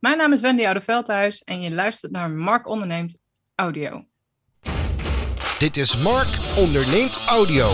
Mijn 0.00 0.18
naam 0.18 0.32
is 0.32 0.40
Wendy 0.40 0.66
Oudeveldhuis 0.66 1.42
en 1.42 1.60
je 1.60 1.74
luistert 1.74 2.12
naar 2.12 2.30
Mark 2.30 2.68
Onderneemt 2.68 3.18
Audio. 3.54 4.04
Dit 5.58 5.76
is 5.76 6.02
Mark 6.02 6.28
Onderneemt 6.58 7.24
Audio. 7.28 7.68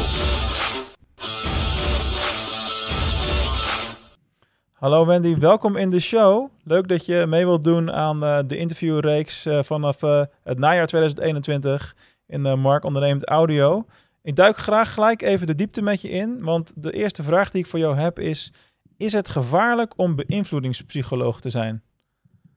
Hallo 4.73 5.07
Wendy, 5.07 5.37
welkom 5.37 5.77
in 5.77 5.89
de 5.89 6.01
show. 6.01 6.51
Leuk 6.65 6.89
dat 6.89 7.07
je 7.07 7.27
mee 7.27 7.45
wilt 7.45 7.63
doen 7.63 7.93
aan 7.93 8.25
uh, 8.25 8.39
de 8.47 8.57
interviewreeks 8.57 9.47
uh, 9.47 9.63
vanaf 9.63 10.03
uh, 10.03 10.23
het 10.43 10.59
najaar 10.59 10.87
2021 10.87 11.97
in 12.27 12.59
Mark 12.59 12.85
Onderneemt 12.85 13.29
Audio. 13.29 13.87
Ik 14.23 14.37
duik 14.37 14.57
graag 14.57 14.95
gelijk 14.95 15.23
even 15.23 15.47
de 15.47 15.55
diepte 15.55 15.83
met 15.83 16.01
je 16.01 16.09
in, 16.09 16.43
want 16.43 16.73
de 16.77 16.93
eerste 16.93 17.23
vraag 17.23 17.51
die 17.51 17.61
ik 17.63 17.71
voor 17.71 17.79
jou 17.79 17.97
heb 17.97 18.19
is: 18.19 18.53
is 18.97 19.13
het 19.13 19.29
gevaarlijk 19.29 19.99
om 19.99 20.17
beïnvloedingspsycholoog 20.17 21.41
te 21.41 21.51
zijn? 21.51 21.83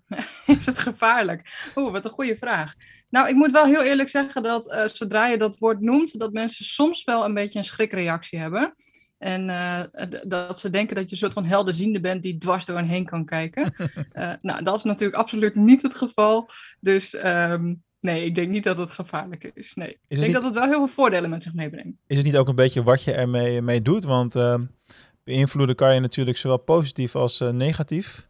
is 0.58 0.66
het 0.66 0.78
gevaarlijk? 0.78 1.70
Oeh, 1.76 1.92
wat 1.92 2.06
een 2.06 2.12
goede 2.12 2.38
vraag. 2.38 2.74
Nou, 3.10 3.28
ik 3.28 3.36
moet 3.36 3.52
wel 3.52 3.66
heel 3.66 3.84
eerlijk 3.84 4.10
zeggen 4.10 4.44
dat 4.44 4.74
uh, 4.74 4.88
zodra 4.88 5.28
je 5.28 5.38
dat 5.38 5.58
woord 5.58 5.80
noemt, 5.80 6.20
dat 6.20 6.34
mensen 6.34 6.66
soms 6.66 7.04
wel 7.04 7.26
een 7.26 7.34
beetje 7.34 7.60
een 7.60 7.66
schrikreactie 7.66 8.40
hebben. 8.40 8.76
En 9.18 9.50
uh, 9.50 9.84
dat 10.28 10.60
ze 10.60 10.70
denken 10.70 10.96
dat 10.96 11.06
je 11.06 11.12
een 11.12 11.18
soort 11.18 11.34
van 11.34 11.46
helderziende 11.46 12.00
bent 12.00 12.24
die 12.24 12.38
dwars 12.38 12.66
door 12.66 12.78
hen 12.78 12.88
heen 12.88 13.06
kan 13.06 13.26
kijken. 13.26 13.74
uh, 14.14 14.34
nou, 14.42 14.64
dat 14.64 14.76
is 14.76 14.84
natuurlijk 14.84 15.20
absoluut 15.20 15.56
niet 15.56 15.82
het 15.82 15.96
geval. 15.96 16.50
Dus 16.80 17.14
um, 17.26 17.84
nee, 18.00 18.26
ik 18.26 18.36
denk 18.36 18.50
niet 18.50 18.64
dat 18.64 18.78
het 18.78 18.90
gevaarlijk 18.90 19.52
is. 19.54 19.74
Nee. 19.74 19.88
Is 19.88 19.98
ik 20.08 20.08
denk 20.08 20.26
niet... 20.26 20.34
dat 20.34 20.44
het 20.44 20.54
wel 20.54 20.64
heel 20.64 20.78
veel 20.78 20.88
voordelen 20.88 21.30
met 21.30 21.44
zich 21.44 21.54
meebrengt. 21.54 22.02
Is 22.08 22.18
het 22.18 22.26
niet 22.26 22.38
ook 22.38 22.48
een 22.48 22.56
beetje 22.56 22.84
wat 22.84 23.04
je 23.04 23.14
ermee 23.14 23.62
mee 23.62 23.82
doet? 23.82 24.04
Want 24.04 24.36
ehm, 24.36 24.66
beïnvloeden 25.24 25.76
kan 25.76 25.94
je 25.94 26.00
natuurlijk 26.00 26.38
zowel 26.38 26.58
positief 26.58 27.16
als 27.16 27.40
negatief. 27.40 28.29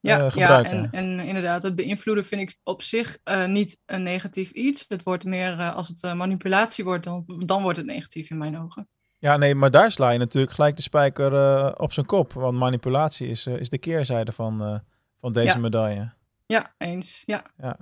Ja, 0.00 0.24
uh, 0.24 0.30
ja 0.30 0.62
en, 0.62 0.90
en, 0.90 1.20
inderdaad, 1.20 1.62
het 1.62 1.74
beïnvloeden 1.74 2.24
vind 2.24 2.40
ik 2.40 2.58
op 2.62 2.82
zich 2.82 3.18
uh, 3.24 3.46
niet 3.46 3.80
een 3.86 4.02
negatief 4.02 4.50
iets. 4.50 4.84
Het 4.88 5.02
wordt 5.02 5.24
meer, 5.24 5.52
uh, 5.52 5.74
als 5.74 5.88
het 5.88 6.14
manipulatie 6.14 6.84
wordt, 6.84 7.04
dan, 7.04 7.42
dan 7.46 7.62
wordt 7.62 7.78
het 7.78 7.86
negatief 7.86 8.30
in 8.30 8.38
mijn 8.38 8.58
ogen. 8.58 8.88
Ja, 9.18 9.36
nee, 9.36 9.54
maar 9.54 9.70
daar 9.70 9.90
sla 9.90 10.10
je 10.10 10.18
natuurlijk 10.18 10.52
gelijk 10.52 10.76
de 10.76 10.82
spijker 10.82 11.32
op 11.80 11.92
zijn 11.92 12.06
kop. 12.06 12.32
Want 12.32 12.58
manipulatie 12.58 13.28
is, 13.28 13.46
is 13.46 13.68
de 13.68 13.78
keerzijde 13.78 14.32
van, 14.32 14.82
van 15.20 15.32
deze 15.32 15.54
ja. 15.54 15.58
medaille. 15.58 16.12
Ja, 16.46 16.74
eens. 16.78 17.22
Ja. 17.26 17.44
ja. 17.56 17.76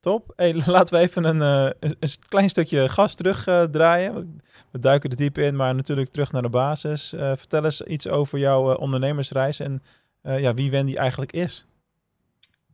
Top. 0.00 0.32
Hey, 0.36 0.62
laten 0.66 0.94
we 0.94 1.00
even 1.00 1.24
een, 1.24 1.40
een, 1.40 1.96
een 2.00 2.10
klein 2.28 2.50
stukje 2.50 2.88
gas 2.88 3.14
terugdraaien. 3.14 4.40
we 4.70 4.78
duiken 4.78 5.10
er 5.10 5.16
diep 5.16 5.38
in, 5.38 5.56
maar 5.56 5.74
natuurlijk 5.74 6.10
terug 6.10 6.32
naar 6.32 6.42
de 6.42 6.48
basis. 6.48 7.08
vertel 7.16 7.64
eens 7.64 7.82
iets 7.82 8.08
over 8.08 8.38
jouw 8.38 8.74
ondernemersreis 8.74 9.60
en 9.60 9.82
uh, 10.22 10.40
ja, 10.40 10.54
wie 10.54 10.70
Wendy 10.70 10.94
eigenlijk 10.94 11.32
is. 11.32 11.66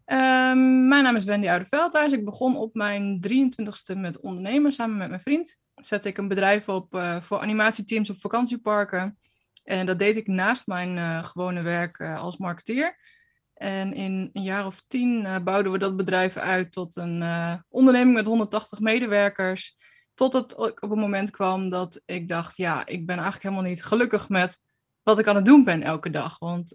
Um, 0.06 0.88
mijn 0.88 1.02
naam 1.02 1.16
is 1.16 1.24
Wendy 1.24 1.48
Oudeveldhuis. 1.48 2.12
Ik 2.12 2.24
begon 2.24 2.56
op 2.56 2.74
mijn 2.74 3.20
23ste 3.28 3.96
met 3.96 4.20
ondernemen 4.20 4.72
samen 4.72 4.96
met 4.96 5.08
mijn 5.08 5.20
vriend. 5.20 5.58
Zette 5.74 6.08
ik 6.08 6.18
een 6.18 6.28
bedrijf 6.28 6.68
op 6.68 6.94
uh, 6.94 7.20
voor 7.20 7.40
animatieteams 7.40 8.10
op 8.10 8.20
vakantieparken. 8.20 9.18
En 9.64 9.86
dat 9.86 9.98
deed 9.98 10.16
ik 10.16 10.26
naast 10.26 10.66
mijn 10.66 10.96
uh, 10.96 11.24
gewone 11.24 11.62
werk 11.62 12.00
als 12.00 12.36
marketeer. 12.36 12.96
En 13.54 13.92
in 13.92 14.30
een 14.32 14.42
jaar 14.42 14.66
of 14.66 14.82
tien 14.86 15.42
bouwden 15.44 15.72
we 15.72 15.78
dat 15.78 15.96
bedrijf 15.96 16.36
uit 16.36 16.72
tot 16.72 16.96
een 16.96 17.24
onderneming 17.68 18.16
met 18.16 18.26
180 18.26 18.80
medewerkers. 18.80 19.76
Tot 20.14 20.32
het 20.32 20.56
op 20.56 20.90
een 20.90 20.98
moment 20.98 21.30
kwam 21.30 21.68
dat 21.68 22.02
ik 22.04 22.28
dacht, 22.28 22.56
ja, 22.56 22.86
ik 22.86 23.06
ben 23.06 23.14
eigenlijk 23.14 23.42
helemaal 23.42 23.70
niet 23.70 23.84
gelukkig 23.84 24.28
met 24.28 24.58
wat 25.02 25.18
ik 25.18 25.26
aan 25.26 25.36
het 25.36 25.44
doen 25.44 25.64
ben 25.64 25.82
elke 25.82 26.10
dag. 26.10 26.38
Want 26.38 26.68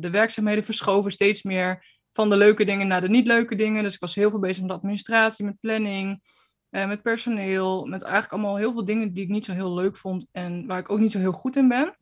de 0.00 0.08
werkzaamheden 0.10 0.64
verschoven 0.64 1.12
steeds 1.12 1.42
meer 1.42 1.95
van 2.16 2.28
de 2.28 2.36
leuke 2.36 2.64
dingen 2.64 2.86
naar 2.86 3.00
de 3.00 3.08
niet 3.08 3.26
leuke 3.26 3.54
dingen. 3.54 3.82
Dus 3.82 3.94
ik 3.94 4.00
was 4.00 4.14
heel 4.14 4.30
veel 4.30 4.38
bezig 4.38 4.62
met 4.62 4.72
administratie, 4.72 5.44
met 5.44 5.60
planning, 5.60 6.22
uh, 6.70 6.86
met 6.86 7.02
personeel. 7.02 7.86
Met 7.86 8.02
eigenlijk 8.02 8.32
allemaal 8.32 8.56
heel 8.56 8.72
veel 8.72 8.84
dingen 8.84 9.12
die 9.12 9.24
ik 9.24 9.30
niet 9.30 9.44
zo 9.44 9.52
heel 9.52 9.74
leuk 9.74 9.96
vond 9.96 10.28
en 10.32 10.66
waar 10.66 10.78
ik 10.78 10.90
ook 10.90 10.98
niet 10.98 11.12
zo 11.12 11.18
heel 11.18 11.32
goed 11.32 11.56
in 11.56 11.68
ben. 11.68 11.96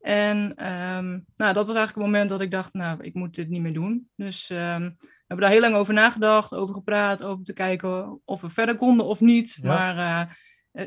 En 0.00 0.36
um, 0.96 1.24
nou, 1.36 1.52
dat 1.54 1.66
was 1.66 1.76
eigenlijk 1.76 1.94
het 1.94 2.04
moment 2.04 2.28
dat 2.28 2.40
ik 2.40 2.50
dacht, 2.50 2.72
nou, 2.72 3.02
ik 3.02 3.14
moet 3.14 3.34
dit 3.34 3.48
niet 3.48 3.60
meer 3.60 3.72
doen. 3.72 4.08
Dus 4.16 4.50
um, 4.50 4.96
we 5.00 5.24
hebben 5.26 5.46
daar 5.46 5.50
heel 5.50 5.60
lang 5.60 5.74
over 5.74 5.94
nagedacht, 5.94 6.54
over 6.54 6.74
gepraat, 6.74 7.22
over 7.22 7.44
te 7.44 7.52
kijken 7.52 8.20
of 8.24 8.40
we 8.40 8.50
verder 8.50 8.76
konden 8.76 9.06
of 9.06 9.20
niet. 9.20 9.58
Ja. 9.60 9.68
Maar 9.68 9.96
uh, 9.96 10.34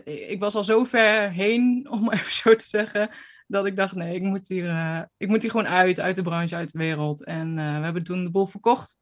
ik 0.04 0.40
was 0.40 0.56
al 0.56 0.64
zo 0.64 0.84
ver 0.84 1.32
heen, 1.32 1.86
om 1.92 2.04
maar 2.04 2.14
even 2.14 2.34
zo 2.34 2.56
te 2.56 2.66
zeggen, 2.66 3.10
dat 3.48 3.66
ik 3.66 3.76
dacht, 3.76 3.96
nee, 3.96 4.16
ik 4.16 4.22
moet 4.22 4.48
hier, 4.48 4.66
uh, 4.66 5.02
ik 5.18 5.28
moet 5.28 5.42
hier 5.42 5.52
gewoon 5.52 5.68
uit, 5.68 6.00
uit 6.00 6.16
de 6.16 6.22
branche, 6.22 6.56
uit 6.56 6.72
de 6.72 6.78
wereld. 6.78 7.26
En 7.26 7.58
uh, 7.58 7.78
we 7.78 7.84
hebben 7.84 8.04
toen 8.04 8.24
de 8.24 8.32
bol 8.32 8.46
verkocht. 8.46 8.98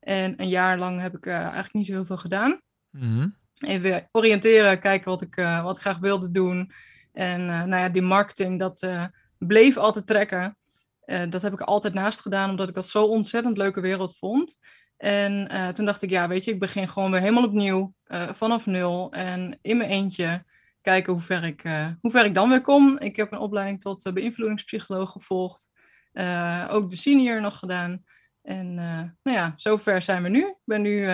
En 0.00 0.40
een 0.40 0.48
jaar 0.48 0.78
lang 0.78 1.00
heb 1.00 1.16
ik 1.16 1.26
uh, 1.26 1.34
eigenlijk 1.34 1.72
niet 1.72 1.86
zo 1.86 1.92
heel 1.92 2.04
veel 2.04 2.16
gedaan. 2.16 2.60
Mm 2.90 3.00
-hmm. 3.00 3.36
Even 3.60 4.08
oriënteren, 4.12 4.80
kijken 4.80 5.10
wat 5.10 5.22
ik, 5.22 5.34
wat 5.34 5.76
ik 5.76 5.82
graag 5.82 5.98
wilde 5.98 6.30
doen. 6.30 6.70
En 7.12 7.46
nou 7.46 7.76
ja, 7.76 7.88
die 7.88 8.02
marketing, 8.02 8.58
dat 8.58 8.88
bleef 9.38 9.76
altijd 9.76 10.06
trekken. 10.06 10.56
dat 11.28 11.42
heb 11.42 11.52
ik 11.52 11.60
altijd 11.60 11.94
naast 11.94 12.20
gedaan, 12.20 12.50
omdat 12.50 12.68
ik 12.68 12.74
dat 12.74 12.88
zo 12.88 13.04
ontzettend 13.04 13.56
leuke 13.56 13.80
wereld 13.80 14.16
vond. 14.16 14.58
En 14.98 15.48
toen 15.74 15.84
dacht 15.84 16.02
ik, 16.02 16.10
ja, 16.10 16.28
weet 16.28 16.44
je, 16.44 16.50
ik 16.50 16.58
begin 16.58 16.88
gewoon 16.88 17.10
weer 17.10 17.20
helemaal 17.20 17.44
opnieuw, 17.44 17.94
vanaf 18.32 18.66
nul. 18.66 19.12
En 19.12 19.58
in 19.62 19.76
mijn 19.76 19.90
eentje 19.90 20.44
kijken 20.82 21.12
hoe 21.12 21.22
ver, 21.22 21.44
ik, 21.44 21.64
uh, 21.64 21.86
hoe 22.00 22.10
ver 22.10 22.24
ik 22.24 22.34
dan 22.34 22.48
weer 22.48 22.60
kom. 22.60 22.98
Ik 22.98 23.16
heb 23.16 23.32
een 23.32 23.38
opleiding 23.38 23.80
tot 23.80 24.10
beïnvloedingspsycholoog 24.14 25.12
gevolgd. 25.12 25.70
Ook 26.68 26.90
de 26.90 26.96
senior 26.96 27.40
nog 27.40 27.58
gedaan. 27.58 28.04
En 28.42 28.74
nou 28.74 29.36
ja, 29.36 29.52
zover 29.56 30.02
zijn 30.02 30.22
we 30.22 30.28
nu. 30.28 30.40
Ik 30.40 30.56
ben 30.64 30.82
nu 30.82 31.08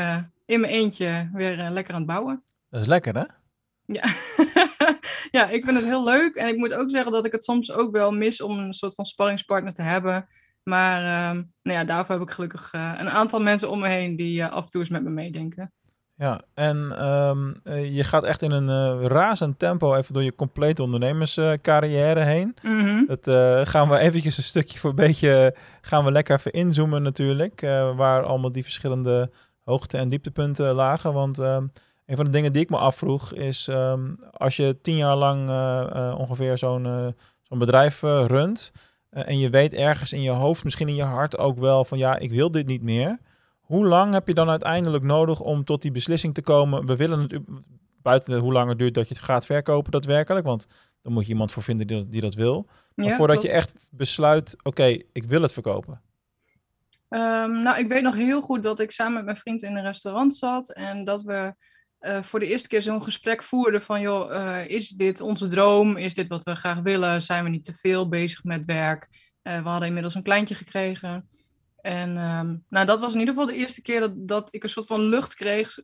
in 0.47 0.61
mijn 0.61 0.73
eentje 0.73 1.31
weer 1.33 1.57
lekker 1.71 1.95
aan 1.95 2.01
het 2.01 2.11
bouwen. 2.11 2.43
Dat 2.71 2.81
is 2.81 2.87
lekker, 2.87 3.15
hè? 3.15 3.25
Ja. 3.87 4.15
ja, 5.39 5.49
ik 5.49 5.65
vind 5.65 5.77
het 5.77 5.85
heel 5.85 6.05
leuk. 6.05 6.35
En 6.35 6.49
ik 6.49 6.57
moet 6.57 6.75
ook 6.75 6.91
zeggen 6.91 7.13
dat 7.13 7.25
ik 7.25 7.33
het 7.33 7.45
soms 7.45 7.73
ook 7.73 7.93
wel 7.93 8.13
mis 8.13 8.41
om 8.41 8.59
een 8.59 8.73
soort 8.73 8.95
van 8.95 9.07
sparringspartner 9.07 9.75
te 9.75 9.83
hebben. 9.83 10.27
Maar 10.65 10.99
ehm, 11.03 11.43
nou 11.63 11.79
ja, 11.79 11.85
daarvoor 11.85 12.15
heb 12.15 12.25
ik 12.25 12.35
gelukkig 12.35 12.73
een 12.73 13.11
aantal 13.11 13.41
mensen 13.41 13.71
om 13.71 13.81
me 13.81 13.89
heen 13.89 14.17
die 14.17 14.45
af 14.45 14.65
en 14.65 14.71
toe 14.71 14.81
eens 14.81 14.91
met 14.91 15.03
me 15.03 15.11
meedenken. 15.11 15.73
Ja, 16.17 16.41
en 16.55 17.07
um, 17.09 17.55
je 17.93 18.05
gaat 18.05 18.25
echt 18.25 18.43
in 18.43 18.51
een 18.51 18.99
uh, 19.01 19.07
razend 19.07 19.59
tempo 19.59 19.95
even 19.95 20.15
door 20.15 20.23
je 20.23 20.35
complete 20.35 20.83
ondernemerscarrière 20.83 22.21
uh, 22.21 22.27
heen. 22.27 22.57
-hmm. 22.63 23.07
Dat 23.07 23.27
uh, 23.27 23.61
gaan 23.67 23.89
we 23.89 23.99
eventjes 23.99 24.37
een 24.37 24.43
stukje 24.43 24.79
voor 24.79 24.91
een 24.91 24.97
beetje, 24.97 25.55
gaan 25.81 26.05
we 26.05 26.13
lekker 26.13 26.37
even 26.37 26.53
inzoomen 26.53 27.03
natuurlijk, 27.03 27.61
waar 27.97 28.23
allemaal 28.23 28.53
die 28.53 28.63
verschillende 28.63 29.31
hoogte- 29.65 29.99
en 29.99 30.09
dieptepunten 30.09 30.75
lagen. 30.75 31.13
Want 31.13 31.39
um, 31.39 31.71
een 32.07 32.17
van 32.17 32.25
de 32.25 32.31
dingen 32.31 32.53
die 32.53 32.63
ik 32.63 32.71
me 32.71 32.77
afvroeg 32.77 33.33
is, 33.33 33.67
um, 33.67 34.19
als 34.31 34.57
je 34.57 34.81
tien 34.83 34.97
jaar 34.97 35.17
lang 35.17 35.49
ongeveer 36.17 36.59
zo'n 36.59 37.15
zo'n 37.43 37.59
bedrijf 37.59 38.03
runt 38.03 38.73
en 39.15 39.39
je 39.39 39.51
weet 39.51 39.75
ergens 39.75 40.13
in 40.13 40.23
je 40.23 40.31
hoofd, 40.31 40.65
misschien 40.65 40.89
in 40.89 40.95
je 40.95 41.03
hart 41.03 41.39
ook 41.39 41.59
wel 41.59 41.85
van 41.85 41.99
ja, 41.99 42.19
ik 42.19 42.31
wil 42.31 42.51
dit 42.51 42.67
niet 42.67 42.83
meer 42.83 43.19
hoe 43.65 43.87
lang 43.87 44.13
heb 44.13 44.27
je 44.27 44.35
dan 44.35 44.51
uiteindelijk 44.51 45.05
nodig 45.05 45.41
om 45.41 45.65
tot 45.65 45.83
die 45.83 45.91
beslissing 45.91 46.35
te 46.35 46.43
komen? 46.43 46.87
We 46.87 46.97
willen 46.97 47.21
het 47.21 47.41
buiten 48.03 48.39
hoe 48.39 48.53
lang 48.53 48.69
het 48.69 48.79
duurt 48.79 48.95
dat 48.95 49.09
je 49.09 49.15
het 49.15 49.25
gaat 49.25 49.47
verkopen 49.47 49.93
daadwerkelijk, 49.93 50.47
want 50.47 50.67
dan 51.01 51.13
moet 51.13 51.25
je 51.25 51.33
iemand 51.33 51.51
voor 51.51 51.63
vinden 51.63 51.87
die 51.87 51.97
dat, 51.97 52.13
die 52.13 52.21
dat 52.21 52.35
wil. 52.35 52.67
Maar 52.95 53.07
ja, 53.07 53.17
voordat 53.17 53.37
klopt. 53.37 53.53
je 53.53 53.59
echt 53.59 53.89
besluit, 53.91 54.55
oké, 54.59 54.69
okay, 54.69 55.07
ik 55.13 55.25
wil 55.25 55.43
het 55.43 55.53
verkopen. 55.53 56.01
Um, 57.09 57.63
nou, 57.63 57.79
ik 57.79 57.89
weet 57.89 58.03
nog 58.03 58.15
heel 58.15 58.41
goed 58.41 58.63
dat 58.63 58.81
ik 58.81 58.91
samen 58.91 59.15
met 59.15 59.25
mijn 59.25 59.37
vriend 59.37 59.63
in 59.63 59.77
een 59.77 59.83
restaurant 59.83 60.35
zat 60.35 60.73
en 60.73 61.05
dat 61.05 61.23
we 61.23 61.53
uh, 62.05 62.23
voor 62.23 62.41
de 62.41 62.47
eerste 62.47 62.69
keer 62.69 62.83
zo'n 62.83 63.03
gesprek 63.03 63.43
voerden 63.43 63.83
van, 63.83 64.01
joh, 64.01 64.31
uh, 64.31 64.69
is 64.69 64.89
dit 64.89 65.21
onze 65.21 65.47
droom? 65.47 65.97
Is 65.97 66.15
dit 66.15 66.29
wat 66.29 66.43
we 66.43 66.55
graag 66.55 66.81
willen? 66.81 67.23
Zijn 67.23 67.45
we 67.45 67.51
niet 67.51 67.65
te 67.65 67.73
veel 67.73 68.09
bezig 68.09 68.45
met 68.45 68.65
werk? 68.65 69.09
Uh, 69.43 69.63
we 69.63 69.69
hadden 69.69 69.89
inmiddels 69.89 70.15
een 70.15 70.23
kleintje 70.23 70.55
gekregen. 70.55 71.29
En 71.81 72.09
um, 72.17 72.65
nou, 72.69 72.87
dat 72.87 73.01
was 73.01 73.13
in 73.13 73.19
ieder 73.19 73.35
geval 73.35 73.49
de 73.49 73.57
eerste 73.57 73.83
keer 73.83 74.01
dat, 74.01 74.29
dat 74.29 74.55
ik 74.55 74.63
een 74.63 74.69
soort 74.69 74.87
van 74.87 75.01
lucht 75.01 75.35
kreeg 75.35 75.79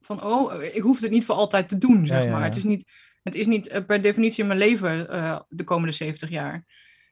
van, 0.00 0.22
oh, 0.22 0.62
ik 0.62 0.82
hoef 0.82 1.00
het 1.00 1.10
niet 1.10 1.24
voor 1.24 1.34
altijd 1.34 1.68
te 1.68 1.78
doen, 1.78 2.06
zeg 2.06 2.18
ja, 2.18 2.24
ja, 2.24 2.32
maar. 2.32 2.44
Het 2.44 2.56
is 2.56 2.64
niet, 2.64 2.84
het 3.22 3.34
is 3.34 3.46
niet 3.46 3.82
per 3.86 4.02
definitie 4.02 4.42
in 4.42 4.46
mijn 4.46 4.58
leven 4.58 5.06
de 5.48 5.64
komende 5.64 5.92
70 5.92 6.28
jaar. 6.28 6.64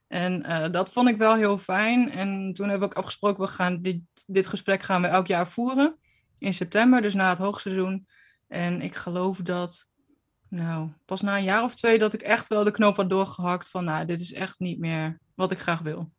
En 0.09 0.43
dat 0.73 0.93
vond 0.93 1.09
ik 1.09 1.17
wel 1.17 1.35
heel 1.35 1.59
fijn. 1.59 2.11
En 2.11 2.53
toen 2.53 2.69
hebben 2.69 2.89
we 2.89 2.95
ook 2.95 3.01
afgesproken, 3.01 3.43
we 3.43 3.51
gaan 3.51 3.83
dit, 3.83 4.01
dit 4.27 4.47
gesprek 4.47 4.83
gaan 4.83 5.03
we 5.03 5.09
elk 5.09 5.27
jaar 5.27 5.49
voeren. 5.49 5.99
In 6.45 6.55
september, 6.55 7.03
dus 7.03 7.15
na 7.15 7.29
het 7.29 7.39
hoogseizoen. 7.39 8.07
En 8.49 8.81
ik 8.81 8.95
geloof 8.95 9.39
dat, 9.39 9.87
nou, 10.49 10.89
pas 11.05 11.21
na 11.21 11.37
een 11.37 11.45
jaar 11.45 11.63
of 11.63 11.75
twee 11.75 11.99
dat 11.99 12.13
ik 12.13 12.23
echt 12.23 12.49
wel 12.49 12.65
de 12.65 12.71
knoop 12.71 12.97
had 12.97 13.11
doorgehakt 13.11 13.71
van, 13.71 13.85
nou, 13.85 14.07
dit 14.07 14.21
is 14.21 14.33
echt 14.33 14.59
niet 14.59 14.79
meer 14.79 15.19
wat 15.35 15.51
ik 15.51 15.59
graag 15.59 15.81
wil 15.81 16.13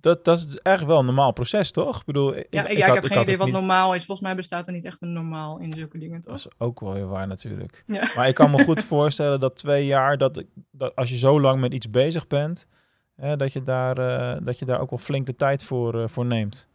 dat, 0.00 0.24
dat 0.24 0.38
is 0.38 0.44
eigenlijk 0.44 0.86
wel 0.86 0.98
een 0.98 1.14
normaal 1.14 1.32
proces, 1.32 1.70
toch? 1.70 2.00
Ik 2.00 2.04
bedoel, 2.04 2.36
ik, 2.36 2.46
ja, 2.50 2.66
ik, 2.66 2.78
ja, 2.78 2.86
ik, 2.86 2.94
ik 2.94 3.02
heb 3.02 3.12
geen 3.12 3.22
idee 3.22 3.36
wat 3.36 3.46
niet... 3.46 3.54
normaal 3.54 3.94
is. 3.94 4.04
Volgens 4.04 4.26
mij 4.26 4.36
bestaat 4.36 4.66
er 4.66 4.72
niet 4.72 4.84
echt 4.84 5.02
een 5.02 5.12
normaal 5.12 5.58
in 5.58 5.72
zulke 5.72 5.98
dingen, 5.98 6.20
toch? 6.20 6.42
Dat 6.42 6.52
is 6.52 6.58
ook 6.58 6.80
wel 6.80 6.94
heel 6.94 7.08
waar 7.08 7.26
natuurlijk. 7.26 7.84
Ja. 7.86 8.08
Maar 8.16 8.28
ik 8.28 8.34
kan 8.34 8.50
me 8.50 8.64
goed 8.64 8.84
voorstellen 8.84 9.40
dat 9.40 9.56
twee 9.56 9.86
jaar, 9.86 10.18
dat, 10.18 10.44
dat 10.70 10.96
als 10.96 11.10
je 11.10 11.16
zo 11.16 11.40
lang 11.40 11.60
met 11.60 11.74
iets 11.74 11.90
bezig 11.90 12.26
bent, 12.26 12.68
hè, 13.16 13.36
dat, 13.36 13.52
je 13.52 13.62
daar, 13.62 13.98
uh, 13.98 14.44
dat 14.44 14.58
je 14.58 14.64
daar 14.64 14.80
ook 14.80 14.90
wel 14.90 14.98
flink 14.98 15.26
de 15.26 15.36
tijd 15.36 15.64
voor, 15.64 15.94
uh, 15.94 16.08
voor 16.08 16.26
neemt. 16.26 16.68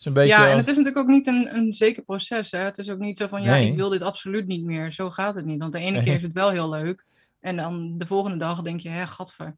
Is 0.00 0.06
een 0.06 0.12
beetje 0.12 0.34
ja, 0.34 0.50
en 0.50 0.56
het 0.56 0.68
is 0.68 0.76
natuurlijk 0.76 1.04
ook 1.04 1.14
niet 1.14 1.26
een, 1.26 1.56
een 1.56 1.74
zeker 1.74 2.02
proces. 2.02 2.50
Hè? 2.50 2.58
Het 2.58 2.78
is 2.78 2.90
ook 2.90 2.98
niet 2.98 3.18
zo 3.18 3.26
van, 3.26 3.42
ja, 3.42 3.50
Nee. 3.50 3.70
ik 3.70 3.76
wil 3.76 3.88
dit 3.88 4.02
absoluut 4.02 4.46
niet 4.46 4.64
meer. 4.64 4.92
Zo 4.92 5.10
gaat 5.10 5.34
het 5.34 5.44
niet. 5.44 5.58
Want 5.58 5.72
de 5.72 5.78
ene 5.78 5.90
Nee. 5.90 6.04
keer 6.04 6.14
is 6.14 6.22
het 6.22 6.32
wel 6.32 6.50
heel 6.50 6.68
leuk. 6.70 7.06
En 7.40 7.56
dan 7.56 7.98
de 7.98 8.06
volgende 8.06 8.36
dag 8.36 8.62
denk 8.62 8.80
je, 8.80 8.88
hè, 8.88 9.06
gadver. 9.06 9.54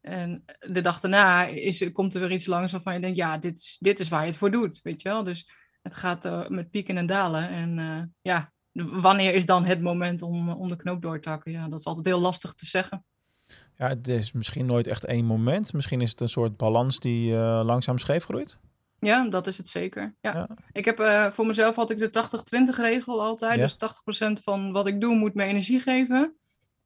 En 0.00 0.44
de 0.60 0.80
dag 0.80 1.00
daarna 1.00 1.44
is, 1.46 1.92
komt 1.92 2.14
er 2.14 2.20
weer 2.20 2.32
iets 2.32 2.46
langs 2.46 2.72
waarvan 2.72 2.94
je 2.94 3.00
denkt, 3.00 3.16
ja, 3.16 3.38
dit 3.38 3.58
is, 3.58 3.76
dit 3.80 4.00
is 4.00 4.08
waar 4.08 4.20
je 4.20 4.26
het 4.26 4.36
voor 4.36 4.50
doet. 4.50 4.80
Weet 4.82 5.02
je 5.02 5.08
wel? 5.08 5.22
Dus 5.24 5.48
het 5.82 5.94
gaat 5.96 6.24
eh, 6.24 6.48
met 6.48 6.70
pieken 6.70 6.96
en 6.96 7.06
dalen. 7.06 7.48
En 7.48 7.78
eh, 7.78 8.02
ja, 8.32 8.52
wanneer 9.00 9.34
is 9.34 9.46
dan 9.46 9.64
het 9.64 9.80
moment 9.82 10.22
om, 10.22 10.48
om 10.48 10.68
de 10.68 10.76
knoop 10.76 11.02
door 11.02 11.20
te 11.20 11.28
hakken? 11.28 11.52
Ja, 11.52 11.68
dat 11.68 11.78
is 11.78 11.84
altijd 11.84 12.06
heel 12.06 12.20
lastig 12.20 12.54
te 12.54 12.66
zeggen. 12.66 13.04
Ja, 13.76 13.88
het 13.88 14.08
is 14.08 14.32
misschien 14.32 14.66
nooit 14.66 14.86
echt 14.86 15.04
één 15.04 15.24
moment. 15.24 15.72
Misschien 15.72 16.00
is 16.00 16.10
het 16.10 16.20
een 16.20 16.28
soort 16.28 16.56
balans 16.56 16.98
die 16.98 17.32
eh, 17.36 17.60
langzaam 17.64 17.98
scheef 17.98 18.24
groeit. 18.24 18.58
Ja, 19.00 19.28
dat 19.28 19.46
is 19.46 19.56
het 19.56 19.68
zeker. 19.68 20.14
Ja. 20.20 20.32
Ja. 20.34 20.48
Ik 20.72 20.84
heb 20.84 21.00
eh, 21.00 21.30
voor 21.30 21.46
mezelf 21.46 21.76
had 21.76 21.90
ik 21.90 21.98
de 21.98 22.10
80-20 22.74 22.76
regel 22.80 23.22
altijd. 23.22 23.58
Ja. 23.58 23.62
Dus 23.66 23.78
80% 24.38 24.42
van 24.42 24.72
wat 24.72 24.86
ik 24.86 25.00
doe 25.00 25.14
moet 25.14 25.34
me 25.34 25.44
energie 25.44 25.80
geven. 25.80 26.36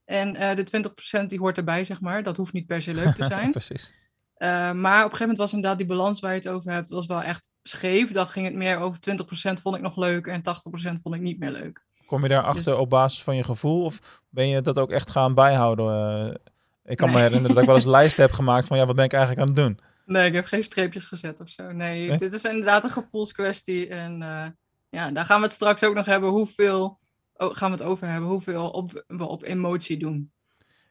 En 0.05 0.37
eh, 0.37 0.57
de 0.57 0.91
20% 1.23 1.27
die 1.27 1.39
hoort 1.39 1.57
erbij, 1.57 1.85
zeg 1.85 2.01
maar. 2.01 2.23
Dat 2.23 2.37
hoeft 2.37 2.53
niet 2.53 2.67
per 2.67 2.83
se 2.83 2.95
leuk 2.95 3.15
te 3.15 3.25
zijn. 3.35 3.51
Precies. 3.51 3.95
Eh, 4.35 4.49
maar 4.73 4.73
op 4.73 4.81
een 4.83 4.95
gegeven 5.03 5.19
moment 5.21 5.39
was 5.39 5.53
inderdaad 5.53 5.79
die 5.79 5.87
balans 5.87 6.21
waar 6.21 6.33
je 6.33 6.39
het 6.39 6.49
over 6.49 6.73
hebt, 6.73 6.89
was 6.89 7.07
wel 7.07 7.23
echt 7.23 7.51
scheef. 7.63 8.13
Dan 8.13 8.27
ging 8.27 8.47
het 8.47 8.55
meer 8.55 8.79
over 8.79 9.01
20% 9.01 9.63
vond 9.63 9.77
ik 9.77 9.83
nog 9.83 9.97
leuk 9.97 10.27
en 10.27 10.43
80% 10.43 11.01
vond 11.03 11.15
ik 11.15 11.21
niet 11.21 11.39
meer 11.39 11.51
leuk. 11.51 11.85
Kom 12.07 12.23
je 12.23 12.29
daarachter 12.29 12.65
Dus- 12.65 12.75
op 12.75 12.91
basis 12.91 13.23
van 13.23 13.37
je 13.37 13.45
gevoel? 13.45 13.85
Of 13.85 14.23
ben 14.29 14.49
je 14.49 14.61
dat 14.61 14.79
ook 14.79 14.91
echt 14.91 15.11
gaan 15.11 15.35
bijhouden? 15.35 16.41
Ik 16.85 16.97
kan 16.97 17.11
me 17.11 17.17
herinneren 17.19 17.49
dat 17.49 17.59
ik 17.59 17.67
wel 17.67 17.75
eens 17.75 17.85
lijsten 17.99 18.23
heb 18.23 18.33
gemaakt 18.33 18.67
van 18.67 18.77
ja, 18.79 18.87
wat 18.87 18.97
ben 18.97 19.05
ik 19.05 19.13
eigenlijk 19.13 19.43
aan 19.43 19.55
het 19.55 19.63
doen? 19.65 19.79
Nee, 20.11 20.27
ik 20.27 20.35
heb 20.35 20.45
geen 20.47 20.65
streepjes 20.65 21.05
gezet 21.05 21.41
of 21.41 21.49
zo. 21.49 21.73
Nee, 21.73 22.09
Nee? 22.09 22.19
dit 22.19 22.33
is 22.33 22.45
inderdaad 22.45 22.85
een 22.85 22.91
gevoelskwestie. 22.91 23.89
En 23.89 24.23
eh, 24.23 24.47
ja, 24.91 25.11
daar 25.11 25.25
gaan 25.25 25.37
we 25.39 25.45
het 25.45 25.55
straks 25.55 25.83
ook 25.85 25.95
nog 25.95 26.07
hebben. 26.07 26.31
Hoeveel 26.31 26.99
oh, 27.37 27.57
gaan 27.57 27.71
we 27.71 27.77
het 27.77 27.87
over 27.87 28.09
hebben? 28.09 28.29
Hoeveel 28.29 28.71
op, 28.71 29.05
we 29.07 29.25
op 29.25 29.43
emotie 29.43 29.99
doen. 29.99 30.31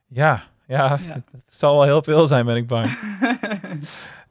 Ja, 0.07 0.43
ja, 0.67 0.99
Ja. 1.01 1.13
het 1.31 1.53
zal 1.53 1.73
wel 1.75 1.83
heel 1.83 2.03
veel 2.03 2.27
zijn, 2.27 2.45
ben 2.45 2.55
ik 2.55 2.67
bang. 2.67 2.87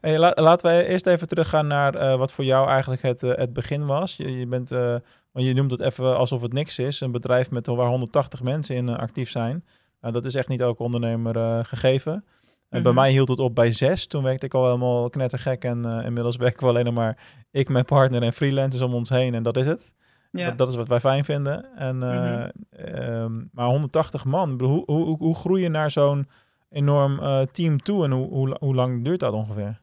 Hey, 0.01 0.19
la- 0.19 0.33
laten 0.35 0.77
we 0.77 0.85
eerst 0.85 1.07
even 1.07 1.29
teruggaan 1.29 1.67
naar 1.67 1.95
eh, 1.95 2.17
wat 2.19 2.33
voor 2.33 2.45
jou 2.45 2.69
eigenlijk 2.69 3.03
het, 3.03 3.23
eh, 3.23 3.35
het 3.35 3.53
begin 3.53 3.87
was. 3.87 4.17
Je, 4.17 4.31
je, 4.39 4.47
bent, 4.47 4.69
want 4.69 5.47
je 5.47 5.55
noemt 5.55 5.71
het 5.71 5.81
even 5.81 6.17
alsof 6.17 6.43
het 6.43 6.53
niks 6.53 6.79
is. 6.79 7.01
Een 7.01 7.11
bedrijf 7.13 7.51
met 7.51 7.67
waar 7.67 7.89
180 7.89 8.43
mensen 8.43 8.77
in 8.77 8.89
actief 8.89 9.31
zijn. 9.31 9.65
Nou, 10.01 10.13
dat 10.13 10.25
is 10.25 10.35
echt 10.35 10.49
niet 10.49 10.61
elke 10.61 10.83
ondernemer 10.83 11.65
gegeven. 11.65 12.25
En 12.69 12.83
bij 12.83 12.93
Mhm. 12.93 13.01
mij 13.01 13.11
hield 13.11 13.29
het 13.29 13.39
op 13.39 13.55
bij 13.55 13.73
zes. 13.73 14.07
Toen 14.07 14.23
werkte 14.23 14.47
ik 14.47 14.55
al 14.55 14.65
helemaal 14.65 15.09
knettergek. 15.11 15.65
En 15.65 15.85
eh, 15.85 16.05
inmiddels 16.05 16.37
werken 16.37 16.63
we 16.63 16.69
alleen 16.69 16.85
nog 16.85 16.95
maar 16.95 17.19
ik, 17.51 17.69
mijn 17.69 17.85
partner 17.85 18.23
en 18.23 18.33
freelancers 18.33 18.83
om 18.83 18.95
ons 18.95 19.09
heen. 19.09 19.35
En 19.35 19.43
dat 19.43 19.57
is 19.57 19.67
het. 19.67 19.93
ja. 20.31 20.47
Dat, 20.49 20.59
dat 20.59 20.69
is 20.69 20.75
wat 20.75 20.89
wij 20.89 21.01
fijn 21.01 21.25
vinden. 21.25 21.77
En, 21.77 22.03
eh, 22.03 22.49
ehm, 22.71 23.33
maar 23.53 23.67
180 23.67 24.25
man, 24.25 24.53
ik 24.53 24.61
hoe, 24.61 24.83
hoe, 24.87 25.17
hoe, 25.19 25.35
groei 25.35 25.63
je 25.63 25.69
naar 25.69 25.91
zo'n 25.91 26.29
enorm 26.71 27.19
eh, 27.19 27.41
team 27.43 27.79
toe 27.79 28.05
en 28.05 28.11
hoe, 28.11 28.29
hoe, 28.29 28.57
hoe 28.61 28.75
lang 28.75 29.05
duurt 29.05 29.21
dat 29.21 29.33
ongeveer? 29.33 29.81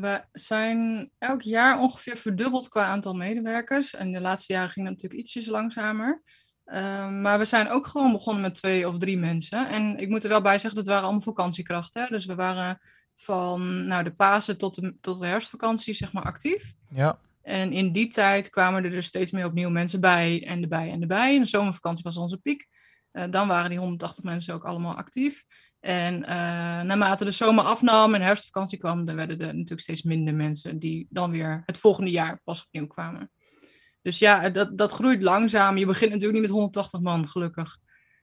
We 0.00 0.22
zijn 0.32 1.10
elk 1.18 1.42
jaar 1.42 1.78
ongeveer 1.80 2.16
verdubbeld 2.16 2.68
qua 2.68 2.86
aantal 2.86 3.14
medewerkers. 3.14 3.94
En 3.94 4.12
de 4.12 4.20
laatste 4.20 4.52
jaren 4.52 4.70
ging 4.70 4.86
dat 4.86 4.94
natuurlijk 4.94 5.20
ietsjes 5.20 5.46
langzamer. 5.46 6.22
Eh, 6.72 7.08
maar 7.08 7.38
we 7.38 7.44
zijn 7.44 7.68
ook 7.68 7.86
gewoon 7.86 8.12
begonnen 8.12 8.42
met 8.42 8.54
twee 8.54 8.88
of 8.88 8.98
drie 8.98 9.18
mensen. 9.18 9.68
En 9.68 9.98
ik 9.98 10.08
moet 10.08 10.22
er 10.22 10.28
wel 10.28 10.42
bij 10.42 10.58
zeggen, 10.58 10.78
dat 10.78 10.86
waren 10.86 11.02
allemaal 11.02 11.20
vakantiekrachten. 11.20 12.02
Hè? 12.02 12.08
Dus 12.08 12.24
we 12.24 12.34
waren 12.34 12.80
van 13.16 13.86
nou, 13.86 14.04
de 14.04 14.14
Pasen 14.14 14.58
tot 14.58 14.74
de, 14.74 14.96
tot 15.00 15.20
de 15.20 15.26
herfstvakantie 15.26 15.94
zeg 15.94 16.12
maar, 16.12 16.22
actief. 16.22 16.74
Ja, 16.88 17.18
En 17.42 17.72
in 17.72 17.92
die 17.92 18.08
tijd 18.08 18.50
kwamen 18.50 18.84
er 18.84 18.90
dus 18.90 19.06
steeds 19.06 19.30
meer 19.30 19.44
opnieuw 19.44 19.70
mensen 19.70 20.00
bij 20.00 20.46
en 20.46 20.62
erbij 20.62 20.90
en 20.90 21.00
erbij. 21.00 21.34
In 21.34 21.40
de 21.40 21.48
zomervakantie 21.48 22.04
was 22.04 22.16
onze 22.16 22.38
piek. 22.38 22.68
Eh, 23.10 23.24
dan 23.30 23.48
waren 23.48 23.70
die 23.70 23.78
180 23.78 24.24
mensen 24.24 24.54
ook 24.54 24.64
allemaal 24.64 24.94
actief. 24.94 25.44
En 25.80 26.24
eh, 26.24 26.30
naarmate 26.82 27.24
de 27.24 27.30
zomer 27.30 27.64
afnam 27.64 28.14
en 28.14 28.20
de 28.20 28.26
herfstvakantie 28.26 28.78
kwam, 28.78 29.04
dan 29.04 29.16
werden 29.16 29.38
er 29.38 29.46
natuurlijk 29.46 29.80
steeds 29.80 30.02
minder 30.02 30.34
mensen 30.34 30.78
die 30.78 31.06
dan 31.10 31.30
weer 31.30 31.62
het 31.66 31.78
volgende 31.78 32.10
jaar 32.10 32.40
pas 32.44 32.64
opnieuw 32.64 32.86
kwamen. 32.86 33.30
Dus 34.02 34.18
ja, 34.18 34.50
dat, 34.50 34.78
dat 34.78 34.92
groeit 34.92 35.22
langzaam. 35.22 35.76
Je 35.78 35.86
begint 35.86 36.10
natuurlijk 36.10 36.32
niet 36.32 36.42
met 36.42 36.50
180 36.58 37.00
man, 37.00 37.28
gelukkig. 37.28 37.76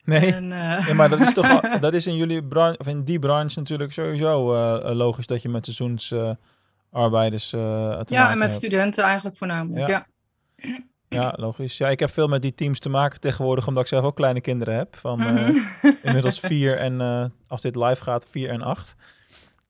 nee. 0.03 0.33
En, 0.33 0.51
eh, 0.51 0.87
Ja, 0.87 0.93
maar 0.93 1.09
dat 1.09 1.19
is 1.19 1.33
toch 1.33 1.59
dat 1.79 1.93
is 1.93 2.07
in 2.07 2.15
jullie 2.15 2.43
branche, 2.43 2.77
of 2.79 2.87
in 2.87 3.03
die 3.03 3.19
branche 3.19 3.59
natuurlijk 3.59 3.93
sowieso 3.93 4.55
eh, 4.55 4.95
logisch 4.95 5.25
dat 5.27 5.41
je 5.41 5.49
met 5.49 5.65
seizoensarbeiders 5.65 7.53
eh 7.53 7.99
te 7.99 8.13
ja, 8.13 8.31
en 8.31 8.37
met 8.37 8.47
hebt. 8.51 8.53
studenten 8.63 9.03
eigenlijk 9.03 9.37
voornamelijk. 9.37 9.87
Ja. 9.87 10.07
Ja. 10.55 10.77
Ja, 11.09 11.33
logisch. 11.37 11.77
Ja, 11.77 11.89
ik 11.89 11.99
heb 11.99 12.11
veel 12.11 12.27
met 12.27 12.41
die 12.41 12.53
teams 12.53 12.79
te 12.79 12.89
maken 12.89 13.19
tegenwoordig, 13.19 13.67
omdat 13.67 13.83
ik 13.83 13.89
zelf 13.89 14.03
ook 14.05 14.15
kleine 14.15 14.41
kinderen 14.41 14.75
heb. 14.75 14.95
Van 14.95 15.19
Mhm. 15.19 15.57
inmiddels 16.03 16.39
vier 16.39 16.77
en 16.77 17.01
als 17.47 17.61
dit 17.61 17.75
live 17.75 18.03
gaat, 18.03 18.27
vier 18.29 18.49
en 18.49 18.61
acht. 18.61 18.95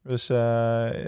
Dus 0.03 0.25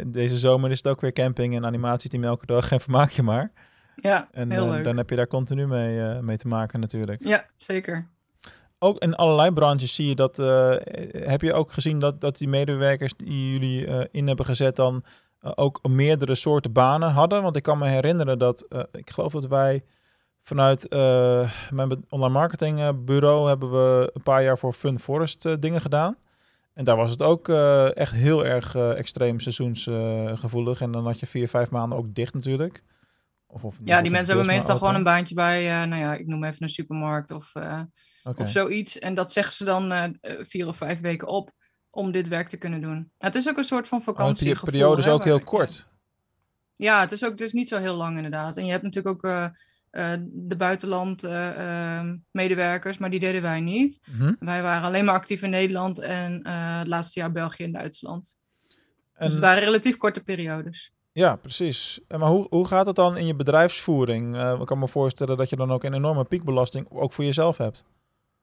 deze 0.07 0.37
zomer 0.39 0.71
is 0.71 0.77
het 0.77 0.87
ook 0.87 1.01
weer 1.01 1.13
camping 1.13 1.55
en 1.55 1.65
animatieteam 1.65 2.23
elke 2.23 2.45
dag. 2.45 2.71
En 2.71 2.79
vermaak 2.81 3.09
je 3.09 3.23
maar. 3.23 3.51
Ja, 3.95 4.27
En 4.31 4.51
heel 4.51 4.65
eh, 4.65 4.69
leuk. 4.69 4.83
dan 4.83 4.97
heb 4.97 5.09
je 5.09 5.15
daar 5.15 5.27
continu 5.27 5.67
mee, 5.67 6.01
eh, 6.01 6.19
mee 6.19 6.37
te 6.37 6.47
maken 6.47 6.79
natuurlijk. 6.79 7.23
Ja, 7.23 7.45
zeker. 7.55 8.07
Ook 8.79 8.99
in 8.99 9.15
allerlei 9.15 9.51
branches 9.51 9.95
zie 9.95 10.07
je 10.07 10.15
dat. 10.15 10.39
eh, 10.39 10.75
heb 11.27 11.41
je 11.41 11.53
ook 11.53 11.71
gezien 11.71 11.99
dat, 11.99 12.21
dat 12.21 12.37
die 12.37 12.47
medewerkers 12.47 13.13
die 13.17 13.51
jullie 13.51 14.09
in 14.11 14.27
hebben 14.27 14.45
gezet 14.45 14.75
dan 14.75 15.03
ook 15.41 15.79
meerdere 15.89 16.35
soorten 16.35 16.71
banen 16.71 17.11
hadden? 17.11 17.41
Want 17.43 17.55
ik 17.55 17.63
kan 17.63 17.77
me 17.77 17.87
herinneren 17.87 18.39
dat 18.39 18.65
ik 18.91 19.09
geloof 19.09 19.31
dat 19.31 19.47
wij 19.47 19.83
vanuit 20.41 20.89
mijn 21.69 22.05
online 22.09 22.33
marketing 22.33 23.05
bureau 23.05 23.47
hebben 23.47 23.71
we 23.71 24.11
een 24.13 24.23
paar 24.23 24.43
jaar 24.43 24.57
voor 24.57 24.73
Fun 24.73 24.99
Forest 24.99 25.61
dingen 25.61 25.81
gedaan. 25.81 26.17
En 26.73 26.83
daar 26.83 26.95
was 26.95 27.11
het 27.11 27.21
ook 27.21 27.49
echt 27.93 28.13
heel 28.13 28.45
erg 28.45 28.75
extreem 28.75 29.39
seizoensgevoelig. 29.39 30.81
en 30.81 30.91
dan 30.91 31.05
had 31.05 31.19
je 31.19 31.25
vier, 31.25 31.47
vijf 31.47 31.71
maanden 31.71 31.97
ook 31.97 32.13
dicht 32.15 32.33
natuurlijk. 32.33 32.83
Of, 33.53 33.63
of, 33.63 33.77
Ja, 33.83 34.01
die 34.01 34.11
mensen 34.11 34.35
hebben 34.35 34.53
meestal 34.55 34.77
gewoon 34.77 34.95
een 34.95 35.03
baantje 35.03 35.35
bij, 35.35 35.81
eh, 35.81 35.87
nou 35.87 36.01
ja, 36.01 36.13
ik 36.15 36.27
noem 36.27 36.43
even 36.43 36.63
een 36.63 36.69
supermarkt 36.69 37.31
of, 37.31 37.55
eh, 37.55 37.81
of 38.23 38.49
zoiets. 38.49 38.99
En 38.99 39.13
dat 39.15 39.31
zeggen 39.31 39.53
ze 39.55 39.63
dan 39.65 39.91
eh, 39.91 40.09
vier 40.45 40.67
of 40.67 40.77
vijf 40.77 40.99
weken 40.99 41.27
op 41.27 41.51
om 41.89 42.11
dit 42.11 42.27
werk 42.27 42.47
te 42.49 42.57
kunnen 42.57 42.81
doen. 42.81 42.93
Nou, 42.95 43.07
het 43.17 43.35
is 43.35 43.49
ook 43.49 43.57
een 43.57 43.63
soort 43.63 43.87
van 43.87 43.97
Oh, 43.99 44.03
vakantie. 44.05 44.47
peri- 44.53 44.65
periode 44.65 45.01
is 45.01 45.07
ook 45.07 45.23
heel 45.23 45.39
kort. 45.39 45.87
Ja, 46.75 46.99
het 46.99 47.11
is 47.11 47.25
ook 47.25 47.37
dus 47.37 47.53
niet 47.53 47.67
zo 47.67 47.77
heel 47.77 47.95
lang 47.95 48.15
inderdaad. 48.15 48.57
En 48.57 48.65
je 48.65 48.71
hebt 48.71 48.83
natuurlijk 48.83 49.15
ook 49.25 49.51
de 50.27 50.55
buitenland 50.57 51.23
eh, 51.23 51.97
ehm, 51.97 52.17
medewerkers, 52.31 52.97
maar 52.97 53.09
die 53.09 53.19
deden 53.19 53.41
wij 53.41 53.59
niet. 53.59 53.99
Mhm. 54.11 54.33
Wij 54.39 54.61
waren 54.61 54.83
alleen 54.87 55.05
maar 55.05 55.15
actief 55.15 55.41
in 55.41 55.49
Nederland 55.49 55.99
en 55.99 56.47
het 56.79 56.87
laatste 56.87 57.19
jaar 57.19 57.31
België 57.31 57.63
en 57.63 57.71
Duitsland. 57.71 58.37
En- 59.13 59.25
Dus 59.25 59.31
het 59.35 59.39
waren 59.39 59.63
relatief 59.63 59.97
korte 59.97 60.23
periodes. 60.23 60.91
Ja, 61.13 61.35
precies. 61.35 61.99
En 62.07 62.19
Maar 62.19 62.29
hoe, 62.29 62.47
hoe 62.49 62.67
gaat 62.67 62.85
het 62.85 62.95
dan 62.95 63.17
in 63.17 63.25
je 63.25 63.35
bedrijfsvoering? 63.35 64.35
Eh, 64.35 64.57
ik 64.59 64.65
kan 64.65 64.79
me 64.79 64.87
voorstellen 64.87 65.37
dat 65.37 65.49
je 65.49 65.55
dan 65.55 65.71
ook 65.71 65.83
een 65.83 65.93
enorme 65.93 66.23
piekbelasting 66.23 66.89
ook 66.89 67.13
voor 67.13 67.23
jezelf 67.23 67.57
hebt. 67.57 67.85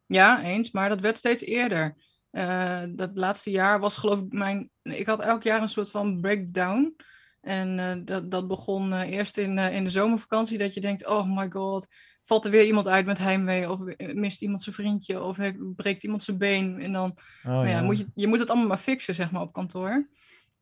Ja, 0.07 0.43
eens, 0.43 0.71
maar 0.71 0.89
dat 0.89 1.01
werd 1.01 1.19
steeds 1.19 1.43
eerder. 1.43 1.97
Eh, 2.31 2.83
dat 2.91 3.11
laatste 3.15 3.51
jaar 3.51 3.81
was 3.81 3.97
geloof 3.97 4.21
ik 4.21 4.33
mijn... 4.33 4.71
Ik 4.83 5.07
had 5.07 5.21
elk 5.21 5.43
jaar 5.43 5.63
een 5.63 5.69
soort 5.69 5.91
van 5.91 6.21
breakdown. 6.21 6.97
En 7.41 7.79
eh, 7.79 7.97
dat, 8.05 8.31
dat 8.31 8.49
begon 8.49 8.93
eerst 8.93 9.39
in, 9.39 9.59
in 9.59 9.85
de 9.85 9.91
zomervakantie, 9.91 10.59
dat 10.59 10.75
je 10.75 10.81
denkt, 10.81 11.07
oh 11.07 11.37
my 11.37 11.51
god, 11.51 11.87
valt 12.23 12.45
er 12.45 12.51
weer 12.51 12.65
iemand 12.65 12.89
uit 12.89 13.07
met 13.07 13.19
heimwee? 13.19 13.71
Of 13.71 13.79
mist 13.97 14.43
iemand 14.43 14.63
zijn 14.63 14.75
vriendje? 14.75 15.23
Of 15.23 15.37
heeft, 15.37 15.75
breekt 15.77 16.03
iemand 16.03 16.23
zijn 16.23 16.39
been? 16.39 16.81
En 16.81 16.93
dan 16.93 17.19
Oh, 17.45 17.53
nou 17.53 17.69
ja, 17.69 17.83
moet 17.83 17.99
je, 17.99 18.07
je 18.15 18.27
moet 18.27 18.39
het 18.39 18.51
allemaal 18.51 18.69
maar 18.69 18.79
fixen, 18.79 19.15
zeg 19.15 19.31
maar, 19.31 19.43
op 19.43 19.53
kantoor. 19.53 20.09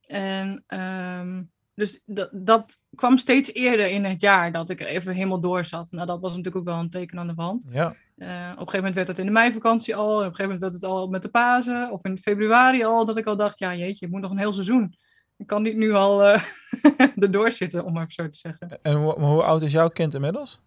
En 0.06 0.64
ehm, 0.66 1.42
dus 1.76 2.00
dat, 2.04 2.28
dat 2.32 2.78
kwam 2.94 3.18
steeds 3.18 3.52
eerder 3.52 3.86
in 3.86 4.04
het 4.04 4.20
jaar 4.20 4.52
dat 4.52 4.70
ik 4.70 4.80
er 4.80 4.86
even 4.86 5.14
helemaal 5.14 5.40
door 5.40 5.64
zat. 5.64 5.88
Nou, 5.90 6.06
dat 6.06 6.20
was 6.20 6.30
natuurlijk 6.30 6.56
ook 6.56 6.64
wel 6.74 6.78
een 6.78 6.90
teken 6.90 7.18
aan 7.18 7.26
de 7.26 7.34
wand. 7.34 7.66
Ja, 7.70 7.94
Eh, 8.16 8.26
op 8.26 8.30
een 8.50 8.56
gegeven 8.56 8.76
moment 8.76 8.94
werd 8.94 9.08
het 9.08 9.18
in 9.18 9.26
de 9.26 9.32
meivakantie 9.32 9.96
al. 9.96 10.08
En 10.10 10.12
op 10.12 10.18
een 10.18 10.36
gegeven 10.36 10.44
moment 10.44 10.60
werd 10.60 10.72
het 10.74 10.84
al 10.84 11.08
met 11.08 11.22
de 11.22 11.28
Pasen. 11.28 11.90
Of 11.90 12.04
in 12.04 12.18
februari 12.18 12.84
al. 12.84 13.04
Dat 13.04 13.16
ik 13.16 13.26
al 13.26 13.36
dacht, 13.36 13.58
ja 13.58 13.74
jeetje, 13.74 14.06
ik 14.06 14.12
moet 14.12 14.20
nog 14.20 14.30
een 14.30 14.38
heel 14.38 14.52
seizoen. 14.52 14.96
Ik 15.36 15.46
kan 15.46 15.62
niet 15.62 15.76
nu 15.76 15.92
al 15.92 16.24
eh 16.24 16.42
erdoor 17.16 17.50
zitten, 17.50 17.84
om 17.84 17.92
maar 17.92 18.04
zo 18.10 18.28
te 18.28 18.38
zeggen. 18.38 18.78
en 18.82 18.94
hoe, 18.96 19.12
hoe 19.20 19.42
oud 19.42 19.62
is 19.62 19.72
jouw 19.72 19.88
kind 19.88 20.14
inmiddels? 20.14 20.60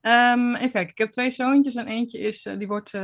Ehm, 0.00 0.54
even 0.54 0.70
kijken, 0.70 0.90
ik 0.90 0.98
heb 0.98 1.10
twee 1.10 1.30
zoontjes. 1.30 1.74
En 1.74 1.86
eentje 1.86 2.18
is, 2.18 2.46
eh, 2.46 2.58
die 2.58 2.66
wordt 2.68 2.94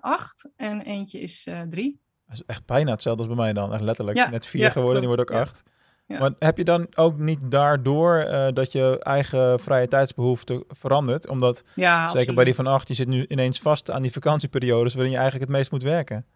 acht. 0.00 0.48
En 0.56 0.80
eentje 0.80 1.20
is 1.20 1.48
drie. 1.68 2.00
Dat 2.26 2.34
is 2.36 2.42
echt 2.46 2.66
bijna 2.66 2.90
hetzelfde 2.90 3.22
als 3.22 3.34
bij 3.34 3.44
mij 3.44 3.52
dan. 3.52 3.72
Echt 3.72 3.82
letterlijk. 3.82 4.16
Ja, 4.16 4.30
Net 4.30 4.46
vier 4.46 4.60
ja, 4.60 4.70
geworden, 4.70 5.02
die 5.02 5.10
klopt. 5.14 5.30
wordt 5.30 5.40
ook 5.42 5.48
acht. 5.48 5.62
Ja. 5.66 5.78
Maar 6.18 6.32
heb 6.38 6.56
je 6.56 6.64
dan 6.64 6.86
ook 6.94 7.18
niet 7.18 7.50
daardoor 7.50 8.18
eh, 8.18 8.52
dat 8.52 8.72
je 8.72 8.98
eigen 8.98 9.60
vrije 9.60 9.88
tijdsbehoefte 9.88 10.64
verandert? 10.68 11.28
Omdat, 11.28 11.64
Ja, 11.74 12.08
zeker 12.08 12.34
bij 12.34 12.44
die 12.44 12.54
van 12.54 12.66
acht, 12.66 12.88
je 12.88 12.94
zit 12.94 13.08
nu 13.08 13.26
ineens 13.28 13.60
vast 13.60 13.90
aan 13.90 14.02
die 14.02 14.12
vakantieperiodes 14.12 14.94
waarin 14.94 15.12
je 15.12 15.18
eigenlijk 15.18 15.48
het 15.48 15.58
meest 15.58 15.70
moet 15.70 15.82
werken. 15.82 16.26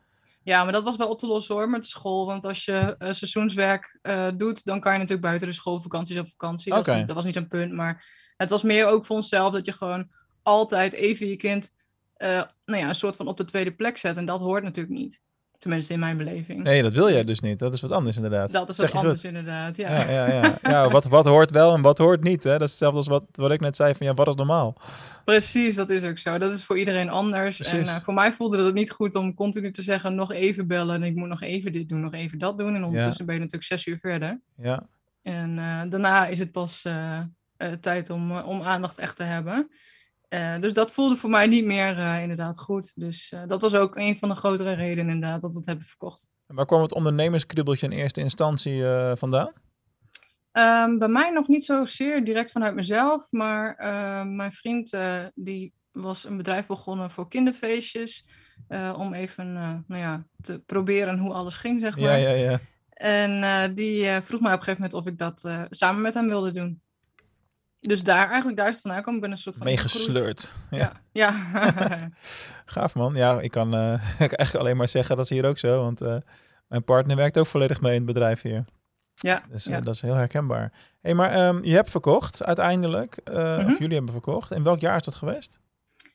Ja, 0.43 0.65
maar 0.65 0.73
dat 0.73 0.83
was 0.83 0.97
wel 0.97 1.09
op 1.09 1.19
te 1.19 1.27
lossen 1.27 1.55
hoor 1.55 1.71
met 1.71 1.87
school. 1.87 2.27
Want 2.27 2.45
als 2.45 2.65
je 2.65 2.97
uh, 2.99 3.13
seizoenswerk 3.13 3.99
uh, 4.03 4.29
doet, 4.37 4.65
dan 4.65 4.81
kan 4.81 4.93
je 4.93 4.99
natuurlijk 4.99 5.27
buiten 5.27 5.49
de 5.49 5.55
schoolvakanties 5.55 6.19
op 6.19 6.31
vakantie. 6.31 6.73
Dat, 6.73 6.87
was, 6.87 7.07
dat 7.07 7.15
was 7.15 7.25
niet 7.25 7.35
zo'n 7.35 7.49
punt. 7.49 7.73
Maar 7.73 8.05
het 8.37 8.51
was 8.51 8.63
meer 8.63 8.87
ook 8.87 9.05
voor 9.05 9.17
onszelf 9.17 9.53
dat 9.53 9.65
je 9.65 9.73
gewoon 9.73 10.09
altijd 10.43 10.93
even 10.93 11.27
je 11.27 11.37
kind 11.37 11.73
uh, 12.19 12.43
nou 12.65 12.81
ja, 12.81 12.89
een 12.89 12.95
soort 12.95 13.17
van 13.17 13.27
op 13.27 13.37
de 13.37 13.45
tweede 13.45 13.75
plek 13.75 13.97
zet. 13.97 14.17
En 14.17 14.25
dat 14.25 14.41
hoort 14.41 14.63
natuurlijk 14.63 14.95
niet. 14.95 15.21
Tenminste, 15.65 15.93
in 15.93 15.99
mijn 15.99 16.17
beleving. 16.17 16.63
Nee, 16.63 16.83
dat 16.83 16.93
wil 16.93 17.11
jij 17.11 17.25
dus 17.25 17.41
niet. 17.41 17.59
Dat 17.59 17.75
is 17.75 17.81
wat 17.81 17.91
anders 17.91 18.17
inderdaad. 18.17 18.53
Dat 18.53 18.69
is 18.69 18.77
wat 18.77 18.93
anders 18.93 19.25
inderdaad, 19.25 19.77
ja. 19.77 19.91
Ja, 19.91 20.11
ja, 20.11 20.27
ja. 20.27 20.59
ja 20.63 20.89
wat, 20.91 21.05
wat 21.05 21.25
hoort 21.25 21.51
wel 21.51 21.75
en 21.75 21.83
wat 21.83 21.99
hoort 21.99 22.23
niet. 22.23 22.45
Hè? 22.45 22.51
Dat 22.51 22.61
is 22.61 22.71
hetzelfde 22.71 22.99
als 22.99 23.07
wat, 23.07 23.25
wat 23.33 23.51
ik 23.51 23.61
net 23.61 23.77
zei 23.77 23.95
van 23.95 24.07
ja, 24.07 24.15
wat 24.15 24.29
is 24.29 24.35
normaal? 24.35 24.77
Precies, 25.25 25.75
dat 25.75 25.91
is 25.91 26.05
ook 26.05 26.19
zo. 26.19 26.39
Dat 26.39 26.53
is 26.53 26.65
voor 26.65 26.79
iedereen 26.79 27.09
anders. 27.09 27.63
En 27.63 27.81
uh, 27.81 27.97
voor 27.97 28.15
mij 28.15 28.33
voelde 28.33 28.65
het 28.65 28.75
niet 28.75 28.91
goed 28.91 29.15
om 29.15 29.35
continu 29.35 29.71
te 29.71 29.83
zeggen 29.83 30.15
nog 30.15 30.33
even 30.33 30.67
bellen. 30.67 30.95
En 30.95 31.03
ik 31.03 31.15
moet 31.15 31.29
nog 31.29 31.43
even 31.43 31.73
dit 31.73 31.89
doen, 31.89 32.01
nog 32.01 32.13
even 32.13 32.39
dat 32.39 32.59
doen. 32.59 32.75
En 32.75 32.85
ondertussen 32.85 33.27
ben 33.27 33.35
je 33.35 33.41
natuurlijk 33.41 33.71
zes 33.71 33.87
uur 33.87 33.99
verder. 33.99 34.41
Ja. 34.57 34.87
En 35.23 35.51
uh, 35.51 35.81
daarna 35.89 36.27
is 36.27 36.39
het 36.39 36.53
pas 36.53 36.85
uh, 36.87 37.19
tijd 37.81 38.11
om, 38.11 38.39
om 38.39 38.63
aandacht 38.63 38.99
echt 38.99 39.17
te 39.17 39.23
hebben. 39.23 39.71
Uh, 40.35 40.61
dus 40.61 40.73
dat 40.73 40.93
voelde 40.93 41.17
voor 41.17 41.31
mij 41.31 41.47
niet 41.47 41.65
meer 41.65 41.97
uh, 41.97 42.23
inderdaad 42.23 42.59
goed. 42.59 42.93
Dus 42.95 43.33
uh, 43.33 43.43
dat 43.47 43.61
was 43.61 43.75
ook 43.75 43.97
een 43.97 44.17
van 44.17 44.29
de 44.29 44.35
grotere 44.35 44.73
redenen 44.73 45.15
inderdaad 45.15 45.41
dat 45.41 45.51
we 45.51 45.57
het 45.57 45.67
hebben 45.67 45.85
verkocht. 45.85 46.31
En 46.47 46.55
waar 46.55 46.67
kwam 46.67 46.83
het 46.83 46.93
ondernemerskribbeltje 46.93 47.87
in 47.87 47.93
eerste 47.93 48.21
instantie 48.21 48.83
vandaan? 49.15 49.53
Um, 50.53 50.99
bij 50.99 51.09
mij 51.09 51.31
nog 51.31 51.49
niet 51.49 51.65
zozeer 51.65 52.25
direct 52.25 52.53
vanuit 52.53 52.75
mezelf, 52.75 53.33
maar 53.33 53.77
mijn 54.27 54.53
vriend 54.53 54.97
die 55.35 55.73
was 55.93 56.25
een 56.25 56.37
bedrijf 56.37 56.67
begonnen 56.67 57.11
voor 57.11 57.29
kinderfeestjes. 57.29 58.27
om 58.97 59.13
even 59.13 59.53
nou 59.87 60.01
ja, 60.01 60.25
te 60.41 60.59
proberen 60.59 61.19
hoe 61.19 61.33
alles 61.33 61.57
ging, 61.57 61.81
zeg 61.81 61.97
maar. 61.97 62.19
Ja, 62.19 62.31
ja, 62.31 62.31
ja. 62.31 62.61
En 62.91 63.75
die 63.75 64.21
vroeg 64.21 64.41
mij 64.41 64.53
op 64.53 64.59
een 64.59 64.65
gegeven 64.65 64.83
moment 64.83 64.95
of 64.95 65.07
ik 65.07 65.19
dat 65.19 65.67
samen 65.71 66.03
met 66.03 66.15
hem 66.15 66.27
wilde 66.27 66.53
doen. 66.53 66.83
Dus 67.87 68.03
daar 68.03 68.27
eigenlijk 68.27 68.57
daar 68.57 68.69
is 68.69 68.73
het 68.73 68.83
vandaan 68.83 69.03
komen. 69.03 69.15
Ik 69.15 69.21
ben 69.21 69.31
een 69.31 69.43
soort 69.43 69.57
van 69.57 69.67
meegesleurd. 69.67 70.53
Ja. 70.71 70.93
ja. 71.13 71.33
Gaaf 72.75 72.95
man. 72.95 73.15
Ja, 73.15 73.41
ik 73.41 73.51
kan 73.51 73.75
uh, 73.81 74.11
eigenlijk 74.19 74.55
alleen 74.55 74.77
maar 74.77 74.89
zeggen 74.89 75.17
dat 75.17 75.25
is 75.25 75.31
hier 75.31 75.45
ook 75.45 75.59
zo. 75.59 75.83
Want 75.83 76.03
uh, 76.03 76.17
mijn 76.69 76.85
partner 76.85 77.17
werkt 77.17 77.39
ook 77.39 77.47
volledig 77.47 77.81
mee 77.81 77.91
in 77.91 77.97
het 77.97 78.07
bedrijf 78.07 78.43
hier. 78.43 78.65
Ja. 79.15 79.43
Dus 79.51 79.65
ja. 79.65 79.79
Uh, 79.79 79.85
dat 79.85 79.95
is 79.95 80.01
heel 80.01 80.15
herkenbaar. 80.15 80.73
hey, 81.01 81.15
maar 81.15 81.49
um, 81.49 81.65
je 81.65 81.75
hebt 81.75 81.91
verkocht 81.91 82.45
uiteindelijk. 82.45 83.21
-hmm. 83.25 83.67
Of 83.67 83.79
jullie 83.79 83.95
hebben 83.95 84.13
verkocht. 84.13 84.51
In 84.51 84.63
welk 84.63 84.81
jaar 84.81 84.97
is 84.97 85.05
dat 85.05 85.15
geweest? 85.15 85.61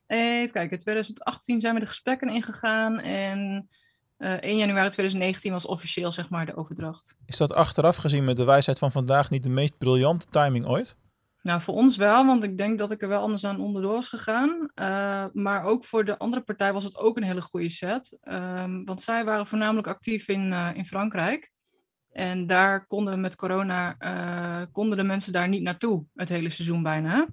Even 0.07 0.51
kijken. 0.51 0.71
In 0.71 0.77
2018 0.77 1.59
zijn 1.59 1.73
we 1.73 1.79
de 1.79 1.85
gesprekken 1.85 2.29
ingegaan. 2.29 2.99
En 2.99 3.69
1 4.17 4.57
januari 4.57 4.89
2019 4.89 5.51
was 5.51 5.65
officieel 5.65 6.11
zeg 6.11 6.29
maar 6.29 6.45
de 6.45 6.55
overdracht. 6.55 7.15
Is 7.25 7.37
dat 7.37 7.53
achteraf 7.53 7.95
gezien 7.95 8.23
met 8.23 8.35
de 8.35 8.43
wijsheid 8.43 8.79
van 8.79 8.91
vandaag 8.91 9.29
niet 9.29 9.43
de 9.43 9.49
meest 9.49 9.77
briljante 9.77 10.25
timing 10.29 10.65
ooit? 10.65 10.95
Nou, 11.41 11.61
voor 11.61 11.73
ons 11.73 11.97
wel, 11.97 12.25
want 12.25 12.43
ik 12.43 12.57
denk 12.57 12.79
dat 12.79 12.91
ik 12.91 13.01
er 13.01 13.07
wel 13.07 13.21
anders 13.21 13.45
aan 13.45 13.59
onderdoor 13.59 13.93
was 13.93 14.07
gegaan. 14.07 14.69
Uh, 14.75 15.25
maar 15.33 15.63
ook 15.63 15.85
voor 15.85 16.05
de 16.05 16.17
andere 16.17 16.41
partij 16.41 16.73
was 16.73 16.83
het 16.83 16.97
ook 16.97 17.17
een 17.17 17.23
hele 17.23 17.41
goede 17.41 17.69
set. 17.69 18.19
Um, 18.23 18.85
want 18.85 19.01
zij 19.01 19.25
waren 19.25 19.47
voornamelijk 19.47 19.87
actief 19.87 20.27
in, 20.27 20.51
uh, 20.51 20.69
in 20.73 20.85
Frankrijk. 20.85 21.51
En 22.11 22.47
daar 22.47 22.87
konden 22.87 23.21
met 23.21 23.35
corona, 23.35 23.95
uh, 23.99 24.65
konden 24.71 24.97
de 24.97 25.03
mensen 25.03 25.33
daar 25.33 25.47
niet 25.47 25.61
naartoe, 25.61 26.05
het 26.15 26.29
hele 26.29 26.49
seizoen 26.49 26.83
bijna. 26.83 27.27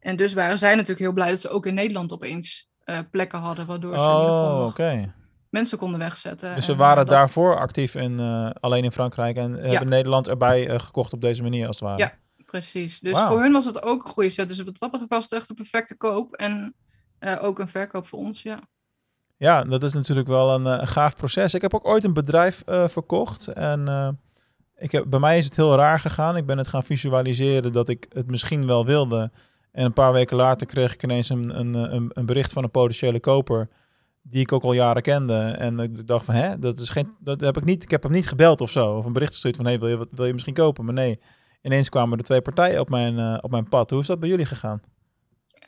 En 0.00 0.16
dus 0.16 0.32
waren 0.32 0.58
zij 0.58 0.72
natuurlijk 0.72 1.00
heel 1.00 1.12
blij 1.12 1.30
dat 1.30 1.40
ze 1.40 1.48
ook 1.48 1.66
in 1.66 1.74
Nederland 1.74 2.12
opeens 2.12 2.70
plekken 3.10 3.38
hadden, 3.38 3.66
waardoor 3.66 3.98
ze 3.98 4.04
oh, 4.04 4.66
okay. 4.68 5.12
mensen 5.50 5.78
konden 5.78 5.98
wegzetten. 5.98 6.54
Dus 6.54 6.64
ze 6.64 6.76
waren 6.76 6.96
dat... 6.96 7.08
daarvoor 7.08 7.58
actief 7.58 7.94
in, 7.94 8.20
alleen 8.60 8.84
in 8.84 8.92
Frankrijk 8.92 9.36
en 9.36 9.54
ja. 9.54 9.62
hebben 9.62 9.88
Nederland 9.88 10.28
erbij 10.28 10.78
gekocht 10.78 11.12
op 11.12 11.20
deze 11.20 11.42
manier 11.42 11.66
als 11.66 11.80
het 11.80 11.88
ware? 11.88 11.98
Ja, 11.98 12.12
Precies. 12.52 13.00
Dus 13.00 13.12
wow. 13.12 13.28
voor 13.28 13.40
hun 13.40 13.52
was 13.52 13.64
het 13.64 13.82
ook 13.82 14.04
een 14.04 14.10
goede 14.10 14.30
set. 14.30 14.48
Dus 14.48 14.62
wat 14.62 14.78
dat 14.78 14.90
betreft 14.90 15.10
was 15.10 15.24
het 15.24 15.32
echt 15.32 15.48
een 15.48 15.54
perfecte 15.54 15.96
koop. 15.96 16.34
En 16.34 16.74
uh, 17.20 17.42
ook 17.42 17.58
een 17.58 17.68
verkoop 17.68 18.06
voor 18.06 18.18
ons, 18.18 18.42
ja. 18.42 18.60
Ja, 19.36 19.64
dat 19.64 19.82
is 19.82 19.92
natuurlijk 19.92 20.28
wel 20.28 20.54
een, 20.54 20.64
een 20.64 20.86
gaaf 20.86 21.16
proces. 21.16 21.54
Ik 21.54 21.62
heb 21.62 21.74
ook 21.74 21.86
ooit 21.86 22.04
een 22.04 22.12
bedrijf 22.12 22.62
uh, 22.66 22.88
verkocht. 22.88 23.48
En 23.48 23.80
uh, 23.88 24.08
ik 24.76 24.92
heb, 24.92 25.04
bij 25.08 25.18
mij 25.18 25.38
is 25.38 25.44
het 25.44 25.56
heel 25.56 25.74
raar 25.76 26.00
gegaan. 26.00 26.36
Ik 26.36 26.46
ben 26.46 26.58
het 26.58 26.68
gaan 26.68 26.84
visualiseren 26.84 27.72
dat 27.72 27.88
ik 27.88 28.06
het 28.08 28.30
misschien 28.30 28.66
wel 28.66 28.86
wilde. 28.86 29.30
En 29.70 29.84
een 29.84 29.92
paar 29.92 30.12
weken 30.12 30.36
later 30.36 30.66
kreeg 30.66 30.94
ik 30.94 31.02
ineens 31.02 31.28
een, 31.28 31.58
een, 31.58 31.74
een, 31.74 32.10
een 32.12 32.26
bericht 32.26 32.52
van 32.52 32.64
een 32.64 32.70
potentiële 32.70 33.20
koper. 33.20 33.68
Die 34.22 34.40
ik 34.40 34.52
ook 34.52 34.62
al 34.62 34.72
jaren 34.72 35.02
kende. 35.02 35.38
En 35.38 35.78
ik 35.78 36.06
dacht 36.06 36.24
van, 36.24 36.34
hè, 36.34 36.58
dat 36.58 36.78
is 36.78 36.88
geen, 36.88 37.12
dat 37.18 37.40
heb 37.40 37.56
ik 37.56 37.64
niet. 37.64 37.82
Ik 37.82 37.90
heb 37.90 38.02
hem 38.02 38.12
niet 38.12 38.28
gebeld 38.28 38.60
of 38.60 38.70
zo. 38.70 38.96
Of 38.96 39.04
een 39.04 39.12
bericht 39.12 39.32
gestuurd 39.32 39.56
van, 39.56 39.64
hé, 39.64 39.70
hey, 39.70 39.80
wil, 39.80 39.88
je, 39.88 40.08
wil 40.10 40.26
je 40.26 40.32
misschien 40.32 40.54
kopen? 40.54 40.84
Maar 40.84 40.94
nee 40.94 41.18
ineens 41.62 41.88
kwamen 41.88 42.18
er 42.18 42.24
twee 42.24 42.42
partijen 42.42 42.80
op 42.80 42.88
mijn, 42.88 43.18
uh, 43.18 43.38
op 43.40 43.50
mijn 43.50 43.68
pad. 43.68 43.90
Hoe 43.90 44.00
is 44.00 44.06
dat 44.06 44.20
bij 44.20 44.28
jullie 44.28 44.46
gegaan? 44.46 44.80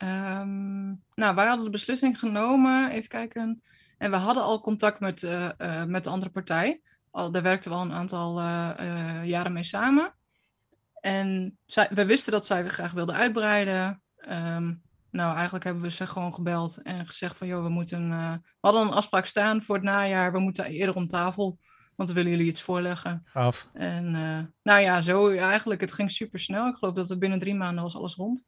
Um, 0.03 1.03
nou, 1.13 1.35
wij 1.35 1.47
hadden 1.47 1.65
de 1.65 1.71
beslissing 1.71 2.19
genomen, 2.19 2.91
even 2.91 3.09
kijken. 3.09 3.61
En 3.97 4.11
we 4.11 4.17
hadden 4.17 4.43
al 4.43 4.61
contact 4.61 4.99
met, 4.99 5.23
uh, 5.23 5.49
uh, 5.57 5.83
met 5.83 6.03
de 6.03 6.09
andere 6.09 6.31
partij. 6.31 6.81
Al, 7.11 7.31
daar 7.31 7.41
werkten 7.41 7.71
we 7.71 7.77
al 7.77 7.83
een 7.83 7.93
aantal 7.93 8.41
jaren 9.23 9.53
mee 9.53 9.63
samen. 9.63 10.15
En 10.99 11.57
zij, 11.65 11.89
we 11.93 12.05
wisten 12.05 12.31
dat 12.31 12.45
zij 12.45 12.67
graag 12.67 12.91
wilden 12.91 13.15
uitbreiden. 13.15 14.01
Um, 14.29 14.81
nou, 15.11 15.35
eigenlijk 15.35 15.63
hebben 15.63 15.83
we 15.83 15.91
ze 15.91 16.07
gewoon 16.07 16.33
gebeld 16.33 16.81
en 16.81 17.05
gezegd 17.05 17.37
van... 17.37 17.47
joh, 17.47 17.63
we 17.63 17.69
moeten... 17.69 18.09
we 18.09 18.39
hadden 18.59 18.81
een 18.81 18.93
afspraak 18.93 19.25
staan 19.25 19.61
voor 19.61 19.75
het 19.75 19.83
najaar. 19.83 20.31
We 20.31 20.39
moeten 20.39 20.65
eerder 20.65 20.95
om 20.95 21.07
tafel. 21.07 21.59
Want 21.95 22.09
we 22.09 22.15
willen 22.15 22.31
jullie 22.31 22.47
iets 22.47 22.61
voorleggen. 22.61 23.21
Gaaf. 23.25 23.69
En 23.73 24.05
uh, 24.05 24.39
nou 24.63 24.81
ja, 24.81 25.01
zo 25.01 25.31
eigenlijk, 25.31 25.81
het 25.81 25.93
ging 25.93 26.11
super 26.11 26.39
snel. 26.39 26.67
Ik 26.67 26.75
geloof 26.75 26.93
dat 26.93 27.09
er 27.09 27.17
binnen 27.17 27.39
drie 27.39 27.55
maanden 27.55 27.83
was 27.83 27.95
alles 27.95 28.15
rond. 28.15 28.45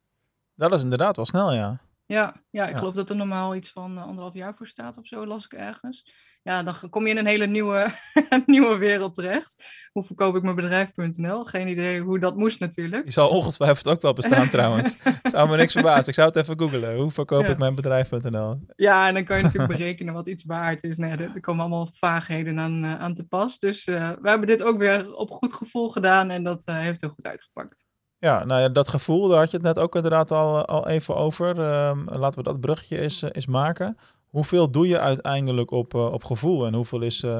Dat 0.54 0.72
is 0.72 0.82
inderdaad 0.82 1.16
wel 1.16 1.24
snel, 1.24 1.52
ja. 1.52 1.80
Ja, 2.08 2.42
ja 2.50 2.64
ik 2.64 2.72
ja. 2.72 2.78
geloof 2.78 2.94
dat 2.94 3.10
er 3.10 3.16
normaal 3.16 3.54
iets 3.54 3.70
van 3.70 3.96
uh, 3.96 4.02
anderhalf 4.02 4.34
jaar 4.34 4.54
voor 4.54 4.66
staat 4.66 4.98
of 4.98 5.06
zo, 5.06 5.26
las 5.26 5.44
ik 5.44 5.52
ergens. 5.52 6.12
Ja, 6.42 6.62
dan 6.62 6.74
kom 6.90 7.04
je 7.04 7.10
in 7.10 7.18
een 7.18 7.26
hele 7.26 7.46
nieuwe, 7.46 7.86
nieuwe 8.46 8.76
wereld 8.76 9.14
terecht. 9.14 9.64
Hoe 9.92 10.04
verkoop 10.04 10.36
ik 10.36 10.42
mijn 10.42 10.54
bedrijf.nl? 10.54 11.44
Geen 11.44 11.68
idee 11.68 12.00
hoe 12.00 12.18
dat 12.18 12.36
moest 12.36 12.60
natuurlijk. 12.60 13.02
Die 13.02 13.12
zal 13.12 13.28
ongetwijfeld 13.28 13.88
ook 13.88 14.02
wel 14.02 14.12
bestaan 14.12 14.50
trouwens. 14.56 14.96
zou 15.22 15.48
me 15.48 15.56
niks 15.56 15.72
verbazen. 15.72 16.08
Ik 16.08 16.14
zou 16.14 16.28
het 16.28 16.36
even 16.36 16.58
googlen. 16.58 16.96
Hoe 16.96 17.10
verkoop 17.10 17.42
ja. 17.42 17.48
ik 17.48 17.58
mijn 17.58 17.74
bedrijf.nl? 17.74 18.60
Ja, 18.76 19.08
en 19.08 19.14
dan 19.14 19.24
kan 19.24 19.36
je 19.36 19.42
natuurlijk 19.42 19.72
berekenen 19.72 20.14
wat 20.14 20.28
iets 20.28 20.44
waard 20.44 20.82
is. 20.82 20.96
Nee, 20.96 21.10
er, 21.10 21.30
er 21.34 21.40
komen 21.40 21.60
allemaal 21.60 21.88
vaagheden 21.92 22.58
aan, 22.58 22.84
uh, 22.84 23.00
aan 23.00 23.14
te 23.14 23.26
pas. 23.26 23.58
Dus 23.58 23.86
uh, 23.86 24.12
we 24.20 24.28
hebben 24.28 24.46
dit 24.46 24.62
ook 24.62 24.78
weer 24.78 25.14
op 25.14 25.30
goed 25.30 25.54
gevoel 25.54 25.88
gedaan 25.88 26.30
en 26.30 26.44
dat 26.44 26.68
uh, 26.68 26.78
heeft 26.78 27.00
heel 27.00 27.10
goed 27.10 27.26
uitgepakt. 27.26 27.87
Ja, 28.20 28.44
nou 28.44 28.60
ja, 28.60 28.68
dat 28.68 28.88
gevoel, 28.88 29.28
daar 29.28 29.38
had 29.38 29.50
je 29.50 29.56
het 29.56 29.66
net 29.66 29.78
ook 29.78 29.94
inderdaad 29.94 30.30
al, 30.30 30.64
al 30.64 30.88
even 30.88 31.16
over. 31.16 31.58
Uh, 31.58 31.98
laten 32.04 32.38
we 32.38 32.50
dat 32.50 32.60
bruggetje 32.60 33.00
eens, 33.00 33.22
eens 33.22 33.46
maken. 33.46 33.96
Hoeveel 34.28 34.70
doe 34.70 34.88
je 34.88 34.98
uiteindelijk 34.98 35.70
op, 35.70 35.94
uh, 35.94 36.12
op 36.12 36.24
gevoel 36.24 36.66
en 36.66 36.74
hoeveel 36.74 37.00
is 37.00 37.22
uh, 37.22 37.38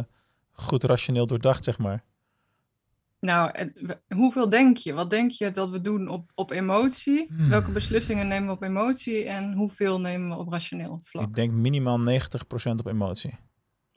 goed 0.52 0.85
rationeel 0.85 1.26
doordacht, 1.26 1.64
zeg 1.64 1.78
maar? 1.78 2.04
Nou, 3.20 3.73
hoeveel 4.14 4.49
denk 4.49 4.76
je? 4.76 4.92
Wat 4.92 5.11
denk 5.11 5.30
je 5.30 5.50
dat 5.50 5.70
we 5.70 5.80
doen 5.80 6.08
op, 6.08 6.30
op 6.35 6.50
emotie? 6.50 7.26
Hmm. 7.28 7.49
Welke 7.49 7.70
beslissingen 7.70 8.28
nemen 8.28 8.49
we 8.49 8.54
op 8.54 8.62
emotie 8.62 9.25
en 9.25 9.52
hoeveel 9.52 10.00
nemen 10.00 10.28
we 10.28 10.37
op 10.37 10.49
rationeel 10.49 11.00
vlak? 11.02 11.26
Ik 11.26 11.35
denk 11.35 11.52
minimaal 11.52 11.99
90% 11.99 12.02
op 12.76 12.87
emotie. 12.87 13.38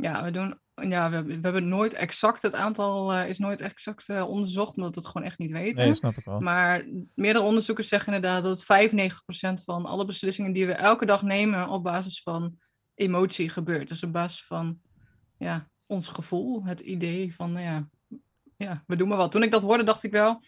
Ja, 0.01 0.24
we 0.24 0.31
doen 0.31 0.60
ja, 0.89 1.10
we, 1.10 1.24
we, 1.24 1.39
hebben 1.41 1.67
nooit 1.67 1.93
exact 1.93 2.41
het 2.41 2.55
aantal 2.55 3.13
uh, 3.13 3.29
is 3.29 3.38
nooit 3.38 3.62
exact 3.62 4.10
uh, 4.10 4.29
onderzocht, 4.29 4.75
omdat 4.75 4.96
we 4.96 5.01
het 5.01 5.10
gewoon 5.10 5.27
echt 5.27 5.38
niet 5.38 5.51
weten. 5.51 5.84
Nee, 5.84 5.93
snap 5.93 6.17
ik 6.17 6.25
wel. 6.25 6.39
Maar 6.39 6.86
meerdere 7.15 7.46
onderzoekers 7.46 7.88
zeggen 7.88 8.13
inderdaad 8.13 8.43
dat 8.43 8.63
95% 9.62 9.63
van 9.65 9.86
alle 9.86 10.05
beslissingen 10.05 10.53
die 10.53 10.65
we 10.65 10.74
elke 10.74 11.05
dag 11.05 11.22
nemen 11.22 11.67
op 11.67 11.84
basis 11.84 12.22
van 12.22 12.60
emotie 12.96 13.50
gebeurt. 13.50 13.89
Dus 13.89 14.03
op 14.03 14.12
basis 14.12 14.43
van 14.43 14.79
ja, 15.38 15.70
ons 15.86 16.08
gevoel, 16.08 16.63
het 16.65 16.79
idee 16.79 17.36
van 17.36 17.51
nou 17.51 17.65
ja, 17.65 17.89
ja, 18.58 18.84
we 18.88 18.96
doen 18.96 19.08
maar 19.08 19.17
wat. 19.17 19.31
Toen 19.31 19.43
ik 19.43 19.51
dat 19.51 19.62
hoorde, 19.62 19.84
dacht 19.84 20.03
ik 20.03 20.12
wel, 20.12 20.41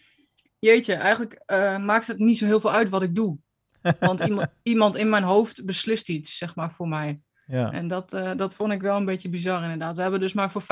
jeetje, 0.58 0.94
eigenlijk 0.94 1.42
uh, 1.46 1.78
maakt 1.78 2.06
het 2.06 2.18
niet 2.18 2.38
zo 2.38 2.46
heel 2.46 2.60
veel 2.60 2.72
uit 2.72 2.88
wat 2.88 3.02
ik 3.02 3.14
doe. 3.14 3.38
Want 3.98 4.20
iemand, 4.28 4.48
iemand 4.62 4.96
in 4.96 5.08
mijn 5.08 5.22
hoofd 5.22 5.64
beslist 5.64 6.08
iets, 6.08 6.36
zeg 6.36 6.54
maar, 6.54 6.72
voor 6.72 6.88
mij. 6.88 7.20
Ja. 7.46 7.72
En 7.72 7.88
dat, 7.88 8.14
uh, 8.14 8.30
dat 8.36 8.56
vond 8.56 8.72
ik 8.72 8.80
wel 8.80 8.96
een 8.96 9.04
beetje 9.04 9.28
bizar 9.28 9.62
inderdaad. 9.62 9.96
We 9.96 10.02
hebben 10.02 10.20
dus 10.20 10.32
maar 10.32 10.50
voor 10.50 10.62
5% 10.62 10.66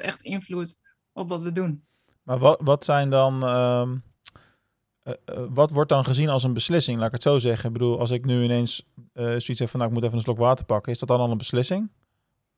echt 0.00 0.22
invloed 0.22 0.80
op 1.12 1.28
wat 1.28 1.40
we 1.40 1.52
doen. 1.52 1.84
Maar 2.22 2.38
wat, 2.38 2.60
wat 2.64 2.84
zijn 2.84 3.10
dan... 3.10 3.44
Uh, 3.44 3.88
uh, 5.04 5.14
wat 5.48 5.70
wordt 5.70 5.88
dan 5.88 6.04
gezien 6.04 6.28
als 6.28 6.42
een 6.42 6.52
beslissing? 6.52 6.98
Laat 6.98 7.06
ik 7.06 7.12
het 7.12 7.22
zo 7.22 7.38
zeggen. 7.38 7.66
Ik 7.66 7.72
bedoel, 7.72 7.98
als 7.98 8.10
ik 8.10 8.24
nu 8.24 8.42
ineens 8.42 8.88
zoiets 9.12 9.58
heb 9.58 9.68
van... 9.68 9.80
Nou, 9.80 9.90
ik 9.90 9.96
moet 9.96 10.04
even 10.04 10.16
een 10.16 10.24
slok 10.24 10.38
water 10.38 10.64
pakken. 10.64 10.92
Is 10.92 10.98
dat 10.98 11.08
dan 11.08 11.20
al 11.20 11.30
een 11.30 11.38
beslissing? 11.38 11.90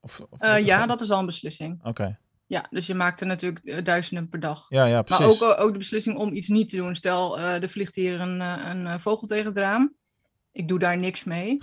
Of, 0.00 0.20
of 0.30 0.58
ja, 0.58 0.86
dat 0.86 1.00
is 1.00 1.10
al 1.10 1.18
een 1.18 1.26
beslissing. 1.26 1.78
Oké. 1.78 1.88
Okay. 1.88 2.18
Ja, 2.46 2.66
dus 2.70 2.86
je 2.86 2.94
maakt 2.94 3.20
er 3.20 3.26
natuurlijk 3.26 3.84
duizenden 3.84 4.28
per 4.28 4.40
dag. 4.40 4.66
Ja, 4.68 4.84
ja, 4.84 5.02
precies. 5.02 5.40
Maar 5.40 5.48
ook, 5.48 5.60
ook 5.60 5.72
de 5.72 5.78
beslissing 5.78 6.16
om 6.16 6.32
iets 6.32 6.48
niet 6.48 6.68
te 6.68 6.76
doen. 6.76 6.94
Stel, 6.94 7.38
er 7.38 7.68
vliegt 7.68 7.94
hier 7.94 8.20
een, 8.20 8.40
een 8.40 9.00
vogel 9.00 9.26
tegen 9.26 9.46
het 9.46 9.56
raam. 9.56 9.94
Ik 10.52 10.68
doe 10.68 10.78
daar 10.78 10.98
niks 10.98 11.24
mee. 11.24 11.58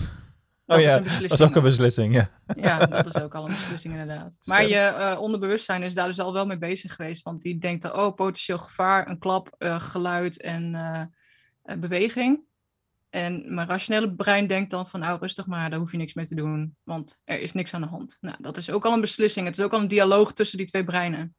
Dat 0.65 0.77
oh 0.77 0.84
ja, 0.84 1.00
dat 1.00 1.31
is 1.31 1.41
ook 1.41 1.55
een 1.55 1.63
beslissing, 1.63 2.13
ja. 2.13 2.29
Ja, 2.55 2.86
dat 2.86 3.05
is 3.05 3.22
ook 3.22 3.36
al 3.36 3.45
een 3.45 3.51
beslissing 3.51 3.93
inderdaad. 3.93 4.38
Maar 4.43 4.67
je 4.67 4.93
uh, 4.98 5.22
onderbewustzijn 5.22 5.84
is 5.84 5.93
daar 5.93 6.07
dus 6.07 6.19
al 6.19 6.34
wel 6.34 6.45
mee 6.45 6.57
bezig 6.57 6.95
geweest. 6.95 7.24
Want 7.24 7.41
die 7.41 7.57
denkt 7.57 7.81
dan, 7.81 7.93
oh, 7.93 8.13
potentieel 8.13 8.57
gevaar, 8.57 9.10
een 9.10 9.19
klap, 9.19 9.55
uh, 9.60 9.79
geluid 9.79 10.41
en 10.41 10.74
uh, 10.74 11.79
beweging. 11.79 12.43
En 13.10 13.53
mijn 13.53 13.67
rationele 13.67 14.15
brein 14.15 14.48
denkt 14.48 14.72
dan 14.72 14.88
van, 14.88 15.00
nou 15.00 15.19
rustig 15.19 15.45
maar, 15.45 15.69
daar 15.69 15.79
hoef 15.79 15.91
je 15.91 15.98
niks 15.98 16.13
mee 16.13 16.27
te 16.27 16.36
doen. 16.36 16.75
Want 16.84 17.17
er 17.24 17.39
is 17.39 17.53
niks 17.53 17.74
aan 17.74 17.81
de 17.81 17.88
hand. 17.88 18.17
Nou, 18.22 18.36
dat 18.39 18.57
is 18.57 18.69
ook 18.69 18.86
al 18.86 18.93
een 18.93 19.01
beslissing. 19.01 19.45
Het 19.45 19.57
is 19.57 19.63
ook 19.63 19.74
al 19.74 19.79
een 19.79 19.88
dialoog 19.88 20.34
tussen 20.34 20.57
die 20.57 20.67
twee 20.67 20.84
breinen. 20.84 21.36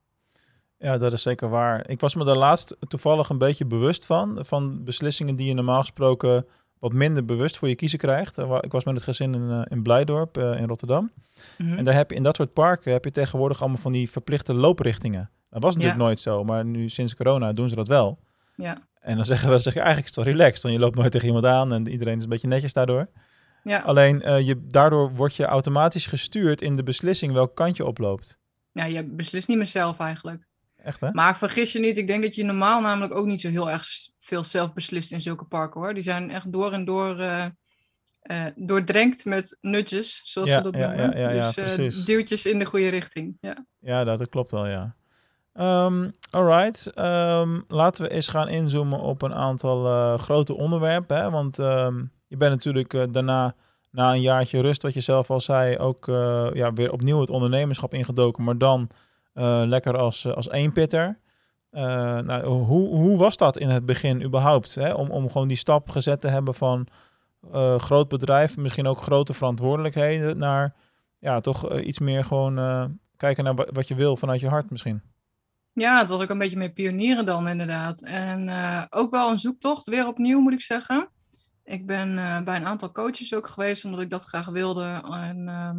Ja, 0.78 0.99
dat 0.99 1.12
is 1.12 1.23
zeker 1.23 1.49
waar. 1.49 1.88
Ik 1.88 2.00
was 2.00 2.14
me 2.14 2.25
daar 2.25 2.37
laatst 2.37 2.76
toevallig 2.88 3.28
een 3.28 3.38
beetje 3.38 3.66
bewust 3.66 4.06
van. 4.06 4.45
Van 4.45 4.85
beslissingen 4.85 5.35
die 5.35 5.47
je 5.47 5.54
normaal 5.54 5.80
gesproken 5.80 6.47
wat 6.78 6.92
minder 6.92 7.25
bewust 7.25 7.59
voor 7.59 7.68
je 7.68 7.75
kiezen 7.75 7.99
krijgt. 7.99 8.38
Eh, 8.38 8.59
ik 8.61 8.73
was 8.73 8.85
met 8.85 8.95
het 8.95 9.04
gezin 9.04 9.35
in, 9.35 9.40
uh, 9.40 9.62
in 9.68 9.83
Blijdorp 9.83 10.38
uh, 10.38 10.61
in 10.61 10.68
Rotterdam. 10.68 11.11
Mhm. 11.59 11.78
En 11.78 11.85
daar 11.85 11.95
heb 11.95 12.11
je 12.11 12.16
in 12.16 12.23
dat 12.23 12.37
soort 12.37 12.52
parken 12.52 12.92
heb 12.92 13.04
je 13.04 13.11
tegenwoordig 13.11 13.61
allemaal 13.61 13.78
van 13.78 13.92
die 13.92 14.11
verplichte 14.11 14.54
looprichtingen. 14.54 15.30
Dat 15.50 15.62
was 15.62 15.75
natuurlijk 15.75 16.02
nooit 16.02 16.21
zo, 16.21 16.45
maar 16.45 16.64
nu 16.64 16.88
sinds 16.88 17.14
corona 17.14 17.52
doen 17.52 17.68
ze 17.68 17.75
dat 17.75 17.88
wel. 17.88 18.18
Ja. 18.54 18.78
En 19.00 19.16
dan 19.16 19.25
zeggen 19.25 19.50
we, 19.50 19.59
zeg 19.59 19.73
je 19.73 19.80
eigenlijk 19.80 20.09
is 20.09 20.16
het 20.16 20.25
toch 20.25 20.35
relaxed, 20.35 20.62
want 20.62 20.75
je 20.75 20.80
loopt 20.80 20.97
nooit 20.97 21.12
tegen 21.12 21.26
iemand 21.26 21.45
aan 21.45 21.73
en 21.73 21.88
iedereen 21.88 22.16
is 22.16 22.23
een 22.23 22.28
beetje 22.28 22.49
netjes 22.49 22.73
daardoor. 22.73 23.09
Ja. 23.62 23.80
Alleen 23.80 24.45
je, 24.45 24.66
daardoor 24.66 25.14
word 25.14 25.37
je 25.37 25.45
automatisch 25.45 26.06
gestuurd 26.06 26.62
in 26.62 26.75
de 26.75 26.83
beslissing 26.83 27.33
welk 27.33 27.54
kant 27.56 27.76
je 27.76 27.87
oploopt. 27.87 28.38
Ja, 28.73 28.85
je 28.85 29.04
beslist 29.04 29.49
niet 29.49 29.56
meer 29.56 29.66
zelf 29.66 29.99
eigenlijk. 29.99 30.47
Echt 30.76 31.00
hè? 31.00 31.11
Maar 31.12 31.37
vergis 31.37 31.73
je 31.73 31.78
niet, 31.78 31.99
ik 31.99 32.06
denk 32.06 32.23
dat 32.23 32.35
je 32.35 32.45
normaal 32.45 32.80
namelijk 32.80 33.14
ook 33.14 33.26
niet 33.26 33.40
zo 33.40 33.49
heel 33.49 33.71
erg 33.71 33.87
veel 34.26 34.45
zelf 34.45 34.73
beslist 34.73 35.12
in 35.12 35.21
zulke 35.21 35.45
parken 35.45 35.80
hoor. 35.80 35.95
Die 35.95 36.02
zijn 36.02 36.30
echt 36.30 36.52
door 36.52 36.73
en 36.73 36.85
door 36.85 37.21
uh, 37.21 37.45
uh, 38.23 38.45
doordrenkt 38.56 39.25
met 39.25 39.59
nudges, 39.61 40.21
zoals 40.25 40.49
ja, 40.49 40.56
ze 40.56 40.62
dat 40.62 40.73
noemen. 40.73 41.18
Ja, 41.18 41.30
ja, 41.30 41.50
dus 41.50 42.00
uh, 42.00 42.06
duwtjes 42.06 42.47
in 42.47 42.59
de 42.59 42.64
goede 42.64 42.88
richting. 42.88 43.37
Ja, 43.40 43.66
ja 43.78 44.04
dat, 44.04 44.28
klopt 44.28 44.50
wel, 44.50 44.66
ja. 44.66 44.95
Um, 45.54 46.16
alright, 46.30 46.92
um, 46.99 47.64
laten 47.68 48.04
we 48.04 48.11
eens 48.11 48.28
gaan 48.28 48.49
inzoomen 48.49 49.00
op 49.00 49.23
een 49.23 49.35
aantal 49.35 50.18
grote 50.18 50.54
onderwerpen. 50.54 51.16
Hè? 51.16 51.30
Want 51.30 51.59
um, 51.59 52.12
je 52.26 52.37
bent 52.37 52.52
natuurlijk 52.52 53.12
daarna, 53.12 53.54
na 53.90 54.12
een 54.12 54.21
jaartje 54.21 54.61
rust, 54.61 54.83
wat 54.83 54.95
je 54.95 55.00
zelf 55.00 55.30
al 55.30 55.40
zei, 55.40 55.78
ook 55.78 56.06
ja, 56.52 56.73
weer 56.73 56.92
opnieuw 56.92 57.21
het 57.21 57.30
ondernemerschap 57.30 57.95
ingedoken. 57.95 58.45
Maar 58.45 58.59
dan 58.59 58.90
lekker 59.68 59.97
als, 59.97 60.26
als 60.26 60.50
eenpitter. 60.50 61.18
Uh, 61.76 61.83
nou, 62.18 62.47
hoe, 62.47 62.88
hoe 62.88 63.18
was 63.18 63.37
dat 63.37 63.59
in 63.59 63.68
het 63.68 63.87
begin 63.87 64.23
überhaupt? 64.23 64.75
Hè? 64.75 64.92
Om, 64.92 65.11
om 65.11 65.30
gewoon 65.30 65.49
die 65.49 65.56
stap 65.56 65.90
gezet 65.90 66.21
te 66.21 66.28
hebben 66.28 66.54
van 66.54 66.87
uh, 67.54 67.78
groot 67.78 68.09
bedrijf, 68.09 68.56
misschien 68.56 68.87
ook 68.87 69.02
grote 69.02 69.35
verantwoordelijkheden, 69.35 70.38
naar 70.38 70.75
ja, 71.18 71.40
toch 71.40 71.73
uh, 71.73 71.87
iets 71.87 71.99
meer 71.99 72.25
gewoon 72.25 72.99
kijken 73.16 73.45
naar 73.45 73.54
wat 73.54 73.88
je 73.88 73.95
wil 73.95 74.16
vanuit 74.16 74.40
je 74.40 74.47
hart 74.47 74.71
misschien. 74.71 75.02
Ja, 75.73 75.99
het 75.99 76.09
was 76.09 76.21
ook 76.21 76.30
een 76.30 76.38
beetje 76.38 76.56
meer 76.56 76.73
pionieren 76.73 77.26
dan 77.26 77.49
inderdaad. 77.49 78.02
En 78.02 78.50
ook 78.90 79.11
wel 79.11 79.30
een 79.30 79.38
zoektocht, 79.38 79.87
weer 79.87 80.06
opnieuw 80.06 80.40
moet 80.40 80.52
ik 80.52 80.62
zeggen. 80.62 81.09
Ik 81.64 81.87
ben 81.87 82.14
bij 82.45 82.56
een 82.56 82.66
aantal 82.66 82.92
coaches 82.92 83.35
ook 83.35 83.47
geweest, 83.47 83.85
omdat 83.85 84.00
ik 84.00 84.11
dat 84.11 84.25
graag 84.25 84.47
wilde. 84.47 85.02
En 85.11 85.49
ehm, 85.49 85.76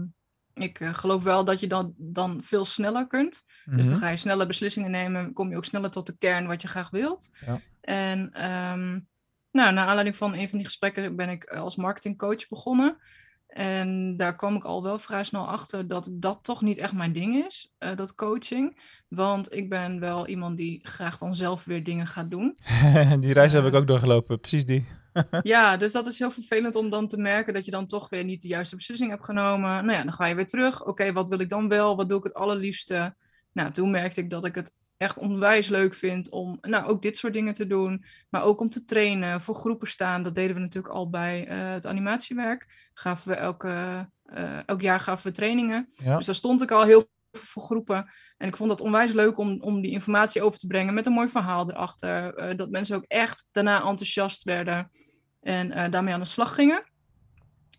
ik 0.62 0.80
uh, 0.80 0.94
geloof 0.94 1.24
wel 1.24 1.46
dat 1.46 1.60
je 1.60 1.68
dan, 1.68 1.94
dan 1.98 2.42
veel 2.44 2.66
sneller 2.66 3.08
kunt. 3.08 3.44
Dus 3.66 3.86
dan 3.86 3.96
mhm. 3.96 4.04
ga 4.04 4.10
je 4.10 4.18
sneller 4.18 4.48
beslissingen 4.48 4.92
nemen, 4.92 5.34
kom 5.34 5.50
je 5.50 5.58
ook 5.58 5.66
sneller 5.66 5.92
tot 5.92 6.06
de 6.06 6.18
kern 6.18 6.48
wat 6.48 6.62
je 6.62 6.68
graag 6.68 6.90
wilt. 6.90 7.30
Ja. 7.46 7.62
En 7.82 8.20
um, 8.20 9.08
nou, 9.52 9.74
naar 9.74 9.86
aanleiding 9.86 10.16
van 10.16 10.34
een 10.34 10.50
van 10.50 10.58
die 10.58 10.68
gesprekken 10.68 11.16
ben 11.16 11.30
ik 11.30 11.46
als 11.46 11.76
marketingcoach 11.76 12.48
begonnen. 12.48 12.98
En 13.48 14.18
daar 14.18 14.36
kwam 14.36 14.56
ik 14.56 14.64
al 14.64 14.84
wel 14.84 15.00
vrij 15.00 15.24
snel 15.24 15.48
achter 15.48 15.88
dat 15.88 16.10
dat 16.12 16.40
toch 16.42 16.62
niet 16.62 16.78
echt 16.78 16.94
mijn 16.94 17.14
ding 17.14 17.46
is, 17.46 17.74
uh, 17.80 17.96
dat 17.96 18.16
coaching. 18.16 18.80
Want 19.08 19.54
ik 19.54 19.70
ben 19.70 20.00
wel 20.00 20.28
iemand 20.28 20.58
die 20.58 20.80
graag 20.88 21.18
dan 21.18 21.36
zelf 21.36 21.66
weer 21.66 21.84
dingen 21.84 22.08
gaat 22.08 22.32
doen. 22.32 22.58
die 23.20 23.34
reis 23.34 23.52
heb 23.52 23.66
ik 23.66 23.74
ook 23.74 23.88
doorgelopen, 23.88 24.40
precies 24.40 24.66
die. 24.66 24.88
ja, 25.42 25.78
dus 25.78 25.92
dat 25.92 26.08
is 26.08 26.20
heel 26.20 26.32
vervelend 26.32 26.76
om 26.76 26.90
dan 26.90 27.08
te 27.08 27.18
merken 27.18 27.54
dat 27.54 27.66
je 27.66 27.72
dan 27.72 27.88
toch 27.88 28.10
weer 28.10 28.24
niet 28.24 28.42
de 28.42 28.48
juiste 28.48 28.76
beslissing 28.76 29.10
hebt 29.10 29.26
genomen. 29.26 29.70
Nou 29.86 29.92
ja, 29.92 30.04
dan 30.04 30.14
ga 30.14 30.26
je 30.26 30.36
weer 30.36 30.48
terug. 30.48 30.86
Oké, 30.86 31.14
wat 31.14 31.30
wil 31.30 31.40
ik 31.40 31.50
dan 31.50 31.68
wel? 31.68 31.96
Wat 31.96 32.10
doe 32.10 32.18
ik 32.18 32.24
het 32.24 32.34
allerliefste? 32.34 33.16
Nou, 33.52 33.72
toen 33.72 33.92
merkte 33.92 34.22
ik 34.22 34.30
dat 34.30 34.46
ik 34.46 34.56
het 34.56 34.72
echt 34.98 35.18
onwijs 35.18 35.68
leuk 35.68 35.94
vind 35.94 36.30
om 36.30 36.58
nou, 36.62 36.86
ook 36.86 37.02
dit 37.02 37.18
soort 37.18 37.34
dingen 37.34 37.54
te 37.54 37.68
doen. 37.68 38.06
Maar 38.30 38.44
ook 38.44 38.60
om 38.60 38.70
te 38.70 38.84
trainen, 38.84 39.42
voor 39.42 39.56
groepen 39.56 39.88
staan. 39.88 40.24
Dat 40.24 40.36
deden 40.36 40.56
we 40.56 40.62
natuurlijk 40.62 40.94
al 40.94 41.10
bij 41.10 41.48
uh, 41.50 41.72
het 41.72 41.86
animatiewerk. 41.86 42.90
Gaven 42.94 43.30
we 43.30 43.36
elke, 43.36 44.10
uh, 44.26 44.68
elk 44.68 44.82
jaar 44.82 45.00
gaven 45.00 45.28
we 45.28 45.34
trainingen. 45.34 45.90
Ja. 45.94 46.18
Dus 46.18 46.26
daar 46.26 46.36
stond 46.36 46.62
ik 46.62 46.72
al 46.72 46.84
heel 46.84 47.00
veel 47.00 47.42
voor 47.42 47.64
groepen. 47.64 48.10
En 48.38 48.48
ik 48.48 48.56
vond 48.56 48.70
dat 48.70 48.82
onwijs 48.82 49.12
leuk 49.12 49.38
om, 49.38 49.62
om 49.62 49.82
die 49.82 49.92
informatie 49.92 50.42
over 50.42 50.60
te 50.60 50.68
brengen 50.68 50.94
met 50.94 51.06
een 51.06 51.14
mooi 51.14 51.30
verhaal 51.30 51.70
erachter. 51.70 52.50
Uh, 52.50 52.58
dat 52.58 52.70
mensen 52.70 52.96
ook 52.96 53.06
echt 53.08 53.48
daarna 53.52 53.78
enthousiast 53.78 54.44
werden 54.44 54.92
en 55.48 55.92
daarmee 55.92 56.14
aan 56.14 56.20
de 56.20 56.26
slag 56.26 56.56
gingen. 56.56 56.84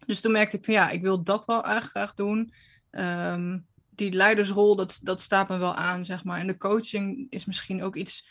Dus 0.07 0.21
toen 0.21 0.33
merkte 0.33 0.57
ik 0.57 0.65
van 0.65 0.75
ja, 0.75 0.89
ik 0.89 1.03
wil 1.03 1.23
dat 1.23 1.45
wel 1.45 1.65
eigenlijk 1.65 1.91
graag 1.91 2.15
doen. 2.15 2.53
Um, 2.91 3.67
die 3.91 4.13
leidersrol, 4.13 4.77
dat, 4.77 4.99
dat 5.03 5.21
staat 5.21 5.49
me 5.49 5.57
wel 5.57 5.75
aan, 5.75 6.05
zeg 6.05 6.25
maar. 6.25 6.41
En 6.41 6.47
de 6.47 6.57
coaching 6.57 7.27
is 7.31 7.45
misschien 7.45 7.83
ook 7.83 7.97
iets... 7.97 8.29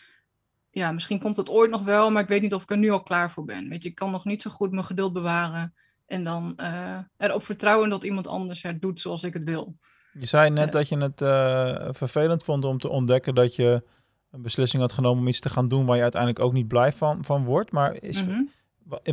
Ja, 0.71 0.91
misschien 0.91 1.19
komt 1.19 1.38
het 1.38 1.50
ooit 1.50 1.71
nog 1.71 1.84
wel, 1.84 2.12
maar 2.12 2.21
ik 2.21 2.28
weet 2.28 2.41
niet 2.41 2.54
of 2.54 2.63
ik 2.63 2.71
er 2.71 2.78
nu 2.78 2.89
al 2.89 3.04
klaar 3.04 3.32
voor 3.32 3.45
ben. 3.45 3.69
Weet 3.69 3.84
je, 3.84 3.89
ik 3.89 3.95
kan 3.95 4.12
nog 4.12 4.26
niet 4.26 4.41
zo 4.41 4.50
goed 4.50 4.71
mijn 4.71 4.86
geduld 4.86 5.13
bewaren. 5.13 5.73
En 6.06 6.23
dan 6.23 6.54
uh, 6.58 6.97
erop 7.17 7.43
vertrouwen 7.43 7.89
dat 7.89 8.04
iemand 8.04 8.28
anders 8.28 8.62
het 8.62 8.82
doet 8.82 9.00
zoals 9.00 9.23
ik 9.23 9.34
het 9.34 9.43
wil. 9.43 9.78
Je 10.19 10.26
zei 10.26 10.50
net 10.50 10.71
dat 10.71 10.88
je 10.89 10.97
het 10.97 11.21
uh, 11.21 11.88
vervelend 11.91 12.43
vond 12.43 12.65
om 12.65 12.78
te 12.78 12.89
ontdekken 12.89 13.36
dat 13.36 13.56
je 13.56 13.84
een 14.32 14.41
beslissing 14.41 14.82
had 14.82 14.91
genomen 14.91 15.19
om 15.19 15.28
iets 15.28 15.39
te 15.39 15.50
gaan 15.50 15.67
doen 15.67 15.86
waar 15.86 15.95
je 15.95 16.02
uiteindelijk 16.02 16.45
ook 16.45 16.54
niet 16.54 16.67
blij 16.67 16.91
van, 16.91 17.23
van 17.23 17.45
wordt. 17.45 17.71
Maar 17.71 18.04
is, 18.04 18.23
mm 18.23 18.34
-hmm. 18.34 18.50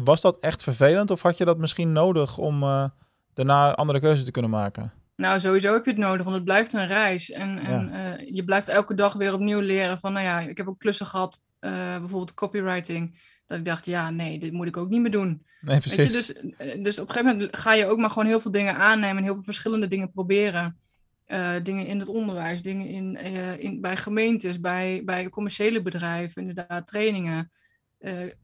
Was 0.04 0.20
dat 0.20 0.38
echt 0.40 0.62
vervelend 0.62 1.10
of 1.10 1.22
had 1.22 1.36
je 1.36 1.44
dat 1.44 1.58
misschien 1.58 1.92
nodig 1.92 2.38
om 2.38 2.60
daarna 3.34 3.74
andere 3.74 4.00
keuzes 4.00 4.24
te 4.24 4.30
kunnen 4.30 4.50
maken? 4.50 4.92
Nou, 5.16 5.40
sowieso 5.40 5.72
heb 5.72 5.84
je 5.84 5.90
het 5.90 6.00
nodig, 6.00 6.22
want 6.22 6.34
het 6.34 6.44
blijft 6.44 6.72
een 6.72 6.86
reis. 6.86 7.30
En, 7.30 7.58
en 7.58 7.88
ja. 7.92 8.18
uh, 8.18 8.34
je 8.34 8.44
blijft 8.44 8.68
elke 8.68 8.94
dag 8.94 9.12
weer 9.12 9.34
opnieuw 9.34 9.60
leren 9.60 9.98
van, 9.98 10.12
nou 10.12 10.24
ja, 10.24 10.40
ik 10.40 10.56
heb 10.56 10.68
ook 10.68 10.78
klussen 10.78 11.06
gehad, 11.06 11.42
uh, 11.60 11.70
bijvoorbeeld 11.98 12.34
copywriting, 12.34 13.18
dat 13.46 13.58
ik 13.58 13.64
dacht, 13.64 13.86
ja, 13.86 14.10
nee, 14.10 14.38
dit 14.38 14.52
moet 14.52 14.66
ik 14.66 14.76
ook 14.76 14.88
niet 14.88 15.00
meer 15.00 15.10
doen. 15.10 15.46
Nee, 15.60 15.80
precies. 15.80 15.96
Weet 15.96 16.06
je, 16.06 16.12
dus, 16.12 16.26
dus 16.82 16.98
op 16.98 17.08
een 17.08 17.14
gegeven 17.14 17.36
moment 17.36 17.56
ga 17.56 17.74
je 17.74 17.86
ook 17.86 17.98
maar 17.98 18.10
gewoon 18.10 18.26
heel 18.26 18.40
veel 18.40 18.50
dingen 18.50 18.76
aannemen 18.76 19.16
en 19.16 19.22
heel 19.22 19.34
veel 19.34 19.42
verschillende 19.42 19.88
dingen 19.88 20.10
proberen. 20.10 20.78
Uh, 21.26 21.54
dingen 21.62 21.86
in 21.86 21.98
het 21.98 22.08
onderwijs, 22.08 22.62
dingen 22.62 22.86
in, 22.86 23.16
in, 23.60 23.80
bij 23.80 23.96
gemeentes, 23.96 24.60
bij, 24.60 25.02
bij 25.04 25.28
commerciële 25.28 25.82
bedrijven, 25.82 26.42
inderdaad, 26.42 26.86
trainingen, 26.86 27.50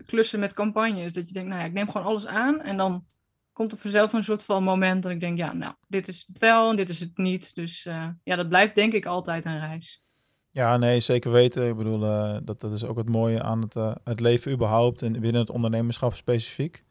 klussen 0.07 0.40
met 0.40 0.55
campagnes. 0.55 1.12
Dat 1.12 1.29
je 1.29 1.35
denkt, 1.35 1.49
nou 1.49 1.61
ja, 1.61 1.66
ik 1.66 1.73
neem 1.73 1.90
gewoon 1.90 2.07
alles 2.07 2.27
aan 2.27 2.61
en 2.61 2.77
dan 2.77 3.05
komt 3.53 3.73
er 3.73 3.79
vanzelf 3.79 4.12
een 4.12 4.25
soort 4.25 4.44
van 4.44 4.62
moment 4.62 5.03
dat 5.03 5.12
ik 5.12 5.20
denk, 5.20 5.38
ja, 5.38 5.53
nou, 5.53 5.75
dit 5.88 6.09
is 6.09 6.25
het 6.27 6.38
wel 6.38 6.70
en 6.70 6.77
dit 6.77 6.88
is 6.88 7.01
het 7.01 7.18
niet. 7.18 7.55
Dus 7.55 7.87
uh, 7.87 8.07
ja, 8.23 8.37
dat 8.37 8.49
blijft 8.49 8.75
denk 8.75 8.92
ik 8.92 9.07
altijd 9.07 9.44
een 9.44 9.59
reis. 9.59 10.03
Ja, 10.51 10.77
nee, 10.77 11.01
zeker 11.01 11.31
weten. 11.31 11.68
Ik 11.68 11.77
bedoel, 11.77 12.05
uh, 12.05 12.38
dat, 12.42 12.61
dat 12.61 12.75
is 12.75 12.85
ook 12.85 12.96
het 12.96 13.09
mooie 13.09 13.42
aan 13.42 13.61
het, 13.61 13.75
uh, 13.75 13.94
het 14.05 14.20
leven 14.20 14.53
überhaupt 14.53 15.03
en 15.03 15.12
binnen 15.12 15.40
het 15.40 15.51
ondernemerschap 15.51 16.14
specifiek. 16.14 16.85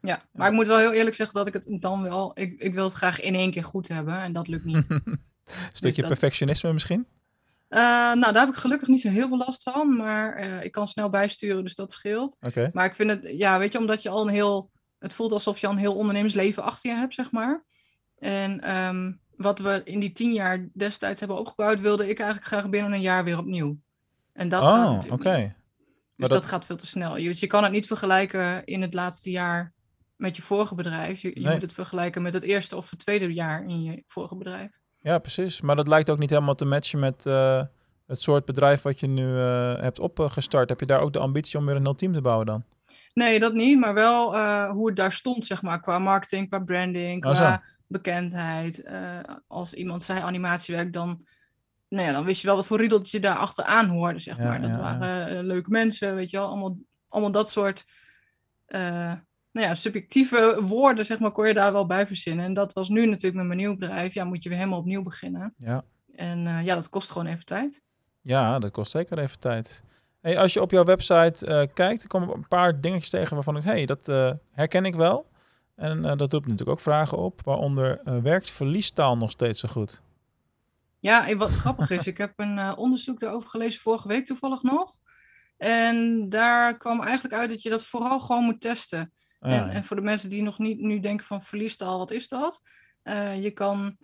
Ja, 0.00 0.22
maar 0.32 0.48
ik 0.48 0.54
moet 0.54 0.66
wel 0.66 0.78
heel 0.78 0.92
eerlijk 0.92 1.16
zeggen 1.16 1.34
dat 1.34 1.46
ik 1.46 1.52
het 1.52 1.80
dan 1.82 2.02
wel, 2.02 2.30
ik, 2.34 2.60
ik 2.60 2.74
wil 2.74 2.84
het 2.84 2.92
graag 2.92 3.20
in 3.20 3.34
één 3.34 3.50
keer 3.50 3.64
goed 3.64 3.88
hebben 3.88 4.14
en 4.14 4.32
dat 4.32 4.48
lukt 4.48 4.64
niet. 4.64 4.86
Een 4.90 5.18
stukje 5.72 5.80
dus 5.80 5.96
dat... 5.96 6.06
perfectionisme 6.08 6.72
misschien? 6.72 7.06
Nou, 7.74 8.32
daar 8.32 8.44
heb 8.44 8.48
ik 8.48 8.60
gelukkig 8.60 8.88
niet 8.88 9.00
zo 9.00 9.08
heel 9.08 9.28
veel 9.28 9.36
last 9.36 9.62
van, 9.62 9.96
maar 9.96 10.38
ik 10.64 10.72
kan 10.72 10.88
snel 10.88 11.10
bijsturen, 11.10 11.64
dus 11.64 11.74
dat 11.74 11.92
scheelt. 11.92 12.36
Okay. 12.40 12.70
Maar 12.72 12.84
ik 12.84 12.94
vind 12.94 13.10
het, 13.10 13.28
ja, 13.36 13.58
weet 13.58 13.72
je, 13.72 13.78
omdat 13.78 14.02
je 14.02 14.08
al 14.08 14.22
een 14.22 14.34
heel 14.34 14.70
het 14.98 15.14
voelt 15.14 15.32
alsof 15.32 15.58
je 15.58 15.66
al 15.66 15.72
een 15.72 15.78
heel 15.78 15.94
ondernemersleven 15.94 16.62
achter 16.62 16.90
je 16.90 16.96
hebt, 16.96 17.14
zeg 17.14 17.30
maar. 17.30 17.64
En 18.18 18.76
um, 18.76 19.20
wat 19.36 19.58
we 19.58 19.80
in 19.84 20.00
die 20.00 20.12
tien 20.12 20.32
jaar 20.32 20.68
destijds 20.72 21.20
hebben 21.20 21.38
opgebouwd, 21.38 21.80
wilde 21.80 22.08
ik 22.08 22.18
eigenlijk 22.18 22.48
graag 22.48 22.68
binnen 22.68 22.92
een 22.92 23.00
jaar 23.00 23.24
weer 23.24 23.38
opnieuw. 23.38 23.78
En 24.32 24.48
dat 24.48 24.62
oh, 24.62 24.68
gaat 24.68 24.92
natuurlijk 24.92 25.22
okay. 25.22 25.38
niet. 25.38 25.54
Dus 26.16 26.28
dat... 26.28 26.30
dat... 26.30 26.46
gaat 26.46 26.66
veel 26.66 26.76
te 26.76 26.86
snel. 26.86 27.16
Je, 27.16 27.34
je 27.38 27.46
kan 27.46 27.62
het 27.62 27.72
niet 27.72 27.86
vergelijken 27.86 28.64
in 28.64 28.82
het 28.82 28.94
laatste 28.94 29.30
jaar 29.30 29.72
met 30.16 30.36
je 30.36 30.42
vorige 30.42 30.74
bedrijf. 30.74 31.20
Je, 31.20 31.28
je 31.34 31.40
nee. 31.40 31.52
moet 31.52 31.62
het 31.62 31.72
vergelijken 31.72 32.22
met 32.22 32.32
het 32.32 32.42
eerste 32.42 32.76
of 32.76 32.90
het 32.90 32.98
tweede 32.98 33.32
jaar 33.32 33.64
in 33.64 33.82
je 33.82 34.02
vorige 34.06 34.36
bedrijf. 34.36 34.80
Ja, 35.02 35.18
precies. 35.18 35.60
Maar 35.60 35.76
dat 35.76 35.88
lijkt 35.88 36.10
ook 36.10 36.18
niet 36.18 36.30
helemaal 36.30 36.54
te 36.54 36.64
matchen 36.64 36.98
met 36.98 37.26
uh, 37.26 37.62
het 38.06 38.22
soort 38.22 38.44
bedrijf 38.44 38.82
wat 38.82 39.00
je 39.00 39.06
nu 39.06 39.26
uh, 39.26 39.80
hebt 39.80 39.98
opgestart. 39.98 40.68
Heb 40.68 40.80
je 40.80 40.86
daar 40.86 41.00
ook 41.00 41.12
de 41.12 41.18
ambitie 41.18 41.58
om 41.58 41.66
weer 41.66 41.76
een 41.76 41.82
heel 41.82 41.94
team 41.94 42.12
te 42.12 42.20
bouwen 42.20 42.46
dan? 42.46 42.64
Nee, 43.14 43.40
dat 43.40 43.54
niet, 43.54 43.78
maar 43.78 43.94
wel 43.94 44.34
uh, 44.34 44.70
hoe 44.70 44.86
het 44.86 44.96
daar 44.96 45.12
stond, 45.12 45.44
zeg 45.44 45.62
maar, 45.62 45.80
qua 45.80 45.98
marketing, 45.98 46.48
qua 46.48 46.58
branding, 46.58 47.20
qua 47.20 47.30
oh, 47.30 47.56
bekendheid. 47.86 48.90
Als 49.48 49.74
iemand 49.74 50.02
zei 50.02 50.20
animatiewerk, 50.20 50.92
dan, 50.92 51.26
nou 51.88 52.06
ja, 52.06 52.12
dan 52.12 52.24
wist 52.24 52.40
je 52.40 52.46
wel 52.46 52.56
wat 52.56 52.66
voor 52.66 52.78
riedeltje 52.78 53.20
daar 53.20 53.36
achteraan 53.36 53.88
hoorde, 53.88 54.18
zeg 54.18 54.38
maar. 54.38 54.60
Dat 54.60 54.70
ja, 54.70 54.78
waren 54.78 55.44
leuke 55.44 55.70
mensen, 55.70 56.14
weet 56.14 56.30
je 56.30 56.36
wel, 56.36 56.46
allemaal, 56.46 56.76
allemaal 57.08 57.30
dat 57.30 57.50
soort 57.50 57.84
nou 59.52 59.66
ja, 59.66 59.74
subjectieve 59.74 60.58
woorden, 60.62 61.04
zeg 61.04 61.18
maar, 61.18 61.30
kon 61.30 61.46
je 61.46 61.54
daar 61.54 61.72
wel 61.72 61.86
bij 61.86 62.06
verzinnen. 62.06 62.44
En 62.44 62.54
dat 62.54 62.72
was 62.72 62.88
nu 62.88 63.06
natuurlijk 63.06 63.34
met 63.34 63.46
mijn 63.46 63.58
nieuw 63.58 63.76
bedrijf. 63.76 64.14
Ja, 64.14 64.24
moet 64.24 64.42
je 64.42 64.48
weer 64.48 64.58
helemaal 64.58 64.78
opnieuw 64.78 65.02
beginnen. 65.02 65.54
Ja. 65.58 65.84
En 66.14 66.46
uh, 66.46 66.64
ja, 66.64 66.74
dat 66.74 66.88
kost 66.88 67.10
gewoon 67.10 67.26
even 67.26 67.44
tijd. 67.44 67.82
Ja, 68.20 68.58
dat 68.58 68.70
kost 68.70 68.90
zeker 68.90 69.18
even 69.18 69.38
tijd. 69.38 69.84
Hey, 70.20 70.38
als 70.38 70.52
je 70.52 70.60
op 70.60 70.70
jouw 70.70 70.84
website 70.84 71.46
uh, 71.46 71.74
kijkt, 71.74 72.06
komen 72.06 72.34
een 72.34 72.48
paar 72.48 72.80
dingetjes 72.80 73.10
tegen 73.10 73.34
waarvan 73.34 73.56
ik, 73.56 73.62
hey, 73.62 73.86
dat 73.86 74.08
uh, 74.08 74.32
herken 74.50 74.84
ik 74.84 74.94
wel. 74.94 75.30
En 75.76 76.02
dat 76.02 76.32
roept 76.32 76.46
natuurlijk 76.46 76.70
ook 76.70 76.80
vragen 76.80 77.18
op, 77.18 77.40
waaronder 77.44 78.00
werkt 78.22 78.50
verliestaal 78.50 79.16
nog 79.16 79.30
steeds 79.30 79.60
zo 79.60 79.68
goed? 79.68 80.02
Ja, 81.00 81.36
wat 81.36 81.50
grappig 81.50 81.90
is, 81.90 82.06
ik 82.06 82.18
heb 82.18 82.32
een 82.36 82.76
onderzoek 82.76 83.20
daarover 83.20 83.48
gelezen 83.48 83.80
vorige 83.80 84.08
week 84.08 84.26
toevallig 84.26 84.62
nog. 84.62 84.92
En 85.56 86.28
daar 86.28 86.76
kwam 86.76 87.00
eigenlijk 87.00 87.34
uit 87.34 87.48
dat 87.48 87.62
je 87.62 87.70
dat 87.70 87.84
vooral 87.84 88.20
gewoon 88.20 88.44
moet 88.44 88.60
testen. 88.60 89.12
En, 89.42 89.68
en, 89.68 89.84
voor 89.84 89.96
de 89.96 90.02
mensen 90.02 90.30
die 90.30 90.42
nog 90.42 90.58
niet 90.58 90.80
nu 90.80 91.00
denken 91.00 91.26
van 91.26 91.42
verliestaal, 91.42 91.98
wat 91.98 92.10
is 92.10 92.28
dat? 92.28 92.62
Uh, 93.04 93.42
je 93.42 93.50
kan 93.50 93.96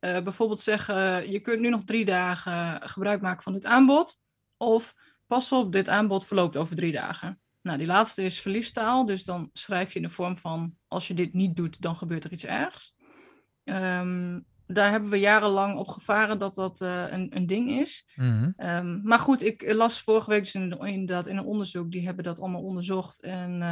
uh, 0.00 0.20
bijvoorbeeld 0.20 0.60
zeggen, 0.60 1.30
je 1.30 1.40
kunt 1.40 1.60
nu 1.60 1.68
nog 1.68 1.84
drie 1.84 2.04
dagen 2.04 2.88
gebruik 2.88 3.20
maken 3.20 3.42
van 3.42 3.52
dit 3.52 3.64
aanbod. 3.64 4.20
Of 4.56 4.94
pas 5.26 5.52
op, 5.52 5.72
dit 5.72 5.88
aanbod 5.88 6.26
verloopt 6.26 6.56
over 6.56 6.76
drie 6.76 6.92
dagen. 6.92 7.40
Nou, 7.62 7.78
die 7.78 7.86
laatste 7.86 8.22
is 8.22 8.40
verliestaal. 8.40 9.06
Dus 9.06 9.24
dan 9.24 9.50
schrijf 9.52 9.92
je 9.92 9.98
in 9.98 10.04
de 10.04 10.10
vorm 10.10 10.38
van, 10.38 10.74
als 10.88 11.08
je 11.08 11.14
dit 11.14 11.32
niet 11.32 11.56
doet, 11.56 11.80
dan 11.80 11.96
gebeurt 11.96 12.24
er 12.24 12.32
iets 12.32 12.44
ergs. 12.44 12.94
Um, 13.64 14.46
daar 14.66 14.90
hebben 14.90 15.10
we 15.10 15.18
jarenlang 15.18 15.76
op 15.78 15.88
gevaren 15.88 16.38
dat 16.38 16.54
dat 16.54 16.80
uh, 16.80 17.04
een, 17.10 17.36
een 17.36 17.46
ding 17.46 17.70
is. 17.70 18.08
Mm 18.14 18.54
um, 18.56 19.00
maar 19.04 19.18
goed, 19.18 19.42
ik 19.42 19.72
las 19.72 20.00
vorige 20.00 20.30
week 20.30 20.40
dus 20.40 20.54
inderdaad 20.54 21.26
in 21.26 21.36
een 21.36 21.44
onderzoek, 21.44 21.90
die 21.90 22.04
hebben 22.06 22.24
dat 22.24 22.40
allemaal 22.40 22.62
onderzocht. 22.62 23.22
En 23.22 23.62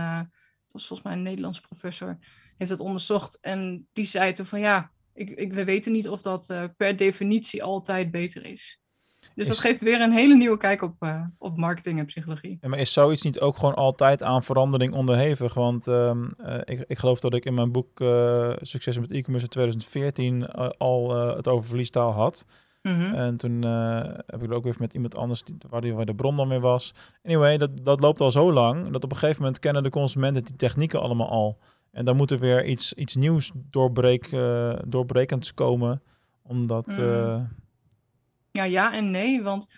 was 0.74 0.87
volgens 0.87 1.08
mij 1.08 1.16
een 1.16 1.24
Nederlandse 1.24 1.60
professor, 1.60 2.18
heeft 2.56 2.70
dat 2.70 2.80
onderzocht. 2.80 3.38
En 3.40 3.88
die 3.92 4.04
zei 4.04 4.32
toen 4.32 4.46
van 4.46 4.60
ja, 4.60 4.90
ik, 5.14 5.30
ik, 5.30 5.52
we 5.52 5.64
weten 5.64 5.92
niet 5.92 6.08
of 6.08 6.22
dat 6.22 6.50
uh, 6.50 6.64
per 6.76 6.96
definitie 6.96 7.62
altijd 7.62 8.10
beter 8.10 8.44
is. 8.44 8.78
Dus 9.34 9.48
dat 9.48 9.58
geeft 9.58 9.80
weer 9.80 10.00
een 10.00 10.12
hele 10.12 10.37
nieuwe 10.37 10.56
kijk 10.56 10.82
op, 10.82 10.94
uh, 11.00 11.24
op 11.38 11.56
marketing 11.56 11.98
en 11.98 12.06
psychologie. 12.06 12.58
Ja, 12.60 12.68
maar 12.68 12.78
is 12.78 12.92
zoiets 12.92 13.22
niet 13.22 13.40
ook 13.40 13.56
gewoon 13.56 13.74
altijd 13.74 14.22
aan 14.22 14.42
verandering 14.42 14.94
onderhevig? 14.94 15.54
Want 15.54 15.87
um, 15.87 16.34
uh, 16.38 16.60
ik, 16.64 16.84
ik 16.87 16.98
geloof 16.98 17.20
dat 17.20 17.34
ik 17.34 17.44
in 17.44 17.54
mijn 17.54 17.72
boek 17.72 17.98
Succes 18.60 18.98
met 18.98 19.10
e-commerce 19.10 19.44
in 19.44 19.50
2014 19.50 20.46
al 20.76 21.16
het 21.37 21.48
over 21.48 21.68
verliestaal 21.68 22.12
had. 22.12 22.46
Mm 22.85 22.99
-hmm. 23.01 23.14
En 23.14 23.37
toen 23.37 23.62
heb 24.27 24.42
ik 24.42 24.51
er 24.51 24.55
ook 24.55 24.64
weer 24.64 24.77
met 24.79 24.94
iemand 24.94 25.16
anders 25.16 25.42
die, 25.42 25.57
waar, 25.68 25.81
die, 25.81 25.94
waar 25.94 26.07
de 26.07 26.14
bron 26.14 26.37
dan 26.37 26.49
weer 26.49 26.61
was. 26.61 26.94
Anyway, 27.23 27.59
dat, 27.59 27.70
dat 27.85 28.01
loopt 28.01 28.20
al 28.20 28.31
zo 28.31 28.53
lang 28.53 28.90
dat 28.90 29.05
op 29.05 29.11
een 29.11 29.18
gegeven 29.18 29.42
moment 29.42 29.61
kennen 29.61 29.83
de 29.83 29.90
consumenten 29.90 30.44
die 30.44 30.57
technieken 30.57 31.01
allemaal 31.01 31.29
al. 31.29 31.59
En 31.90 32.05
dan 32.05 32.16
moet 32.16 32.31
er 32.31 32.38
weer 32.38 32.64
iets, 32.64 32.92
iets 32.92 33.14
nieuws 33.14 33.53
doorbreek, 33.55 34.31
doorbrekends 34.87 35.55
komen. 35.55 36.03
Omdat... 36.42 36.87
Mm. 36.87 37.49
Ja, 38.51 38.64
ja 38.64 38.92
en 38.92 39.11
nee. 39.11 39.42
Want 39.42 39.68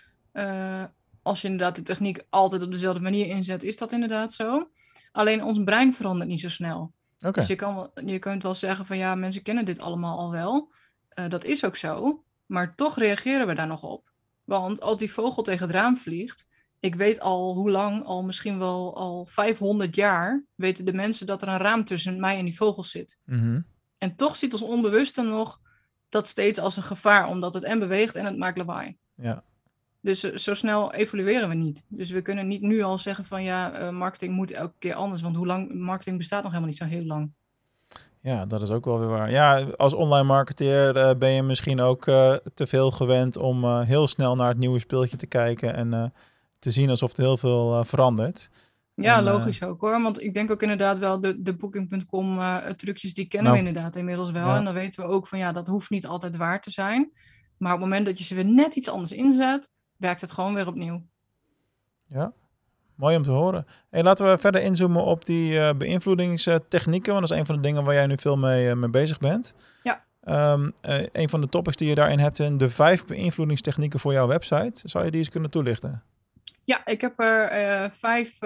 als 1.22 1.40
je 1.40 1.48
inderdaad 1.48 1.76
de 1.76 1.82
techniek 1.82 2.26
altijd 2.30 2.62
op 2.62 2.72
dezelfde 2.72 3.02
manier 3.02 3.26
inzet, 3.26 3.62
is 3.62 3.76
dat 3.76 3.92
inderdaad 3.92 4.32
zo. 4.32 4.68
Alleen 5.12 5.44
ons 5.44 5.62
brein 5.64 5.94
verandert 5.94 6.28
niet 6.28 6.40
zo 6.40 6.48
snel. 6.48 6.92
Okay. 7.18 7.32
Dus 7.32 7.46
je, 7.46 7.54
kan 7.54 7.90
je 8.04 8.18
kunt 8.18 8.42
wel 8.42 8.54
zeggen 8.54 8.86
van 8.86 8.96
ja, 8.96 9.14
mensen 9.14 9.42
kennen 9.42 9.64
dit 9.64 9.80
allemaal 9.80 10.18
al 10.18 10.30
wel. 10.30 10.72
Uh, 11.14 11.28
dat 11.28 11.44
is 11.44 11.64
ook 11.64 11.76
zo. 11.76 12.24
Maar 12.46 12.74
toch 12.74 12.98
reageren 12.98 13.46
we 13.46 13.54
daar 13.54 13.66
nog 13.66 13.82
op. 13.82 14.10
Want 14.44 14.80
als 14.80 14.98
die 14.98 15.12
vogel 15.12 15.42
tegen 15.42 15.66
het 15.66 15.74
raam 15.74 15.96
vliegt, 15.96 16.48
ik 16.80 16.94
weet 16.94 17.20
al 17.20 17.54
hoe 17.54 17.70
lang, 17.70 18.04
al 18.04 18.24
misschien 18.24 18.58
wel 18.58 18.96
al 18.96 19.26
500 19.26 19.94
jaar, 19.94 20.44
weten 20.54 20.84
de 20.84 20.92
mensen 20.92 21.26
dat 21.26 21.42
er 21.42 21.48
een 21.48 21.58
raam 21.58 21.84
tussen 21.84 22.20
mij 22.20 22.38
en 22.38 22.44
die 22.44 22.56
vogel 22.56 22.82
zit. 22.82 23.20
Mm 23.24 23.38
-hmm. 23.38 23.66
En 23.98 24.16
toch 24.16 24.36
ziet 24.36 24.52
ons 24.52 24.62
onbewuste 24.62 25.22
nog 25.22 25.60
dat 26.08 26.28
steeds 26.28 26.58
als 26.58 26.76
een 26.76 26.82
gevaar, 26.82 27.28
omdat 27.28 27.54
het 27.54 27.62
en 27.62 27.78
beweegt 27.78 28.14
en 28.14 28.24
het 28.24 28.36
maakt 28.36 28.58
lawaai. 28.58 28.96
Ja. 29.14 29.44
Dus 30.00 30.24
uh, 30.24 30.36
zo 30.36 30.54
snel 30.54 30.92
evolueren 30.92 31.48
we 31.48 31.54
niet. 31.54 31.84
Dus 31.88 32.10
we 32.10 32.22
kunnen 32.22 32.48
niet 32.48 32.62
nu 32.62 32.82
al 32.82 32.98
zeggen 32.98 33.24
van 33.24 33.42
ja, 33.42 33.80
uh, 33.80 33.90
marketing 33.90 34.34
moet 34.34 34.50
elke 34.50 34.74
keer 34.78 34.94
anders. 34.94 35.22
Want 35.22 35.36
hoe 35.36 35.46
lang 35.46 35.74
marketing 35.74 36.16
bestaat 36.16 36.42
nog 36.42 36.52
helemaal 36.52 36.70
niet 36.70 36.80
zo 36.80 36.84
heel 36.84 37.04
lang. 37.04 37.32
Ja, 38.26 38.46
dat 38.46 38.62
is 38.62 38.70
ook 38.70 38.84
wel 38.84 38.98
weer 38.98 39.08
waar. 39.08 39.30
Ja, 39.30 39.60
als 39.76 39.92
online 39.92 40.26
marketeer 40.26 40.96
uh, 40.96 41.14
ben 41.18 41.30
je 41.30 41.42
misschien 41.42 41.80
ook 41.80 42.04
te 42.54 42.66
veel 42.66 42.90
gewend 42.90 43.36
om 43.36 43.80
heel 43.80 44.06
snel 44.06 44.34
naar 44.34 44.48
het 44.48 44.58
nieuwe 44.58 44.78
speeltje 44.78 45.16
te 45.16 45.26
kijken 45.26 45.74
en 45.74 46.12
te 46.58 46.70
zien 46.70 46.90
alsof 46.90 47.16
er 47.16 47.22
heel 47.22 47.36
veel 47.36 47.84
verandert. 47.84 48.50
Ja, 48.96 49.16
en, 49.16 49.24
logisch 49.24 49.62
ook 49.62 49.80
hoor. 49.80 50.02
Want 50.02 50.22
ik 50.22 50.34
denk 50.34 50.50
ook 50.50 50.62
inderdaad 50.62 50.98
wel 50.98 51.20
de, 51.20 51.42
de 51.42 51.56
Booking.com 51.56 52.38
uh, 52.38 52.66
trucjes, 52.66 53.14
die 53.14 53.28
kennen 53.28 53.52
nou, 53.52 53.62
we 53.62 53.68
inderdaad 53.68 53.96
inmiddels 53.96 54.30
wel. 54.30 54.46
Ja. 54.46 54.56
En 54.56 54.64
dan 54.64 54.74
weten 54.74 55.02
we 55.04 55.10
ook 55.10 55.26
van 55.26 55.38
ja, 55.38 55.52
dat 55.52 55.66
hoeft 55.66 55.90
niet 55.90 56.06
altijd 56.06 56.36
waar 56.36 56.60
te 56.60 56.70
zijn. 56.70 57.12
Maar 57.56 57.72
op 57.72 57.80
het 57.80 57.88
moment 57.88 58.06
dat 58.06 58.18
je 58.18 58.24
ze 58.24 58.34
weer 58.34 58.44
net 58.44 58.74
iets 58.74 58.88
anders 58.88 59.12
inzet, 59.12 59.70
werkt 59.96 60.20
het 60.20 60.32
gewoon 60.32 60.54
weer 60.54 60.66
opnieuw. 60.66 61.02
Ja, 62.08 62.32
mooi 62.96 63.16
om 63.16 63.22
te 63.22 63.30
horen. 63.30 63.66
Hey, 63.90 64.02
laten 64.02 64.30
we 64.30 64.38
verder 64.38 64.62
inzoomen 64.62 65.04
op 65.04 65.24
die 65.24 65.52
uh, 65.52 65.70
beïnvloedingstechnieken. 65.72 67.12
Want 67.12 67.28
dat 67.28 67.30
is 67.30 67.38
een 67.38 67.46
van 67.46 67.54
de 67.54 67.60
dingen 67.60 67.84
waar 67.84 67.94
jij 67.94 68.06
nu 68.06 68.18
veel 68.18 68.36
mee, 68.36 68.66
uh, 68.66 68.74
mee 68.74 68.90
bezig 68.90 69.18
bent. 69.18 69.54
Ja. 69.82 70.04
Um, 70.52 70.72
een 71.12 71.28
van 71.28 71.40
de 71.40 71.48
topics 71.48 71.76
die 71.76 71.88
je 71.88 71.94
daarin 71.94 72.18
hebt 72.18 72.36
zijn 72.36 72.58
de 72.58 72.68
vijf 72.68 73.04
beïnvloedingstechnieken 73.04 74.00
voor 74.00 74.12
jouw 74.12 74.26
website. 74.26 74.88
Zou 74.88 75.04
je 75.04 75.10
die 75.10 75.20
eens 75.20 75.30
kunnen 75.30 75.50
toelichten? 75.50 76.02
Ja, 76.64 76.86
ik 76.86 77.00
heb 77.00 77.20
er 77.20 77.90
vijf 77.90 78.38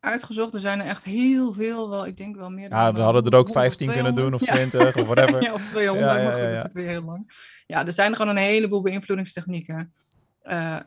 uitgezocht. 0.00 0.54
Er 0.54 0.60
zijn 0.60 0.80
er 0.80 0.86
echt 0.86 1.04
heel 1.04 1.52
veel. 1.52 1.90
Wel, 1.90 2.06
ik 2.06 2.16
denk 2.16 2.36
wel 2.36 2.50
meer 2.50 2.68
dan... 2.68 2.78
Ja, 2.78 2.92
we 2.92 3.00
hadden 3.00 3.24
er 3.24 3.38
ook 3.38 3.50
15 3.50 3.90
kunnen 3.90 4.14
doen 4.14 4.34
of 4.34 4.42
20 4.42 4.80
ja. 4.94 5.02
of 5.02 5.08
whatever. 5.08 5.42
ja, 5.42 5.52
of 5.52 5.66
200, 5.66 6.06
ja, 6.06 6.16
ja, 6.16 6.24
maar 6.24 6.34
goed, 6.34 6.42
dat 6.42 6.58
zit 6.58 6.72
weer 6.72 6.88
heel 6.88 7.02
lang. 7.02 7.32
Ja, 7.66 7.86
er 7.86 7.92
zijn 7.92 8.16
gewoon 8.16 8.36
een 8.36 8.42
heleboel 8.42 8.82
beïnvloedingstechnieken 8.82 9.92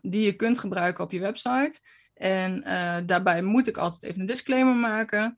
die 0.01 0.25
je 0.25 0.33
kunt 0.33 0.59
gebruiken 0.59 1.03
op 1.03 1.11
je 1.11 1.19
website. 1.19 1.79
En 2.15 2.62
daarbij 3.06 3.41
moet 3.41 3.67
ik 3.67 3.78
altijd 3.78 4.04
even 4.04 4.19
een 4.19 4.25
disclaimer 4.25 4.75
maken. 4.75 5.38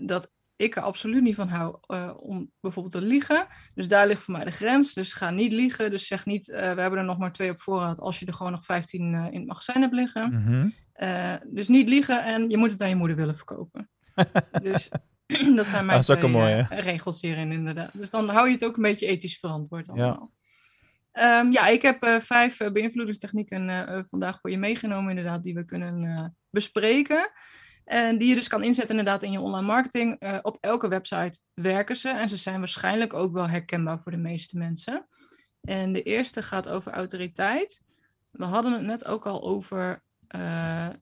dat 0.00 0.30
ik 0.56 0.76
er 0.76 0.82
absoluut 0.82 1.22
niet 1.22 1.34
van 1.34 1.48
hou 1.48 1.78
uh, 1.86 2.12
om 2.16 2.50
bijvoorbeeld 2.60 2.94
te 2.94 3.00
liegen. 3.00 3.46
Dus 3.74 3.88
daar 3.88 4.06
ligt 4.06 4.22
voor 4.22 4.34
mij 4.34 4.44
de 4.44 4.50
grens. 4.50 4.94
Dus 4.94 5.12
ga 5.12 5.30
niet 5.30 5.52
liegen. 5.52 5.90
Dus 5.90 6.06
zeg 6.06 6.26
niet, 6.26 6.46
we 6.46 6.56
hebben 6.56 6.98
er 6.98 7.04
nog 7.04 7.18
maar 7.18 7.32
twee 7.32 7.50
op 7.50 7.60
voorraad 7.60 8.00
als 8.00 8.18
je 8.18 8.26
er 8.26 8.34
gewoon 8.34 8.52
nog 8.52 8.64
15 8.64 9.12
uh, 9.12 9.26
in 9.30 9.38
het 9.38 9.46
magazijn 9.46 9.80
hebt 9.80 9.94
liggen. 9.94 10.32
Mm 10.32 10.44
-hmm. 10.46 10.72
dus 11.54 11.68
niet 11.68 11.88
liegen 11.88 12.24
en 12.24 12.50
je 12.50 12.56
moet 12.56 12.70
het 12.70 12.80
aan 12.80 12.88
je 12.88 12.96
moeder 12.96 13.16
willen 13.16 13.36
verkopen. 13.36 13.90
dus 14.62 14.88
dat 15.56 15.66
zijn 15.66 15.86
mijn 15.86 16.00
twee 16.00 16.28
mooi, 16.28 16.66
regels 16.70 17.20
hierin 17.20 17.52
inderdaad. 17.52 17.90
Dus 17.92 18.10
dan 18.10 18.28
hou 18.28 18.46
je 18.46 18.52
het 18.52 18.64
ook 18.64 18.76
een 18.76 18.82
beetje 18.82 19.06
ethisch 19.06 19.38
verantwoord 19.38 19.88
allemaal. 19.88 20.30
Ja, 20.32 20.35
um, 21.18 21.52
ja 21.52 21.66
ik 21.66 21.82
heb 21.82 22.20
vijf 22.22 22.58
beïnvloedingstechnieken 22.72 24.04
vandaag 24.08 24.40
voor 24.40 24.50
je 24.50 24.58
meegenomen 24.58 25.10
inderdaad, 25.10 25.42
die 25.42 25.54
we 25.54 25.64
kunnen 25.64 26.36
bespreken. 26.50 27.30
En 27.84 28.18
die 28.18 28.28
je 28.28 28.34
dus 28.34 28.48
kan 28.48 28.62
inzetten 28.62 28.98
inderdaad 28.98 29.22
in 29.22 29.32
je 29.32 29.40
online 29.40 29.66
marketing. 29.66 30.40
Op 30.42 30.58
elke 30.60 30.88
website 30.88 31.40
werken 31.54 31.96
ze. 31.96 32.08
En 32.08 32.28
ze 32.28 32.36
zijn 32.36 32.58
waarschijnlijk 32.58 33.14
ook 33.14 33.32
wel 33.32 33.48
herkenbaar 33.48 34.00
voor 34.00 34.12
de 34.12 34.18
meeste 34.18 34.58
mensen. 34.58 35.06
En 35.60 35.92
de 35.92 36.02
eerste 36.02 36.42
gaat 36.42 36.68
over 36.68 36.92
autoriteit. 36.92 37.84
We 38.30 38.44
hadden 38.44 38.72
het 38.72 38.82
net 38.82 39.04
ook 39.06 39.26
al 39.26 39.42
over 39.42 40.02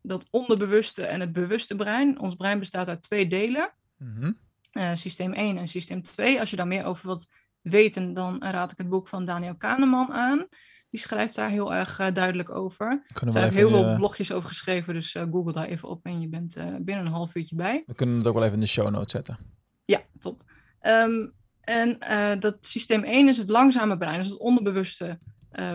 dat 0.02 0.26
onderbewuste 0.30 1.06
en 1.06 1.20
het 1.20 1.32
bewuste 1.32 1.76
brein. 1.76 2.18
Ons 2.18 2.34
brein 2.34 2.58
bestaat 2.58 2.88
uit 2.88 3.02
twee 3.02 3.26
delen. 3.26 3.72
Mm 3.96 4.16
-hmm. 4.16 4.38
uh, 4.72 4.94
systeem 4.94 5.32
1 5.32 5.56
en 5.56 5.68
systeem 5.68 6.02
2. 6.02 6.40
Als 6.40 6.50
je 6.50 6.56
daar 6.56 6.66
meer 6.66 6.84
over 6.84 7.06
wilt 7.06 7.28
weten, 7.64 8.14
dan 8.14 8.42
raad 8.42 8.72
ik 8.72 8.78
het 8.78 8.88
boek 8.88 9.08
van 9.08 9.24
Daniel 9.24 9.56
Kahneman 9.56 10.12
aan. 10.12 10.46
Die 10.90 11.00
schrijft 11.00 11.34
daar 11.34 11.48
heel 11.48 11.74
erg 11.74 12.00
uh, 12.00 12.12
duidelijk 12.12 12.50
over. 12.50 13.04
Er 13.24 13.32
zijn 13.32 13.52
heel 13.52 13.68
veel 13.68 13.94
blogjes 13.94 14.32
over 14.32 14.48
geschreven, 14.48 14.94
dus 14.94 15.14
uh, 15.14 15.22
google 15.30 15.52
daar 15.52 15.66
even 15.66 15.88
op 15.88 16.04
en 16.04 16.20
je 16.20 16.28
bent 16.28 16.54
binnen 16.78 17.06
een 17.06 17.12
half 17.12 17.34
uurtje 17.34 17.56
bij. 17.56 17.82
We 17.86 17.94
kunnen 17.94 18.16
het 18.16 18.26
ook 18.26 18.34
wel 18.34 18.42
even 18.42 18.54
in 18.54 18.60
de 18.60 18.66
show 18.66 18.90
notes 18.90 19.12
zetten. 19.12 19.38
Ja, 19.84 20.00
top. 20.18 20.42
Um, 20.82 21.32
en 21.60 21.98
dat 22.40 22.66
systeem 22.66 23.02
1 23.02 23.28
is 23.28 23.36
het 23.36 23.48
langzame 23.48 23.96
brein, 23.96 24.18
dus 24.18 24.28
het 24.28 24.38
onderbewuste 24.38 25.18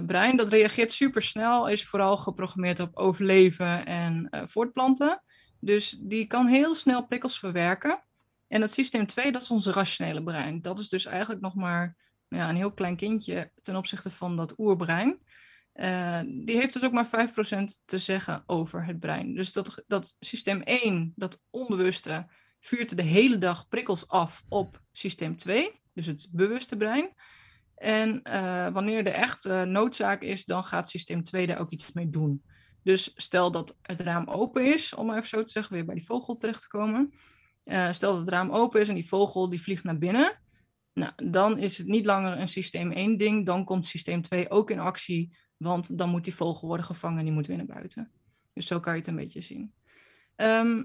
brein. 0.05 0.37
Dat 0.37 0.49
reageert 0.49 0.91
super 0.91 1.21
snel, 1.21 1.69
is 1.69 1.85
vooral 1.85 2.17
geprogrammeerd 2.17 2.79
op 2.79 2.97
overleven 2.97 3.85
en 3.85 4.29
voortplanten. 4.45 5.21
Dus 5.59 5.97
die 5.99 6.27
kan 6.27 6.47
heel 6.47 6.75
snel 6.75 7.05
prikkels 7.05 7.39
verwerken. 7.39 8.03
En 8.49 8.61
het 8.61 8.73
systeem 8.73 9.05
2, 9.05 9.31
dat 9.31 9.41
is 9.41 9.51
onze 9.51 9.71
rationele 9.71 10.23
brein. 10.23 10.61
Dat 10.61 10.79
is 10.79 10.89
dus 10.89 11.05
eigenlijk 11.05 11.41
nog 11.41 11.55
maar 11.55 11.97
ja, 12.27 12.49
een 12.49 12.55
heel 12.55 12.73
klein 12.73 12.95
kindje 12.95 13.51
ten 13.61 13.75
opzichte 13.75 14.09
van 14.09 14.37
dat 14.37 14.59
oerbrein. 14.59 15.19
Uh, 15.73 16.19
die 16.25 16.55
heeft 16.55 16.73
dus 16.73 16.83
ook 16.83 16.91
maar 16.91 17.29
5% 17.29 17.63
te 17.85 17.97
zeggen 17.97 18.43
over 18.45 18.85
het 18.85 18.99
brein. 18.99 19.35
Dus 19.35 19.53
dat, 19.53 19.83
dat 19.87 20.15
systeem 20.19 20.61
1, 20.61 21.13
dat 21.15 21.41
onbewuste, 21.49 22.27
vuurt 22.59 22.97
de 22.97 23.03
hele 23.03 23.37
dag 23.37 23.67
prikkels 23.67 24.07
af 24.07 24.43
op 24.47 24.81
systeem 24.91 25.37
2, 25.37 25.81
dus 25.93 26.05
het 26.05 26.27
bewuste 26.31 26.77
brein. 26.77 27.13
En 27.75 28.19
uh, 28.23 28.69
wanneer 28.69 29.05
er 29.05 29.13
echt 29.13 29.45
uh, 29.45 29.63
noodzaak 29.63 30.21
is, 30.21 30.45
dan 30.45 30.63
gaat 30.63 30.89
systeem 30.89 31.23
2 31.23 31.47
daar 31.47 31.59
ook 31.59 31.71
iets 31.71 31.91
mee 31.91 32.09
doen. 32.09 32.43
Dus 32.83 33.11
stel 33.15 33.51
dat 33.51 33.77
het 33.81 33.99
raam 33.99 34.27
open 34.27 34.73
is, 34.73 34.93
om 34.93 35.05
maar 35.05 35.17
even 35.17 35.27
zo 35.27 35.43
te 35.43 35.51
zeggen, 35.51 35.73
weer 35.73 35.85
bij 35.85 35.95
die 35.95 36.05
vogel 36.05 36.35
terecht 36.35 36.61
te 36.61 36.67
komen. 36.67 37.13
Stel 37.91 38.11
dat 38.11 38.19
het 38.19 38.29
raam 38.29 38.51
open 38.51 38.81
is 38.81 38.89
en 38.89 38.95
die 38.95 39.07
vogel 39.07 39.49
die 39.49 39.61
vliegt 39.61 39.83
naar 39.83 39.97
binnen. 39.97 40.39
Nou, 40.93 41.11
dan 41.29 41.57
is 41.57 41.77
het 41.77 41.87
niet 41.87 42.05
langer 42.05 42.39
een 42.39 42.47
systeem 42.47 42.91
1 42.91 43.17
ding. 43.17 43.45
Dan 43.45 43.65
komt 43.65 43.85
systeem 43.85 44.21
2 44.21 44.49
ook 44.49 44.71
in 44.71 44.79
actie. 44.79 45.37
Want 45.57 45.97
dan 45.97 46.09
moet 46.09 46.23
die 46.23 46.35
vogel 46.35 46.67
worden 46.67 46.85
gevangen 46.85 47.17
en 47.17 47.23
die 47.23 47.33
moet 47.33 47.47
weer 47.47 47.57
naar 47.57 47.65
buiten. 47.65 48.11
Dus 48.53 48.67
zo 48.67 48.79
kan 48.79 48.93
je 48.93 48.99
het 48.99 49.07
een 49.07 49.15
beetje 49.15 49.41
zien. 49.41 49.73
Ehm, 50.35 50.83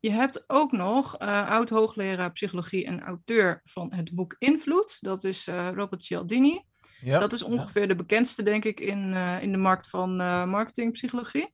je 0.00 0.10
hebt 0.10 0.44
ook 0.46 0.72
nog 0.72 1.20
uh, 1.20 1.50
oud-hoogleraar 1.50 2.32
psychologie 2.32 2.84
en 2.84 3.00
auteur 3.00 3.60
van 3.64 3.92
het 3.92 4.14
boek 4.14 4.36
Invloed. 4.38 4.96
Dat 5.00 5.24
is 5.24 5.48
uh, 5.48 5.70
Robert 5.74 6.02
Cialdini. 6.02 6.62
Ja, 7.00 7.18
dat 7.18 7.32
is 7.32 7.42
ongeveer 7.42 7.88
de 7.88 7.94
bekendste, 7.94 8.42
denk 8.42 8.64
ik, 8.64 8.80
in, 8.80 9.12
uh, 9.12 9.42
in 9.42 9.52
de 9.52 9.58
markt 9.58 9.88
van 9.88 10.16
marketingpsychologie. 10.48 11.52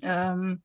Um, 0.00 0.62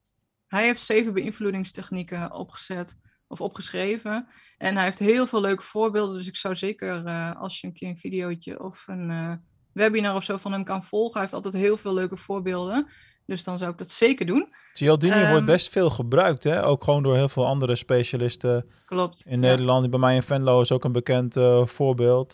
hij 0.54 0.66
heeft 0.66 0.82
zeven 0.82 1.14
beïnvloedingstechnieken 1.14 2.34
opgezet 2.34 3.00
of 3.28 3.42
opgeschreven. 3.42 4.28
En 4.58 4.76
hij 4.76 4.86
heeft 4.86 5.00
heel 5.00 5.28
veel 5.28 5.42
leuke 5.42 5.64
voorbeelden. 5.64 6.16
Dus 6.16 6.28
ik 6.28 6.36
zou 6.36 6.56
zeker, 6.56 7.04
als 7.36 7.62
je 7.62 7.68
een 7.68 7.74
keer 7.74 7.90
een 7.90 7.98
videootje 7.98 8.60
of 8.60 8.88
een 8.88 9.40
webinar 9.74 10.16
of 10.16 10.24
zo 10.24 10.38
van 10.38 10.52
hem 10.52 10.64
kan 10.64 10.84
volgen. 10.84 11.14
Hij 11.14 11.22
heeft 11.22 11.34
altijd 11.34 11.54
heel 11.54 11.78
veel 11.78 11.94
leuke 11.94 12.18
voorbeelden. 12.18 12.88
Dus 13.26 13.44
dan 13.44 13.58
zou 13.58 13.72
ik 13.72 13.78
dat 13.78 13.90
zeker 13.90 14.26
doen. 14.26 14.54
Cialdini 14.74 15.14
um, 15.14 15.20
wordt 15.20 15.36
ehm, 15.36 15.46
best 15.46 15.70
veel 15.70 15.90
gebruikt, 15.90 16.44
hè? 16.44 16.66
Ook 16.66 16.84
gewoon 16.84 17.04
door 17.04 17.16
heel 17.16 17.30
veel 17.30 17.46
andere 17.46 17.76
specialisten. 17.76 18.66
Klopt. 18.86 19.26
In 19.28 19.40
Nederland. 19.40 19.90
Bij 19.90 20.00
mij 20.00 20.16
in 20.16 20.24
Venlo 20.24 20.62
is 20.62 20.72
ook 20.72 20.84
een 20.84 20.92
bekend 20.92 21.36
uh, 21.36 21.66
voorbeeld. 21.66 22.34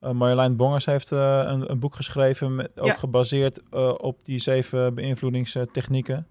Marjolein 0.00 0.56
Bongers 0.56 0.86
heeft 0.86 1.10
een, 1.10 1.70
een, 1.70 1.78
boek 1.78 1.94
geschreven, 1.94 2.54
met, 2.54 2.80
ook 2.80 2.98
gebaseerd 2.98 3.62
op 3.98 4.24
die 4.24 4.38
zeven 4.38 4.94
beïnvloedingstechnieken. 4.94 6.26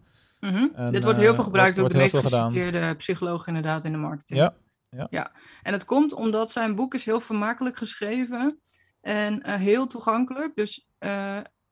Mm 0.46 0.54
-hmm. 0.54 0.92
Dit 0.92 1.04
wordt 1.04 1.20
heel 1.20 1.36
veel 1.36 1.44
gebruikt 1.44 1.76
door 1.76 1.90
de 1.90 1.98
meest 1.98 2.18
geciteerde 2.18 2.96
psycholoog 2.96 3.48
inderdaad 3.48 3.84
in 3.84 3.92
de 3.92 3.98
marketing. 3.98 4.40
Ja. 4.40 4.56
Ja. 4.90 5.08
ja, 5.10 5.32
en 5.62 5.74
het 5.74 5.86
komt 5.86 6.14
omdat 6.14 6.52
zijn 6.52 6.76
boek 6.76 6.94
is 6.94 7.06
heel 7.06 7.20
vermakelijk 7.20 7.78
geschreven 7.78 8.60
en 9.02 9.50
heel 9.50 9.88
toegankelijk. 9.88 10.56
Dus 10.56 10.88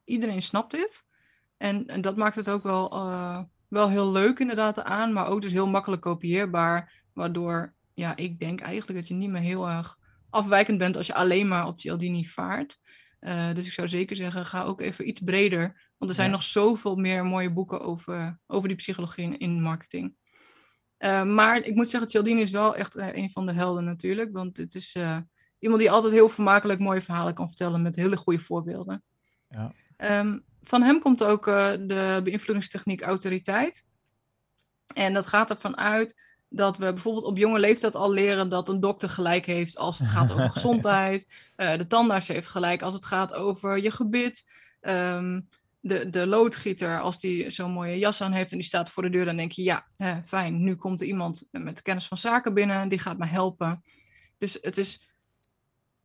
iedereen 0.03 0.41
snapt 0.41 0.71
dit. 0.71 1.05
En, 1.57 1.87
en 1.87 2.01
dat 2.01 2.17
maakt 2.17 2.35
het 2.35 2.49
ook 2.49 2.63
wel, 2.63 2.95
uh, 2.95 3.39
wel 3.67 3.89
heel 3.89 4.11
leuk 4.11 4.39
inderdaad 4.39 4.83
aan, 4.83 5.13
maar 5.13 5.27
ook 5.27 5.41
dus 5.41 5.51
heel 5.51 5.67
makkelijk 5.67 6.01
kopieerbaar. 6.01 7.03
Waardoor 7.13 7.73
ja, 7.93 8.15
ik 8.15 8.39
denk 8.39 8.61
eigenlijk 8.61 8.99
dat 8.99 9.07
je 9.07 9.13
niet 9.13 9.29
meer 9.29 9.41
heel 9.41 9.69
erg 9.69 9.97
afwijkend 10.29 10.77
bent 10.77 10.97
als 10.97 11.07
je 11.07 11.13
alleen 11.13 11.47
maar 11.47 11.67
op 11.67 11.79
Cialdini 11.79 12.25
vaart. 12.25 12.79
Dus 13.53 13.67
ik 13.67 13.73
zou 13.73 13.87
zeker 13.87 14.15
zeggen, 14.15 14.45
ga 14.45 14.63
ook 14.63 14.81
even 14.81 15.07
iets 15.07 15.21
breder. 15.21 15.91
Want 16.03 16.17
er 16.17 16.23
zijn 16.23 16.33
nog 16.33 16.43
zoveel 16.43 16.95
meer 16.95 17.25
mooie 17.25 17.51
boeken 17.51 17.81
over, 17.81 18.39
over 18.47 18.67
die 18.67 18.77
psychologie 18.77 19.23
in, 19.23 19.37
in 19.37 19.61
marketing. 19.61 20.15
Uh, 20.99 21.23
maar 21.23 21.57
ik 21.57 21.75
moet 21.75 21.89
zeggen, 21.89 22.09
Cialdini 22.09 22.41
is 22.41 22.51
wel 22.51 22.75
echt 22.75 22.95
een 22.95 23.29
van 23.29 23.45
de 23.45 23.51
helden 23.51 23.83
natuurlijk. 23.83 24.33
Want 24.33 24.57
het 24.57 24.75
is 24.75 24.97
iemand 25.59 25.81
die 25.81 25.91
altijd 25.91 26.13
heel 26.13 26.29
vermakelijk 26.29 26.79
mooie 26.79 27.01
verhalen 27.01 27.33
kan 27.33 27.47
vertellen 27.47 27.81
met 27.81 27.95
hele 27.95 28.17
goede 28.17 28.39
voorbeelden. 28.39 29.03
Ja. 29.49 29.73
Um, 30.19 30.43
van 30.61 30.81
hem 30.81 30.99
komt 30.99 31.23
ook 31.23 31.45
de 31.45 32.21
beïnvloedingstechniek 32.23 33.01
autoriteit. 33.01 33.85
En 34.95 35.13
dat 35.13 35.27
gaat 35.27 35.49
ervan 35.49 35.77
uit 35.77 36.21
dat 36.49 36.77
we 36.77 36.93
bijvoorbeeld 36.93 37.25
op 37.25 37.37
jonge 37.37 37.59
leeftijd 37.59 37.95
al 37.95 38.11
leren 38.11 38.49
dat 38.49 38.69
een 38.69 38.79
dokter 38.79 39.09
gelijk 39.09 39.45
heeft 39.45 39.77
als 39.77 39.99
het 39.99 40.07
gaat 40.07 40.31
over 40.31 40.49
gezondheid. 40.57 41.27
De 41.55 41.87
tandarts 41.87 42.27
heeft 42.27 42.47
gelijk 42.47 42.81
als 42.81 42.93
het 42.93 43.05
gaat 43.05 43.33
over 43.33 43.81
je 43.81 43.91
gebit. 43.91 44.43
Um, 44.81 45.47
de, 45.85 46.09
de 46.09 46.27
loodgieter, 46.27 47.01
als 47.01 47.19
die 47.19 47.49
zo'n 47.49 47.71
mooie 47.71 47.97
jas 47.97 48.21
aan 48.21 48.31
heeft 48.31 48.51
en 48.51 48.57
die 48.57 48.67
staat 48.67 48.91
voor 48.91 49.03
de 49.03 49.09
deur, 49.09 49.25
dan 49.25 49.37
denk 49.37 49.51
je, 49.51 49.63
ja, 49.63 49.87
eh, 49.95 50.17
fijn, 50.25 50.63
nu 50.63 50.75
komt 50.75 51.01
er 51.01 51.07
iemand 51.07 51.47
met 51.51 51.81
kennis 51.81 52.07
van 52.07 52.17
zaken 52.17 52.53
binnen, 52.53 52.89
die 52.89 52.99
gaat 52.99 53.17
me 53.17 53.25
helpen. 53.25 53.83
Dus 54.37 54.57
het 54.61 54.77
is 54.77 55.07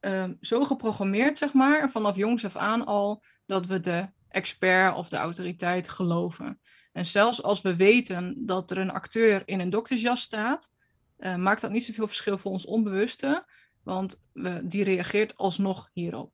um, 0.00 0.36
zo 0.40 0.64
geprogrammeerd, 0.64 1.38
zeg 1.38 1.52
maar, 1.52 1.90
vanaf 1.90 2.16
jongs 2.16 2.44
af 2.44 2.56
aan 2.56 2.86
al, 2.86 3.24
dat 3.46 3.66
we 3.66 3.80
de 3.80 4.08
expert 4.28 4.94
of 4.96 5.08
de 5.08 5.16
autoriteit 5.16 5.88
geloven. 5.88 6.60
En 6.92 7.06
zelfs 7.06 7.42
als 7.42 7.60
we 7.60 7.76
weten 7.76 8.46
dat 8.46 8.70
er 8.70 8.78
een 8.78 8.90
acteur 8.90 9.42
in 9.44 9.60
een 9.60 9.70
doktersjas 9.70 10.20
staat, 10.20 10.72
uh, 11.18 11.36
maakt 11.36 11.60
dat 11.60 11.70
niet 11.70 11.84
zoveel 11.84 12.06
verschil 12.06 12.38
voor 12.38 12.52
ons 12.52 12.66
onbewuste, 12.66 13.48
want 13.82 14.22
we, 14.32 14.60
die 14.64 14.84
reageert 14.84 15.36
alsnog 15.36 15.90
hierop. 15.92 16.32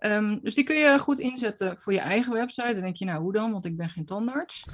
Um, 0.00 0.40
dus 0.42 0.54
die 0.54 0.64
kun 0.64 0.76
je 0.76 0.98
goed 0.98 1.18
inzetten 1.18 1.78
voor 1.78 1.92
je 1.92 2.00
eigen 2.00 2.32
website. 2.32 2.72
Dan 2.72 2.82
denk 2.82 2.96
je, 2.96 3.04
nou 3.04 3.22
hoe 3.22 3.32
dan? 3.32 3.52
Want 3.52 3.64
ik 3.64 3.76
ben 3.76 3.88
geen 3.88 4.04
tandarts. 4.04 4.66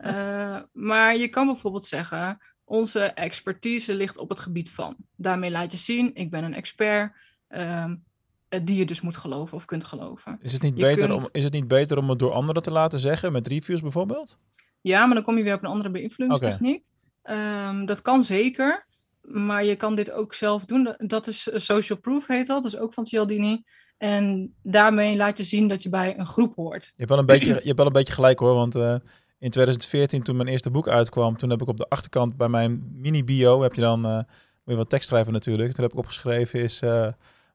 uh, 0.00 0.60
maar 0.90 1.16
je 1.16 1.28
kan 1.28 1.46
bijvoorbeeld 1.46 1.84
zeggen, 1.84 2.38
onze 2.64 3.00
expertise 3.00 3.94
ligt 3.94 4.18
op 4.18 4.28
het 4.28 4.40
gebied 4.40 4.70
van. 4.70 4.96
Daarmee 5.16 5.50
laat 5.50 5.72
je 5.72 5.78
zien, 5.78 6.14
ik 6.14 6.30
ben 6.30 6.44
een 6.44 6.54
expert. 6.54 7.12
Um, 7.48 8.04
eh, 8.50 8.60
die 8.64 8.76
je 8.76 8.84
dus 8.84 9.00
moet 9.00 9.16
geloven 9.16 9.56
of 9.56 9.64
kunt 9.64 9.84
geloven. 9.84 10.38
Is 10.42 10.52
het, 10.52 10.62
niet 10.62 10.74
beter 10.74 11.14
om, 11.14 11.28
is 11.32 11.44
het 11.44 11.52
niet 11.52 11.68
beter 11.68 11.98
om 11.98 12.08
het 12.08 12.18
door 12.18 12.32
anderen 12.32 12.62
te 12.62 12.70
laten 12.70 12.98
zeggen, 12.98 13.32
met 13.32 13.46
reviews 13.46 13.80
bijvoorbeeld? 13.80 14.38
Ja, 14.80 15.06
maar 15.06 15.14
dan 15.14 15.24
kom 15.24 15.36
je 15.36 15.42
weer 15.42 15.54
op 15.54 15.62
een 15.62 15.70
andere 15.70 15.90
beïnvloedingstechniek. 15.90 16.84
Okay. 17.22 17.84
dat 17.84 18.02
kan 18.02 18.22
zeker, 18.22 18.86
maar 19.20 19.64
je 19.64 19.76
kan 19.76 19.94
dit 19.94 20.10
ook 20.10 20.34
zelf 20.34 20.64
doen. 20.64 20.94
Dat 20.98 21.26
is 21.26 21.48
social 21.54 21.98
proof 21.98 22.26
heet 22.26 22.46
dat, 22.46 22.62
dus 22.62 22.76
ook 22.76 22.92
van 22.92 23.06
Cialdini. 23.06 23.62
En 24.00 24.54
daarmee 24.62 25.16
laat 25.16 25.38
je 25.38 25.44
zien 25.44 25.68
dat 25.68 25.82
je 25.82 25.88
bij 25.88 26.18
een 26.18 26.26
groep 26.26 26.54
hoort. 26.54 26.84
Je 26.84 26.92
hebt 26.96 27.08
wel 27.08 27.18
een 27.18 27.26
beetje, 27.26 27.46
je 27.46 27.66
hebt 27.66 27.76
wel 27.76 27.86
een 27.86 27.92
beetje 27.92 28.12
gelijk 28.12 28.38
hoor, 28.38 28.54
want 28.54 28.76
uh, 28.76 28.94
in 29.38 29.50
2014 29.50 30.22
toen 30.22 30.36
mijn 30.36 30.48
eerste 30.48 30.70
boek 30.70 30.88
uitkwam, 30.88 31.36
toen 31.36 31.50
heb 31.50 31.62
ik 31.62 31.68
op 31.68 31.76
de 31.76 31.88
achterkant 31.88 32.36
bij 32.36 32.48
mijn 32.48 32.90
mini-bio, 32.92 33.62
heb 33.62 33.74
je 33.74 33.80
dan, 33.80 34.06
uh, 34.06 34.14
moet 34.14 34.26
je 34.64 34.76
wat 34.76 34.88
tekst 34.90 35.08
schrijven 35.08 35.32
natuurlijk, 35.32 35.72
toen 35.72 35.82
heb 35.82 35.92
ik 35.92 35.98
opgeschreven 35.98 36.60
is... 36.60 36.82
Uh, 36.82 37.08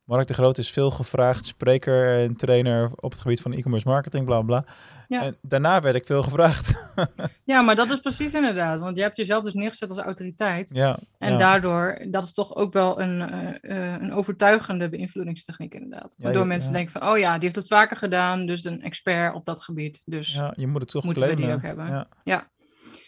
Mark 0.05 0.27
de 0.27 0.33
Groot 0.33 0.57
is 0.57 0.71
veel 0.71 0.91
gevraagd 0.91 1.45
spreker 1.45 2.19
en 2.19 2.35
trainer 2.35 2.91
op 2.95 3.11
het 3.11 3.21
gebied 3.21 3.41
van 3.41 3.53
e-commerce 3.53 3.87
marketing, 3.87 4.25
bla 4.25 4.41
bla. 4.41 4.65
Ja. 5.07 5.21
En 5.21 5.37
daarna 5.41 5.81
werd 5.81 5.95
ik 5.95 6.05
veel 6.05 6.23
gevraagd. 6.23 6.75
ja, 7.43 7.61
maar 7.61 7.75
dat 7.75 7.91
is 7.91 7.99
precies 7.99 8.33
inderdaad. 8.33 8.79
Want 8.79 8.95
je 8.95 9.01
hebt 9.01 9.17
jezelf 9.17 9.43
dus 9.43 9.53
neergezet 9.53 9.89
als 9.89 9.97
autoriteit. 9.97 10.69
Ja, 10.73 10.99
en 11.17 11.37
daardoor, 11.37 12.07
dat 12.11 12.23
is 12.23 12.33
toch 12.33 12.55
ook 12.55 12.73
wel 12.73 13.01
een, 13.01 13.19
uh, 13.61 13.97
een 13.99 14.13
overtuigende 14.13 14.89
beïnvloedingstechniek 14.89 15.73
inderdaad. 15.73 16.15
Waardoor 16.17 16.47
mensen 16.47 16.73
denken 16.73 16.91
van, 16.91 17.09
oh 17.09 17.17
ja, 17.17 17.33
die 17.33 17.43
heeft 17.43 17.55
het 17.55 17.67
vaker 17.67 17.97
gedaan, 17.97 18.45
dus 18.45 18.63
een 18.63 18.81
expert 18.81 19.33
op 19.33 19.45
dat 19.45 19.63
gebied. 19.63 20.01
Dus 20.05 20.33
ja, 20.33 20.53
je 20.55 20.67
moet 20.67 20.81
het 20.81 20.91
toch 20.91 21.03
moeten 21.03 21.27
we 21.27 21.35
die 21.35 21.53
ook 21.53 21.61
hebben. 21.61 22.07
Ja. 22.23 22.49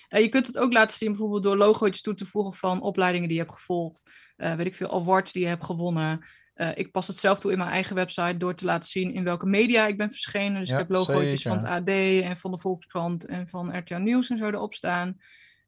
Uh, 0.09 0.21
je 0.21 0.29
kunt 0.29 0.47
het 0.47 0.57
ook 0.57 0.73
laten 0.73 0.97
zien 0.97 1.09
bijvoorbeeld 1.09 1.43
door 1.43 1.57
logo's 1.57 2.01
toe 2.01 2.13
te 2.13 2.25
voegen 2.25 2.53
van 2.53 2.81
opleidingen 2.81 3.27
die 3.27 3.37
je 3.37 3.43
hebt 3.43 3.55
gevolgd. 3.55 4.11
Uh, 4.37 4.55
weet 4.55 4.65
ik 4.65 4.75
veel, 4.75 4.93
awards 4.93 5.31
die 5.31 5.41
je 5.41 5.47
hebt 5.47 5.63
gewonnen. 5.63 6.25
Uh, 6.57 6.77
ik 6.77 6.91
pas 6.91 7.07
het 7.07 7.17
zelf 7.17 7.39
toe 7.39 7.51
in 7.51 7.57
mijn 7.57 7.69
eigen 7.69 7.95
website 7.95 8.37
door 8.37 8.55
te 8.55 8.65
laten 8.65 8.89
zien 8.89 9.13
in 9.13 9.23
welke 9.23 9.45
media 9.45 9.87
ik 9.87 9.97
ben 9.97 10.09
verschenen. 10.09 10.59
Dus 10.59 10.69
ik 10.69 10.77
heb 10.77 10.89
logo's 10.89 11.41
van 11.41 11.57
het 11.57 11.63
AD 11.63 11.87
en 11.87 12.37
van 12.37 12.51
de 12.51 12.57
Volkskrant 12.57 13.25
en 13.25 13.47
van 13.47 13.77
RTL 13.77 13.95
Nieuws 13.95 14.29
en 14.29 14.37
zo 14.37 14.45
erop 14.45 14.73
staan. 14.73 15.17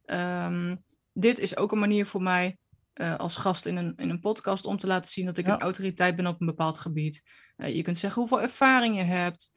Um, 0.05 0.83
dit 1.13 1.39
is 1.39 1.57
ook 1.57 1.71
een 1.71 1.79
manier 1.79 2.05
voor 2.05 2.21
mij 2.21 2.57
uh, 2.93 3.15
als 3.15 3.37
gast 3.37 3.65
in 3.65 3.75
een, 3.75 3.93
in 3.95 4.09
een 4.09 4.19
podcast 4.19 4.65
om 4.65 4.77
te 4.77 4.87
laten 4.87 5.11
zien 5.11 5.25
dat 5.25 5.37
ik 5.37 5.45
ja. 5.45 5.53
een 5.53 5.59
autoriteit 5.59 6.15
ben 6.15 6.27
op 6.27 6.41
een 6.41 6.47
bepaald 6.47 6.79
gebied. 6.79 7.23
Uh, 7.57 7.75
je 7.75 7.81
kunt 7.81 7.97
zeggen 7.97 8.21
hoeveel 8.21 8.41
ervaring 8.41 8.95
je 8.95 9.03
hebt, 9.03 9.51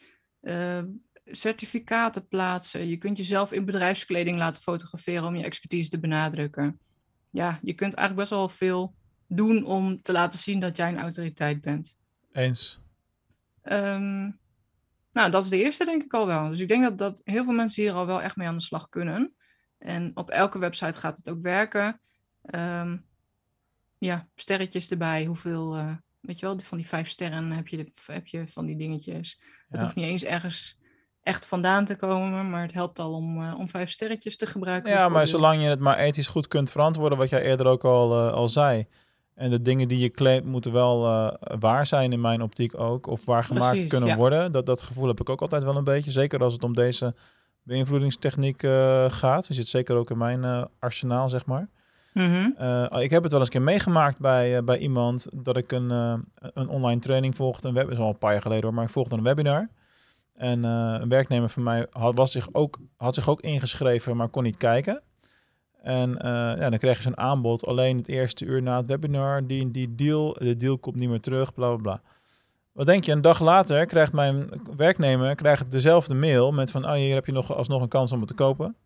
certificaten 1.25 2.29
plaatsen. 2.29 2.89
Je 2.89 2.97
kunt 2.97 3.17
jezelf 3.17 3.53
in 3.53 3.65
bedrijfskleding 3.65 4.39
laten 4.39 4.63
fotograferen 4.63 5.25
om 5.25 5.37
je 5.37 5.45
expertise 5.45 5.91
te 5.91 5.99
benadrukken. 5.99 6.81
Ja, 7.31 7.59
je 7.63 7.73
kunt 7.73 7.95
eigenlijk 7.95 8.29
best 8.29 8.41
wel 8.41 8.49
veel 8.49 8.95
doen 9.37 9.65
om 9.65 10.03
te 10.03 10.13
laten 10.13 10.39
zien 10.39 10.61
dat 10.61 10.77
jij 10.77 10.89
een 10.89 11.01
autoriteit 11.01 11.61
bent. 11.61 11.99
Eens. 12.33 12.81
Um, 13.63 14.41
nou, 15.13 15.31
dat 15.31 15.45
is 15.45 15.49
de 15.49 15.63
eerste 15.63 15.85
denk 15.85 16.03
ik 16.03 16.15
al 16.15 16.27
wel. 16.27 16.49
Dus 16.49 16.61
ik 16.61 16.69
denk 16.69 16.83
dat, 16.83 16.99
dat 16.99 17.21
heel 17.25 17.45
veel 17.45 17.53
mensen 17.53 17.83
hier 17.83 17.93
al 17.93 18.07
wel 18.07 18.23
echt 18.23 18.37
mee 18.37 18.49
aan 18.49 18.57
de 18.57 18.63
slag 18.63 18.89
kunnen. 18.89 19.35
En 19.79 20.11
op 20.15 20.31
elke 20.31 20.59
website 20.59 20.99
gaat 20.99 21.17
het 21.17 21.31
ook 21.31 21.43
werken. 21.43 22.01
Um, 22.55 23.05
ja, 23.99 24.29
sterretjes 24.35 24.91
erbij. 24.91 25.25
Hoeveel, 25.25 25.77
uh, 25.77 25.93
weet 26.21 26.39
je 26.39 26.47
wel, 26.47 26.59
van 26.59 26.79
die 26.79 26.89
vijf 26.89 27.09
sterren 27.09 27.51
heb 27.51 27.69
je, 27.69 27.77
de, 27.77 27.93
heb 28.07 28.27
je 28.27 28.47
van 28.47 28.67
die 28.67 28.77
dingetjes. 28.77 29.41
Het 29.69 29.81
hoeft 29.81 29.95
niet 29.95 30.05
eens 30.05 30.25
ergens 30.25 30.81
echt 31.23 31.47
vandaan 31.47 31.85
te 31.85 31.97
komen, 31.97 32.51
maar 32.51 32.63
het 32.63 32.73
helpt 32.73 32.99
al 32.99 33.13
om, 33.13 33.43
uh, 33.43 33.55
om 33.59 33.69
vijf 33.69 33.91
sterretjes 33.91 34.37
te 34.37 34.47
gebruiken. 34.47 34.91
Ja, 34.91 35.09
maar 35.09 35.27
zolang 35.27 35.63
je 35.63 35.69
het 35.69 35.81
maar 35.81 35.99
ethisch 35.99 36.27
goed 36.27 36.49
kunt 36.49 36.71
verantwoorden, 36.71 37.19
wat 37.19 37.29
jij 37.29 37.43
eerder 37.43 37.67
ook 37.67 37.85
al, 37.85 38.27
uh, 38.27 38.33
al 38.33 38.49
zei. 38.49 38.87
En 39.35 39.51
de 39.51 39.63
dingen 39.63 39.89
die 39.89 39.99
je 39.99 40.11
claimt 40.11 40.45
moeten 40.45 40.73
wel 40.73 41.07
uh, 41.07 41.33
waar 41.59 41.87
zijn 41.87 42.13
in 42.13 42.21
mijn 42.21 42.43
optiek 42.43 42.81
ook. 42.81 43.07
Of 43.07 43.25
waar 43.25 43.45
gemaakt 43.45 43.71
Precies, 43.71 43.91
kunnen 43.91 44.09
ja. 44.09 44.17
worden. 44.17 44.53
Dat, 44.53 44.67
dat 44.67 44.81
gevoel 44.81 45.09
heb 45.09 45.21
ik 45.21 45.29
ook 45.29 45.41
altijd 45.41 45.65
wel 45.65 45.77
een 45.77 45.85
beetje. 45.85 46.11
Zeker 46.11 46.43
als 46.43 46.53
het 46.53 46.65
om 46.65 46.75
deze 46.75 47.15
beïnvloedingstechniek 47.63 48.63
uh, 48.63 49.11
gaat. 49.11 49.47
Die 49.47 49.57
zit 49.57 49.69
zeker 49.69 49.97
ook 49.97 50.11
in 50.11 50.19
mijn 50.19 50.43
uh, 50.43 50.65
arsenaal, 50.79 51.29
zeg 51.29 51.47
maar. 51.47 51.69
Mm 52.13 52.25
-hmm. 52.25 53.01
ik 53.01 53.11
heb 53.11 53.23
het 53.23 53.33
wel 53.33 53.41
eens 53.41 53.49
een 53.49 53.55
keer 53.55 53.63
meegemaakt 53.63 54.19
bij, 54.19 54.65
bij 54.65 54.79
iemand 54.79 55.27
dat 55.45 55.57
ik 55.57 55.73
een, 55.73 55.91
een 56.35 56.69
online 56.69 57.01
training 57.01 57.37
volgde. 57.37 57.69
Een 57.69 57.75
web 57.75 57.91
is 57.91 57.99
al 57.99 58.09
een 58.09 58.19
paar 58.19 58.33
jaar 58.33 58.43
geleden 58.43 58.65
hoor, 58.65 58.75
maar 58.75 58.85
ik 58.85 58.91
volgde 58.91 59.17
een 59.17 59.23
webinar. 59.23 59.69
En 60.35 60.63
een 60.65 61.09
werknemer 61.09 61.49
van 61.49 61.63
mij 61.63 61.87
had, 61.91 62.17
was 62.17 62.33
zich 62.33 62.49
ook, 62.53 62.79
had 62.97 63.15
zich 63.15 63.29
ook 63.29 63.41
ingeschreven, 63.41 64.17
maar 64.17 64.29
kon 64.29 64.43
niet 64.43 64.57
kijken. 64.57 65.03
En 65.83 66.19
ja, 66.23 66.69
dan 66.69 66.79
krijg 66.79 66.97
je 66.97 67.03
zo'n 67.03 67.19
aanbod 67.19 67.67
alleen 67.67 67.97
het 67.97 68.09
eerste 68.09 68.45
uur 68.45 68.63
na 68.63 68.77
het 68.77 68.87
webinar. 68.87 69.47
Die, 69.47 69.71
die 69.71 69.95
deal, 69.95 70.37
de 70.39 70.57
deal 70.57 70.79
komt 70.79 70.97
niet 70.97 71.09
meer 71.09 71.21
terug, 71.21 71.55
bla 71.55 71.69
bla 71.69 71.77
bla. 71.77 72.01
Wat 72.73 72.87
denk 72.87 73.05
je, 73.05 73.13
een 73.13 73.21
dag 73.21 73.41
later 73.41 73.87
krijgt 73.87 74.13
mijn 74.13 74.49
werknemer 74.77 75.35
krijgt 75.35 75.71
dezelfde 75.71 76.15
mail 76.15 76.53
met 76.53 76.71
van, 76.71 76.85
oh 76.85 76.93
hier 76.93 77.15
heb 77.15 77.27
je 77.27 77.33
nog 77.33 77.57
alsnog 77.57 77.83
een 77.83 77.89
kans 77.89 78.13
om 78.13 78.19
het 78.19 78.29
te 78.29 78.35
kopen. 78.35 78.77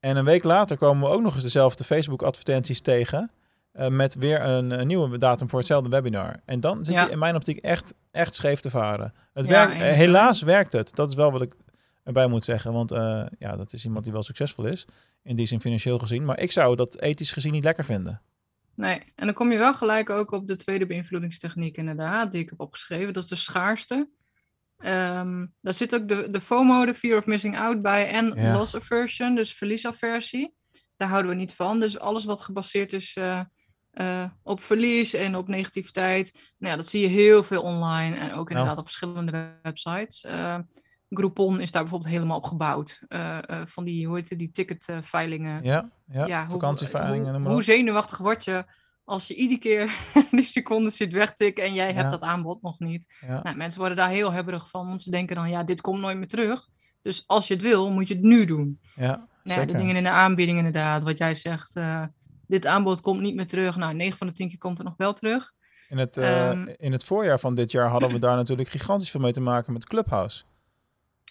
En 0.00 0.16
een 0.16 0.24
week 0.24 0.44
later 0.44 0.76
komen 0.76 1.08
we 1.08 1.14
ook 1.14 1.22
nog 1.22 1.34
eens 1.34 1.42
dezelfde 1.42 1.84
Facebook 1.84 2.22
advertenties 2.22 2.80
tegen. 2.80 3.30
Uh, 3.74 3.88
met 3.88 4.14
weer 4.14 4.40
een, 4.40 4.86
nieuwe 4.86 5.18
datum 5.18 5.48
voor 5.48 5.58
hetzelfde 5.58 5.88
webinar. 5.88 6.36
En 6.44 6.60
dan 6.60 6.84
zit 6.84 6.94
je 6.94 7.10
in 7.10 7.18
mijn 7.18 7.34
optiek 7.34 7.58
echt, 7.58 7.94
echt 8.10 8.34
scheef 8.34 8.60
te 8.60 8.70
varen. 8.70 9.14
Het 9.34 9.46
werkt, 9.46 9.72
eh, 9.72 9.78
helaas 9.78 10.42
werkt 10.42 10.72
het. 10.72 10.94
Dat 10.94 11.08
is 11.08 11.14
wel 11.14 11.32
wat 11.32 11.42
ik 11.42 11.54
erbij 12.06 12.26
moet 12.26 12.44
zeggen. 12.44 12.72
Want 12.72 12.92
uh, 12.92 13.26
ja, 13.38 13.56
dat 13.56 13.72
is 13.72 13.84
iemand 13.84 14.04
die 14.04 14.12
wel 14.12 14.22
succesvol 14.22 14.66
is. 14.66 14.86
In 15.22 15.36
die 15.36 15.46
zin 15.46 15.60
financieel 15.60 15.98
gezien. 15.98 16.24
Maar 16.24 16.40
ik 16.40 16.52
zou 16.52 16.76
dat 16.76 17.00
ethisch 17.00 17.32
gezien 17.32 17.52
niet 17.52 17.64
lekker 17.64 17.84
vinden. 17.84 18.22
Nee, 18.74 19.02
en 19.14 19.24
dan 19.26 19.34
kom 19.34 19.52
je 19.52 19.58
wel 19.58 19.74
gelijk 19.74 20.10
ook 20.10 20.30
op 20.30 20.46
de 20.46 20.56
tweede 20.56 20.86
beïnvloedingstechniek 20.86 21.76
inderdaad, 21.76 22.32
die 22.32 22.42
ik 22.42 22.50
heb 22.50 22.60
opgeschreven. 22.60 23.12
Dat 23.12 23.22
is 23.22 23.28
de 23.28 23.36
schaarste. 23.36 23.94
Um, 24.78 25.54
daar 25.60 25.74
zit 25.74 25.94
ook 25.94 26.08
de, 26.08 26.30
de 26.30 26.40
FOMO, 26.40 26.84
de 26.84 26.94
fear 26.94 27.18
of 27.18 27.26
missing 27.26 27.58
out 27.58 27.82
bij, 27.82 28.08
en 28.08 28.52
loss 28.52 28.74
aversion, 28.76 29.34
dus 29.34 29.54
verliesaversie. 29.54 30.54
Daar 30.96 31.08
houden 31.08 31.30
we 31.30 31.36
niet 31.36 31.54
van. 31.54 31.80
Dus 31.80 31.98
alles 31.98 32.24
wat 32.24 32.40
gebaseerd 32.40 32.92
is 32.92 33.16
uh, 33.16 33.40
uh, 33.92 34.24
op 34.42 34.62
verlies 34.62 35.14
en 35.14 35.36
op 35.36 35.48
negativiteit, 35.48 36.32
nou 36.58 36.72
ja, 36.72 36.76
dat 36.76 36.88
zie 36.88 37.00
je 37.00 37.06
heel 37.06 37.42
veel 37.42 37.62
online 37.62 38.16
en 38.16 38.32
ook 38.32 38.50
inderdaad 38.50 38.78
op 38.78 38.84
verschillende 38.84 39.58
websites. 39.62 40.24
Uh, 40.24 40.58
Groupon 41.08 41.60
is 41.60 41.72
daar 41.72 41.82
bijvoorbeeld 41.82 42.12
helemaal 42.12 42.36
op 42.36 42.44
gebouwd. 42.44 43.00
Uh, 43.08 43.38
uh, 43.50 43.60
van 43.66 43.84
die, 43.84 44.06
hoe 44.06 44.16
heet 44.16 44.30
het, 44.30 44.38
die 44.38 44.50
ticketveilingen. 44.50 45.64
ja, 45.64 45.90
ja, 46.06 46.26
ja 46.26 46.48
vakantieveilingen. 46.50 47.34
Hoe, 47.34 47.42
hoe, 47.42 47.52
hoe, 47.52 47.62
zenuwachtig 47.62 48.18
word 48.18 48.44
je 48.44 48.64
als 49.04 49.26
je 49.26 49.34
iedere 49.34 49.60
keer 49.60 49.96
die 50.30 50.42
seconde 50.42 50.90
zit 50.90 51.12
wegtikken 51.12 51.64
en 51.64 51.74
jij 51.74 51.92
hebt 51.92 52.10
dat 52.10 52.20
aanbod 52.20 52.62
nog 52.62 52.78
niet. 52.78 53.14
Ja. 53.26 53.42
Nou, 53.42 53.56
mensen 53.56 53.80
worden 53.80 53.96
daar 53.96 54.10
heel 54.10 54.32
hebberig 54.32 54.70
van, 54.70 54.86
want 54.86 55.02
ze 55.02 55.10
denken 55.10 55.36
dan, 55.36 55.50
ja, 55.50 55.64
dit 55.64 55.80
komt 55.80 56.00
nooit 56.00 56.16
meer 56.16 56.28
terug. 56.28 56.68
Dus 57.02 57.24
als 57.26 57.48
je 57.48 57.54
het 57.54 57.62
wil, 57.62 57.90
moet 57.90 58.08
je 58.08 58.14
het 58.14 58.22
nu 58.22 58.44
doen. 58.44 58.80
Ja, 58.94 59.28
nou, 59.42 59.66
de 59.66 59.76
dingen 59.76 59.96
in 59.96 60.02
de 60.02 60.10
aanbieding 60.10 60.58
inderdaad, 60.58 61.02
wat 61.02 61.18
jij 61.18 61.34
zegt. 61.34 61.76
Uh, 61.76 62.04
dit 62.46 62.66
aanbod 62.66 63.00
komt 63.00 63.20
niet 63.20 63.34
meer 63.34 63.46
terug. 63.46 63.76
Nou, 63.76 63.94
9 63.94 64.18
van 64.18 64.26
de 64.26 64.32
10 64.32 64.48
keer 64.48 64.58
komt 64.58 64.78
het 64.78 64.86
nog 64.86 64.96
wel 64.96 65.12
terug. 65.12 65.52
In 65.88 65.98
het, 65.98 66.16
um, 66.16 66.74
in 66.76 66.92
het 66.92 67.04
voorjaar 67.04 67.40
van 67.40 67.54
dit 67.54 67.70
jaar 67.70 67.88
hadden 67.88 68.10
we 68.10 68.18
daar 68.18 68.36
natuurlijk 68.36 68.68
gigantisch 68.68 69.10
veel 69.10 69.20
mee 69.20 69.32
te 69.32 69.40
maken 69.40 69.72
met 69.72 69.86
Clubhouse. 69.86 70.44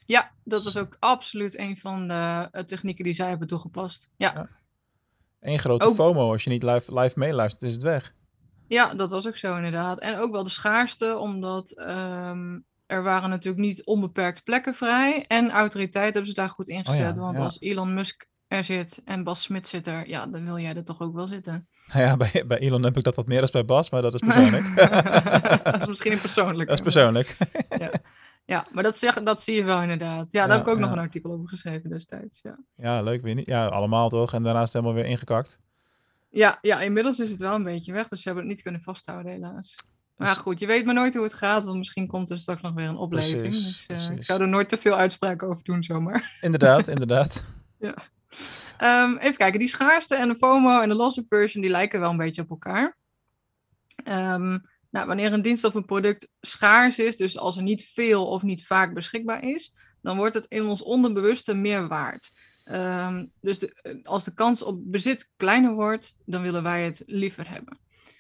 Ja, 0.06 0.32
dat 0.44 0.64
was 0.64 0.78
ook 0.78 0.98
absoluut 1.00 1.58
een 1.58 1.78
van 1.78 2.08
de 2.08 2.50
uh, 2.52 2.62
technieken 2.62 3.04
die 3.04 3.14
zij 3.14 3.30
hebben 3.30 3.48
toegepast. 3.48 4.12
Ja. 4.18 4.32
ja. 4.36 4.50
Eén 5.40 5.60
grote 5.60 5.94
FOMO, 5.94 6.32
als 6.32 6.44
je 6.44 6.50
niet 6.50 6.64
live, 6.64 7.00
live 7.00 7.20
meeluistert, 7.20 7.64
is 7.64 7.74
het 7.74 7.84
weg. 7.84 8.14
Ja, 8.68 8.94
dat 8.94 9.10
was 9.10 9.28
ook 9.28 9.38
zo 9.38 9.56
inderdaad. 9.56 10.00
En 10.00 10.18
ook 10.18 10.32
wel 10.32 10.44
de 10.44 10.50
schaarste, 10.50 11.18
omdat 11.18 11.80
um, 11.80 12.66
er 12.86 13.04
waren 13.04 13.30
natuurlijk 13.30 13.66
niet 13.66 13.86
onbeperkt 13.86 14.44
plekken 14.44 14.76
vrij. 14.76 15.26
En 15.28 15.52
autoriteit 15.52 16.14
hebben 16.14 16.32
ze 16.32 16.34
daar 16.34 16.50
goed 16.50 16.68
ingezet. 16.68 17.10
Oh 17.10 17.16
ja, 17.16 17.22
want 17.22 17.38
ja. 17.38 17.44
als 17.44 17.60
Elon 17.60 17.94
Musk 17.94 18.28
er 18.48 18.64
zit 18.64 19.02
en 19.06 19.24
Bas 19.24 19.42
Smit 19.42 19.68
zit 19.68 19.88
er, 19.88 20.08
ja, 20.08 20.28
dan 20.28 20.46
wil 20.46 20.60
jij 20.60 20.76
er 20.76 20.84
toch 20.84 21.02
ook 21.02 21.14
wel 21.14 21.28
zitten. 21.28 21.68
Ja, 21.94 22.18
bij, 22.18 22.44
bij 22.48 22.58
Elon 22.58 22.84
heb 22.84 22.98
ik 22.98 23.04
dat 23.04 23.16
wat 23.16 23.28
meer 23.28 23.42
als 23.42 23.52
bij 23.52 23.66
Bas, 23.66 23.90
maar 23.90 24.02
dat 24.02 24.14
is 24.14 24.20
persoonlijk. 24.20 24.76
dat 25.64 25.82
is 25.82 25.88
misschien 25.88 26.20
persoonlijk. 26.20 26.68
Dat 26.70 26.78
is 26.78 26.84
persoonlijk. 26.84 27.38
ja. 27.70 27.92
Ja, 28.46 28.66
maar 28.72 28.84
dat, 28.84 28.98
zeg, 28.98 29.24
dat 29.24 29.42
zie 29.42 29.56
je 29.56 29.64
wel 29.64 29.82
inderdaad. 29.82 30.32
Ja, 30.32 30.48
daar 30.48 30.58
heb 30.58 30.68
ik 30.68 30.74
ook 30.74 30.80
nog 30.80 30.92
een 30.92 31.00
artikel 31.00 31.32
over 31.32 31.48
geschreven 31.48 31.90
destijds. 31.90 32.40
Ja, 32.42 32.58
ja 32.76 33.02
leuk. 33.02 33.22
Weer 33.22 33.36
niet. 33.36 33.46
Ja, 33.46 33.68
allemaal 33.68 34.10
toch? 34.10 34.34
En 34.34 34.44
daarnaast 34.44 34.74
helemaal 34.74 34.94
weer 34.96 35.06
ingekakt. 35.06 35.60
Ja, 36.30 36.58
ja, 36.62 36.82
inmiddels 36.82 37.20
is 37.20 37.30
het 37.30 37.42
wel 37.42 37.56
een 37.56 37.64
beetje 37.64 37.94
weg. 37.94 38.08
Dus 38.08 38.22
ze 38.22 38.28
hebben 38.28 38.44
het 38.46 38.54
niet 38.54 38.64
kunnen 38.64 38.82
vasthouden, 38.82 39.32
helaas. 39.32 39.76
Maar 40.16 40.28
dus... 40.28 40.38
goed, 40.38 40.60
je 40.60 40.66
weet 40.66 40.86
maar 40.86 40.94
nooit 40.94 41.14
hoe 41.14 41.24
het 41.24 41.34
gaat. 41.34 41.66
Want 41.66 41.78
misschien 41.78 42.08
komt 42.08 42.30
er 42.30 42.38
straks 42.38 42.62
nog 42.62 42.74
weer 42.74 42.88
een 42.88 42.98
opleving. 42.98 43.54
dus 43.54 43.88
uh, 43.92 44.10
ik 44.10 44.24
zou 44.24 44.42
er 44.42 44.48
nooit 44.48 44.70
te 44.70 44.78
veel 44.78 44.96
uitspraken 44.96 45.48
over 45.48 45.64
doen, 45.64 45.84
zomaar. 45.84 46.36
Inderdaad, 46.42 46.88
inderdaad. 46.88 47.44
ja. 47.80 47.96
Um, 48.80 49.18
even 49.18 49.38
kijken, 49.38 49.60
die 49.60 49.68
schaarste 49.68 50.16
en 50.16 50.28
de 50.28 50.36
FOMO 50.36 50.82
en 50.82 50.90
de 50.90 50.96
losse 50.96 51.24
version, 51.28 51.62
die 51.62 51.72
lijken 51.72 52.00
wel 52.00 52.10
een 52.10 52.18
beetje 52.18 52.42
op 52.42 52.50
elkaar. 52.50 52.98
Um, 54.08 54.66
nou, 54.96 55.08
wanneer 55.08 55.34
een 55.34 55.42
dienst 55.42 55.64
of 55.64 55.74
een 55.74 55.86
product 55.86 56.30
schaars 56.42 57.00
is, 57.00 57.18
dus 57.18 57.38
als 57.38 57.58
er 57.58 57.64
niet 57.64 57.86
veel 57.86 58.28
of 58.28 58.44
niet 58.44 58.66
vaak 58.66 58.94
beschikbaar 58.94 59.44
is, 59.44 59.76
dan 60.02 60.18
wordt 60.18 60.34
het 60.34 60.46
in 60.46 60.66
ons 60.66 60.82
onderbewuste 60.82 61.54
meer 61.54 61.88
waard. 61.88 62.32
Um, 62.66 63.32
dus 63.42 63.72
als 64.04 64.24
de 64.24 64.34
kans 64.34 64.62
op 64.62 64.92
bezit 64.92 65.30
kleiner 65.38 65.74
wordt, 65.74 66.16
dan 66.26 66.42
willen 66.42 66.64
wij 66.64 66.84
het 66.86 67.04
liever 67.06 67.50
hebben. 67.50 67.78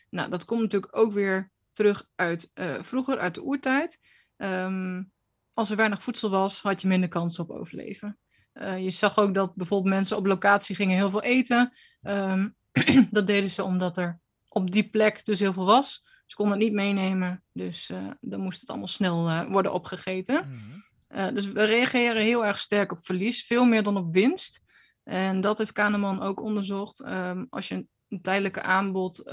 Nou, 0.10 0.30
dat 0.30 0.46
komt 0.46 0.62
natuurlijk 0.62 0.98
ook 0.98 1.14
weer 1.14 1.52
terug 1.72 2.08
uit 2.16 2.52
uh, 2.56 2.84
vroeger, 2.84 3.20
uit 3.20 3.36
de 3.36 3.44
oertijd. 3.44 4.00
Um, 4.38 5.12
als 5.54 5.70
er 5.70 5.76
weinig 5.76 6.04
voedsel 6.04 6.30
was, 6.30 6.62
had 6.62 6.82
je 6.82 6.88
minder 6.88 7.10
kans 7.10 7.40
op 7.40 7.50
overleven. 7.50 8.18
Uh, 8.54 8.84
je 8.84 8.92
zag 8.92 9.18
ook 9.18 9.34
dat 9.34 9.56
bijvoorbeeld 9.56 9.94
mensen 9.94 10.18
op 10.18 10.26
locatie 10.26 10.76
gingen 10.76 10.96
heel 10.96 11.10
veel 11.10 11.24
eten. 11.24 11.74
Um, 12.02 12.56
dat 13.12 13.28
deden 13.28 13.50
ze 13.50 13.64
omdat 13.64 13.98
er 13.98 14.20
op 14.50 14.72
die 14.72 14.90
plek 14.90 15.22
dus 15.26 15.40
heel 15.40 15.54
veel 15.54 15.66
was. 15.66 16.04
Ze 16.26 16.36
konden 16.36 16.54
het 16.54 16.64
niet 16.64 16.74
meenemen, 16.74 17.44
dus 17.54 17.90
uh, 17.90 17.98
dan 18.22 18.40
moest 18.40 18.60
het 18.60 18.70
allemaal 18.70 18.88
snel 18.88 19.30
uh, 19.30 19.52
worden 19.52 19.74
opgegeten. 19.74 20.48
Mm. 20.48 21.34
dus 21.34 21.52
we 21.52 21.64
reageren 21.64 22.22
heel 22.22 22.46
erg 22.46 22.60
sterk 22.60 22.92
op 22.92 23.06
verlies, 23.06 23.46
veel 23.46 23.66
meer 23.66 23.84
dan 23.84 23.98
op 23.98 24.14
winst. 24.14 24.64
En 25.04 25.42
dat 25.42 25.58
heeft 25.58 25.72
Kahneman 25.72 26.22
ook 26.22 26.42
onderzocht. 26.42 27.06
Um, 27.06 27.48
als 27.50 27.68
je 27.68 27.76
een, 27.76 27.90
een 28.10 28.22
tijdelijke 28.22 28.62
aanbod 28.62 29.24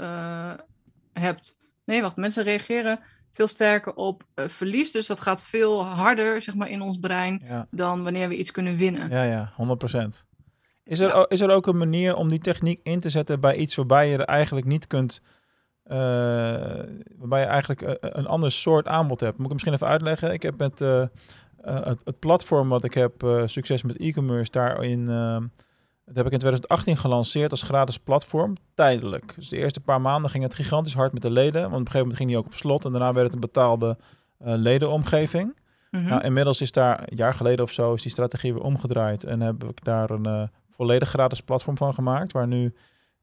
hebt. 1.13 1.57
Nee, 1.85 2.01
wacht, 2.01 2.15
mensen 2.15 2.43
reageren 2.43 2.99
veel 3.31 3.47
sterker 3.47 3.93
op 3.93 4.23
verlies. 4.35 4.91
Dus 4.91 5.07
dat 5.07 5.21
gaat 5.21 5.43
veel 5.43 5.85
harder 5.85 6.41
zeg 6.41 6.55
maar, 6.55 6.69
in 6.69 6.81
ons 6.81 6.97
brein 6.97 7.67
dan 7.71 8.03
wanneer 8.03 8.29
we 8.29 8.37
iets 8.37 8.51
kunnen 8.51 8.77
winnen. 8.77 9.09
Ja, 9.09 9.23
ja, 9.23 9.53
100%. 9.53 10.33
Is 10.83 10.99
er, 10.99 11.07
ja. 11.07 11.25
is 11.29 11.41
er 11.41 11.49
ook 11.49 11.67
een 11.67 11.77
manier 11.77 12.15
om 12.15 12.29
die 12.29 12.39
techniek 12.39 12.79
in 12.83 12.99
te 12.99 13.09
zetten 13.09 13.39
bij 13.39 13.55
iets 13.55 13.75
waarbij 13.75 14.09
je 14.09 14.17
er 14.17 14.25
eigenlijk 14.25 14.65
niet 14.65 14.87
kunt 14.87 15.21
uh, 15.87 15.97
waarbij 17.17 17.39
je 17.39 17.45
eigenlijk 17.45 17.81
uh, 17.81 17.93
een 17.99 18.27
ander 18.27 18.51
soort 18.51 18.87
aanbod 18.87 19.19
hebt. 19.19 19.37
Moet 19.37 19.45
ik 19.45 19.51
misschien 19.51 19.73
even 19.73 19.87
uitleggen? 19.87 20.33
Ik 20.33 20.41
heb 20.41 20.57
met 20.57 20.81
uh, 20.81 21.03
het, 21.61 21.99
het, 22.03 22.19
platform 22.19 22.69
wat 22.69 22.83
ik 22.83 22.93
heb, 22.93 23.41
succes 23.45 23.83
met 23.83 23.97
e-commerce, 23.97 24.51
daarin, 24.51 25.05
dat 26.05 26.15
heb 26.15 26.25
ik 26.25 26.31
in 26.31 26.39
2018 26.39 26.97
gelanceerd 26.97 27.51
als 27.51 27.61
gratis 27.61 27.97
platform, 27.97 28.55
tijdelijk. 28.73 29.33
Dus 29.35 29.49
de 29.49 29.57
eerste 29.57 29.79
paar 29.79 30.01
maanden 30.01 30.31
ging 30.31 30.43
het 30.43 30.55
gigantisch 30.55 30.93
hard 30.93 31.13
met 31.13 31.21
de 31.21 31.31
leden, 31.31 31.61
want 31.61 31.73
op 31.73 31.79
een 31.79 31.85
gegeven 31.85 31.99
moment 31.99 32.17
ging 32.17 32.29
die 32.29 32.37
ook 32.37 32.45
op 32.45 32.53
slot 32.53 32.85
en 32.85 32.91
daarna 32.91 33.13
werd 33.13 33.25
het 33.25 33.33
een 33.33 33.39
betaalde 33.39 33.97
ledenomgeving. 34.37 35.59
Mm-hmm. 35.91 36.09
Nou, 36.09 36.23
inmiddels 36.23 36.61
is 36.61 36.71
daar 36.71 36.99
een 36.99 37.17
jaar 37.17 37.33
geleden 37.33 37.65
of 37.65 37.71
zo 37.71 37.93
is 37.93 38.01
die 38.01 38.11
strategie 38.11 38.53
weer 38.53 38.63
omgedraaid 38.63 39.23
en 39.23 39.41
heb 39.41 39.63
ik 39.63 39.83
daar 39.83 40.09
een 40.09 40.49
volledig 40.69 41.09
gratis 41.09 41.41
platform 41.41 41.77
van 41.77 41.93
gemaakt, 41.93 42.31
waar 42.31 42.47
nu 42.47 42.73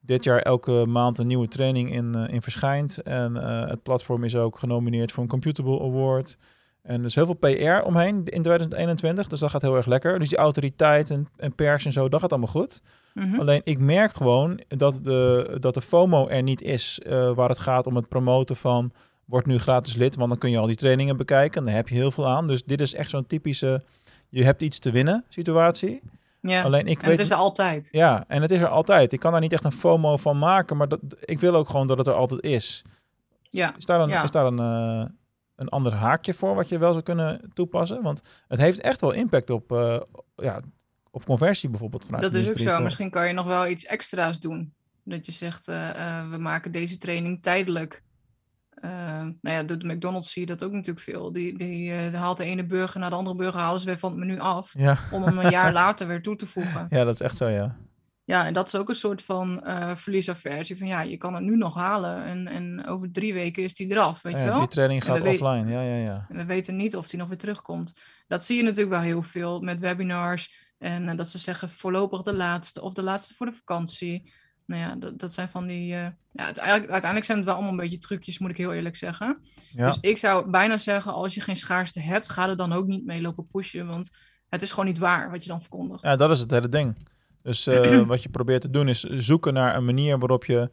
dit 0.00 0.24
jaar 0.24 0.38
elke 0.38 0.86
maand 0.86 1.18
een 1.18 1.26
nieuwe 1.26 1.48
training 1.48 1.92
in, 1.92 2.12
uh, 2.16 2.28
in 2.28 2.42
verschijnt. 2.42 2.98
En 2.98 3.36
uh, 3.36 3.68
het 3.68 3.82
platform 3.82 4.24
is 4.24 4.36
ook 4.36 4.58
genomineerd 4.58 5.12
voor 5.12 5.22
een 5.22 5.28
Computable 5.28 5.80
Award. 5.80 6.38
En 6.82 6.98
er 6.98 7.04
is 7.04 7.14
heel 7.14 7.26
veel 7.26 7.34
PR 7.34 7.86
omheen 7.86 8.24
in 8.24 8.42
2021, 8.42 9.26
dus 9.26 9.40
dat 9.40 9.50
gaat 9.50 9.62
heel 9.62 9.76
erg 9.76 9.86
lekker. 9.86 10.18
Dus 10.18 10.28
die 10.28 10.38
autoriteit 10.38 11.10
en, 11.10 11.28
en 11.36 11.54
pers 11.54 11.84
en 11.84 11.92
zo, 11.92 12.08
dat 12.08 12.20
gaat 12.20 12.30
allemaal 12.30 12.50
goed. 12.50 12.82
Mm 13.14 13.30
-hmm. 13.30 13.40
Alleen 13.40 13.60
ik 13.64 13.78
merk 13.78 14.14
gewoon 14.14 14.60
dat 14.68 15.00
de, 15.02 15.56
dat 15.58 15.74
de 15.74 15.80
FOMO 15.80 16.28
er 16.28 16.42
niet 16.42 16.62
is, 16.62 17.00
uh, 17.06 17.34
waar 17.34 17.48
het 17.48 17.58
gaat 17.58 17.86
om 17.86 17.96
het 17.96 18.08
promoten 18.08 18.56
van... 18.56 18.92
word 19.24 19.46
nu 19.46 19.58
gratis 19.58 19.94
lid, 19.94 20.16
want 20.16 20.28
dan 20.28 20.38
kun 20.38 20.50
je 20.50 20.58
al 20.58 20.66
die 20.66 20.76
trainingen 20.76 21.16
bekijken. 21.16 21.60
En 21.60 21.66
daar 21.66 21.76
heb 21.76 21.88
je 21.88 21.94
heel 21.94 22.10
veel 22.10 22.28
aan. 22.28 22.46
Dus 22.46 22.64
dit 22.64 22.80
is 22.80 22.94
echt 22.94 23.10
zo'n 23.10 23.26
typische, 23.26 23.82
je 24.28 24.44
hebt 24.44 24.62
iets 24.62 24.78
te 24.78 24.90
winnen 24.90 25.24
situatie. 25.28 26.00
Ja, 26.40 26.62
Alleen 26.62 26.86
ik 26.86 27.02
en 27.02 27.08
weet, 27.08 27.18
het 27.18 27.26
is 27.26 27.30
er 27.30 27.36
altijd. 27.36 27.88
Ja, 27.90 28.24
en 28.28 28.42
het 28.42 28.50
is 28.50 28.60
er 28.60 28.68
altijd. 28.68 29.12
Ik 29.12 29.20
kan 29.20 29.32
daar 29.32 29.40
niet 29.40 29.52
echt 29.52 29.64
een 29.64 29.72
FOMO 29.72 30.16
van 30.16 30.38
maken, 30.38 30.76
maar 30.76 30.88
dat, 30.88 31.00
ik 31.20 31.40
wil 31.40 31.54
ook 31.54 31.68
gewoon 31.68 31.86
dat 31.86 31.98
het 31.98 32.06
er 32.06 32.12
altijd 32.12 32.42
is. 32.42 32.84
Ja. 33.50 33.76
Is 33.76 33.84
daar 33.84 34.00
een, 34.00 34.22
is 34.22 34.30
daar 34.30 34.46
een, 34.46 34.60
uh, 34.60 35.06
een 35.56 35.68
ander 35.68 35.94
haakje 35.94 36.34
voor 36.34 36.54
wat 36.54 36.68
je 36.68 36.78
wel 36.78 36.92
zou 36.92 37.04
kunnen 37.04 37.50
toepassen? 37.54 38.02
Want 38.02 38.22
het 38.48 38.58
heeft 38.58 38.80
echt 38.80 39.00
wel 39.00 39.12
impact 39.12 39.50
op, 39.50 39.72
uh, 39.72 40.00
ja, 40.36 40.60
op 41.10 41.24
conversie 41.24 41.68
bijvoorbeeld. 41.68 42.04
Vanuit 42.04 42.22
dat 42.22 42.34
is 42.34 42.50
ook 42.50 42.58
zo. 42.58 42.80
Misschien 42.80 43.10
kan 43.10 43.26
je 43.26 43.32
nog 43.32 43.46
wel 43.46 43.66
iets 43.66 43.84
extra's 43.84 44.40
doen. 44.40 44.72
Dat 45.04 45.26
je 45.26 45.32
zegt, 45.32 45.68
uh, 45.68 46.30
we 46.30 46.38
maken 46.38 46.72
deze 46.72 46.98
training 46.98 47.42
tijdelijk 47.42 48.02
nou 48.80 49.34
ja, 49.40 49.62
de 49.62 49.94
McDonald's 49.94 50.32
zie 50.32 50.42
je 50.42 50.48
dat 50.48 50.64
ook 50.64 50.72
natuurlijk 50.72 51.04
veel. 51.04 51.32
Die, 51.32 51.58
die, 51.58 51.90
uh, 51.90 52.14
haalt 52.14 52.36
de 52.36 52.44
ene 52.44 52.66
burger 52.66 53.00
naar 53.00 53.10
de 53.10 53.16
andere 53.16 53.36
burger, 53.36 53.60
halen 53.60 53.80
ze 53.80 53.86
weer 53.86 53.98
van 53.98 54.10
het 54.10 54.20
menu 54.20 54.38
af. 54.38 54.74
Ja. 54.78 54.98
Om 55.10 55.22
hem 55.22 55.38
een 55.38 55.50
jaar 55.60 55.72
later 55.72 56.06
weer 56.06 56.22
toe 56.22 56.36
te 56.36 56.46
voegen. 56.46 56.86
Ja, 56.90 57.04
dat 57.04 57.14
is 57.14 57.20
echt 57.20 57.36
zo, 57.36 57.50
ja. 57.50 57.76
Ja, 58.24 58.46
en 58.46 58.52
dat 58.52 58.66
is 58.66 58.74
ook 58.74 58.88
een 58.88 58.94
soort 58.94 59.22
van 59.22 59.62
uh, 59.64 59.94
verliesaversie. 59.94 60.78
Van 60.78 60.86
ja, 60.86 61.00
je 61.00 61.16
kan 61.16 61.34
het 61.34 61.42
nu 61.42 61.56
nog 61.56 61.74
halen 61.74 62.24
en, 62.24 62.46
en 62.46 62.86
over 62.86 63.12
drie 63.12 63.34
weken 63.34 63.62
is 63.62 63.74
die 63.74 63.90
eraf, 63.90 64.22
weet 64.22 64.32
ja, 64.32 64.38
je 64.38 64.44
wel? 64.44 64.58
Die 64.58 64.68
training 64.68 65.04
gaat 65.04 65.20
offline, 65.20 65.70
ja, 65.70 65.82
ja, 65.82 65.96
ja. 65.96 66.26
En 66.28 66.36
we 66.36 66.44
weten 66.44 66.76
niet 66.76 66.96
of 66.96 67.08
die 67.08 67.18
nog 67.18 67.28
weer 67.28 67.38
terugkomt. 67.38 67.94
Dat 68.28 68.44
zie 68.44 68.56
je 68.56 68.62
natuurlijk 68.62 68.90
wel 68.90 69.00
heel 69.00 69.22
veel 69.22 69.60
met 69.60 69.80
webinars 69.80 70.54
En 70.78 71.16
dat 71.16 71.28
ze 71.28 71.38
zeggen 71.38 71.70
voorlopig 71.70 72.22
de 72.22 72.34
laatste 72.34 72.82
of 72.82 72.92
de 72.92 73.02
laatste 73.02 73.34
voor 73.34 73.46
de 73.46 73.52
vakantie. 73.52 74.32
Nou 74.70 74.82
ja, 74.82 74.94
dat, 74.94 75.18
dat 75.18 75.32
zijn 75.32 75.48
van 75.48 75.66
die. 75.66 75.86
ja, 75.86 76.14
het, 76.32 76.58
eigenlijk, 76.58 76.90
uiteindelijk 76.90 77.24
zijn 77.24 77.38
het 77.38 77.46
wel 77.46 77.54
allemaal 77.54 77.72
een 77.72 77.78
beetje 77.78 77.98
trucjes, 77.98 78.38
moet 78.38 78.50
ik 78.50 78.56
heel 78.56 78.72
eerlijk 78.72 78.96
zeggen. 78.96 79.38
Ja. 79.74 79.86
Dus 79.86 79.98
ik 80.00 80.18
zou 80.18 80.50
bijna 80.50 80.76
zeggen: 80.76 81.12
als 81.12 81.34
je 81.34 81.40
geen 81.40 81.56
schaarste 81.56 82.00
hebt, 82.00 82.28
ga 82.28 82.48
er 82.48 82.56
dan 82.56 82.72
ook 82.72 82.86
niet 82.86 83.06
mee 83.06 83.20
lopen 83.20 83.46
pushen. 83.46 83.86
Want 83.86 84.16
het 84.48 84.62
is 84.62 84.70
gewoon 84.70 84.84
niet 84.84 84.98
waar 84.98 85.30
wat 85.30 85.42
je 85.42 85.48
dan 85.48 85.60
verkondigt. 85.60 86.02
Ja, 86.02 86.16
dat 86.16 86.30
is 86.30 86.40
het 86.40 86.50
hele 86.50 86.68
ding. 86.68 86.94
Dus 87.42 87.64
wat 88.06 88.22
je 88.22 88.28
probeert 88.28 88.60
te 88.60 88.70
doen 88.70 88.88
is 88.88 89.00
zoeken 89.02 89.54
naar 89.54 89.76
een 89.76 89.84
manier 89.84 90.18
waarop 90.18 90.44
je 90.44 90.70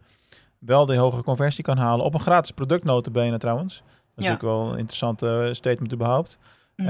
wel 0.59 0.85
de 0.85 0.95
hogere 0.95 1.23
conversie 1.23 1.63
kan 1.63 1.77
halen 1.77 2.05
op 2.05 2.13
een 2.13 2.19
gratis 2.19 2.51
product 2.51 2.83
notabene 2.83 3.37
trouwens. 3.37 3.77
Dat 3.77 3.85
is 4.15 4.23
ja. 4.25 4.29
natuurlijk 4.29 4.41
wel 4.41 4.71
een 4.71 4.79
interessante 4.79 5.49
statement 5.51 5.93
überhaupt. 5.93 6.37
Mm 6.75 6.85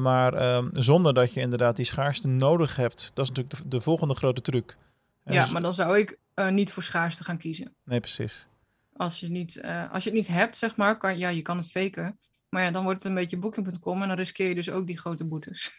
maar 0.00 0.34
ehm, 0.34 0.68
zonder 0.72 1.14
dat 1.14 1.32
je 1.34 1.40
inderdaad 1.40 1.76
die 1.76 1.84
schaarste 1.84 2.28
nodig 2.28 2.76
hebt, 2.76 3.10
dat 3.14 3.24
is 3.24 3.30
natuurlijk 3.30 3.56
de, 3.56 3.68
de 3.68 3.80
volgende 3.80 4.14
grote 4.14 4.40
truc. 4.40 4.76
Ja, 5.34 5.42
dus 5.42 5.52
maar 5.52 5.62
dan 5.62 5.74
zou 5.74 5.98
ik 5.98 6.18
uh, 6.34 6.48
niet 6.48 6.72
voor 6.72 6.82
schaarste 6.82 7.24
gaan 7.24 7.38
kiezen. 7.38 7.74
Nee, 7.84 8.00
precies. 8.00 8.48
Als 8.92 9.20
je, 9.20 9.28
niet, 9.28 9.56
uh, 9.56 9.92
als 9.92 10.04
je 10.04 10.10
het 10.10 10.18
niet 10.18 10.28
hebt, 10.28 10.56
zeg 10.56 10.76
maar, 10.76 10.96
kan, 10.96 11.18
ja, 11.18 11.28
je 11.28 11.42
kan 11.42 11.56
het 11.56 11.70
faken. 11.70 12.18
Maar 12.48 12.62
ja, 12.62 12.70
dan 12.70 12.82
wordt 12.82 12.98
het 12.98 13.08
een 13.08 13.18
beetje 13.18 13.38
booking.com 13.38 14.02
en 14.02 14.08
dan 14.08 14.16
riskeer 14.16 14.48
je 14.48 14.54
dus 14.54 14.70
ook 14.70 14.86
die 14.86 14.98
grote 14.98 15.24
boetes. 15.24 15.72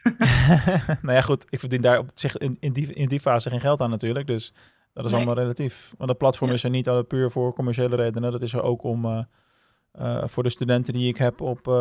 nou 1.01 1.15
ja, 1.15 1.21
goed, 1.21 1.45
ik 1.49 1.59
verdien 1.59 1.81
daar 1.81 1.97
op 1.97 2.11
zich 2.13 2.37
in, 2.37 2.57
in, 2.59 2.73
die, 2.73 2.93
in 2.93 3.07
die 3.07 3.19
fase 3.19 3.49
geen 3.49 3.59
geld 3.59 3.81
aan 3.81 3.89
natuurlijk. 3.89 4.27
Dus 4.27 4.53
dat 4.93 5.05
is 5.05 5.13
allemaal 5.13 5.35
relatief. 5.35 5.93
Want 5.97 6.09
dat 6.09 6.17
platform 6.17 6.51
is 6.51 6.63
er 6.63 6.69
niet 6.69 7.07
puur 7.07 7.31
voor 7.31 7.53
commerciële 7.53 7.95
redenen. 7.95 8.31
Dat 8.31 8.41
is 8.41 8.53
er 8.53 8.61
ook 8.61 8.83
om 8.83 9.05
uh, 9.05 9.23
uh, 9.99 10.23
voor 10.27 10.43
de 10.43 10.49
studenten 10.49 10.93
die 10.93 11.07
ik 11.07 11.17
heb 11.17 11.41
op 11.41 11.57
uh, 11.57 11.73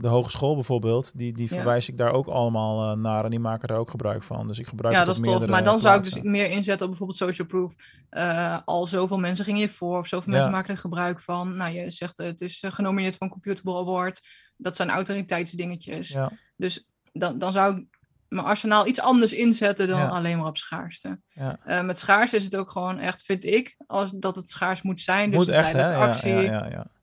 de 0.00 0.08
hogeschool 0.08 0.54
bijvoorbeeld. 0.54 1.12
Die, 1.16 1.32
die 1.32 1.48
verwijs 1.48 1.88
ik 1.88 1.98
daar 1.98 2.12
ook 2.12 2.26
allemaal 2.26 2.96
naar 2.96 3.24
en 3.24 3.30
die 3.30 3.38
maken 3.38 3.68
daar 3.68 3.78
ook 3.78 3.90
gebruik 3.90 4.22
van. 4.22 4.46
Dus 4.46 4.58
ik 4.58 4.66
gebruik 4.66 4.94
Ja, 4.94 5.04
dat 5.04 5.18
is 5.18 5.22
tof. 5.22 5.46
Maar 5.46 5.64
dan 5.64 5.80
zou 5.80 5.98
ik 5.98 6.04
dus 6.04 6.22
meer 6.22 6.50
inzetten 6.50 6.82
op 6.82 6.88
bijvoorbeeld 6.88 7.18
social 7.18 7.46
proof. 7.46 7.74
al 8.64 8.86
zoveel 8.86 9.18
mensen 9.18 9.44
gingen 9.44 9.60
je 9.60 9.68
voor 9.68 9.98
of 9.98 10.06
zoveel 10.06 10.32
mensen 10.32 10.50
maken 10.50 10.74
er 10.74 10.80
gebruik 10.80 11.20
van. 11.20 11.56
Nou, 11.56 11.74
je 11.74 11.90
zegt 11.90 12.18
het 12.18 12.40
is 12.40 12.62
genomineerd 12.66 13.16
een 13.18 13.28
Computable 13.28 13.76
Award. 13.78 14.22
Dat 14.56 14.76
zijn 14.76 14.90
autoriteitsdingetjes. 14.90 16.08
Ja. 16.08 16.32
Dus 16.56 16.86
dan, 17.12 17.38
dan 17.38 17.52
zou 17.52 17.76
ik 17.76 17.93
mijn 18.34 18.46
arsenaal 18.46 18.86
iets 18.86 19.00
anders 19.00 19.32
inzetten 19.32 19.88
dan 19.88 20.10
alleen 20.10 20.38
maar 20.38 20.46
op 20.46 20.56
schaarste. 20.56 21.20
Ja. 21.28 21.58
Uh, 21.66 21.82
met 21.82 21.98
schaarste 21.98 22.36
is 22.36 22.44
het 22.44 22.56
ook 22.56 22.70
gewoon 22.70 22.98
echt, 22.98 23.22
vind 23.22 23.44
ik, 23.44 23.76
als 23.86 24.10
dat 24.10 24.36
het 24.36 24.50
schaars 24.50 24.82
moet 24.82 25.00
zijn. 25.00 25.30
Dus 25.30 25.38
moet 25.38 25.48
een 25.48 25.58
tijdelijke 25.58 25.96
actie. 25.96 26.50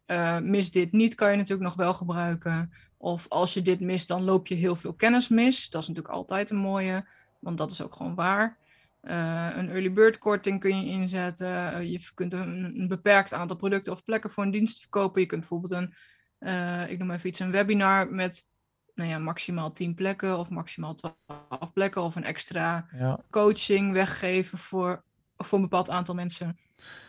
Uh, 0.07 0.39
mis 0.39 0.71
dit 0.71 0.91
niet, 0.91 1.15
kan 1.15 1.32
je 1.32 1.38
natuurlijk 1.38 1.63
nog 1.63 1.75
wel 1.75 1.93
gebruiken. 1.93 2.73
Of 2.97 3.25
als 3.29 3.53
je 3.53 3.61
dit 3.61 3.79
mist, 3.79 4.07
dan 4.07 4.23
loop 4.23 4.47
je 4.47 4.55
heel 4.55 4.75
veel 4.75 4.93
kennis 4.93 5.27
mis. 5.27 5.69
Dat 5.69 5.82
is 5.82 5.88
natuurlijk 5.88 6.15
altijd 6.15 6.49
een 6.49 6.57
mooie, 6.57 7.05
want 7.39 7.57
dat 7.57 7.71
is 7.71 7.82
ook 7.82 7.95
gewoon 7.95 8.15
waar. 8.15 8.57
Uh, 9.03 9.49
een 9.55 9.69
early 9.69 9.93
bird 9.93 10.17
korting 10.17 10.59
kun 10.59 10.82
je 10.82 10.91
inzetten. 10.91 11.89
je 11.91 11.99
kunt 12.13 12.34
een, 12.34 12.73
een, 12.75 12.88
beperkt 12.88 13.34
aantal 13.34 13.57
producten 13.57 13.93
of 13.93 14.03
plekken 14.03 14.32
voor 14.32 14.43
een 14.43 14.51
dienst 14.51 14.79
verkopen. 14.79 15.21
Je 15.21 15.27
kunt 15.27 15.39
bijvoorbeeld 15.39 15.71
een, 15.71 16.89
ik 16.89 16.97
noem 16.97 17.11
even 17.11 17.29
iets, 17.29 17.39
een 17.39 17.51
webinar 17.51 18.11
met 18.11 18.49
nou 18.95 19.09
ja, 19.09 19.17
maximaal 19.17 19.71
10 19.71 19.95
plekken 19.95 20.37
of 20.37 20.49
maximaal 20.49 20.93
12 20.93 21.73
plekken 21.73 22.01
of 22.01 22.15
een 22.15 22.23
extra 22.23 22.85
coaching 23.29 23.93
weggeven 23.93 24.57
voor, 24.57 25.03
voor 25.37 25.57
een 25.57 25.63
bepaald 25.63 25.89
aantal 25.89 26.15
mensen. 26.15 26.57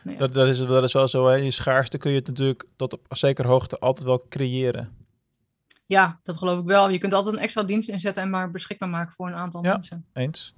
Nou 0.02 0.16
ja. 0.16 0.18
dat, 0.18 0.34
dat, 0.34 0.48
is, 0.48 0.58
dat 0.58 0.82
is 0.82 0.92
wel 0.92 1.08
zo, 1.08 1.26
hè? 1.26 1.34
je 1.34 1.50
schaarste 1.50 1.98
kun 1.98 2.10
je 2.10 2.18
het 2.18 2.26
natuurlijk 2.26 2.64
tot 2.76 2.92
op 2.92 3.06
zeker 3.08 3.46
hoogte 3.46 3.78
altijd 3.78 4.06
wel 4.06 4.26
creëren. 4.28 4.96
Ja, 5.86 6.20
dat 6.22 6.36
geloof 6.36 6.60
ik 6.60 6.66
wel. 6.66 6.88
Je 6.88 6.98
kunt 6.98 7.12
altijd 7.12 7.34
een 7.34 7.42
extra 7.42 7.62
dienst 7.62 7.88
inzetten 7.88 8.22
en 8.22 8.30
maar 8.30 8.50
beschikbaar 8.50 8.88
maken 8.88 9.12
voor 9.12 9.26
een 9.26 9.34
aantal 9.34 9.64
ja, 9.64 9.72
mensen. 9.72 10.06
eens. 10.12 10.54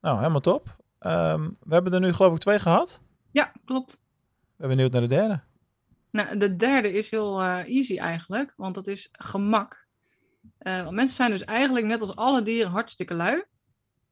Nou, 0.00 0.16
helemaal 0.18 0.40
top. 0.40 0.76
Um, 1.00 1.56
we 1.60 1.74
hebben 1.74 1.92
er 1.92 2.00
nu 2.00 2.12
geloof 2.12 2.34
ik 2.34 2.40
twee 2.40 2.58
gehad. 2.58 3.00
Ja, 3.30 3.52
klopt. 3.64 4.00
We 4.32 4.40
ben 4.56 4.68
benieuwd 4.68 4.92
naar 4.92 5.00
de 5.00 5.06
derde. 5.06 5.40
Nou, 6.10 6.38
de 6.38 6.56
derde 6.56 6.92
is 6.92 7.10
heel 7.10 7.40
uh, 7.40 7.68
easy 7.68 7.98
eigenlijk, 7.98 8.52
want 8.56 8.74
dat 8.74 8.86
is 8.86 9.08
gemak. 9.12 9.83
Uh, 10.64 10.82
want 10.82 10.94
mensen 10.94 11.16
zijn 11.16 11.30
dus 11.30 11.44
eigenlijk 11.44 11.86
net 11.86 12.00
als 12.00 12.16
alle 12.16 12.42
dieren 12.42 12.70
hartstikke 12.70 13.14
lui. 13.14 13.44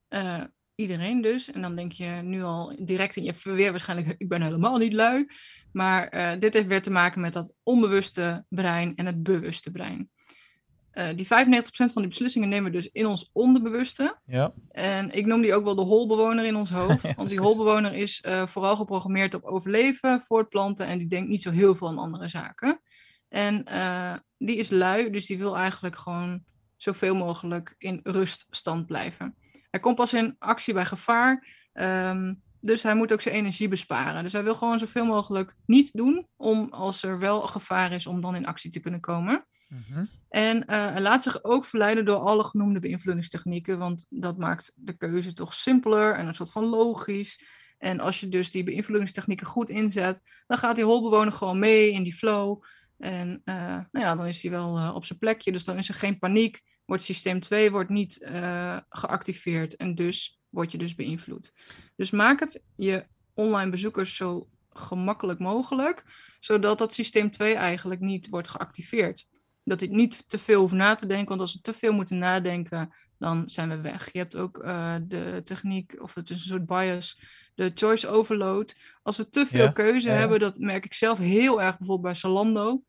Uh, 0.08 0.42
iedereen 0.74 1.20
dus. 1.20 1.50
En 1.50 1.62
dan 1.62 1.76
denk 1.76 1.92
je 1.92 2.04
nu 2.04 2.42
al 2.42 2.76
direct 2.78 3.16
in 3.16 3.24
je 3.24 3.34
verweer 3.34 3.70
waarschijnlijk, 3.70 4.14
ik 4.18 4.28
ben 4.28 4.42
helemaal 4.42 4.78
niet 4.78 4.92
lui. 4.92 5.26
Maar 5.72 6.14
uh, 6.14 6.40
dit 6.40 6.54
heeft 6.54 6.66
weer 6.66 6.82
te 6.82 6.90
maken 6.90 7.20
met 7.20 7.32
dat 7.32 7.54
onbewuste 7.62 8.44
brein 8.48 8.96
en 8.96 9.06
het 9.06 9.22
bewuste 9.22 9.70
brein. 9.70 10.10
die 11.16 11.24
95% 11.24 11.28
van 11.70 11.90
die 11.94 12.06
beslissingen 12.06 12.48
nemen 12.48 12.70
we 12.70 12.76
dus 12.76 12.90
in 12.92 13.06
ons 13.06 13.30
onderbewuste. 13.32 14.18
Ja. 14.26 14.52
En 14.70 15.10
ik 15.10 15.26
noem 15.26 15.42
die 15.42 15.54
ook 15.54 15.64
wel 15.64 15.74
de 15.74 15.82
holbewoner 15.82 16.44
in 16.44 16.56
ons 16.56 16.70
hoofd. 16.70 17.08
Ja, 17.08 17.14
want 17.16 17.28
die 17.28 17.40
holbewoner 17.40 17.94
is 17.94 18.24
vooral 18.44 18.76
geprogrammeerd 18.76 19.34
op 19.34 19.44
overleven, 19.44 20.20
voortplanten 20.20 20.86
en 20.86 20.98
die 20.98 21.08
denkt 21.08 21.28
niet 21.28 21.42
zo 21.42 21.50
heel 21.50 21.74
veel 21.74 21.88
aan 21.88 21.98
andere 21.98 22.28
zaken. 22.28 22.80
En 23.32 23.64
uh, 23.68 24.14
die 24.38 24.56
is 24.56 24.70
lui, 24.70 25.10
dus 25.10 25.26
die 25.26 25.38
wil 25.38 25.56
eigenlijk 25.56 25.96
gewoon 25.96 26.44
zoveel 26.76 27.14
mogelijk 27.14 27.74
in 27.78 28.00
ruststand 28.02 28.86
blijven. 28.86 29.36
Hij 29.70 29.80
komt 29.80 29.96
pas 29.96 30.12
in 30.12 30.36
actie 30.38 30.74
bij 30.74 30.84
gevaar, 30.84 31.46
um, 31.72 32.42
dus 32.60 32.82
hij 32.82 32.94
moet 32.94 33.12
ook 33.12 33.20
zijn 33.20 33.34
energie 33.34 33.68
besparen. 33.68 34.22
Dus 34.22 34.32
hij 34.32 34.42
wil 34.42 34.54
gewoon 34.54 34.78
zoveel 34.78 35.04
mogelijk 35.04 35.54
niet 35.66 35.92
doen, 35.92 36.26
om 36.36 36.68
als 36.70 37.02
er 37.02 37.18
wel 37.18 37.40
gevaar 37.40 37.92
is, 37.92 38.06
om 38.06 38.20
dan 38.20 38.34
in 38.34 38.46
actie 38.46 38.70
te 38.70 38.80
kunnen 38.80 39.00
komen. 39.00 39.46
Mm 39.68 40.08
En 40.28 40.56
uh, 40.56 40.64
hij 40.66 41.00
laat 41.00 41.22
zich 41.22 41.44
ook 41.44 41.64
verleiden 41.64 42.04
door 42.04 42.16
alle 42.16 42.44
genoemde 42.44 42.80
beïnvloedingstechnieken, 42.80 43.78
want 43.78 44.06
dat 44.08 44.38
maakt 44.38 44.72
de 44.76 44.96
keuze 44.96 45.32
toch 45.32 45.54
simpeler 45.54 46.14
en 46.14 46.26
een 46.26 46.34
soort 46.34 46.50
van 46.50 46.64
logisch. 46.64 47.44
En 47.78 48.00
als 48.00 48.20
je 48.20 48.28
dus 48.28 48.50
die 48.50 48.64
beïnvloedingstechnieken 48.64 49.46
goed 49.46 49.70
inzet, 49.70 50.20
dan 50.46 50.58
gaat 50.58 50.76
die 50.76 50.84
holbewoner 50.84 51.32
gewoon 51.32 51.58
mee 51.58 51.92
in 51.92 52.02
die 52.02 52.14
flow. 52.14 52.62
En 53.02 53.42
uh, 53.44 53.54
nou 53.90 54.06
ja, 54.06 54.14
dan 54.14 54.26
is 54.26 54.42
hij 54.42 54.50
wel 54.50 54.78
uh, 54.78 54.92
op 54.94 55.04
zijn 55.04 55.18
plekje. 55.18 55.52
Dus 55.52 55.64
dan 55.64 55.78
is 55.78 55.88
er 55.88 55.94
geen 55.94 56.18
paniek. 56.18 56.60
Wordt 56.84 57.02
systeem 57.02 57.40
2 57.40 57.70
wordt 57.70 57.90
niet 57.90 58.20
uh, 58.20 58.78
geactiveerd. 58.88 59.76
En 59.76 59.94
dus 59.94 60.40
word 60.48 60.72
je 60.72 60.78
dus 60.78 60.94
beïnvloed. 60.94 61.52
Dus 61.96 62.10
maak 62.10 62.40
het 62.40 62.62
je 62.76 63.06
online 63.34 63.70
bezoekers 63.70 64.16
zo 64.16 64.48
gemakkelijk 64.70 65.38
mogelijk. 65.38 66.04
Zodat 66.40 66.78
dat 66.78 66.92
systeem 66.92 67.30
2 67.30 67.54
eigenlijk 67.54 68.00
niet 68.00 68.28
wordt 68.28 68.48
geactiveerd. 68.48 69.26
Dat 69.64 69.78
dit 69.78 69.90
niet 69.90 70.28
te 70.28 70.38
veel 70.38 70.60
hoeft 70.60 70.74
na 70.74 70.94
te 70.94 71.06
denken. 71.06 71.28
Want 71.28 71.40
als 71.40 71.54
we 71.54 71.60
te 71.60 71.72
veel 71.72 71.92
moeten 71.92 72.18
nadenken, 72.18 72.94
dan 73.18 73.48
zijn 73.48 73.68
we 73.68 73.80
weg. 73.80 74.12
Je 74.12 74.18
hebt 74.18 74.36
ook 74.36 74.62
de 75.08 75.40
techniek, 75.44 76.02
of 76.02 76.14
het 76.14 76.30
is 76.30 76.36
een 76.36 76.48
soort 76.48 76.66
bias, 76.66 77.20
de 77.54 77.70
choice 77.74 78.08
overload. 78.08 78.76
Als 79.02 79.16
we 79.16 79.28
te 79.28 79.46
veel 79.46 79.72
keuze 79.72 80.08
hebben, 80.08 80.40
dat 80.40 80.58
merk 80.58 80.84
ik 80.84 80.94
zelf 80.94 81.18
heel 81.18 81.62
erg 81.62 81.78
bijvoorbeeld 81.78 82.12
bij 82.12 82.20
Salando 82.20 82.82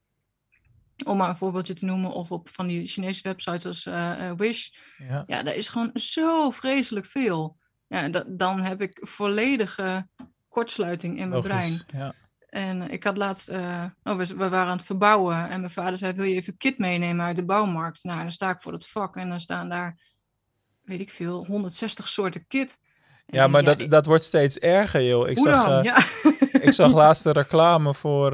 om 1.06 1.18
maar 1.18 1.30
een 1.30 1.38
voorbeeldje 1.38 1.74
te 1.74 1.86
noemen, 1.86 2.12
of 2.12 2.32
op 2.32 2.50
van 2.50 2.68
die 2.68 2.88
Chinese 2.88 3.22
websites 3.24 3.66
als 3.66 3.86
uh, 3.86 4.32
Wish. 4.32 4.70
Ja. 4.98 5.24
ja, 5.28 5.44
daar 5.44 5.56
is 5.56 5.70
gewoon 5.70 5.91
zo 5.94 6.50
vreselijk 6.50 7.06
veel. 7.06 7.58
Ja, 7.88 8.10
dan 8.28 8.60
heb 8.60 8.82
ik 8.82 9.00
volledige 9.02 10.08
kortsluiting 10.50 11.20
in 11.20 11.30
mijn 11.30 11.41
brein. 11.41 11.82
Ja. 11.88 12.14
En 12.50 12.89
ik 12.91 13.04
had 13.04 13.18
laatst, 13.18 13.50
uh, 13.50 13.84
oh, 14.04 14.18
we, 14.18 14.26
we, 14.26 14.50
waren 14.50 14.70
aan 14.70 14.78
het 14.78 14.86
verbouwen 14.86 15.50
en 15.50 15.60
mijn 15.60 15.72
vader 15.72 15.98
zei, 15.98 16.14
wil 16.14 16.26
je 16.26 16.36
even 16.36 16.58
kit 16.58 16.78
meenemen 16.78 17.26
uit 17.26 17.36
de 17.36 17.46
bouwmarkt? 17.46 18.04
Nou, 18.04 18.22
dan 18.22 18.32
sta 18.32 18.50
ik 18.50 18.62
voor 18.62 18.74
het 18.74 18.88
vak 18.88 19.16
en 19.16 19.30
dan 19.30 19.41
staan 19.41 19.70
daar, 19.70 20.00
weet 20.84 21.00
ik 21.00 21.12
veel, 21.12 21.46
160 21.46 22.08
soorten 22.08 22.48
kit. 22.48 22.80
ja, 23.26 23.48
maar 23.48 23.64
dat, 23.64 23.86
dat 23.89 24.06
wordt 24.06 24.24
steeds 24.24 24.60
erger, 24.60 25.04
joh. 25.04 25.30
Ik 25.30 25.38
zag, 25.39 25.68
dan? 25.68 25.84
ja. 25.84 25.98
ik 26.52 26.74
zag 26.74 26.94
laatst 27.04 27.24
de 27.24 27.32
reclame 27.32 27.94
voor 27.94 28.34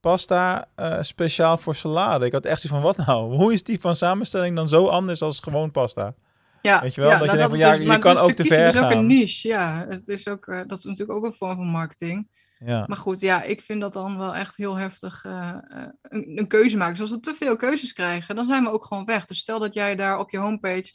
pasta 0.00 0.68
uh, 0.76 0.96
speciaal 1.00 1.58
voor 1.58 1.74
salade. 1.74 2.26
Ik 2.26 2.32
had 2.32 2.44
echt 2.44 2.60
zoiets 2.60 2.80
van, 2.80 2.94
wat 2.96 3.06
nou? 3.06 3.34
Hoe 3.40 3.52
is 3.52 3.62
die 3.62 3.80
van 3.80 3.94
samenstelling 3.94 4.56
dan 4.56 4.68
zo 4.68 4.86
anders 4.86 5.22
als 5.22 5.40
gewoon 5.40 5.70
pasta? 5.70 6.14
Ja, 6.62 6.80
Weet 6.80 6.94
je 6.94 7.00
wel? 7.00 7.10
Ja, 7.10 7.18
dat 7.18 7.30
je 7.30 7.36
denkt 7.36 7.50
van, 7.50 7.58
ja, 7.58 7.76
dus, 7.76 7.86
je 7.86 7.98
kan 7.98 8.16
ook 8.16 8.32
te 8.32 8.44
ver 8.44 8.66
is 8.66 8.72
dus 8.72 8.82
ook 8.82 8.90
een 8.90 9.06
niche, 9.06 9.48
ja. 9.48 9.86
Het 9.88 10.08
is 10.08 10.28
ook, 10.28 10.46
uh, 10.46 10.60
dat 10.66 10.78
is 10.78 10.84
natuurlijk 10.84 11.18
ook 11.18 11.24
een 11.24 11.34
vorm 11.34 11.56
van 11.56 11.66
marketing. 11.66 12.28
Ja. 12.58 12.84
Maar 12.86 12.96
goed, 12.96 13.20
ja, 13.20 13.42
ik 13.42 13.60
vind 13.60 13.80
dat 13.80 13.92
dan 13.92 14.18
wel 14.18 14.34
echt 14.34 14.56
heel 14.56 14.76
heftig 14.76 15.24
uh, 15.24 15.54
een, 16.02 16.38
een, 16.38 16.46
keuze 16.46 16.76
maken. 16.76 16.92
Dus 16.92 17.02
als 17.02 17.10
we 17.10 17.20
te 17.20 17.34
veel 17.34 17.56
keuzes 17.56 17.92
krijgen, 17.92 18.36
dan 18.36 18.44
zijn 18.44 18.64
we 18.64 18.70
ook 18.70 18.84
gewoon 18.84 19.04
weg. 19.04 19.24
Dus 19.24 19.38
stel 19.38 19.58
dat 19.58 19.74
jij 19.74 19.96
daar 19.96 20.18
op 20.18 20.30
je 20.30 20.38
homepage 20.38 20.92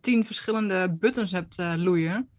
tien 0.00 0.24
verschillende 0.24 0.96
buttons 0.98 1.32
hebt 1.32 1.56
loeien 1.76 2.30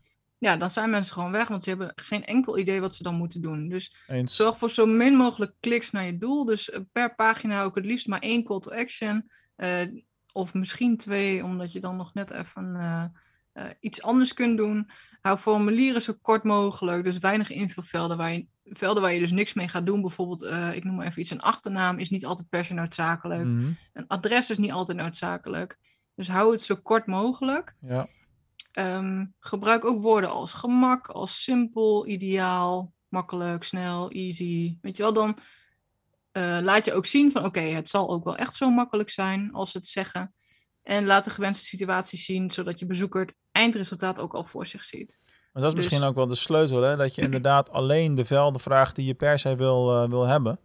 ja, 0.43 0.57
dan 0.57 0.69
zijn 0.69 0.89
mensen 0.89 1.13
gewoon 1.13 1.31
weg, 1.31 1.47
want 1.47 1.63
ze 1.63 1.69
hebben 1.69 1.91
geen 1.95 2.25
enkel 2.25 2.57
idee 2.57 2.81
wat 2.81 2.95
ze 2.95 3.03
dan 3.03 3.15
moeten 3.15 3.41
doen. 3.41 3.69
Dus 3.69 3.95
zorg 4.23 4.57
voor 4.57 4.69
zo 4.69 4.85
min 4.85 5.15
mogelijk 5.15 5.53
kliks 5.59 5.91
naar 5.91 6.05
je 6.05 6.17
doel. 6.17 6.45
Dus 6.45 6.69
eh, 6.69 6.79
per 6.91 7.15
pagina 7.15 7.63
ook 7.63 7.75
het 7.75 7.85
liefst 7.85 8.07
maar 8.07 8.19
één 8.19 8.43
call 8.43 8.59
to 8.59 8.71
action. 8.71 9.29
Uh, 9.57 9.81
of 10.31 10.53
misschien 10.53 10.97
twee, 10.97 11.43
omdat 11.43 11.71
je 11.71 11.79
dan 11.79 11.95
nog 11.95 12.13
net 12.13 12.31
even 12.31 12.75
uh, 13.53 13.65
iets 13.79 14.01
anders 14.01 14.33
kunt 14.33 14.57
doen. 14.57 14.89
Hou 15.21 15.37
formulieren 15.37 16.01
zo 16.01 16.13
kort 16.21 16.43
mogelijk. 16.43 17.03
Dus 17.03 17.17
weinig 17.17 17.49
invulvelden 17.49 18.17
waar 18.17 18.33
je, 18.33 18.45
velden 18.63 19.01
waar 19.01 19.13
je 19.13 19.19
dus 19.19 19.31
niks 19.31 19.53
mee 19.53 19.67
gaat 19.67 19.85
doen. 19.85 20.01
Bijvoorbeeld, 20.01 20.43
ik 20.75 20.83
noem 20.83 20.95
maar 20.95 21.05
even 21.05 21.21
iets, 21.21 21.31
een 21.31 21.41
achternaam 21.41 21.99
is 21.99 22.09
niet 22.09 22.25
altijd 22.25 22.49
per 22.49 22.65
se 22.65 22.73
noodzakelijk. 22.73 23.43
Mhm. 23.43 23.71
Een 23.93 24.07
adres 24.07 24.49
is 24.49 24.57
niet 24.57 24.71
altijd 24.71 24.97
noodzakelijk. 24.97 25.77
Dus 26.15 26.27
hou 26.27 26.51
het 26.51 26.61
zo 26.61 26.75
kort 26.75 27.05
mogelijk. 27.05 27.75
Ja. 27.81 28.07
Ehm, 28.74 29.26
gebruik 29.39 29.86
ook 29.86 30.01
woorden 30.01 30.30
als 30.30 30.53
gemak, 30.53 31.07
als 31.07 31.43
simpel, 31.43 32.07
ideaal, 32.07 32.93
makkelijk, 33.07 33.63
snel, 33.63 34.09
easy. 34.09 34.78
Weet 34.82 34.97
je 34.97 35.03
wel, 35.03 35.13
dan 35.13 35.38
uh, 36.32 36.59
laat 36.61 36.86
je 36.86 36.93
ook 36.93 37.05
zien 37.05 37.32
van 37.32 37.45
oké, 37.45 37.59
het 37.59 37.89
zal 37.89 38.09
ook 38.09 38.24
wel 38.24 38.36
echt 38.36 38.55
zo 38.55 38.69
makkelijk 38.69 39.09
zijn 39.09 39.51
als 39.51 39.71
ze 39.71 39.78
het 39.78 39.88
zeggen. 39.88 40.34
En 40.84 41.05
laat 41.05 41.24
de 41.24 41.30
gewenste 41.30 41.65
situatie 41.65 42.19
zien, 42.19 42.51
zodat 42.51 42.80
je 42.80 42.86
bezoeker 42.86 43.21
het 43.21 43.36
eindresultaat 43.51 44.19
ook 44.19 44.34
al 44.34 44.43
voor 44.43 44.65
zich 44.65 44.84
ziet. 44.84 45.19
Maar 45.51 45.61
dat 45.63 45.71
is 45.71 45.78
misschien 45.78 45.99
dus 45.99 46.07
ook 46.07 46.15
wel 46.15 46.28
de 46.28 46.36
sleutel, 46.36 46.82
hè? 46.82 46.95
dat 46.95 47.15
je 47.15 47.21
inderdaad 47.21 47.71
alleen 47.71 48.13
de 48.13 48.26
velden 48.26 48.61
vraagt 48.61 48.95
die 48.95 49.05
je 49.05 49.13
per 49.13 49.39
se 49.39 49.55
wil, 49.55 50.03
uh, 50.03 50.09
wil 50.09 50.26
hebben. 50.26 50.59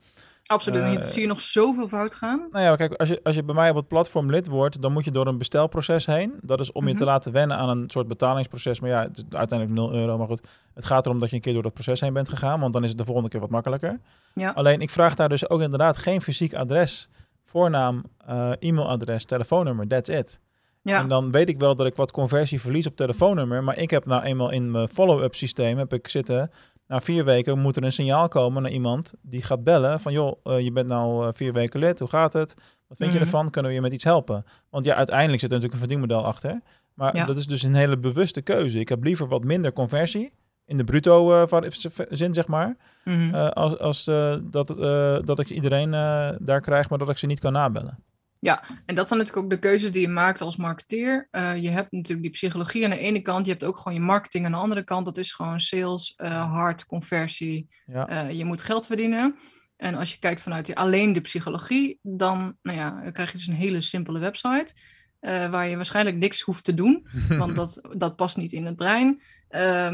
Absoluut, 0.48 0.96
uh, 0.96 1.02
zie 1.02 1.22
je 1.22 1.28
nog 1.28 1.40
zoveel 1.40 1.88
fout 1.88 2.14
gaan. 2.14 2.48
Nou 2.50 2.64
ja, 2.64 2.76
kijk, 2.76 2.92
als 2.92 3.08
je, 3.08 3.20
als 3.22 3.34
je 3.34 3.42
bij 3.42 3.54
mij 3.54 3.70
op 3.70 3.76
het 3.76 3.88
platform 3.88 4.30
lid 4.30 4.46
wordt, 4.46 4.82
dan 4.82 4.92
moet 4.92 5.04
je 5.04 5.10
door 5.10 5.26
een 5.26 5.38
bestelproces 5.38 6.06
heen. 6.06 6.34
Dat 6.40 6.60
is 6.60 6.72
om 6.72 6.86
je 6.86 6.92
te 6.92 6.98
mhm. 6.98 7.08
laten 7.08 7.32
wennen 7.32 7.56
aan 7.56 7.68
een 7.68 7.90
soort 7.90 8.08
betalingsproces. 8.08 8.80
Maar 8.80 8.90
ja, 8.90 9.02
het 9.02 9.16
is 9.16 9.24
uiteindelijk 9.30 9.78
0 9.78 9.92
euro. 9.92 10.18
Maar 10.18 10.26
goed, 10.26 10.46
het 10.74 10.84
gaat 10.84 11.06
erom 11.06 11.18
dat 11.18 11.30
je 11.30 11.36
een 11.36 11.42
keer 11.42 11.52
door 11.52 11.62
dat 11.62 11.72
proces 11.72 12.00
heen 12.00 12.12
bent 12.12 12.28
gegaan, 12.28 12.60
want 12.60 12.72
dan 12.72 12.82
is 12.82 12.88
het 12.88 12.98
de 12.98 13.04
volgende 13.04 13.28
keer 13.28 13.40
wat 13.40 13.50
makkelijker. 13.50 14.00
Ja. 14.34 14.50
Alleen, 14.50 14.80
ik 14.80 14.90
vraag 14.90 15.14
daar 15.14 15.28
dus 15.28 15.50
ook 15.50 15.60
inderdaad 15.60 15.96
geen 15.96 16.20
fysiek 16.20 16.54
adres, 16.54 17.08
voornaam, 17.44 18.04
uh, 18.28 18.52
e-mailadres, 18.58 19.24
telefoonnummer, 19.24 19.86
that's 19.86 20.08
it. 20.08 20.40
Ja. 20.82 21.00
En 21.00 21.08
dan 21.08 21.30
weet 21.30 21.48
ik 21.48 21.58
wel 21.58 21.76
dat 21.76 21.86
ik 21.86 21.96
wat 21.96 22.10
conversie 22.10 22.60
verlies 22.60 22.86
op 22.86 22.96
telefoonnummer, 22.96 23.64
maar 23.64 23.78
ik 23.78 23.90
heb 23.90 24.06
nou 24.06 24.22
eenmaal 24.22 24.50
in 24.50 24.70
mijn 24.70 24.88
follow-up 24.88 25.34
systeem 25.34 25.78
heb 25.78 25.92
ik 25.92 26.08
zitten 26.08 26.50
na 26.88 27.00
vier 27.00 27.24
weken 27.24 27.58
moet 27.58 27.76
er 27.76 27.82
een 27.82 27.92
signaal 27.92 28.28
komen 28.28 28.62
naar 28.62 28.70
iemand 28.70 29.14
die 29.22 29.42
gaat 29.42 29.64
bellen 29.64 30.00
van 30.00 30.12
joh, 30.12 30.40
uh, 30.44 30.60
je 30.60 30.72
bent 30.72 30.88
nou 30.88 31.26
uh, 31.26 31.32
vier 31.32 31.52
weken 31.52 31.80
lid, 31.80 31.98
hoe 31.98 32.08
gaat 32.08 32.32
het? 32.32 32.54
Wat 32.86 32.96
vind 32.96 33.12
je 33.12 33.18
mhm. 33.18 33.24
ervan? 33.24 33.50
Kunnen 33.50 33.70
we 33.70 33.76
je 33.76 33.82
met 33.82 33.92
iets 33.92 34.04
helpen? 34.04 34.44
Want 34.70 34.84
ja, 34.84 34.94
uiteindelijk 34.94 35.40
zit 35.40 35.50
er 35.52 35.56
natuurlijk 35.56 35.82
een 35.82 35.88
verdienmodel 35.88 36.24
achter. 36.24 36.60
Maar 36.94 37.16
ja. 37.16 37.24
dat 37.24 37.36
is 37.36 37.46
dus 37.46 37.62
een 37.62 37.74
hele 37.74 37.98
bewuste 37.98 38.42
keuze. 38.42 38.78
Ik 38.78 38.88
heb 38.88 39.04
liever 39.04 39.28
wat 39.28 39.44
minder 39.44 39.72
conversie 39.72 40.32
in 40.64 40.76
de 40.76 40.84
bruto 40.84 41.42
uh, 41.42 41.70
zin, 42.08 42.34
zeg 42.34 42.46
maar. 42.46 42.76
Mm 43.04 43.34
als 43.34 43.78
als 43.78 44.04
dat, 44.50 44.68
dat 45.26 45.38
ik 45.38 45.50
iedereen 45.50 45.90
daar 46.40 46.60
krijg, 46.60 46.88
maar 46.88 46.98
dat 46.98 47.10
ik 47.10 47.18
ze 47.18 47.26
niet 47.26 47.40
kan 47.40 47.52
nabellen. 47.52 47.98
Ja, 48.40 48.64
en 48.86 48.94
dat 48.94 49.08
zijn 49.08 49.18
natuurlijk 49.18 49.44
ook 49.46 49.52
de 49.52 49.68
keuzes 49.68 49.92
die 49.92 50.00
je 50.00 50.08
maakt 50.08 50.40
als 50.40 50.56
marketeer. 50.56 51.28
Uh, 51.30 51.56
je 51.56 51.70
hebt 51.70 51.92
natuurlijk 51.92 52.22
die 52.22 52.30
psychologie 52.30 52.84
aan 52.84 52.90
de 52.90 52.98
ene 52.98 53.20
kant, 53.20 53.44
je 53.44 53.50
hebt 53.50 53.64
ook 53.64 53.76
gewoon 53.76 53.94
je 53.94 54.00
marketing 54.00 54.44
aan 54.44 54.52
de 54.52 54.58
andere 54.58 54.84
kant. 54.84 55.04
Dat 55.04 55.16
is 55.16 55.32
gewoon 55.32 55.60
sales, 55.60 56.14
uh, 56.16 56.52
hard, 56.52 56.86
conversie. 56.86 57.68
Ja. 57.86 58.28
Uh, 58.28 58.38
je 58.38 58.44
moet 58.44 58.62
geld 58.62 58.86
verdienen. 58.86 59.36
En 59.76 59.94
als 59.94 60.12
je 60.12 60.18
kijkt 60.18 60.42
vanuit 60.42 60.66
die, 60.66 60.76
alleen 60.76 61.12
de 61.12 61.20
psychologie, 61.20 61.98
dan, 62.02 62.56
nou 62.62 62.78
ja, 62.78 63.02
dan 63.02 63.12
krijg 63.12 63.32
je 63.32 63.36
dus 63.38 63.46
een 63.46 63.54
hele 63.54 63.80
simpele 63.80 64.18
website. 64.18 64.74
waar 65.20 65.68
je 65.68 65.76
waarschijnlijk 65.76 66.16
niks 66.16 66.40
hoeft 66.40 66.64
te 66.64 66.74
doen, 66.74 67.06
want 67.38 67.56
dat, 67.56 67.80
dat 67.96 68.16
past 68.16 68.36
niet 68.36 68.52
in 68.52 68.66
het 68.66 68.76
brein. 68.76 69.20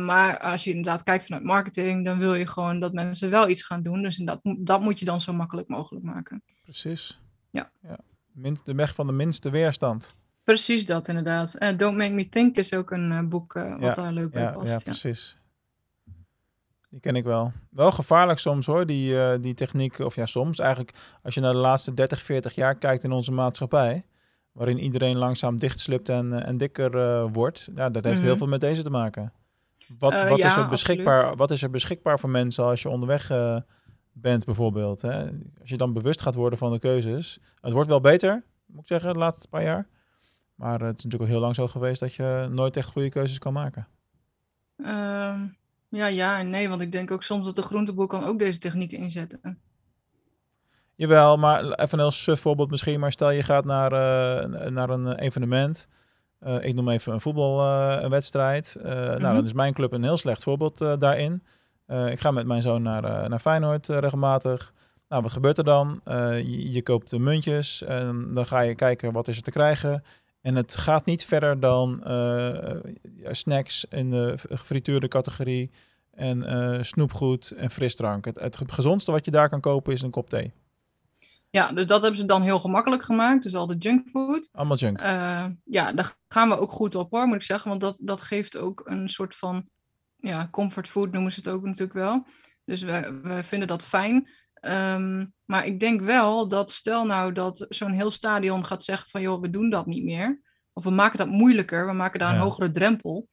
maar 0.04 0.38
als 0.38 0.64
je 0.64 0.70
inderdaad 0.70 1.02
kijkt 1.02 1.24
vanuit 1.24 1.44
marketing, 1.44 2.04
dan 2.04 2.18
wil 2.18 2.34
je 2.34 2.46
gewoon 2.46 2.80
dat 2.80 2.92
mensen 2.92 3.30
wel 3.30 3.48
iets 3.48 3.62
gaan 3.62 3.82
doen. 3.82 4.02
Dus 4.02 4.16
dat, 4.16 4.40
dat 4.58 4.80
moet 4.80 4.98
je 4.98 5.04
dan 5.04 5.20
zo 5.20 5.32
makkelijk 5.32 5.68
mogelijk 5.68 6.04
maken. 6.04 6.42
Precies. 6.64 7.20
Ja. 7.50 7.70
ja 7.82 7.98
de 8.34 8.74
weg 8.74 8.94
van 8.94 9.06
de 9.06 9.12
minste 9.12 9.50
weerstand. 9.50 10.18
Precies 10.44 10.86
dat, 10.86 11.08
inderdaad. 11.08 11.56
Uh, 11.58 11.78
Don't 11.78 11.96
Make 11.96 12.12
Me 12.12 12.28
Think 12.28 12.56
is 12.56 12.74
ook 12.74 12.90
een 12.90 13.10
uh, 13.10 13.20
boek 13.20 13.54
uh, 13.54 13.78
wat 13.78 13.94
daar 13.94 14.12
leuk 14.12 14.30
bij 14.30 14.52
past. 14.52 14.68
Ja, 14.68 14.78
precies. 14.78 15.36
Die 16.90 17.00
ken 17.00 17.16
ik 17.16 17.24
wel. 17.24 17.52
Wel 17.70 17.92
gevaarlijk 17.92 18.38
soms 18.38 18.66
hoor, 18.66 18.86
die, 18.86 19.40
die 19.40 19.54
techniek. 19.54 19.98
Of 19.98 20.14
ja, 20.14 20.26
soms 20.26 20.58
eigenlijk 20.58 20.92
als 21.22 21.34
je 21.34 21.40
naar 21.40 21.52
de 21.52 21.58
laatste 21.58 21.94
30, 21.94 22.22
40 22.22 22.54
jaar 22.54 22.74
kijkt 22.74 23.04
in 23.04 23.12
onze 23.12 23.32
maatschappij. 23.32 24.04
Waarin 24.52 24.78
iedereen 24.78 25.16
langzaam 25.16 25.58
dichtslipt 25.58 26.08
en, 26.08 26.44
en 26.44 26.56
dikker 26.56 27.28
wordt. 27.28 27.68
Ja, 27.74 27.90
dat 27.90 28.04
heeft 28.04 28.20
heel 28.20 28.28
mhm. 28.28 28.38
veel 28.38 28.46
met 28.46 28.60
deze 28.60 28.82
te 28.82 28.90
maken. 28.90 29.32
Wat, 29.98 30.28
wat, 30.28 30.38
is 30.38 30.56
er 30.56 30.68
beschikbaar, 30.68 31.36
wat 31.36 31.50
is 31.50 31.62
er 31.62 31.70
beschikbaar 31.70 32.18
voor 32.18 32.30
mensen 32.30 32.64
als 32.64 32.82
je 32.82 32.88
onderweg 32.88 33.30
bent 34.14 34.44
bijvoorbeeld. 34.44 35.02
Hè? 35.02 35.24
Als 35.60 35.70
je 35.70 35.76
dan 35.76 35.92
bewust 35.92 36.22
gaat 36.22 36.34
worden 36.34 36.58
van 36.58 36.72
de 36.72 36.78
keuzes. 36.78 37.38
Het 37.60 37.72
wordt 37.72 37.88
wel 37.88 38.00
beter, 38.00 38.44
moet 38.66 38.80
ik 38.80 38.86
zeggen, 38.86 39.12
de 39.12 39.18
laatste 39.18 39.48
paar 39.48 39.62
jaar. 39.62 39.88
Maar 40.54 40.80
het 40.80 40.98
is 40.98 41.04
natuurlijk 41.04 41.22
al 41.22 41.36
heel 41.36 41.40
lang 41.40 41.54
zo 41.54 41.66
geweest 41.66 42.00
dat 42.00 42.14
je 42.14 42.48
nooit 42.50 42.76
echt 42.76 42.88
goede 42.88 43.08
keuzes 43.08 43.38
kan 43.38 43.52
maken. 43.52 43.86
Ehm, 44.76 45.46
ja, 45.88 46.06
ja 46.06 46.38
en 46.38 46.50
nee, 46.50 46.68
want 46.68 46.80
ik 46.80 46.92
denk 46.92 47.10
ook 47.10 47.22
soms 47.22 47.44
dat 47.44 47.56
de 47.56 47.62
groenteboer 47.62 48.06
kan 48.06 48.24
ook 48.24 48.38
deze 48.38 48.58
technieken 48.58 48.98
inzetten. 48.98 49.58
Jawel, 50.96 51.36
maar 51.36 51.64
even 51.64 51.92
een 51.92 52.04
heel 52.04 52.10
suf 52.10 52.40
voorbeeld 52.40 52.70
misschien. 52.70 53.00
Maar 53.00 53.12
stel 53.12 53.30
je 53.30 53.42
gaat 53.42 53.64
naar, 53.64 53.92
uh, 53.92 54.68
naar 54.68 54.90
een 54.90 55.18
evenement. 55.18 55.88
Uh, 56.40 56.64
ik 56.64 56.74
noem 56.74 56.88
even 56.88 57.12
een 57.12 57.20
voetbalwedstrijd. 57.20 58.76
Uh, 58.78 58.84
Nou, 58.84 59.20
mhm. 59.20 59.34
dan 59.34 59.44
is 59.44 59.52
mijn 59.52 59.74
club 59.74 59.92
een 59.92 60.02
heel 60.02 60.16
slecht 60.16 60.42
voorbeeld 60.42 60.78
daarin. 60.78 61.42
Eh, 61.86 62.10
ik 62.10 62.20
ga 62.20 62.30
met 62.30 62.46
mijn 62.46 62.62
zoon 62.62 62.82
naar, 62.82 63.04
uh, 63.04 63.26
naar 63.26 63.38
Feyenoord 63.38 63.88
uh, 63.88 63.98
regelmatig. 63.98 64.72
Nou, 65.08 65.22
wat 65.22 65.32
gebeurt 65.32 65.58
er 65.58 65.64
dan? 65.64 66.00
Je, 66.04 66.72
je, 66.72 66.82
koopt 66.82 67.10
de 67.10 67.18
muntjes 67.18 67.82
en 67.82 68.32
dan 68.32 68.46
ga 68.46 68.60
je 68.60 68.74
kijken 68.74 69.12
wat 69.12 69.28
is 69.28 69.36
er 69.36 69.42
te 69.42 69.50
krijgen. 69.50 70.02
En 70.40 70.56
het 70.56 70.76
gaat 70.76 71.04
niet 71.04 71.24
verder 71.24 71.60
dan 71.60 72.02
snacks 73.30 73.84
in 73.84 74.10
de 74.10 74.34
gefrituurde 74.48 75.08
categorie 75.08 75.70
en 76.10 76.84
snoepgoed 76.84 77.50
en 77.50 77.70
frisdrank. 77.70 78.24
Het, 78.24 78.40
het 78.40 78.58
gezondste 78.66 79.12
wat 79.12 79.24
je 79.24 79.30
daar 79.30 79.48
kan 79.48 79.60
kopen 79.60 79.92
is 79.92 80.02
een 80.02 80.10
kop 80.10 80.28
thee. 80.28 80.52
Ja, 81.50 81.72
dus 81.72 81.86
dat 81.86 82.02
hebben 82.02 82.20
ze 82.20 82.26
dan 82.26 82.42
heel 82.42 82.60
gemakkelijk 82.60 83.02
gemaakt. 83.02 83.42
Dus 83.42 83.54
al 83.54 83.66
de 83.66 83.76
junkfood. 83.76 84.48
Allemaal 84.52 84.76
junk. 84.76 85.00
ja, 85.64 85.92
daar 85.92 86.14
gaan 86.28 86.48
we 86.48 86.58
ook 86.58 86.72
goed 86.72 86.94
op 86.94 87.10
hoor, 87.10 87.26
moet 87.26 87.36
ik 87.36 87.42
zeggen. 87.42 87.68
Want 87.68 87.80
dat, 87.80 87.98
dat 88.02 88.20
geeft 88.20 88.56
ook 88.56 88.82
een 88.84 89.08
soort 89.08 89.36
van 89.36 89.68
ja, 90.26 90.48
comfort 90.50 90.88
food 90.88 91.12
noemen 91.12 91.32
ze 91.32 91.38
het 91.38 91.48
ook 91.48 91.64
natuurlijk 91.64 91.92
wel. 91.92 92.26
Dus 92.64 92.82
we, 92.82 93.20
we 93.22 93.44
vinden 93.44 93.68
dat 93.68 93.84
fijn. 93.84 94.28
Ehm, 94.54 95.26
maar 95.44 95.66
ik 95.66 95.80
denk 95.80 96.00
wel 96.00 96.48
dat 96.48 96.70
stel 96.70 97.06
nou 97.06 97.32
dat 97.32 97.66
zo'n 97.68 97.92
heel 97.92 98.10
stadion 98.10 98.64
gaat 98.64 98.82
zeggen 98.82 99.10
van 99.10 99.20
joh, 99.20 99.40
we 99.40 99.50
doen 99.50 99.70
dat 99.70 99.86
niet 99.86 100.04
meer. 100.04 100.40
Of 100.72 100.84
we 100.84 100.90
maken 100.90 101.18
dat 101.18 101.28
moeilijker, 101.28 101.86
we 101.86 101.92
maken 101.92 102.18
daar 102.18 102.34
een 102.34 102.40
hogere 102.40 102.70
drempel. 102.70 103.28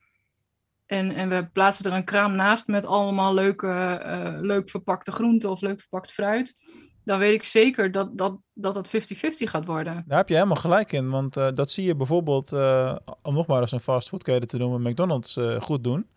En, 0.85 1.11
en 1.11 1.29
we 1.29 1.49
plaatsen 1.53 1.85
er 1.85 1.97
een 1.97 2.03
kraam 2.03 2.35
naast 2.35 2.67
met 2.67 2.85
allemaal 2.85 3.33
leuke, 3.33 4.01
uh, 4.05 4.41
leuk 4.41 4.69
verpakte 4.69 5.11
groenten 5.11 5.49
of 5.49 5.61
leuk 5.61 5.79
verpakt 5.79 6.11
fruit. 6.11 6.59
Dan 7.03 7.19
weet 7.19 7.33
ik 7.33 7.43
zeker 7.43 7.91
dat 7.91 8.17
dat, 8.17 8.37
dat, 8.53 8.73
dat 8.73 8.87
50-50 8.87 8.91
gaat 9.37 9.65
worden. 9.65 10.03
Daar 10.07 10.17
heb 10.17 10.27
je 10.27 10.33
helemaal 10.33 10.55
gelijk 10.55 10.91
in. 10.91 11.09
Want 11.09 11.37
uh, 11.37 11.51
dat 11.51 11.71
zie 11.71 11.85
je 11.85 11.95
bijvoorbeeld, 11.95 12.51
uh, 12.51 12.95
om 13.21 13.33
nog 13.33 13.47
maar 13.47 13.61
eens 13.61 13.71
een 13.71 13.79
fastfoodketen 13.79 14.47
te 14.47 14.57
noemen, 14.57 14.81
McDonald's 14.81 15.37
goed 15.59 15.83
doen 15.83 16.07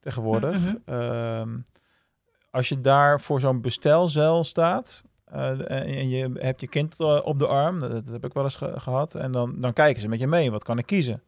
tegenwoordig. 0.00 0.58
Mhm. 0.58 0.76
Ehm, 0.84 1.56
als 2.50 2.68
je 2.68 2.80
daar 2.80 3.20
voor 3.20 3.40
zo'n 3.40 3.60
bestelzeil 3.60 4.44
staat 4.44 5.02
uh, 5.34 5.70
en 5.70 6.08
je 6.08 6.30
hebt 6.34 6.60
je 6.60 6.68
kind 6.68 7.00
eh, 7.00 7.20
op 7.24 7.38
de 7.38 7.46
arm, 7.46 7.80
dat, 7.80 8.08
heb 8.08 8.24
ik 8.24 8.32
wel 8.32 8.44
eens 8.44 8.56
gehad, 8.56 9.14
en 9.14 9.32
dan, 9.32 9.54
dan 9.60 9.72
kijken 9.72 10.02
ze 10.02 10.08
met 10.08 10.18
je 10.18 10.26
mee, 10.26 10.50
wat 10.50 10.64
kan 10.64 10.78
ik 10.78 10.86
kiezen? 10.86 11.22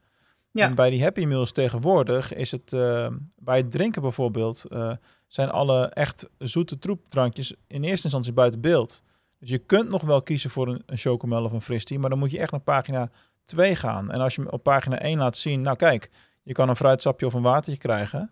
Ja. 0.53 0.67
En 0.67 0.75
bij 0.75 0.91
die 0.91 1.03
Happy 1.03 1.25
Meals 1.25 1.53
tegenwoordig 1.53 2.35
is 2.35 2.51
het, 2.51 2.73
uh, 2.73 3.07
bij 3.39 3.57
het 3.57 3.71
drinken 3.71 4.03
bijvoorbeeld, 4.03 4.65
uh, 4.69 4.93
zijn 5.27 5.51
alle 5.51 5.87
echt 5.87 6.29
zoete 6.39 6.79
troepdrankjes 6.79 7.55
in 7.67 7.85
eerste 7.85 8.05
instantie 8.05 8.33
buiten 8.33 8.61
beeld. 8.61 9.03
Dus 9.39 9.51
je 9.51 9.59
kunt 9.59 9.89
nog 9.89 10.03
wel 10.03 10.23
kiezen 10.23 10.51
voor 10.51 10.69
een, 10.69 10.83
een 10.87 10.97
chocomel 10.97 11.45
of 11.45 11.53
een 11.53 11.63
fristie, 11.63 11.99
maar 11.99 12.11
dan 12.11 12.19
moet 12.19 12.31
je 12.31 12.39
echt 12.39 12.51
naar 12.51 12.61
pagina 12.61 13.11
2 13.45 13.77
gaan. 13.77 14.11
En 14.11 14.21
als 14.21 14.35
je 14.35 14.53
op 14.53 14.63
pagina 14.63 14.99
1 14.99 15.19
laat 15.19 15.37
zien, 15.37 15.61
nou 15.61 15.77
kijk, 15.77 16.11
je 16.43 16.53
kan 16.53 16.69
een 16.69 16.77
fruitsapje 16.77 17.27
of 17.27 17.35
een 17.35 17.43
watertje 17.43 17.81
krijgen. 17.81 18.31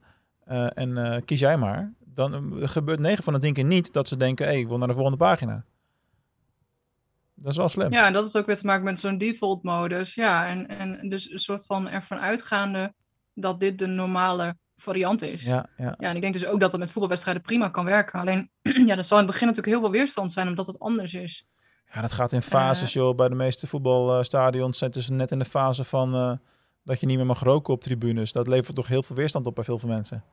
Eh, 0.48 0.66
en 0.74 0.98
eh, 0.98 1.22
kies 1.24 1.40
jij 1.40 1.56
maar. 1.56 1.92
Dan 1.98 2.58
uh, 2.58 2.68
gebeurt 2.68 3.00
9 3.00 3.24
van 3.24 3.32
de 3.32 3.38
10 3.38 3.52
keer 3.52 3.64
niet 3.64 3.92
dat 3.92 4.08
ze 4.08 4.16
denken: 4.16 4.46
hé, 4.46 4.52
hey, 4.52 4.60
ik 4.60 4.68
wil 4.68 4.78
naar 4.78 4.88
de 4.88 4.94
volgende 4.94 5.18
pagina. 5.18 5.64
Dat 7.34 7.50
is 7.50 7.56
wel 7.56 7.68
slim. 7.68 7.92
Ja, 7.92 8.06
en 8.06 8.12
dat 8.12 8.22
heeft 8.22 8.38
ook 8.38 8.46
weer 8.46 8.56
te 8.56 8.66
maken 8.66 8.84
met 8.84 9.00
zo'n 9.00 9.18
default 9.18 9.62
modus. 9.62 10.14
Ja, 10.14 10.48
en, 10.48 10.68
en 10.68 11.08
dus 11.08 11.30
een 11.30 11.38
soort 11.38 11.66
van 11.66 11.88
ervan 11.88 12.18
uitgaande 12.18 12.94
dat 13.34 13.60
dit 13.60 13.78
de 13.78 13.86
normale 13.86 14.56
variant 14.76 15.22
is. 15.22 15.42
Ja, 15.42 15.68
ja. 15.76 15.94
ja, 15.98 16.08
en 16.08 16.14
ik 16.14 16.20
denk 16.20 16.32
dus 16.32 16.46
ook 16.46 16.60
dat 16.60 16.72
het 16.72 16.80
met 16.80 16.90
voetbalwedstrijden 16.90 17.42
prima 17.42 17.68
kan 17.68 17.84
werken. 17.84 18.20
Alleen, 18.20 18.50
ja, 18.86 18.96
er 18.96 19.04
zal 19.04 19.18
in 19.18 19.24
het 19.24 19.32
begin 19.32 19.46
natuurlijk 19.46 19.66
heel 19.66 19.80
veel 19.80 19.90
weerstand 19.90 20.32
zijn, 20.32 20.48
omdat 20.48 20.66
het 20.66 20.78
anders 20.78 21.14
is. 21.14 21.46
Ja, 21.92 22.00
dat 22.00 22.12
gaat 22.12 22.32
in 22.32 22.42
fases, 22.42 22.92
joh. 22.92 23.16
Bij 23.16 23.28
de 23.28 23.34
meeste 23.34 23.66
voetbalstadions 23.66 24.78
zitten 24.78 25.02
ze 25.02 25.12
net 25.12 25.30
in 25.30 25.38
de 25.38 25.44
fase 25.44 25.84
van 25.84 26.40
dat 26.88 27.00
je 27.00 27.06
niet 27.06 27.16
meer 27.16 27.26
mag 27.26 27.40
roken 27.40 27.74
op 27.74 27.82
tribunes. 27.82 28.32
Dat 28.32 28.46
levert 28.46 28.76
toch 28.76 28.86
heel 28.86 29.02
veel 29.02 29.16
weerstand 29.16 29.46
op 29.46 29.54
bij 29.54 29.64
veel 29.64 29.80
mensen. 29.84 30.24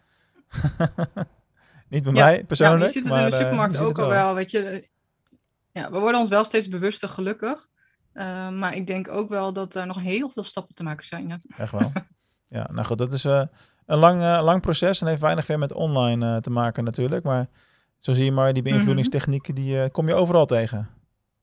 niet 1.90 2.04
bij 2.04 2.12
mij 2.12 2.44
persoonlijk. 2.44 2.80
Ja, 2.80 2.86
je 2.86 2.92
ziet 2.92 3.04
het 3.04 3.20
in 3.20 3.26
de 3.26 3.32
supermarkt 3.32 3.78
ook 3.78 4.00
al 4.00 4.08
wel. 4.08 4.34
Weet 4.34 4.52
je, 4.52 4.90
ja, 5.72 5.92
we 5.92 6.00
worden 6.00 6.20
ons 6.20 6.30
wel 6.30 6.44
steeds 6.44 6.68
bewuster, 6.68 7.10
gelukkig. 7.10 7.68
Uh, 8.14 8.50
maar 8.50 8.76
ik 8.76 8.88
denk 8.88 9.08
ook 9.08 9.30
wel 9.30 9.54
dat 9.54 9.76
er 9.76 9.88
nog 9.88 10.02
heel 10.02 10.30
veel 10.30 10.44
stappen 10.44 10.76
te 10.76 10.84
maken 10.84 11.06
zijn. 11.06 11.28
Ja. 11.28 11.40
Echt 11.58 11.72
wel. 11.72 11.92
ja, 12.58 12.68
nou 12.72 12.86
goed, 12.86 12.98
dat 12.98 13.14
is 13.14 13.26
uh, 13.26 13.44
een 13.86 13.98
lang, 13.98 14.22
uh, 14.22 14.42
lang 14.44 14.62
proces 14.62 15.02
en 15.02 15.08
heeft 15.08 15.22
weinig 15.22 15.48
weer 15.48 15.60
met 15.60 15.74
online 15.74 16.42
te 16.42 16.50
maken 16.50 16.84
natuurlijk. 16.84 17.24
Maar 17.24 17.48
zo 17.98 18.14
zie 18.14 18.26
je 18.26 18.32
maar, 18.32 18.54
die 18.54 18.64
beïnvloedingstechnieken, 18.64 19.56
die 19.56 19.90
kom 19.90 20.08
je 20.08 20.14
overal 20.14 20.46
tegen. 20.46 20.90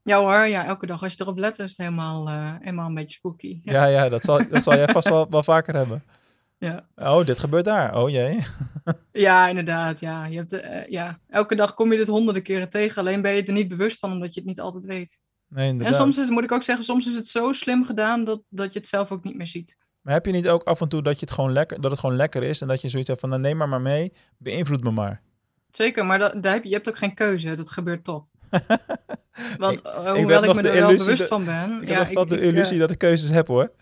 Ja 0.02 0.18
hoor, 0.18 0.46
ja, 0.46 0.64
elke 0.64 0.86
dag 0.86 1.02
als 1.02 1.12
je 1.12 1.22
erop 1.22 1.38
let 1.38 1.58
is 1.58 1.68
het 1.68 1.78
helemaal, 1.78 2.28
uh, 2.28 2.52
helemaal 2.58 2.88
een 2.88 2.94
beetje 2.94 3.16
spooky. 3.16 3.60
Ja, 3.62 3.72
ja, 3.72 3.86
ja 3.86 4.08
dat, 4.08 4.22
zal, 4.22 4.48
dat 4.50 4.62
zal 4.62 4.74
jij 4.74 4.88
vast 4.88 5.08
wel, 5.08 5.26
wel 5.30 5.42
vaker 5.42 5.74
hebben. 5.74 6.02
Ja. 6.58 6.86
Oh, 6.96 7.26
dit 7.26 7.38
gebeurt 7.38 7.64
daar. 7.64 7.96
Oh 7.96 8.10
jee. 8.10 8.44
ja, 9.12 9.48
inderdaad. 9.48 10.00
Ja. 10.00 10.26
Je 10.26 10.36
hebt, 10.36 10.52
uh, 10.52 10.86
ja. 10.86 11.18
Elke 11.28 11.54
dag 11.54 11.74
kom 11.74 11.92
je 11.92 11.98
dit 11.98 12.08
honderden 12.08 12.42
keren 12.42 12.68
tegen. 12.68 12.98
Alleen 12.98 13.22
ben 13.22 13.32
je 13.32 13.44
er 13.44 13.52
niet 13.52 13.68
bewust 13.68 13.98
van, 13.98 14.12
omdat 14.12 14.34
je 14.34 14.40
het 14.40 14.48
niet 14.48 14.60
altijd 14.60 14.84
weet. 14.84 15.18
Nee, 15.48 15.68
inderdaad. 15.68 15.94
En 15.94 16.00
soms 16.00 16.18
is, 16.18 16.28
moet 16.28 16.44
ik 16.44 16.52
ook 16.52 16.62
zeggen, 16.62 16.84
soms 16.84 17.06
is 17.06 17.14
het 17.14 17.26
zo 17.28 17.52
slim 17.52 17.84
gedaan 17.84 18.24
dat, 18.24 18.42
dat 18.48 18.72
je 18.72 18.78
het 18.78 18.88
zelf 18.88 19.12
ook 19.12 19.24
niet 19.24 19.36
meer 19.36 19.46
ziet. 19.46 19.76
Maar 20.00 20.14
heb 20.14 20.26
je 20.26 20.32
niet 20.32 20.48
ook 20.48 20.62
af 20.62 20.80
en 20.80 20.88
toe 20.88 21.02
dat, 21.02 21.14
je 21.14 21.26
het, 21.26 21.34
gewoon 21.34 21.52
lekker, 21.52 21.80
dat 21.80 21.90
het 21.90 22.00
gewoon 22.00 22.16
lekker 22.16 22.42
is 22.42 22.60
en 22.60 22.68
dat 22.68 22.80
je 22.80 22.88
zoiets 22.88 23.08
hebt 23.08 23.20
van, 23.20 23.28
nou, 23.28 23.40
neem 23.40 23.56
maar 23.56 23.68
maar 23.68 23.80
mee, 23.80 24.12
beïnvloed 24.38 24.82
me 24.82 24.90
maar. 24.90 25.22
Zeker, 25.70 26.06
maar 26.06 26.18
dat, 26.18 26.42
daar 26.42 26.52
heb 26.52 26.62
je, 26.62 26.68
je 26.68 26.74
hebt 26.74 26.88
ook 26.88 26.98
geen 26.98 27.14
keuze, 27.14 27.54
dat 27.54 27.70
gebeurt 27.70 28.04
toch. 28.04 28.26
Want 29.58 29.78
ik, 29.78 29.86
uh, 29.86 30.12
hoewel 30.12 30.42
ik, 30.42 30.50
ik 30.50 30.56
me 30.56 30.68
er 30.68 30.86
wel 30.86 30.96
bewust 30.96 31.26
van 31.26 31.44
ben. 31.44 31.82
Ik 31.82 31.88
ja, 31.88 32.04
heb 32.04 32.14
wel 32.14 32.26
de 32.26 32.40
illusie 32.40 32.78
dat 32.78 32.90
ik 32.90 32.98
keuzes 32.98 33.30
heb 33.30 33.46
hoor. 33.46 33.72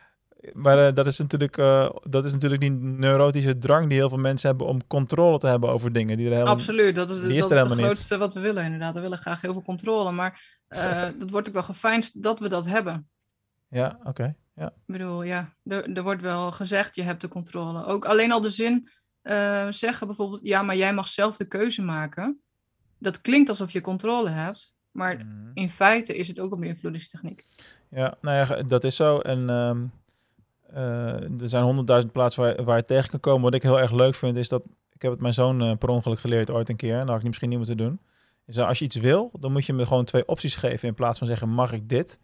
Maar 0.53 0.89
uh, 0.89 0.95
dat, 0.95 1.07
is 1.07 1.19
natuurlijk, 1.19 1.57
uh, 1.57 1.91
dat 2.03 2.25
is 2.25 2.33
natuurlijk 2.33 2.61
die 2.61 2.71
neurotische 2.71 3.59
drang 3.59 3.89
die 3.89 3.99
heel 3.99 4.09
veel 4.09 4.19
mensen 4.19 4.49
hebben 4.49 4.67
om 4.67 4.87
controle 4.87 5.39
te 5.39 5.47
hebben 5.47 5.71
over 5.71 5.93
dingen. 5.93 6.17
Die 6.17 6.27
er 6.27 6.33
helemaal, 6.33 6.55
Absoluut, 6.55 6.95
dat 6.95 7.11
is, 7.11 7.21
de, 7.21 7.35
dat 7.35 7.51
is 7.51 7.59
het 7.59 7.73
grootste 7.73 8.19
wat 8.19 8.35
we 8.35 8.41
willen 8.41 8.65
inderdaad. 8.65 8.95
We 8.95 9.01
willen 9.01 9.19
graag 9.19 9.41
heel 9.41 9.53
veel 9.53 9.63
controle, 9.63 10.13
maar 10.13 10.59
uh, 10.69 11.03
dat 11.19 11.31
wordt 11.31 11.49
ook 11.49 11.55
wel 11.55 11.63
gefijnst 11.63 12.23
dat 12.23 12.41
we 12.41 12.49
dat 12.49 12.67
hebben. 12.67 13.09
Ja, 13.69 13.97
oké. 13.99 14.09
Okay. 14.09 14.35
Ja. 14.55 14.67
Ik 14.67 14.73
bedoel, 14.87 15.23
ja, 15.23 15.55
er, 15.65 15.93
er, 15.93 16.03
wordt 16.03 16.23
wel 16.23 16.51
gezegd, 16.51 16.95
je 16.95 17.03
hebt 17.03 17.21
de 17.21 17.29
controle. 17.29 17.85
Ook 17.85 18.05
alleen 18.05 18.33
al 18.33 18.41
de 18.41 18.51
zin 18.51 18.89
zeggen 19.71 20.07
bijvoorbeeld, 20.07 20.41
ja, 20.43 20.63
maar 20.63 20.77
jij 20.77 20.95
mag 20.95 21.09
zelf 21.09 21.37
de 21.37 21.49
keuze 21.49 21.83
maken. 21.83 22.41
Dat 23.01 23.21
klinkt 23.21 23.49
alsof 23.49 23.71
je 23.71 23.81
controle 23.81 24.29
hebt, 24.29 24.77
maar 24.91 25.17
mm. 25.17 25.51
in 25.55 25.71
feite 25.71 26.17
is 26.17 26.29
het 26.29 26.41
ook 26.41 26.53
een 26.53 26.61
beïnvloedingstechniek. 26.61 27.45
Ja, 27.91 28.17
nou 28.21 28.37
ja, 28.37 28.63
dat 28.63 28.85
is 28.85 28.97
zo. 28.97 29.19
En 29.19 29.51
um, 29.51 29.93
uh, 30.75 31.41
er 31.41 31.49
zijn 31.49 31.65
honderdduizend 31.65 32.13
plaatsen 32.13 32.43
waar, 32.43 32.65
waar 32.65 32.77
je 32.77 32.83
tegen 32.83 33.11
kan 33.11 33.21
komen. 33.21 33.43
Wat 33.43 33.55
ik 33.55 33.63
heel 33.63 33.81
erg 33.81 33.93
leuk 33.93 34.15
vind, 34.15 34.37
is 34.37 34.49
dat... 34.49 34.65
Ik 34.93 35.03
heb 35.03 35.11
het 35.11 35.21
mijn 35.21 35.35
zoon 35.35 35.63
uh, 35.63 35.77
per 35.77 35.89
ongeluk 35.89 36.19
geleerd 36.19 36.51
ooit 36.51 36.69
een 36.69 36.77
keer. 36.77 36.95
En 36.95 37.01
dat 37.01 37.09
had 37.09 37.19
ik 37.19 37.27
misschien 37.27 37.49
niet 37.49 37.59
moeten 37.59 37.77
doen. 37.77 38.01
Is 38.47 38.55
dat 38.55 38.67
als 38.67 38.79
je 38.79 38.85
iets 38.85 38.97
wil, 38.97 39.31
dan 39.39 39.53
moet 39.53 39.67
je 39.67 39.73
me 39.73 39.87
gewoon 39.87 40.05
twee 40.05 40.27
opties 40.27 40.57
geven. 40.57 40.89
In 40.89 40.95
plaats 40.95 41.19
van 41.19 41.27
zeggen, 41.27 41.49
mag 41.49 41.73
ik 41.73 41.89
dit? 41.89 42.21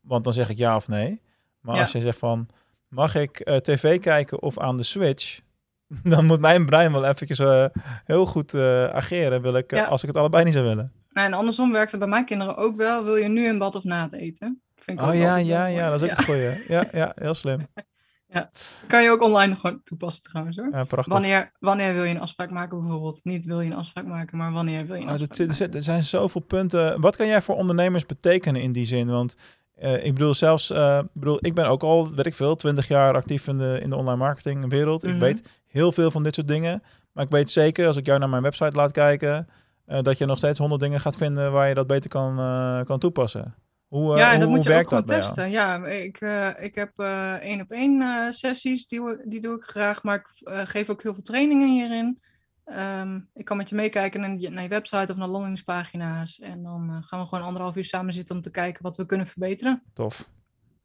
Want 0.00 0.24
dan 0.24 0.32
zeg 0.32 0.48
ik 0.48 0.58
ja 0.58 0.76
of 0.76 0.88
nee. 0.88 1.20
Maar 1.60 1.74
ja. 1.74 1.80
als 1.80 1.92
je 1.92 2.00
zegt 2.00 2.18
van, 2.18 2.48
mag 2.88 3.14
ik 3.14 3.48
uh, 3.48 3.56
tv 3.56 4.00
kijken 4.00 4.42
of 4.42 4.58
aan 4.58 4.76
de 4.76 4.82
Switch? 4.82 5.40
Dan 6.02 6.26
moet 6.26 6.40
mijn 6.40 6.66
brein 6.66 6.92
wel 6.92 7.04
eventjes 7.04 7.68
heel 8.04 8.26
goed 8.26 8.54
ageren. 8.92 9.42
Wil 9.42 9.56
ik, 9.56 9.70
ja. 9.70 9.84
Als 9.84 10.02
ik 10.02 10.08
het 10.08 10.16
allebei 10.16 10.44
niet 10.44 10.52
zou 10.52 10.66
willen. 10.66 10.92
Nou, 11.10 11.26
en 11.26 11.32
andersom 11.32 11.72
werkt 11.72 11.90
het 11.90 12.00
bij 12.00 12.08
mijn 12.08 12.24
kinderen 12.24 12.56
ook 12.56 12.76
wel. 12.76 13.04
Wil 13.04 13.16
je 13.16 13.28
nu 13.28 13.46
in 13.46 13.58
bad 13.58 13.74
of 13.74 13.84
na 13.84 14.02
het 14.02 14.12
eten? 14.12 14.62
Vind 14.76 15.00
ik 15.00 15.06
oh 15.06 15.14
ja, 15.14 15.36
ja, 15.36 15.66
ja, 15.66 15.90
dat 15.90 15.94
is 15.94 16.02
ook 16.02 16.08
ja. 16.08 16.18
een 16.18 16.24
goeie. 16.24 16.64
Ja, 16.68 16.88
ja, 16.92 17.12
heel 17.14 17.34
slim. 17.34 17.66
Ja, 18.26 18.50
kan 18.86 19.02
je 19.02 19.10
ook 19.10 19.22
online 19.22 19.56
gewoon 19.56 19.80
toepassen 19.82 20.22
trouwens 20.22 20.56
hoor. 20.56 20.68
Ja, 20.70 20.84
prachtig. 20.84 21.12
Wanneer, 21.12 21.52
wanneer 21.58 21.92
wil 21.92 22.04
je 22.04 22.14
een 22.14 22.20
afspraak 22.20 22.50
maken 22.50 22.80
bijvoorbeeld? 22.80 23.20
Niet 23.22 23.46
wil 23.46 23.60
je 23.60 23.70
een 23.70 23.76
afspraak 23.76 24.06
maken, 24.06 24.38
maar 24.38 24.52
wanneer 24.52 24.86
wil 24.86 24.94
je 24.94 25.00
een 25.00 25.08
oh, 25.08 25.14
afspraak 25.14 25.48
maken? 25.48 25.72
Er 25.72 25.82
zijn 25.82 26.04
zoveel 26.04 26.40
punten. 26.40 27.00
Wat 27.00 27.16
kan 27.16 27.26
jij 27.26 27.42
voor 27.42 27.56
ondernemers 27.56 28.06
betekenen 28.06 28.62
in 28.62 28.72
die 28.72 28.84
zin? 28.84 29.06
Want 29.06 29.36
uh, 29.82 30.04
ik 30.04 30.12
bedoel 30.12 30.34
zelfs, 30.34 30.70
uh, 30.70 31.00
bedoel, 31.12 31.38
ik 31.40 31.54
ben 31.54 31.66
ook 31.66 31.82
al, 31.82 32.10
weet 32.10 32.26
ik 32.26 32.34
veel, 32.34 32.56
twintig 32.56 32.88
jaar 32.88 33.14
actief 33.14 33.48
in 33.48 33.58
de, 33.58 33.78
in 33.82 33.90
de 33.90 33.96
online 33.96 34.16
marketing 34.16 34.70
wereld. 34.70 35.02
Mm 35.02 35.08
-hmm. 35.08 35.16
Ik 35.16 35.22
weet 35.22 35.42
heel 35.66 35.92
veel 35.92 36.10
van 36.10 36.22
dit 36.22 36.34
soort 36.34 36.48
dingen. 36.48 36.82
Maar 37.12 37.24
ik 37.24 37.30
weet 37.30 37.50
zeker, 37.50 37.86
als 37.86 37.96
ik 37.96 38.06
jou 38.06 38.18
naar 38.18 38.28
mijn 38.28 38.42
website 38.42 38.76
laat 38.76 38.92
kijken, 38.92 39.48
uh, 39.86 39.98
dat 40.00 40.18
je 40.18 40.26
nog 40.26 40.38
steeds 40.38 40.58
honderd 40.58 40.80
dingen 40.80 41.00
gaat 41.00 41.16
vinden 41.16 41.52
waar 41.52 41.68
je 41.68 41.74
dat 41.74 41.86
beter 41.86 42.10
kan, 42.10 42.36
kan 42.84 42.98
toepassen. 42.98 43.54
Hoe, 43.86 44.16
ja, 44.16 44.32
en 44.32 44.38
dat 44.38 44.48
hoe, 44.48 44.56
moet 44.56 44.66
je 44.66 44.74
ook 44.74 44.88
gewoon 44.88 45.04
testen. 45.04 45.50
Ja, 45.50 45.86
ik, 45.86 46.20
ik 46.60 46.74
heb 46.74 46.98
één 47.40 47.60
op 47.60 47.70
één 47.70 48.32
sessies, 48.34 48.86
die, 48.86 49.00
die 49.24 49.40
doe 49.40 49.56
ik 49.56 49.62
graag, 49.62 50.02
maar 50.02 50.16
ik 50.16 50.28
geef 50.68 50.90
ook 50.90 51.02
heel 51.02 51.14
veel 51.14 51.22
trainingen 51.22 51.68
hierin. 51.68 52.20
Um, 52.66 53.28
ik 53.34 53.44
kan 53.44 53.56
met 53.56 53.68
je 53.68 53.74
meekijken 53.74 54.20
naar 54.20 54.36
je, 54.36 54.48
naar 54.48 54.62
je 54.62 54.68
website 54.68 55.12
of 55.12 55.18
naar 55.18 55.28
landingspagina's. 55.28 56.38
En 56.38 56.62
dan 56.62 57.02
gaan 57.06 57.20
we 57.20 57.26
gewoon 57.26 57.44
anderhalf 57.44 57.76
uur 57.76 57.84
samen 57.84 58.12
zitten 58.12 58.36
om 58.36 58.42
te 58.42 58.50
kijken 58.50 58.82
wat 58.82 58.96
we 58.96 59.06
kunnen 59.06 59.26
verbeteren. 59.26 59.82
Tof. 59.92 60.28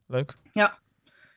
Leuk. 0.07 0.37
Ja. 0.51 0.79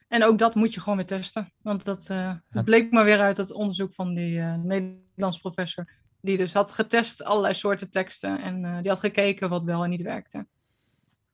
En 0.09 0.25
ook 0.25 0.39
dat 0.39 0.55
moet 0.55 0.75
je 0.75 0.81
gewoon 0.81 0.97
weer 0.99 1.07
testen. 1.07 1.53
Want 1.63 1.85
dat 1.85 2.07
ja. 2.07 2.43
bleek 2.65 2.93
maar 2.93 3.05
weer 3.05 3.21
uit 3.21 3.37
het 3.37 3.53
onderzoek 3.53 3.95
van 3.95 4.15
die 4.15 4.41
Nederlandse 4.41 5.41
professor. 5.41 5.89
Die 6.21 6.37
dus 6.37 6.53
had 6.53 6.73
getest 6.73 7.25
allerlei 7.25 7.55
soorten 7.55 7.91
teksten. 7.91 8.41
En 8.41 8.83
die 8.83 8.91
had 8.91 9.01
gekeken 9.01 9.49
wat 9.49 9.65
wel 9.65 9.85
en 9.85 9.91
niet 9.91 10.03
werkte. 10.03 10.47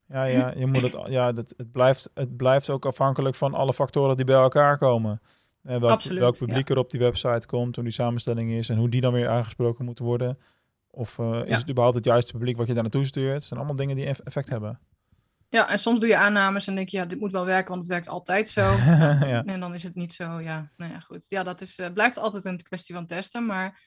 Ja, 0.08 0.24
ja, 0.24 0.52
je 0.56 0.66
moet 0.66 0.82
het, 0.82 0.96
ja 1.06 1.32
dat, 1.32 1.54
het, 1.56 1.72
blijft, 1.72 2.10
het 2.14 2.36
blijft 2.36 2.70
ook 2.70 2.86
afhankelijk 2.86 3.36
van 3.36 3.54
alle 3.54 3.72
factoren 3.72 4.16
die 4.16 4.24
bij 4.24 4.36
elkaar 4.36 4.78
komen. 4.78 5.20
En 5.62 5.80
welk, 5.80 5.92
Absoluut, 5.92 6.18
welk 6.18 6.38
publiek 6.38 6.68
ja. 6.68 6.74
er 6.74 6.80
op 6.80 6.90
die 6.90 7.00
website 7.00 7.46
komt, 7.46 7.74
hoe 7.74 7.84
die 7.84 7.92
samenstelling 7.92 8.50
is 8.50 8.68
en 8.68 8.76
hoe 8.76 8.88
die 8.88 9.00
dan 9.00 9.12
weer 9.12 9.28
aangesproken 9.28 9.84
moeten 9.84 10.04
worden. 10.04 10.38
Of 10.90 11.18
uh, 11.18 11.40
is 11.44 11.48
Ja. 11.50 11.56
het 11.58 11.68
überhaupt 11.70 11.96
het 11.96 12.04
juiste 12.04 12.32
publiek 12.32 12.56
wat 12.56 12.66
je 12.66 12.72
daar 12.74 12.82
naartoe 12.82 13.04
stuurt? 13.04 13.32
Het 13.34 13.44
zijn 13.44 13.58
allemaal 13.58 13.76
dingen 13.78 13.96
die 13.96 14.04
eff- 14.06 14.18
effect 14.20 14.48
hebben. 14.48 14.78
Ja, 15.48 15.68
en 15.68 15.78
soms 15.78 16.00
doe 16.00 16.08
je 16.08 16.16
aannames 16.16 16.66
en 16.66 16.74
denk 16.74 16.88
je, 16.88 16.96
ja, 16.96 17.04
dit 17.06 17.20
moet 17.20 17.32
wel 17.32 17.44
werken, 17.44 17.68
want 17.70 17.82
het 17.82 17.90
werkt 17.92 18.08
altijd 18.08 18.48
zo. 18.48 18.60
ja. 19.32 19.44
En 19.44 19.60
dan 19.60 19.74
is 19.74 19.82
het 19.82 19.94
niet 19.94 20.12
zo, 20.14 20.40
ja, 20.40 20.70
nou 20.76 20.92
ja, 20.92 21.00
goed. 21.00 21.26
Ja, 21.28 21.42
dat 21.42 21.60
is, 21.60 21.78
eh, 21.78 21.92
blijft 21.92 22.16
altijd 22.18 22.44
een 22.44 22.62
kwestie 22.62 22.94
van 22.94 23.06
testen, 23.06 23.46
maar 23.46 23.80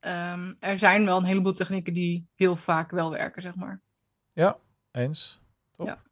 ehm, 0.00 0.54
er 0.58 0.78
zijn 0.78 1.04
wel 1.04 1.16
een 1.18 1.24
heleboel 1.24 1.52
technieken 1.52 1.92
die 1.92 2.28
heel 2.34 2.56
vaak 2.56 2.90
wel 2.90 3.10
werken, 3.10 3.42
zeg 3.42 3.54
maar. 3.54 3.80
ja, 4.32 4.56
eens. 4.92 5.40
Top. 5.70 5.86
Ja. 5.86 6.02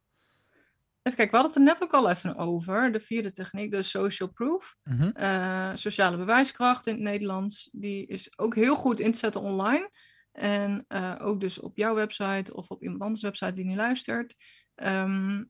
Even 1.07 1.19
kijken, 1.19 1.37
we 1.37 1.43
hadden 1.43 1.63
het 1.63 1.73
er 1.77 1.79
net 1.79 1.83
ook 1.83 2.03
al 2.03 2.09
even 2.09 2.35
over, 2.35 2.91
de 2.91 2.99
vierde 2.99 3.31
techniek, 3.31 3.71
de 3.71 3.81
social 3.81 4.29
proof. 4.29 4.75
Mhm. 4.83 5.09
Eh, 5.09 5.71
sociale 5.75 6.17
bewijskracht 6.17 6.87
in 6.87 6.93
het 6.93 7.03
Nederlands, 7.03 7.69
die 7.71 8.05
is 8.05 8.39
ook 8.39 8.55
heel 8.55 8.75
goed 8.75 8.99
in 8.99 9.11
te 9.11 9.17
zetten 9.17 9.41
online. 9.41 9.91
En 10.31 10.85
eh, 10.87 11.15
ook 11.19 11.39
dus 11.39 11.59
op 11.59 11.77
jouw 11.77 11.95
website 11.95 12.53
of 12.53 12.71
op 12.71 12.83
iemand 12.83 13.01
anders 13.01 13.21
website 13.21 13.51
die 13.51 13.65
nu 13.65 13.75
luistert. 13.75 14.35
Ehm, 14.75 15.43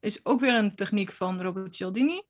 is 0.00 0.24
ook 0.24 0.40
weer 0.40 0.54
een 0.54 0.74
techniek 0.74 1.12
van 1.12 1.42
Robert 1.42 1.74
Cialdini. 1.74 2.22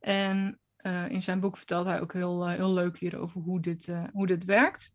En 0.00 0.60
eh, 0.76 1.08
in 1.08 1.22
zijn 1.22 1.40
boek 1.40 1.56
vertelt 1.56 1.86
hij 1.86 2.00
ook 2.00 2.12
heel, 2.12 2.48
heel 2.48 2.72
leuk 2.72 2.98
hierover 2.98 3.40
hoe 3.40 3.60
dit, 3.60 3.92
hoe 4.12 4.26
dit 4.26 4.44
werkt. 4.44 4.92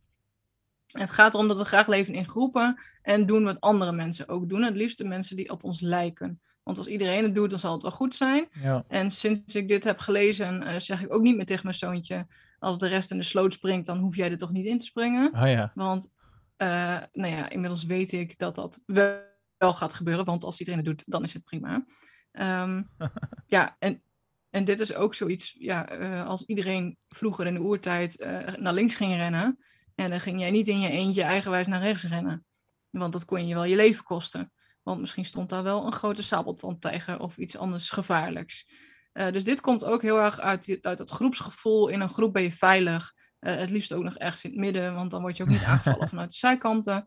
Het 0.92 1.10
gaat 1.10 1.34
erom 1.34 1.48
dat 1.48 1.58
we 1.58 1.66
graag 1.66 1.88
leven 1.88 2.14
in 2.14 2.26
groepen 2.26 2.80
en 3.02 3.26
doen 3.26 3.44
wat 3.44 3.60
andere 3.60 3.92
mensen 3.92 4.28
ook 4.28 4.50
doen. 4.50 4.64
Het 4.64 4.76
liefst 4.76 4.98
de 4.98 5.06
mensen 5.06 5.36
die 5.36 5.50
op 5.50 5.64
ons 5.64 5.82
lijken. 5.82 6.42
Want 6.68 6.80
als 6.80 6.88
iedereen 6.88 7.24
het 7.24 7.36
doet, 7.36 7.50
dan 7.50 7.60
zal 7.60 7.74
het 7.74 7.82
wel 7.82 7.92
goed 7.92 8.16
zijn. 8.16 8.48
Ja. 8.62 8.84
En 8.88 9.12
sinds 9.12 9.56
ik 9.56 9.68
dit 9.68 9.84
heb 9.84 10.00
gelezen, 10.00 10.64
eh, 10.64 10.80
zeg 10.80 11.02
ik 11.02 11.14
ook 11.14 11.22
niet 11.22 11.36
meer 11.36 11.46
tegen 11.46 11.64
mijn 11.64 11.76
zoontje... 11.76 12.28
als 12.60 12.78
de 12.78 12.88
rest 12.88 13.12
in 13.12 13.18
de 13.18 13.24
sloot 13.24 13.54
springt, 13.54 13.86
dan 13.86 13.98
hoef 13.98 14.16
jij 14.16 14.32
er 14.32 14.38
toch 14.38 14.52
niet 14.52 14.66
in 14.66 14.78
te 14.78 14.86
springen. 14.86 15.32
Ah 15.32 15.50
ja. 15.50 15.72
Want 15.76 16.14
eh, 16.58 17.02
nou 17.12 17.34
ja, 17.34 17.50
inmiddels 17.50 17.84
weet 17.84 18.12
ik 18.12 18.38
dat 18.38 18.56
dat 18.56 18.82
wel, 18.86 19.20
wel 19.58 19.74
gaat 19.74 19.94
gebeuren. 19.94 20.26
Want 20.26 20.44
als 20.44 20.60
iedereen 20.60 20.80
het 20.80 20.88
doet, 20.88 21.04
dan 21.06 21.24
is 21.24 21.34
het 21.34 21.44
prima. 21.44 21.86
Ehm, 22.32 22.84
ja, 23.56 23.76
en, 23.80 24.02
en 24.50 24.66
dit 24.66 24.80
is 24.80 24.94
ook 24.94 25.16
zoiets... 25.16 25.56
Ja, 25.60 25.90
eh, 25.90 26.28
als 26.28 26.44
iedereen 26.46 26.98
vroeger 27.10 27.46
in 27.46 27.54
de 27.54 27.62
oertijd 27.62 28.28
naar 28.60 28.74
links 28.74 28.96
ging 28.96 29.16
rennen... 29.16 29.60
en 29.96 30.10
dan 30.10 30.20
ging 30.20 30.40
jij 30.40 30.52
niet 30.52 30.68
in 30.68 30.80
je 30.80 30.90
eentje 30.90 31.24
eigenwijs 31.24 31.68
naar 31.68 31.82
rechts 31.82 32.04
rennen. 32.04 32.46
Want 32.90 33.14
dat 33.14 33.26
kon 33.26 33.48
je 33.48 33.54
wel 33.54 33.66
je 33.66 33.76
leven 33.76 34.04
kosten. 34.04 34.52
Want 34.88 35.00
misschien 35.00 35.26
stond 35.26 35.50
daar 35.50 35.64
wel 35.64 35.86
een 35.86 35.92
grote 35.94 36.24
sabeltandtijger 36.24 37.20
of 37.20 37.38
iets 37.38 37.58
anders 37.58 37.90
gevaarlijks. 37.90 38.66
Eh, 39.12 39.32
dus 39.32 39.44
dit 39.44 39.62
komt 39.62 39.86
ook 39.86 40.02
heel 40.02 40.22
erg 40.22 40.40
uit, 40.40 40.66
die- 40.66 40.86
uit 40.86 41.00
het 41.00 41.10
groepsgevoel. 41.10 41.88
In 41.88 42.02
een 42.02 42.10
groep 42.10 42.34
ben 42.34 42.44
je 42.44 42.52
veilig. 42.52 43.14
Eh, 43.40 43.56
het 43.56 43.70
liefst 43.70 43.94
ook 43.94 44.04
nog 44.04 44.18
ergens 44.18 44.44
in 44.44 44.50
het 44.50 44.60
midden, 44.60 44.96
want 44.96 45.12
dan 45.12 45.22
word 45.22 45.38
je 45.38 45.44
ook 45.44 45.50
niet 45.50 45.64
aangevallen 45.72 46.10
vanuit 46.10 46.30
de 46.30 46.36
zijkanten. 46.36 47.06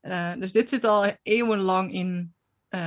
Eh, 0.00 0.32
dus 0.38 0.52
dit 0.52 0.68
zit 0.68 0.84
al 0.84 1.16
eeuwenlang 1.22 1.92
in, 1.92 2.34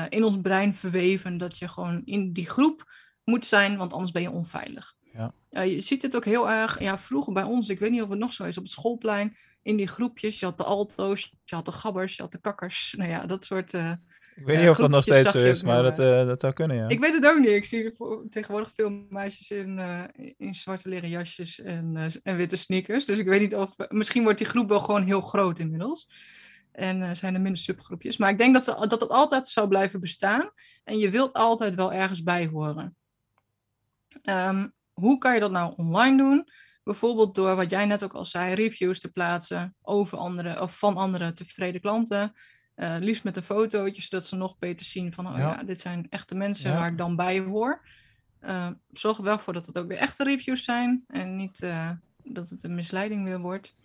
in 0.09 0.23
ons 0.23 0.41
brein 0.41 0.75
verweven. 0.75 1.37
Dat 1.37 1.57
je 1.57 1.67
gewoon 1.67 2.01
in 2.03 2.33
die 2.33 2.49
groep 2.49 2.91
moet 3.23 3.45
zijn, 3.45 3.77
want 3.77 3.93
anders 3.93 4.11
ben 4.11 4.21
je 4.21 4.31
onveilig. 4.31 4.93
Ja. 5.13 5.33
Je 5.61 5.81
ziet 5.81 6.01
dit 6.01 6.15
ook 6.15 6.25
heel 6.25 6.49
erg, 6.49 6.79
ja, 6.79 6.97
vroeger 6.97 7.33
bij 7.33 7.43
ons, 7.43 7.69
ik 7.69 7.79
weet 7.79 7.91
niet 7.91 8.01
of 8.01 8.09
het 8.09 8.19
nog 8.19 8.33
zo 8.33 8.43
is, 8.43 8.57
op 8.57 8.63
het 8.63 8.71
schoolplein. 8.71 9.37
In 9.61 9.77
die 9.77 9.87
groepjes, 9.87 10.39
je 10.39 10.45
had 10.45 10.57
de 10.57 10.63
alto's, 10.63 11.33
je 11.43 11.55
had 11.55 11.65
de 11.65 11.71
gabbers, 11.71 12.15
je 12.15 12.21
had 12.21 12.31
de 12.31 12.41
kakkers. 12.41 12.93
Nou 12.97 13.09
ja, 13.09 13.25
dat 13.25 13.45
soort... 13.45 13.73
eh, 14.35 14.41
Ik 14.41 14.45
weet 14.45 14.59
niet 14.59 14.69
of 14.69 14.77
dat 14.77 14.89
nog 14.89 15.03
steeds 15.03 15.31
zo 15.31 15.37
is, 15.37 15.63
maar 15.63 15.83
dat, 15.83 15.99
eh, 15.99 16.27
dat 16.27 16.39
zou 16.39 16.53
kunnen, 16.53 16.77
ja. 16.77 16.87
ik 16.87 16.99
weet 16.99 17.13
het 17.13 17.25
ook 17.25 17.39
niet. 17.39 17.49
Ik 17.49 17.65
zie 17.65 17.91
tegenwoordig 18.29 18.71
veel 18.75 18.89
meisjes 19.09 19.49
in, 19.49 19.79
eh, 19.79 20.33
in 20.37 20.55
zwarte 20.55 20.89
leren 20.89 21.09
jasjes 21.09 21.61
en, 21.61 21.97
eh, 21.97 22.13
en 22.23 22.35
witte 22.35 22.55
sneakers. 22.55 23.05
Dus 23.05 23.19
ik 23.19 23.27
weet 23.27 23.41
niet 23.41 23.55
of... 23.55 23.73
Misschien 23.87 24.23
wordt 24.23 24.37
die 24.37 24.47
groep 24.47 24.69
wel 24.69 24.79
gewoon 24.79 25.03
heel 25.03 25.21
groot 25.21 25.59
inmiddels. 25.59 26.07
En 26.75 27.01
eh, 27.01 27.13
zijn 27.13 27.33
er 27.33 27.41
minder 27.41 27.61
subgroepjes. 27.61 28.17
Maar 28.17 28.29
ik 28.29 28.37
denk 28.37 28.53
dat, 28.53 28.63
ze, 28.63 28.87
dat 28.87 29.01
het 29.01 29.09
altijd 29.09 29.47
zou 29.47 29.67
blijven 29.67 29.99
bestaan. 29.99 30.51
En 30.83 30.97
je 30.97 31.09
wilt 31.09 31.33
altijd 31.33 31.75
wel 31.75 31.93
ergens 31.93 32.23
bij 32.23 32.47
horen. 32.47 32.95
Ehm, 34.21 34.67
hoe 34.93 35.17
kan 35.17 35.33
je 35.33 35.39
dat 35.39 35.51
nou 35.51 35.73
online 35.75 36.17
doen? 36.17 36.49
Bijvoorbeeld 36.83 37.35
door 37.35 37.55
wat 37.55 37.69
jij 37.69 37.85
net 37.85 38.03
ook 38.03 38.13
al 38.13 38.25
zei, 38.25 38.53
reviews 38.53 38.99
te 38.99 39.11
plaatsen 39.11 39.75
over 39.81 40.17
andere 40.17 40.61
of 40.61 40.77
van 40.77 40.97
andere 40.97 41.31
tevreden 41.31 41.81
klanten. 41.81 42.33
Uh, 42.75 42.95
liefst 42.99 43.23
met 43.23 43.37
een 43.37 43.43
fotootje, 43.43 44.01
zodat 44.01 44.25
ze 44.25 44.35
nog 44.35 44.57
beter 44.57 44.85
zien 44.85 45.13
van, 45.13 45.27
oh 45.27 45.37
ja, 45.37 45.63
dit 45.63 45.79
zijn 45.79 46.07
echte 46.09 46.35
mensen 46.35 46.73
waar 46.73 46.91
ik 46.91 46.97
dan 46.97 47.15
bij 47.15 47.39
hoor. 47.39 47.87
Uh, 48.41 48.69
zorg 48.91 49.17
er 49.17 49.23
wel 49.23 49.39
voor 49.39 49.53
dat 49.53 49.65
het 49.65 49.77
ook 49.77 49.87
weer 49.87 49.97
echte 49.97 50.23
reviews 50.23 50.63
zijn 50.63 51.03
en 51.07 51.35
niet 51.35 51.61
uh, 51.61 51.91
dat 52.23 52.49
het 52.49 52.63
een 52.63 52.75
misleiding 52.75 53.23
weer 53.23 53.39
wordt. 53.39 53.75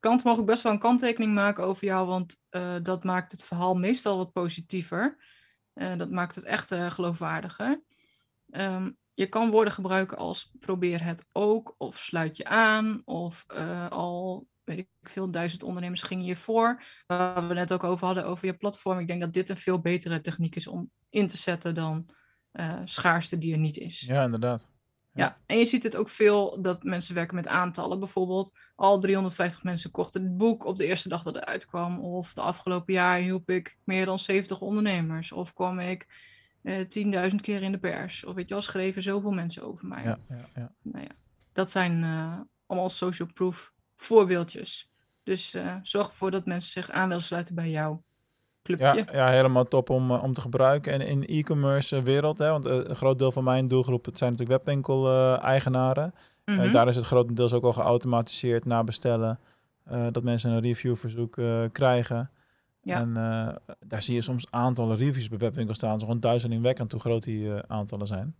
Kant 0.00 0.24
mag 0.24 0.38
ik 0.38 0.44
best 0.44 0.62
wel 0.62 0.72
een 0.72 0.78
kanttekening 0.78 1.34
maken 1.34 1.64
over 1.64 1.84
jou, 1.84 2.06
want 2.06 2.44
dat 2.82 3.04
maakt 3.04 3.32
het 3.32 3.44
verhaal 3.44 3.74
meestal 3.74 4.16
wat 4.16 4.32
positiever. 4.32 5.16
dat 5.74 6.10
maakt 6.10 6.34
het 6.34 6.44
echt 6.44 6.74
geloofwaardiger. 6.74 7.82
Um, 8.50 8.96
je 9.14 9.26
kan 9.26 9.50
woorden 9.50 9.72
gebruiken 9.72 10.16
als 10.16 10.52
probeer 10.60 11.04
het 11.04 11.26
ook, 11.32 11.74
of 11.78 11.98
sluit 11.98 12.36
je 12.36 12.44
aan, 12.44 13.02
of 13.04 13.44
al 13.88 14.46
weet 14.68 14.78
ik 14.78 14.88
veel, 15.02 15.30
duizend 15.30 15.62
ondernemers 15.62 16.02
gingen 16.02 16.24
je 16.24 16.36
voor. 16.36 16.82
Waar 17.06 17.48
we 17.48 17.54
net 17.54 17.72
ook 17.72 17.84
over 17.84 18.06
hadden, 18.06 18.26
over 18.26 18.46
je 18.46 18.56
platform. 18.56 18.98
Ik 18.98 19.06
denk 19.06 19.20
dat 19.20 19.32
dit 19.32 19.48
een 19.48 19.56
veel 19.56 19.80
betere 19.80 20.20
techniek 20.20 20.56
is 20.56 20.66
om 20.66 20.90
in 21.10 21.26
te 21.26 21.36
zetten 21.36 21.74
dan 21.74 22.08
uh, 22.52 22.80
schaarste 22.84 23.38
die 23.38 23.52
er 23.52 23.58
niet 23.58 23.76
is. 23.76 24.00
Ja, 24.00 24.24
inderdaad. 24.24 24.68
Ja. 25.12 25.24
ja. 25.24 25.38
en 25.46 25.58
je 25.58 25.66
ziet 25.66 25.82
het 25.82 25.96
ook 25.96 26.08
veel 26.08 26.62
dat 26.62 26.82
mensen 26.82 27.14
werken 27.14 27.34
met 27.34 27.46
aantallen. 27.46 27.98
Bijvoorbeeld, 27.98 28.58
al 28.74 29.00
350 29.00 29.62
mensen 29.62 29.90
kochten 29.90 30.22
het 30.22 30.36
boek 30.36 30.64
op 30.64 30.76
de 30.76 30.86
eerste 30.86 31.08
dag 31.08 31.22
dat 31.22 31.34
het 31.34 31.44
uitkwam. 31.44 32.00
Of 32.00 32.34
de 32.34 32.40
afgelopen 32.40 32.94
jaar 32.94 33.18
hielp 33.18 33.50
ik 33.50 33.78
meer 33.84 34.04
dan 34.04 34.18
70 34.18 34.60
ondernemers. 34.60 35.32
Of 35.32 35.54
kwam 35.54 35.78
ik 35.78 36.06
uh, 36.62 37.30
10.000 37.30 37.36
keer 37.40 37.62
in 37.62 37.72
de 37.72 37.78
pers. 37.78 38.24
Of 38.24 38.34
weet 38.34 38.48
je 38.48 38.54
wel, 38.54 38.62
schreven 38.62 39.02
zoveel 39.02 39.32
mensen 39.32 39.62
over 39.62 39.86
mij. 39.86 40.02
Ja, 40.02 40.18
ja, 40.28 40.48
ja. 40.54 40.72
Nou 40.82 41.04
ja, 41.04 41.12
dat 41.52 41.70
zijn 41.70 42.02
uh, 42.02 42.40
allemaal 42.66 42.90
social 42.90 43.28
proof 43.34 43.72
voorbeeldjes. 44.02 44.90
Dus 45.22 45.54
uh, 45.54 45.74
zorg 45.82 46.08
ervoor 46.08 46.30
dat 46.30 46.46
mensen 46.46 46.70
zich 46.70 46.90
aan 46.90 47.08
willen 47.08 47.22
sluiten 47.22 47.54
bij 47.54 47.70
jou. 47.70 47.96
Ja, 48.62 48.94
ja, 49.12 49.30
helemaal 49.30 49.64
top 49.64 49.90
om, 49.90 50.10
uh, 50.10 50.22
om 50.22 50.32
te 50.32 50.40
gebruiken. 50.40 50.92
En 50.92 51.00
in 51.00 51.24
e-commerce 51.24 51.96
eh, 51.96 52.02
wereld, 52.02 52.38
hè, 52.38 52.50
want 52.50 52.64
een 52.64 52.96
groot 52.96 53.18
deel 53.18 53.32
van 53.32 53.44
mijn 53.44 53.66
doelgroep, 53.66 54.04
het 54.04 54.18
zijn 54.18 54.30
natuurlijk 54.30 54.58
webwinkel-eigenaren. 54.58 56.14
Mm 56.44 56.58
-hmm. 56.58 56.72
daar 56.72 56.88
is 56.88 56.96
het 56.96 57.04
grotendeels 57.04 57.52
ook 57.52 57.64
al 57.64 57.72
geautomatiseerd 57.72 58.64
na 58.64 58.84
bestellen. 58.84 59.38
dat 60.10 60.22
mensen 60.22 60.50
een 60.50 60.60
reviewverzoek 60.60 61.36
krijgen. 61.72 62.30
Ja. 62.82 63.00
En 63.00 63.12
daar 63.86 64.02
zie 64.02 64.14
je 64.14 64.20
soms 64.20 64.46
aantallen 64.50 64.96
reviews 64.96 65.28
bij 65.28 65.38
webwinkels 65.38 65.76
staan. 65.76 66.00
Zo'n 66.00 66.20
duizendingwekkend 66.20 66.92
hoe 66.92 67.00
groot 67.00 67.22
die 67.22 67.52
aantallen 67.66 68.06
zijn. 68.06 68.34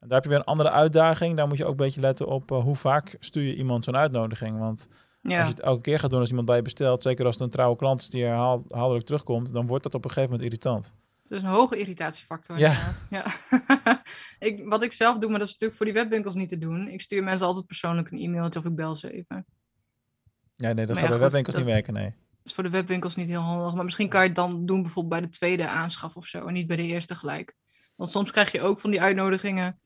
En 0.00 0.08
daar 0.08 0.16
heb 0.16 0.22
je 0.22 0.28
weer 0.28 0.38
een 0.38 0.44
andere 0.44 0.70
uitdaging. 0.70 1.36
Daar 1.36 1.48
moet 1.48 1.56
je 1.56 1.64
ook 1.64 1.70
een 1.70 1.76
beetje 1.76 2.00
letten 2.00 2.26
op 2.26 2.50
uh, 2.50 2.62
hoe 2.62 2.76
vaak 2.76 3.16
stuur 3.18 3.42
je 3.42 3.56
iemand 3.56 3.84
zo'n 3.84 3.96
uitnodiging. 3.96 4.58
Want 4.58 4.88
ja. 5.22 5.38
als 5.38 5.48
je 5.48 5.54
het 5.54 5.62
elke 5.62 5.80
keer 5.80 5.98
gaat 5.98 6.10
doen 6.10 6.20
als 6.20 6.28
iemand 6.28 6.46
bij 6.46 6.56
je 6.56 6.62
bestelt, 6.62 7.02
zeker 7.02 7.24
als 7.24 7.34
het 7.34 7.44
een 7.44 7.50
trouwe 7.50 7.76
klant 7.76 8.00
is 8.00 8.08
die 8.08 8.24
herhaaldelijk 8.24 9.06
terugkomt, 9.06 9.52
dan 9.52 9.66
wordt 9.66 9.82
dat 9.82 9.94
op 9.94 10.04
een 10.04 10.10
gegeven 10.10 10.30
moment 10.30 10.48
irritant. 10.48 10.94
Dat 11.22 11.38
is 11.38 11.44
een 11.44 11.50
hoge 11.50 11.78
irritatiefactor 11.78 12.58
ja. 12.58 12.70
inderdaad. 12.70 13.06
Ja. 13.10 14.02
ik, 14.48 14.64
wat 14.64 14.82
ik 14.82 14.92
zelf 14.92 15.18
doe, 15.18 15.30
maar 15.30 15.38
dat 15.38 15.48
is 15.48 15.52
natuurlijk 15.52 15.78
voor 15.78 15.86
die 15.86 15.94
webwinkels 15.94 16.34
niet 16.34 16.48
te 16.48 16.58
doen. 16.58 16.88
Ik 16.88 17.00
stuur 17.00 17.24
mensen 17.24 17.46
altijd 17.46 17.66
persoonlijk 17.66 18.10
een 18.10 18.18
e-mailtje 18.18 18.58
of 18.58 18.66
ik 18.66 18.74
bel 18.74 18.94
ze 18.94 19.12
even. 19.12 19.46
Ja, 20.56 20.72
nee, 20.72 20.86
dat 20.86 20.98
gaat 20.98 21.08
bij 21.08 21.18
webwinkels 21.18 21.56
niet 21.56 21.64
werken, 21.64 21.94
nee. 21.94 22.04
Dat 22.04 22.44
is 22.44 22.52
voor 22.52 22.64
de 22.64 22.70
webwinkels 22.70 23.16
niet 23.16 23.28
heel 23.28 23.40
handig. 23.40 23.74
Maar 23.74 23.84
misschien 23.84 24.08
kan 24.08 24.20
je 24.20 24.26
het 24.26 24.36
dan 24.36 24.66
doen 24.66 24.82
bijvoorbeeld 24.82 25.20
bij 25.20 25.30
de 25.30 25.36
tweede 25.36 25.68
aanschaf 25.68 26.16
of 26.16 26.26
zo. 26.26 26.46
En 26.46 26.52
niet 26.52 26.66
bij 26.66 26.76
de 26.76 26.82
eerste 26.82 27.14
gelijk. 27.14 27.56
Want 27.96 28.10
soms 28.10 28.30
krijg 28.30 28.52
je 28.52 28.60
ook 28.60 28.80
van 28.80 28.90
die 28.90 29.00
uitnodigingen 29.00 29.78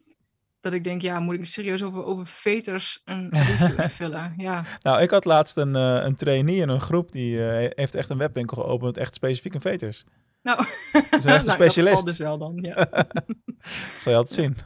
dat 0.64 0.72
ik 0.72 0.84
denk, 0.84 1.02
ja, 1.02 1.20
moet 1.20 1.34
ik 1.34 1.46
serieus 1.46 1.82
over, 1.82 2.04
over 2.04 2.26
veters 2.26 3.02
een 3.04 3.28
review 3.46 3.80
invullen? 3.80 4.34
Ja. 4.36 4.64
Nou, 4.80 5.02
ik 5.02 5.10
had 5.10 5.24
laatst 5.24 5.56
een, 5.56 5.76
uh, 5.76 6.04
een 6.04 6.16
trainee 6.16 6.56
in 6.56 6.68
een 6.68 6.80
groep 6.80 7.12
die 7.12 7.36
uh, 7.36 7.68
heeft 7.70 7.94
echt 7.94 8.08
een 8.08 8.18
webwinkel 8.18 8.56
geopend, 8.56 8.96
echt 8.96 9.14
specifiek 9.14 9.54
een 9.54 9.60
veters. 9.60 10.04
Nou, 10.42 10.58
dat 10.92 11.02
is 11.02 11.10
echt 11.10 11.24
een 11.24 11.26
nou, 11.26 11.50
specialist. 11.50 11.96
Dat 11.96 12.04
dus 12.04 12.18
wel 12.18 12.38
dan, 12.38 12.58
ja. 12.60 12.74
dat 12.74 13.24
zal 13.98 14.12
je 14.12 14.18
altijd 14.18 14.34
zien. 14.34 14.56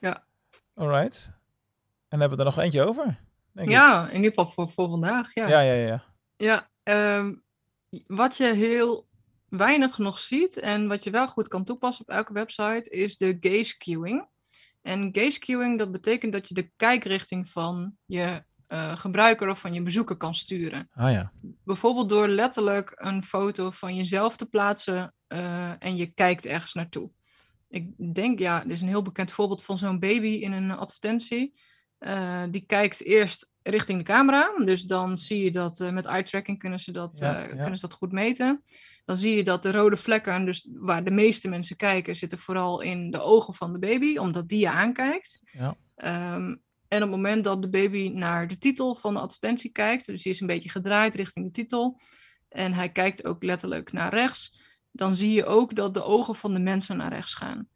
Ja. 0.00 0.24
Alright. 0.74 1.30
En 2.08 2.20
hebben 2.20 2.38
we 2.38 2.44
er 2.44 2.50
nog 2.50 2.64
eentje 2.64 2.82
over? 2.82 3.18
Denk 3.52 3.68
ja, 3.68 4.02
ik. 4.02 4.08
in 4.08 4.16
ieder 4.16 4.30
geval 4.30 4.46
voor, 4.46 4.68
voor 4.68 4.88
vandaag, 4.88 5.34
ja. 5.34 5.48
Ja, 5.48 5.60
ja, 5.60 5.72
ja. 5.72 6.04
Ja, 6.36 6.68
um, 7.18 7.42
wat 8.06 8.36
je 8.36 8.54
heel 8.54 9.08
weinig 9.48 9.98
nog 9.98 10.18
ziet 10.18 10.58
en 10.58 10.88
wat 10.88 11.04
je 11.04 11.10
wel 11.10 11.28
goed 11.28 11.48
kan 11.48 11.64
toepassen 11.64 12.04
op 12.04 12.14
elke 12.14 12.32
website 12.32 12.90
is 12.90 13.16
de 13.16 13.36
gaze 13.40 13.76
queuing. 13.76 14.28
En 14.82 15.08
gaze 15.12 15.38
queuing, 15.38 15.78
dat 15.78 15.92
betekent 15.92 16.32
dat 16.32 16.48
je 16.48 16.54
de 16.54 16.70
kijkrichting 16.76 17.48
van 17.48 17.96
je 18.04 18.44
uh, 18.68 18.96
gebruiker 18.96 19.48
of 19.48 19.60
van 19.60 19.72
je 19.72 19.82
bezoeker 19.82 20.16
kan 20.16 20.34
sturen. 20.34 20.88
Ah, 20.92 21.12
ja. 21.12 21.32
Bijvoorbeeld 21.64 22.08
door 22.08 22.28
letterlijk 22.28 22.92
een 22.94 23.24
foto 23.24 23.70
van 23.70 23.96
jezelf 23.96 24.36
te 24.36 24.46
plaatsen 24.46 25.14
uh, 25.28 25.72
en 25.78 25.96
je 25.96 26.06
kijkt 26.06 26.46
ergens 26.46 26.72
naartoe. 26.72 27.10
Ik 27.68 28.14
denk, 28.14 28.38
ja, 28.38 28.62
dit 28.62 28.70
is 28.70 28.80
een 28.80 28.88
heel 28.88 29.02
bekend 29.02 29.32
voorbeeld 29.32 29.64
van 29.64 29.78
zo'n 29.78 29.98
baby 29.98 30.28
in 30.28 30.52
een 30.52 30.70
advertentie. 30.70 31.58
Uh, 31.98 32.42
die 32.50 32.64
kijkt 32.66 33.04
eerst 33.04 33.50
richting 33.70 33.98
de 33.98 34.04
camera. 34.04 34.52
Dus 34.64 34.82
dan 34.82 35.18
zie 35.18 35.44
je 35.44 35.50
dat 35.50 35.80
uh, 35.80 35.90
met 35.90 36.06
eye 36.06 36.22
tracking 36.22 36.58
kunnen 36.58 36.80
ze, 36.80 36.92
dat, 36.92 37.18
ja, 37.18 37.42
uh, 37.42 37.48
kunnen 37.48 37.78
ze 37.78 37.86
dat 37.86 37.96
goed 37.96 38.12
meten. 38.12 38.62
Dan 39.04 39.16
zie 39.16 39.36
je 39.36 39.44
dat 39.44 39.62
de 39.62 39.70
rode 39.70 39.96
vlekken, 39.96 40.44
dus 40.44 40.68
waar 40.72 41.04
de 41.04 41.10
meeste 41.10 41.48
mensen 41.48 41.76
kijken, 41.76 42.16
zitten 42.16 42.38
vooral 42.38 42.80
in 42.80 43.10
de 43.10 43.20
ogen 43.20 43.54
van 43.54 43.72
de 43.72 43.78
baby, 43.78 44.16
omdat 44.16 44.48
die 44.48 44.60
je 44.60 44.70
aankijkt. 44.70 45.42
Ja. 45.52 45.76
Um, 46.34 46.62
en 46.88 47.02
op 47.02 47.08
het 47.08 47.10
moment 47.10 47.44
dat 47.44 47.62
de 47.62 47.68
baby 47.68 48.08
naar 48.08 48.48
de 48.48 48.58
titel 48.58 48.94
van 48.94 49.14
de 49.14 49.20
advertentie 49.20 49.72
kijkt, 49.72 50.06
dus 50.06 50.22
die 50.22 50.32
is 50.32 50.40
een 50.40 50.46
beetje 50.46 50.70
gedraaid 50.70 51.14
richting 51.14 51.46
de 51.46 51.52
titel, 51.52 52.00
en 52.48 52.72
hij 52.72 52.88
kijkt 52.88 53.24
ook 53.24 53.42
letterlijk 53.42 53.92
naar 53.92 54.14
rechts, 54.14 54.60
dan 54.90 55.14
zie 55.14 55.32
je 55.32 55.44
ook 55.44 55.74
dat 55.74 55.94
de 55.94 56.02
ogen 56.02 56.34
van 56.34 56.54
de 56.54 56.60
mensen 56.60 56.96
naar 56.96 57.12
rechts 57.12 57.34
gaan. 57.34 57.68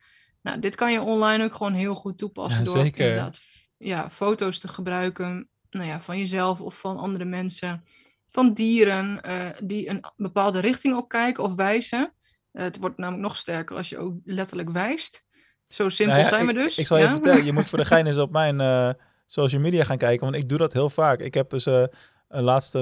Nou, 0.42 0.58
dit 0.58 0.74
kan 0.74 0.92
je 0.92 1.00
online 1.00 1.44
ook 1.44 1.54
gewoon 1.54 1.72
heel 1.74 1.94
goed 1.94 2.18
toepassen 2.18 2.64
ja, 2.64 2.72
door 2.72 2.82
zeker. 2.82 3.04
inderdaad 3.04 3.40
ja, 3.76 4.10
foto's 4.10 4.58
te 4.58 4.68
gebruiken 4.68 5.48
nou 5.72 5.88
ja, 5.88 6.00
van 6.00 6.18
jezelf 6.18 6.60
of 6.60 6.78
van 6.78 6.98
andere 6.98 7.24
mensen, 7.24 7.84
van 8.30 8.52
dieren 8.52 9.20
uh, 9.26 9.48
die 9.64 9.88
een 9.88 10.04
bepaalde 10.16 10.60
richting 10.60 10.96
opkijken 10.96 11.44
of 11.44 11.54
wijzen. 11.54 12.12
Uh, 12.52 12.62
het 12.62 12.78
wordt 12.78 12.98
namelijk 12.98 13.22
nog 13.22 13.36
sterker 13.36 13.76
als 13.76 13.88
je 13.88 13.98
ook 13.98 14.14
letterlijk 14.24 14.70
wijst. 14.70 15.24
Zo 15.68 15.88
simpel 15.88 16.16
nou 16.16 16.28
ja, 16.28 16.34
zijn 16.34 16.48
ik, 16.48 16.54
we 16.54 16.62
dus. 16.62 16.78
Ik 16.78 16.86
zal 16.86 16.98
je 16.98 17.08
vertellen, 17.08 17.44
je 17.44 17.52
moet 17.52 17.66
voor 17.66 17.78
de 17.78 17.84
gein 17.94 18.06
eens 18.06 18.16
op 18.16 18.30
mijn 18.30 18.60
uh, 18.60 18.90
social 19.26 19.60
media 19.60 19.84
gaan 19.84 19.98
kijken, 19.98 20.24
want 20.30 20.42
ik 20.42 20.48
doe 20.48 20.58
dat 20.58 20.72
heel 20.72 20.90
vaak. 20.90 21.18
Ik 21.18 21.34
heb 21.34 21.50
dus 21.50 21.66
een 21.66 21.88
laatste, 22.28 22.78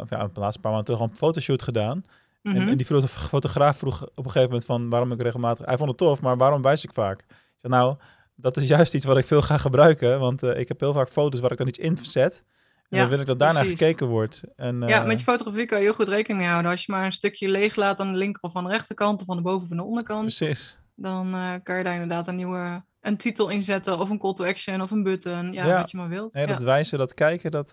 of 0.00 0.10
ja, 0.10 0.20
een 0.20 0.30
laatste 0.34 0.60
paar 0.60 0.72
maanden 0.72 0.94
terug 0.94 1.00
een 1.00 1.16
fotoshoot 1.16 1.62
gedaan. 1.62 1.96
Mm 1.96 2.52
-hmm. 2.52 2.60
en, 2.60 2.68
en, 2.68 2.76
die 2.76 3.08
fotograaf 3.08 3.78
vroeg 3.78 4.02
op 4.02 4.16
een 4.16 4.24
gegeven 4.24 4.48
moment 4.48 4.64
van 4.64 4.90
waarom 4.90 5.12
ik 5.12 5.22
regelmatig... 5.22 5.66
Hij 5.66 5.76
vond 5.76 5.88
het 5.88 5.98
tof, 5.98 6.20
maar 6.20 6.36
waarom 6.36 6.62
wijs 6.62 6.84
ik 6.84 6.92
vaak? 6.92 7.20
Ik 7.20 7.26
zei, 7.56 7.72
nou, 7.72 7.96
dat 8.34 8.56
is 8.56 8.68
juist 8.68 8.94
iets 8.94 9.04
wat 9.04 9.18
ik 9.18 9.24
veel 9.24 9.42
ga 9.42 9.58
gebruiken. 9.58 10.20
Want 10.20 10.42
uh, 10.42 10.58
ik 10.58 10.68
heb 10.68 10.80
heel 10.80 10.92
vaak 10.92 11.08
foto's 11.08 11.40
waar 11.40 11.52
ik 11.52 11.58
dan 11.58 11.68
iets 11.68 11.78
in 11.78 11.98
zet. 12.02 12.44
En 12.88 12.96
ja, 12.96 13.00
dan 13.00 13.10
wil 13.10 13.20
ik 13.20 13.26
dat 13.26 13.38
daarna 13.38 13.60
precies. 13.60 13.78
gekeken 13.78 14.06
wordt. 14.06 14.42
En, 14.56 14.82
uh... 14.82 14.88
Ja, 14.88 15.04
met 15.04 15.18
je 15.18 15.24
fotografie 15.24 15.66
kan 15.66 15.78
je 15.78 15.84
heel 15.84 15.94
goed 15.94 16.08
rekening 16.08 16.38
mee 16.38 16.48
houden. 16.48 16.70
Als 16.70 16.84
je 16.84 16.92
maar 16.92 17.04
een 17.04 17.12
stukje 17.12 17.48
leeg 17.48 17.76
laat 17.76 18.00
aan 18.00 18.12
de 18.12 18.18
linker 18.18 18.42
of 18.42 18.56
aan 18.56 18.64
de 18.64 18.70
rechterkant, 18.70 19.20
of 19.20 19.30
aan 19.30 19.36
de 19.36 19.42
boven- 19.42 19.64
of 19.64 19.70
aan 19.70 19.76
de 19.76 19.82
onderkant. 19.82 20.36
Precies. 20.36 20.78
Dan 20.94 21.34
uh, 21.34 21.54
kan 21.62 21.78
je 21.78 21.84
daar 21.84 21.92
inderdaad 21.92 22.26
een 22.26 22.36
nieuwe 22.36 22.84
een 23.00 23.16
titel 23.16 23.48
inzetten, 23.48 23.98
of 23.98 24.10
een 24.10 24.18
call 24.18 24.32
to 24.32 24.44
action, 24.44 24.82
of 24.82 24.90
een 24.90 25.02
button. 25.02 25.52
Ja, 25.52 25.66
ja. 25.66 25.78
wat 25.78 25.90
je 25.90 25.96
maar 25.96 26.08
wilt. 26.08 26.34
Nee, 26.34 26.46
dat 26.46 26.62
wijzen, 26.62 26.98
dat 26.98 27.14
kijken, 27.14 27.50
dat 27.50 27.72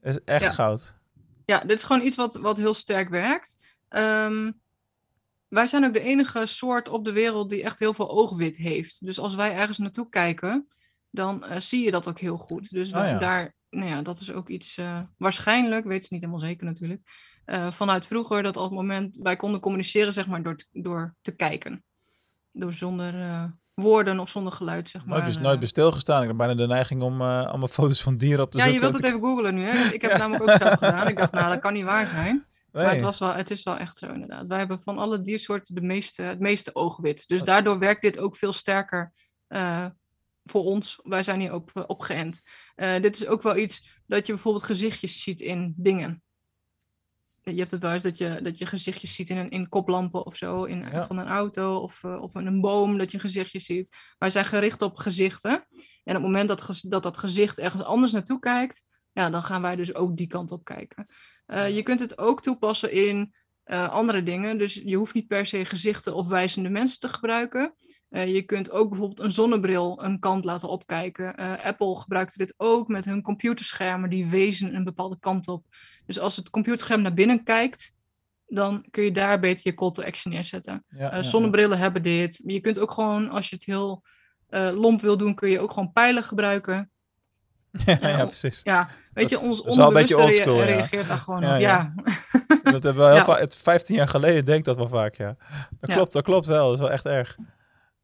is 0.00 0.18
echt 0.24 0.54
goud. 0.54 1.00
Ja, 1.44 1.60
dit 1.60 1.76
is 1.76 1.84
gewoon 1.84 2.02
iets 2.02 2.16
wat, 2.16 2.34
wat 2.34 2.56
heel 2.56 2.74
sterk 2.74 3.08
werkt. 3.08 3.56
Um, 3.88 4.60
wij 5.52 5.66
zijn 5.66 5.84
ook 5.84 5.92
de 5.92 6.00
enige 6.00 6.46
soort 6.46 6.88
op 6.88 7.04
de 7.04 7.12
wereld 7.12 7.50
die 7.50 7.62
echt 7.62 7.78
heel 7.78 7.94
veel 7.94 8.10
oogwit 8.10 8.56
heeft. 8.56 9.04
Dus 9.06 9.18
als 9.18 9.34
wij 9.34 9.54
ergens 9.54 9.78
naartoe 9.78 10.08
kijken, 10.08 10.68
dan 11.10 11.44
uh, 11.44 11.58
zie 11.58 11.84
je 11.84 11.90
dat 11.90 12.08
ook 12.08 12.18
heel 12.18 12.36
goed. 12.36 12.70
Dus 12.70 12.88
ja. 12.88 13.18
daar, 13.18 13.54
nou 13.70 13.88
ja, 13.88 14.02
dat 14.02 14.20
is 14.20 14.32
ook 14.32 14.48
iets 14.48 14.78
uh, 14.78 15.00
waarschijnlijk, 15.16 15.84
weet 15.84 16.04
ze 16.04 16.08
niet 16.12 16.22
helemaal 16.22 16.44
zeker 16.44 16.66
natuurlijk, 16.66 17.00
uh, 17.46 17.70
vanuit 17.70 18.06
vroeger 18.06 18.42
dat 18.42 18.56
op 18.56 18.62
het 18.62 18.72
moment 18.72 19.18
wij 19.22 19.36
konden 19.36 19.60
communiceren, 19.60 20.12
zeg 20.12 20.26
maar, 20.26 20.42
door, 20.42 20.56
door 20.72 21.14
te 21.20 21.36
kijken. 21.36 21.84
Door 22.52 22.72
zonder 22.72 23.14
woorden 23.74 24.18
of 24.20 24.28
zonder 24.28 24.52
geluid, 24.52 24.88
zeg 24.88 25.04
maar. 25.04 25.22
Nooit, 25.22 25.40
nooit 25.40 25.58
bij 25.58 25.68
stilgestaan. 25.68 26.22
Ik 26.22 26.28
heb 26.28 26.36
bijna 26.36 26.54
de 26.54 26.66
neiging 26.66 27.02
om 27.02 27.22
allemaal 27.22 27.68
foto's 27.68 28.02
van 28.02 28.16
dieren 28.16 28.44
op 28.44 28.50
te 28.50 28.58
ja, 28.58 28.64
zoeken. 28.64 28.80
Ja, 28.80 28.86
je 28.86 28.92
wilt 28.92 29.04
het 29.04 29.14
even 29.14 29.28
googlen 29.28 29.54
nu, 29.54 29.62
hè? 29.62 29.92
Ik 29.92 30.02
heb 30.02 30.10
het 30.10 30.20
namelijk 30.20 30.50
ook 30.50 30.56
zelf 30.56 30.78
gedaan. 30.78 31.08
Ik 31.08 31.16
dacht, 31.16 31.32
nou, 31.40 31.50
dat 31.50 31.60
kan 31.60 31.72
niet 31.72 31.84
waar 31.84 32.08
zijn. 32.08 32.46
Nee. 32.72 32.84
Maar 32.84 32.92
het, 32.92 33.02
was 33.02 33.18
wel, 33.18 33.32
het 33.32 33.50
is 33.50 33.62
wel 33.62 33.76
echt 33.76 33.98
zo 33.98 34.12
inderdaad. 34.12 34.46
Wij 34.46 34.58
hebben 34.58 34.82
van 34.82 34.98
alle 34.98 35.22
diersoorten 35.22 35.74
de 35.74 35.80
meeste, 35.80 36.22
het 36.22 36.40
meeste 36.40 36.74
oogwit. 36.74 37.28
Dus 37.28 37.42
daardoor 37.42 37.78
werkt 37.78 38.02
dit 38.02 38.18
ook 38.18 38.36
veel 38.36 38.52
sterker 38.52 39.12
uh, 39.48 39.86
voor 40.44 40.64
ons. 40.64 41.00
Wij 41.02 41.22
zijn 41.22 41.40
hier 41.40 41.50
ook 41.50 41.70
op 41.86 42.00
geënt. 42.00 42.42
Uh, 42.76 43.00
dit 43.00 43.16
is 43.16 43.26
ook 43.26 43.42
wel 43.42 43.56
iets 43.56 44.00
dat 44.06 44.26
je 44.26 44.32
bijvoorbeeld 44.32 44.64
gezichtjes 44.64 45.22
ziet 45.22 45.40
in 45.40 45.74
dingen. 45.76 46.22
Je 47.42 47.58
hebt 47.58 47.70
het 47.70 47.82
wel 47.82 47.92
eens 47.92 48.02
dat 48.02 48.18
je, 48.18 48.40
dat 48.42 48.58
je 48.58 48.66
gezichtjes 48.66 49.14
ziet 49.14 49.30
in, 49.30 49.36
een, 49.36 49.50
in 49.50 49.68
koplampen 49.68 50.26
of 50.26 50.36
zo, 50.36 50.64
in, 50.64 50.78
ja. 50.78 51.06
van 51.06 51.18
een 51.18 51.28
auto 51.28 51.76
of, 51.76 52.02
uh, 52.02 52.22
of 52.22 52.34
in 52.34 52.46
een 52.46 52.60
boom, 52.60 52.98
dat 52.98 53.10
je 53.10 53.16
een 53.16 53.22
gezichtje 53.22 53.60
ziet. 53.60 53.96
Wij 54.18 54.30
zijn 54.30 54.44
gericht 54.44 54.82
op 54.82 54.96
gezichten. 54.96 55.66
En 56.04 56.16
op 56.16 56.22
het 56.22 56.22
moment 56.22 56.48
dat, 56.48 56.80
dat 56.82 57.02
dat 57.02 57.18
gezicht 57.18 57.58
ergens 57.58 57.82
anders 57.82 58.12
naartoe 58.12 58.38
kijkt, 58.38 58.84
ja, 59.12 59.30
dan 59.30 59.42
gaan 59.42 59.62
wij 59.62 59.76
dus 59.76 59.94
ook 59.94 60.16
die 60.16 60.26
kant 60.26 60.52
op 60.52 60.64
kijken. 60.64 61.06
je 61.46 61.80
kunt 61.82 62.00
het 62.00 62.18
ook 62.18 62.42
toepassen 62.42 62.92
in 62.92 63.34
andere 63.66 64.22
dingen. 64.22 64.58
Dus 64.58 64.74
je 64.74 64.96
hoeft 64.96 65.14
niet 65.14 65.26
per 65.26 65.46
se 65.46 65.64
gezichten 65.64 66.14
of 66.14 66.28
wijzende 66.28 66.68
mensen 66.68 67.00
te 67.00 67.08
gebruiken. 67.08 67.74
je 68.08 68.42
kunt 68.42 68.70
ook 68.70 68.88
bijvoorbeeld 68.88 69.20
een 69.20 69.32
zonnebril 69.32 70.02
een 70.02 70.18
kant 70.18 70.44
laten 70.44 70.68
opkijken. 70.68 71.34
Apple 71.62 71.96
gebruikte 71.96 72.38
dit 72.38 72.54
ook 72.56 72.88
met 72.88 73.04
hun 73.04 73.22
computerschermen, 73.22 74.10
die 74.10 74.26
wezen 74.26 74.74
een 74.74 74.84
bepaalde 74.84 75.18
kant 75.18 75.48
op. 75.48 75.64
Dus 76.06 76.18
als 76.18 76.36
het 76.36 76.50
computerscherm 76.50 77.02
naar 77.02 77.14
binnen 77.14 77.44
kijkt, 77.44 77.96
dan 78.46 78.86
kun 78.90 79.04
je 79.04 79.12
daar 79.12 79.40
beter 79.40 79.60
je 79.64 79.74
call 79.74 79.90
to 79.90 80.02
action 80.02 80.32
neerzetten. 80.32 80.84
Ja, 80.88 81.22
zonnebrillen 81.22 81.78
hebben 81.78 82.02
dit. 82.02 82.42
Je 82.46 82.60
kunt 82.60 82.78
ook 82.78 82.90
gewoon, 82.90 83.28
als 83.28 83.48
je 83.48 83.54
het 83.54 83.64
heel 83.64 84.04
lomp 84.74 85.00
wil 85.00 85.16
doen, 85.16 85.34
kun 85.34 85.50
je 85.50 85.60
ook 85.60 85.72
gewoon 85.72 85.92
pijlen 85.92 86.22
gebruiken. 86.22 86.91
Ja, 87.86 87.98
ja, 88.00 88.24
precies. 88.24 88.60
Ja, 88.62 88.88
weet 89.12 89.28
je, 89.28 89.38
ons 89.38 89.62
onderbewuste 89.62 90.42
re 90.42 90.64
reageert 90.64 91.08
daar 91.08 91.18
gewoon 91.18 91.54
op. 91.54 91.60
Ja. 91.60 91.94
dat 92.62 92.82
hebben 92.82 93.08
we 93.08 93.14
heel 93.14 93.24
vaak, 93.24 93.40
het 93.40 93.56
15 93.56 93.96
jaar 93.96 94.08
geleden 94.08 94.44
denk 94.44 94.58
ik 94.58 94.64
dat 94.64 94.76
wel 94.76 94.88
vaak, 94.88 95.14
ja. 95.14 95.36
Dat 95.80 95.90
klopt, 95.90 96.12
dat 96.12 96.24
klopt 96.24 96.46
wel. 96.46 96.64
Dat 96.64 96.74
is 96.74 96.80
wel 96.80 96.90
echt 96.90 97.06
erg. 97.06 97.36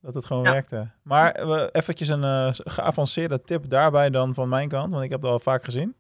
Dat 0.01 0.15
het 0.15 0.27
gewoon 0.27 0.43
werkte. 0.43 0.89
Maar 1.03 1.33
we, 1.33 1.69
eventjes 1.73 2.09
een 2.09 2.25
uh, 2.25 2.49
geavanceerde 2.53 3.41
tip 3.41 3.69
daarbij 3.69 4.11
dan 4.11 4.35
van 4.35 4.49
mijn 4.49 4.69
kant, 4.69 4.93
want 4.93 5.05
ik 5.05 5.11
heb 5.11 5.23
het 5.23 5.31
al 5.31 5.41
vaak 5.41 5.65
gezien. 5.65 5.97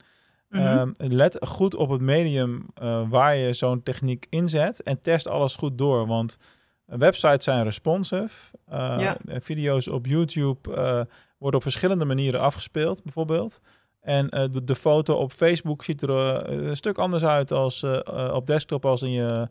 Mhm. 0.48 0.62
Ehm, 0.62 0.92
let 0.96 1.38
goed 1.40 1.74
op 1.74 1.88
het 1.88 2.00
medium 2.00 2.66
uh, 2.82 3.02
waar 3.08 3.36
je 3.36 3.52
zo'n 3.52 3.82
techniek 3.82 4.26
inzet 4.30 4.82
en 4.82 5.00
test 5.00 5.28
alles 5.28 5.56
goed 5.56 5.78
door. 5.78 6.06
Want 6.06 6.38
websites 6.84 7.44
zijn 7.44 7.64
responsive. 7.64 8.56
Uh, 8.72 9.10
Video's 9.24 9.88
op 9.88 10.06
YouTube 10.06 10.70
uh, 10.70 11.00
worden 11.38 11.60
op 11.60 11.62
verschillende 11.62 12.04
manieren 12.04 12.40
afgespeeld, 12.40 13.02
bijvoorbeeld. 13.02 13.60
En 14.00 14.26
de, 14.28 14.64
de, 14.64 14.74
foto 14.74 15.14
op 15.14 15.32
Facebook 15.32 15.84
ziet 15.84 16.02
er 16.02 16.10
een 16.50 16.76
stuk 16.76 16.98
anders 16.98 17.24
uit 17.24 17.50
als 17.50 17.84
op 18.32 18.46
desktop 18.46 18.86
als 18.86 19.02
in 19.02 19.10
je, 19.10 19.48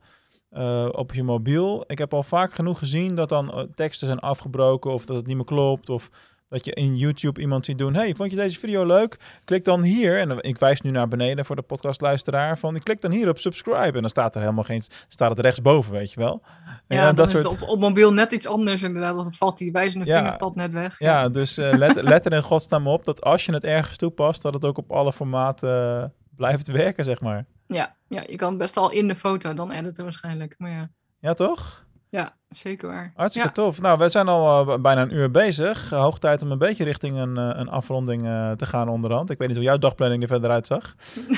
op 0.92 1.14
je 1.14 1.24
mobiel. 1.24 1.84
Ik 1.88 1.98
heb 1.98 2.14
al 2.14 2.24
vaak 2.24 2.54
genoeg 2.54 2.80
gezien 2.80 3.16
dat 3.16 3.30
dan 3.30 3.70
teksten 3.74 4.08
zijn 4.08 4.20
afgebroken 4.20 4.92
of 4.92 5.06
dat 5.06 5.16
het 5.16 5.28
niet 5.28 5.36
meer 5.36 5.46
klopt. 5.46 5.90
Of 5.90 6.10
dat 6.50 6.66
je 6.66 6.74
in 6.74 6.98
YouTube 6.98 7.42
iemand 7.42 7.66
ziet 7.66 7.78
doen. 7.78 7.94
Hey, 7.94 8.16
vond 8.16 8.30
je 8.30 8.36
deze 8.36 8.60
video 8.60 8.86
leuk? 8.86 9.18
Klik 9.44 9.66
dan 9.66 9.82
hier. 9.82 10.20
En 10.20 10.42
ik 10.42 10.58
wijs 10.58 10.82
nu 10.82 10.90
naar 10.90 11.08
beneden 11.08 11.46
voor 11.46 11.56
de 11.56 11.62
podcastluisteraar. 11.62 12.58
Van 12.58 12.76
ik 12.76 12.84
klik 12.84 13.02
dan 13.02 13.12
hier 13.12 13.30
op 13.30 13.38
subscribe. 13.38 13.96
En 13.96 14.02
dan 14.02 14.10
staat 14.10 14.36
er 14.36 14.42
helemaal 14.42 14.64
geen. 14.64 14.84
Staat 15.08 15.30
het 15.30 15.40
rechtsboven, 15.40 15.92
weet 15.92 16.14
je 16.14 16.20
wel. 16.20 16.44
Ja, 16.88 17.14
dat 17.14 17.30
soort... 17.30 17.46
op, 17.46 17.62
op 17.62 17.80
mobiel 17.80 18.14
net 18.14 18.32
iets 18.32 18.48
anders 18.48 18.84
inderdaad. 18.84 19.16
Als 19.16 19.26
het 19.26 19.38
valt, 19.38 19.58
die 19.58 19.72
wijzende 19.72 20.06
vinger 20.06 20.38
valt 20.38 20.56
net 20.56 20.74
weg. 20.74 21.00
Ja, 21.00 21.30
dus 21.30 21.58
uh, 21.58 21.74
let, 21.74 22.02
let 22.02 22.26
er 22.26 22.34
in 22.34 22.44
godsnaam 22.44 22.88
op 22.88 23.04
dat 23.04 23.22
als 23.22 23.46
je 23.46 23.54
het 23.54 23.64
ergens 23.64 23.98
toepast, 23.98 24.42
dat 24.42 24.54
het 24.54 24.66
ook 24.66 24.78
op 24.78 24.92
alle 24.92 25.14
formaten 25.14 26.00
uh, 26.00 26.04
blijft 26.36 26.68
werken, 26.68 27.04
zeg 27.04 27.22
maar. 27.22 27.46
Ja, 27.68 27.96
ja, 28.08 28.24
je 28.28 28.36
kan 28.36 28.50
het 28.50 28.58
best 28.58 28.78
al 28.78 28.92
in 28.92 29.08
de 29.08 29.16
foto 29.16 29.54
dan 29.54 29.72
editen 29.72 30.04
waarschijnlijk. 30.04 30.56
Maar 30.58 30.72
ja. 30.72 30.90
Ja, 31.20 31.34
toch? 31.34 31.86
Ja, 32.10 32.36
zeker 32.50 32.88
waar. 32.88 33.12
Hartstikke 33.16 33.52
tof. 33.52 33.82
Nou, 33.82 33.98
we 33.98 34.10
zijn 34.10 34.28
al 34.28 34.70
uh, 34.70 34.78
bijna 34.78 35.02
een 35.02 35.14
uur 35.14 35.32
bezig. 35.32 35.90
Hoog 35.90 36.20
tijd 36.20 36.42
om 36.42 36.52
een 36.52 36.58
beetje 36.58 36.84
richting 36.84 37.18
een, 37.18 37.38
uh, 37.38 37.50
een 37.54 37.70
afronding 37.70 38.26
uh, 38.26 38.52
te 38.52 38.66
gaan 38.66 38.90
onderhand. 38.90 39.30
Ik 39.30 39.38
weet 39.38 39.48
niet 39.48 39.58
hoe 39.58 39.66
jouw 39.66 39.78
dagplanning 39.78 40.22
er 40.22 40.28
verder 40.28 40.50
uitzag. 40.50 40.96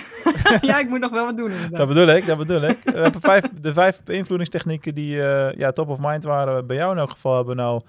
ja, 0.61 0.79
ik 0.79 0.89
moet 0.89 0.99
nog 0.99 1.11
wel 1.11 1.25
wat 1.25 1.37
doen 1.37 1.51
inderdaad. 1.51 1.77
Dat 1.77 1.87
bedoel 1.87 2.07
ik, 2.07 2.25
dat 2.25 2.37
bedoel 2.37 2.61
ik. 2.61 2.77
We 2.83 2.99
hebben 2.99 3.21
vijf, 3.21 3.49
de 3.61 3.73
vijf 3.73 4.03
beïnvloedingstechnieken 4.03 4.95
die 4.95 5.15
ja, 5.57 5.71
top 5.71 5.89
of 5.89 5.97
mind 5.99 6.23
waren 6.23 6.67
bij 6.67 6.75
jou 6.75 6.91
in 6.91 6.97
elk 6.97 7.09
geval 7.09 7.35
hebben 7.35 7.55
we 7.55 7.61
nou 7.61 7.81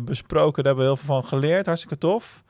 besproken. 0.00 0.64
Daar 0.64 0.74
hebben 0.74 0.90
we 0.90 0.96
heel 0.96 1.06
veel 1.06 1.14
van 1.14 1.24
geleerd. 1.24 1.66
Hartstikke 1.66 1.98
tof. 1.98 2.42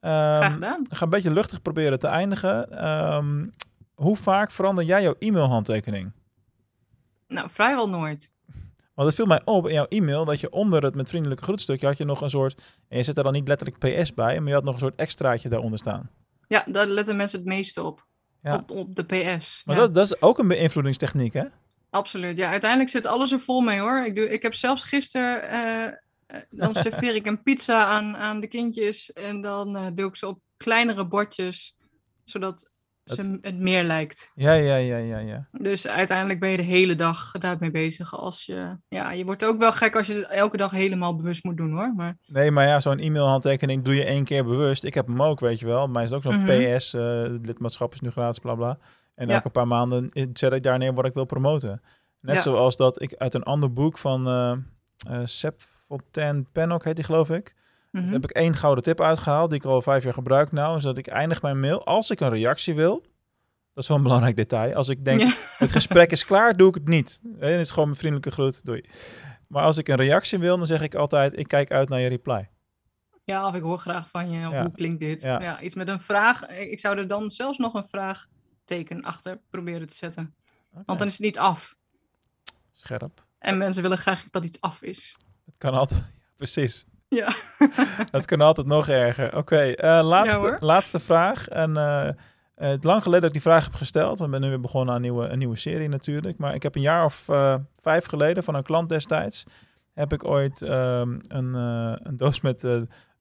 Um, 0.00 0.10
Graag 0.10 0.52
gedaan. 0.52 0.86
ga 0.90 1.02
een 1.04 1.10
beetje 1.10 1.30
luchtig 1.30 1.62
proberen 1.62 1.98
te 1.98 2.06
eindigen. 2.06 2.86
Um, 3.14 3.50
hoe 3.94 4.16
vaak 4.16 4.50
verander 4.50 4.84
jij 4.84 5.02
jouw 5.02 5.14
e-mailhandtekening? 5.18 6.12
Nou, 7.28 7.50
vrijwel 7.50 7.88
nooit. 7.88 8.30
Want 8.94 9.08
het 9.08 9.16
viel 9.16 9.26
mij 9.26 9.40
op 9.44 9.66
in 9.66 9.74
jouw 9.74 9.86
e-mail 9.88 10.24
dat 10.24 10.40
je 10.40 10.50
onder 10.50 10.84
het 10.84 10.94
met 10.94 11.08
vriendelijke 11.08 11.44
groetstukje 11.44 11.86
had 11.86 11.98
je 11.98 12.04
nog 12.04 12.20
een 12.20 12.30
soort, 12.30 12.62
en 12.88 12.96
je 12.96 13.02
zet 13.02 13.16
er 13.16 13.22
dan 13.22 13.32
niet 13.32 13.48
letterlijk 13.48 13.78
PS 13.78 14.14
bij, 14.14 14.40
maar 14.40 14.48
je 14.48 14.54
had 14.54 14.64
nog 14.64 14.74
een 14.74 14.80
soort 14.80 15.00
extraatje 15.00 15.48
daaronder 15.48 15.78
staan. 15.78 16.10
Ja, 16.48 16.64
daar 16.66 16.86
letten 16.86 17.16
mensen 17.16 17.38
het 17.38 17.48
meeste 17.48 17.82
op. 17.82 18.06
Ja. 18.42 18.54
Op, 18.54 18.70
op 18.70 18.94
de 18.94 19.04
PS. 19.04 19.62
Maar 19.64 19.76
dat, 19.76 19.94
dat 19.94 20.04
is 20.04 20.22
ook 20.22 20.38
een 20.38 20.48
beïnvloedingstechniek, 20.48 21.32
hè? 21.32 21.44
Absoluut. 21.90 22.36
Ja, 22.36 22.50
uiteindelijk 22.50 22.90
zit 22.90 23.06
alles 23.06 23.32
er 23.32 23.40
vol 23.40 23.60
mee 23.60 23.80
hoor. 23.80 24.04
Ik, 24.04 24.14
doe, 24.14 24.30
ik 24.30 24.42
heb 24.42 24.54
zelfs 24.54 24.84
gisteren, 24.84 25.54
uh, 26.32 26.40
dan 26.50 26.74
serveer 26.74 27.14
ik 27.14 27.26
een 27.26 27.42
pizza 27.42 27.84
aan, 27.84 28.16
aan 28.16 28.40
de 28.40 28.46
kindjes 28.46 29.12
en 29.12 29.40
dan 29.40 29.76
uh, 29.76 29.86
doe 29.94 30.08
ik 30.08 30.16
ze 30.16 30.26
op 30.26 30.40
kleinere 30.56 31.06
bordjes, 31.06 31.76
zodat 32.24 32.70
het... 33.04 33.38
het 33.40 33.58
meer 33.58 33.84
lijkt. 33.84 34.30
Ja, 34.34 34.52
ja, 34.52 34.76
ja, 34.76 34.96
ja, 34.96 35.18
ja. 35.18 35.48
Dus 35.52 35.86
uiteindelijk 35.86 36.40
ben 36.40 36.50
je 36.50 36.56
de 36.56 36.62
hele 36.62 36.94
dag 36.94 37.30
daarmee 37.30 37.70
bezig. 37.70 38.16
Als 38.16 38.44
je, 38.44 38.76
ja, 38.88 39.10
je 39.10 39.24
wordt 39.24 39.44
ook 39.44 39.58
wel 39.58 39.72
gek 39.72 39.96
als 39.96 40.06
je 40.06 40.14
het 40.14 40.28
elke 40.28 40.56
dag 40.56 40.70
helemaal 40.70 41.16
bewust 41.16 41.44
moet 41.44 41.56
doen 41.56 41.72
hoor. 41.72 41.92
Maar... 41.96 42.16
Nee, 42.26 42.50
maar 42.50 42.66
ja, 42.66 42.80
zo'n 42.80 42.98
e-mailhandtekening 42.98 43.84
doe 43.84 43.94
je 43.94 44.04
één 44.04 44.24
keer 44.24 44.44
bewust. 44.44 44.84
Ik 44.84 44.94
heb 44.94 45.06
hem 45.06 45.22
ook, 45.22 45.40
weet 45.40 45.58
je 45.58 45.66
wel. 45.66 45.86
Maar 45.86 46.02
is 46.02 46.10
het 46.10 46.18
ook 46.18 46.32
zo'n 46.32 46.42
mhm. 46.42 46.76
PS, 46.76 46.94
uh, 46.94 47.00
lidmaatschap 47.42 47.92
is 47.92 48.00
nu 48.00 48.10
gratis, 48.10 48.38
bla 48.38 48.54
bla. 48.54 48.78
En 49.14 49.30
elke 49.30 49.50
paar 49.50 49.66
maanden 49.66 50.10
zet 50.32 50.52
ik 50.52 50.62
daar 50.62 50.78
neer 50.78 50.94
wat 50.94 51.04
ik 51.04 51.14
wil 51.14 51.24
promoten. 51.24 51.82
Net 52.20 52.42
zoals 52.42 52.76
dat 52.76 53.02
ik 53.02 53.14
uit 53.14 53.34
een 53.34 53.42
ander 53.42 53.72
boek 53.72 53.98
van 53.98 54.28
uh, 54.28 54.56
uh, 55.10 55.20
Sep 55.24 55.60
Fontaine 55.60 56.44
Pennock 56.52 56.84
heet 56.84 56.96
die 56.96 57.04
geloof 57.04 57.30
ik. 57.30 57.54
Mm 57.92 58.12
heb 58.12 58.24
ik 58.24 58.30
één 58.30 58.54
gouden 58.54 58.84
tip 58.84 59.00
uitgehaald, 59.00 59.50
die 59.50 59.58
ik 59.58 59.64
al 59.64 59.82
vijf 59.82 60.04
jaar 60.04 60.12
gebruik 60.12 60.52
nou. 60.52 60.76
Is 60.76 60.82
dat 60.82 60.98
ik 60.98 61.06
eindig 61.06 61.42
mijn 61.42 61.60
mail, 61.60 61.86
als 61.86 62.10
ik 62.10 62.20
een 62.20 62.30
reactie 62.30 62.74
wil, 62.74 63.02
dat 63.74 63.82
is 63.82 63.88
wel 63.88 63.96
een 63.96 64.02
belangrijk 64.02 64.36
detail. 64.36 64.74
Als 64.74 64.88
ik 64.88 65.04
denk, 65.04 65.20
het 65.58 65.72
gesprek 65.72 66.10
is 66.10 66.24
klaar, 66.24 66.56
doe 66.56 66.68
ik 66.68 66.74
het 66.74 66.88
niet. 66.88 67.20
En 67.38 67.50
het 67.50 67.60
is 67.60 67.70
gewoon 67.70 67.84
mijn 67.84 67.98
vriendelijke 67.98 68.30
groet, 68.30 68.64
doei. 68.64 68.84
Maar 69.48 69.62
als 69.62 69.78
ik 69.78 69.88
een 69.88 69.96
reactie 69.96 70.38
wil, 70.38 70.56
dan 70.56 70.66
zeg 70.66 70.82
ik 70.82 70.94
altijd, 70.94 71.38
ik 71.38 71.48
kijk 71.48 71.70
uit 71.70 71.88
naar 71.88 72.00
je 72.00 72.08
reply. 72.08 72.48
Ja, 73.24 73.48
of 73.48 73.54
ik 73.54 73.62
hoor 73.62 73.78
graag 73.78 74.08
van 74.08 74.30
je, 74.30 74.46
hoe 74.46 74.72
klinkt 74.74 75.00
dit? 75.00 75.22
Ja. 75.22 75.60
iets 75.60 75.74
met 75.74 75.88
een 75.88 76.00
vraag. 76.00 76.48
Ik 76.48 76.80
zou 76.80 76.98
er 76.98 77.08
dan 77.08 77.30
zelfs 77.30 77.58
nog 77.58 77.74
een 77.74 77.88
vraagteken 77.88 79.02
achter 79.02 79.40
proberen 79.50 79.86
te 79.86 79.96
zetten. 79.96 80.34
Want 80.70 80.98
dan 80.98 81.06
is 81.06 81.12
het 81.12 81.22
niet 81.22 81.38
af. 81.38 81.76
Scherp. 82.72 83.24
En 83.38 83.58
mensen 83.58 83.82
willen 83.82 83.98
graag 83.98 84.30
dat 84.30 84.44
iets 84.44 84.60
af 84.60 84.82
is. 84.82 85.16
Het 85.44 85.54
kan 85.58 85.72
altijd, 85.72 86.02
precies. 86.36 86.86
Ja. 87.14 87.34
dat 88.10 88.24
kan 88.24 88.40
altijd 88.40 88.66
nog 88.66 88.88
erger. 88.88 89.36
Oké, 89.36 89.60
eh, 89.60 90.04
laatste, 90.04 90.56
laatste 90.58 91.00
vraag. 91.00 91.48
En 91.48 91.70
uh, 91.70 92.08
het 92.54 92.84
lang 92.84 93.02
geleden 93.02 93.20
dat 93.20 93.34
ik 93.34 93.42
die 93.42 93.52
vraag 93.52 93.64
heb 93.64 93.74
gesteld. 93.74 94.18
We 94.18 94.26
zijn 94.28 94.40
nu 94.40 94.48
weer 94.48 94.60
begonnen 94.60 94.94
aan 94.94 94.96
een 94.96 95.02
nieuwe, 95.02 95.28
een 95.28 95.38
nieuwe 95.38 95.56
serie 95.56 95.88
natuurlijk. 95.88 96.38
Maar 96.38 96.54
ik 96.54 96.62
heb 96.62 96.74
een 96.74 96.80
jaar 96.80 97.04
of 97.04 97.24
vijf 97.80 98.06
geleden 98.06 98.44
van 98.44 98.54
een 98.54 98.62
klant 98.62 98.88
destijds... 98.88 99.44
heb 99.94 100.12
ik 100.12 100.24
ooit 100.24 100.62
ehm, 100.62 101.18
een, 101.22 101.54
een 101.54 102.16
doos 102.16 102.40
met 102.40 102.66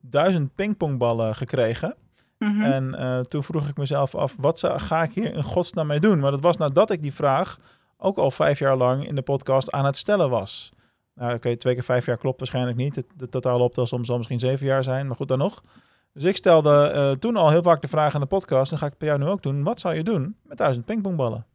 duizend 0.01 0.55
pingpongballen 0.55 1.35
gekregen. 1.35 1.95
Mhm. 2.37 2.61
En 2.61 3.25
toen 3.27 3.43
vroeg 3.43 3.67
ik 3.67 3.77
mezelf 3.77 4.15
af, 4.15 4.35
wat 4.39 4.59
zou, 4.59 4.79
ga 4.79 5.03
ik 5.03 5.13
hier 5.13 5.33
in 5.33 5.43
godsnaam 5.43 5.87
mee 5.87 5.99
doen? 5.99 6.19
Maar 6.19 6.31
dat 6.31 6.41
was 6.41 6.57
nadat 6.57 6.91
ik 6.91 7.01
die 7.01 7.13
vraag 7.13 7.57
ook 7.97 8.17
al 8.17 8.31
vijf 8.31 8.59
jaar 8.59 8.77
lang 8.77 9.07
in 9.07 9.15
de 9.15 9.21
podcast 9.21 9.71
aan 9.71 9.85
het 9.85 9.97
stellen 9.97 10.29
was. 10.29 10.71
Nou, 11.13 11.33
oké, 11.33 11.57
twee 11.57 11.73
keer 11.73 11.83
vijf 11.83 12.05
jaar 12.05 12.17
klopt 12.17 12.39
waarschijnlijk 12.39 12.77
niet. 12.77 12.95
Het, 12.95 13.05
de 13.15 13.29
totale 13.29 13.63
optelsom 13.63 14.05
zal 14.05 14.17
misschien 14.17 14.39
zeven 14.39 14.65
jaar 14.65 14.83
zijn, 14.83 15.07
maar 15.07 15.15
goed 15.15 15.27
dan 15.27 15.37
nog. 15.37 15.63
Dus 16.13 16.23
ik 16.23 16.35
stelde 16.35 16.91
uh, 16.95 17.11
toen 17.11 17.35
al 17.35 17.49
heel 17.49 17.63
vaak 17.63 17.81
de 17.81 17.87
vraag 17.87 18.13
in 18.13 18.19
de 18.19 18.25
podcast, 18.25 18.71
en 18.71 18.77
ga 18.77 18.85
ik 18.85 18.97
bij 18.97 19.07
jou 19.07 19.19
nu 19.19 19.25
ook 19.25 19.43
doen. 19.43 19.63
Wat 19.63 19.79
zou 19.79 19.95
je 19.95 20.03
doen 20.03 20.35
met 20.43 20.57
duizend 20.57 20.85
pingpongballen? 20.85 21.45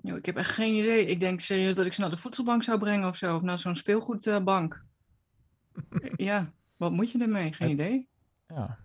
Yo, 0.00 0.16
ik 0.16 0.26
heb 0.26 0.36
echt 0.36 0.50
geen 0.50 0.74
idee. 0.74 1.06
Ik 1.06 1.20
denk 1.20 1.40
serieus 1.40 1.74
dat 1.74 1.86
ik 1.86 1.92
ze 1.92 2.00
naar 2.00 2.10
de 2.10 2.16
voedselbank 2.16 2.62
zou 2.62 2.78
brengen 2.78 3.08
of 3.08 3.16
zo. 3.16 3.36
Of 3.36 3.42
naar 3.42 3.58
zo'n 3.58 3.76
speelgoedbank. 3.76 4.84
ja, 6.16 6.52
wat 6.76 6.92
moet 6.92 7.10
je 7.10 7.18
ermee? 7.18 7.52
Geen 7.52 7.70
idee. 7.70 8.08
Ja. 8.46 8.78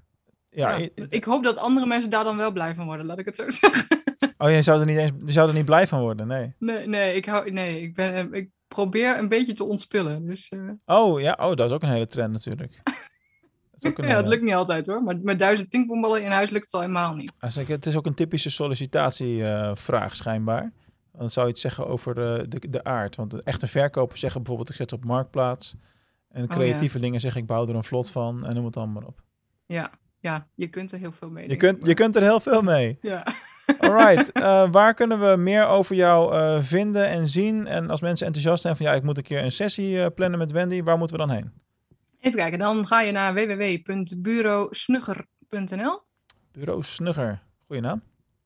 Ja, 0.50 0.76
ik, 0.76 0.92
ik 1.10 1.24
hoop 1.24 1.44
dat 1.44 1.58
andere 1.58 1.86
mensen 1.86 2.10
daar 2.10 2.24
dan 2.24 2.38
wel 2.38 2.52
blij 2.52 2.76
van 2.76 2.86
worden, 2.86 3.06
laat 3.06 3.20
ik 3.20 3.26
het 3.26 3.36
zo 3.36 3.50
zeggen. 3.62 4.04
Oh, 4.38 4.50
je 4.50 4.62
zou 4.62 4.80
er 4.80 4.86
niet 4.86 4.98
eens, 4.98 5.12
je 5.26 5.32
zou 5.32 5.48
er 5.48 5.54
niet 5.54 5.66
blij 5.66 5.88
van 5.88 6.00
worden, 6.00 6.28
nee. 6.28 6.56
Nee, 6.60 6.88
nee, 6.88 7.14
ik 7.16 7.26
hou, 7.26 7.52
nee, 7.52 7.82
ik 7.82 7.96
ben, 7.96 8.34
ik 8.34 8.50
probeer 8.68 9.18
een 9.18 9.30
beetje 9.30 9.53
te 9.53 9.63
ontspillen. 9.63 10.26
Dus, 10.26 10.51
uh... 10.51 10.72
Oh 10.86 11.22
ja, 11.22 11.38
oh, 11.39 11.55
dat 11.55 11.70
is 11.70 11.76
ook 11.76 11.82
een 11.82 11.89
hele 11.89 12.07
trend 12.07 12.32
natuurlijk. 12.32 12.82
dat 13.80 13.97
ja, 13.97 14.15
het 14.18 14.28
lukt 14.28 14.43
niet 14.43 14.53
altijd 14.53 14.88
hoor. 14.88 15.03
Maar 15.03 15.18
met 15.22 15.39
duizend 15.39 15.70
pingpongballen 15.70 16.24
in 16.24 16.32
huis 16.32 16.49
lukt 16.49 16.65
het 16.65 16.74
al 16.74 16.80
helemaal 16.80 17.15
niet. 17.15 17.34
Het 17.68 17.86
is 17.86 17.95
ook 17.95 18.05
een 18.05 18.13
typische 18.13 18.49
sollicitatievraag 18.49 20.11
uh, 20.11 20.15
schijnbaar. 20.15 20.72
Dan 21.11 21.30
zou 21.30 21.45
je 21.45 21.51
iets 21.51 21.61
zeggen 21.61 21.88
over 21.88 22.15
de, 22.15 22.45
de, 22.47 22.70
de 22.70 22.84
aard. 22.84 23.15
Want 23.15 23.32
de 23.32 23.41
echte 23.43 23.68
verkopers 23.68 24.20
zeggen 24.20 24.39
bijvoorbeeld, 24.39 24.70
ik 24.70 24.76
zet 24.76 24.93
op 24.93 25.05
marktplaats. 25.05 25.76
En 26.30 26.43
oh, 26.43 26.49
creatievelingen 26.49 27.15
oh, 27.15 27.22
zeggen, 27.22 27.41
ik 27.41 27.47
bouw 27.47 27.68
er 27.68 27.76
een 27.76 27.84
vlot 27.84 28.09
van. 28.09 28.45
En 28.45 28.55
noem 28.55 28.65
het 28.65 28.78
allemaal 28.78 29.03
op. 29.05 29.22
Ja, 29.65 29.91
ja, 30.20 30.47
je 30.55 30.68
kunt 30.68 30.91
er 30.91 30.99
heel 30.99 31.11
veel 31.11 31.30
mee. 31.30 31.49
Je, 31.49 31.55
kunt, 31.55 31.86
je 31.86 31.93
kunt 31.93 32.15
er 32.15 32.22
heel 32.22 32.39
veel 32.39 32.61
mee. 32.61 32.97
Ja. 33.01 33.28
Alright, 33.80 34.38
uh, 34.38 34.72
waar 34.72 34.93
kunnen 34.93 35.20
we 35.20 35.36
meer 35.38 35.65
over 35.65 35.95
jou 35.95 36.34
uh, 36.34 36.57
vinden 36.61 37.07
en 37.07 37.28
zien? 37.28 37.68
En 37.68 37.89
als 37.89 38.01
mensen 38.01 38.26
enthousiast 38.26 38.61
zijn 38.61 38.76
van 38.76 38.86
ja, 38.86 38.93
ik 38.93 39.03
moet 39.03 39.18
een 39.18 39.24
keer 39.24 39.43
een 39.43 39.51
sessie 39.51 39.95
uh, 39.95 40.05
plannen 40.15 40.39
met 40.39 40.51
Wendy, 40.51 40.84
waar 40.84 40.97
moeten 40.97 41.18
we 41.18 41.26
dan 41.26 41.36
heen? 41.36 41.51
Even 42.20 42.38
kijken, 42.38 42.59
dan 42.59 42.88
ga 42.88 43.01
je 43.01 43.11
naar 43.11 43.34
www.bureausnugger.nl 43.34 46.01
Bureau 46.51 46.84
Snugger. 46.84 47.43
Goeie 47.65 47.82
naam. 47.82 48.01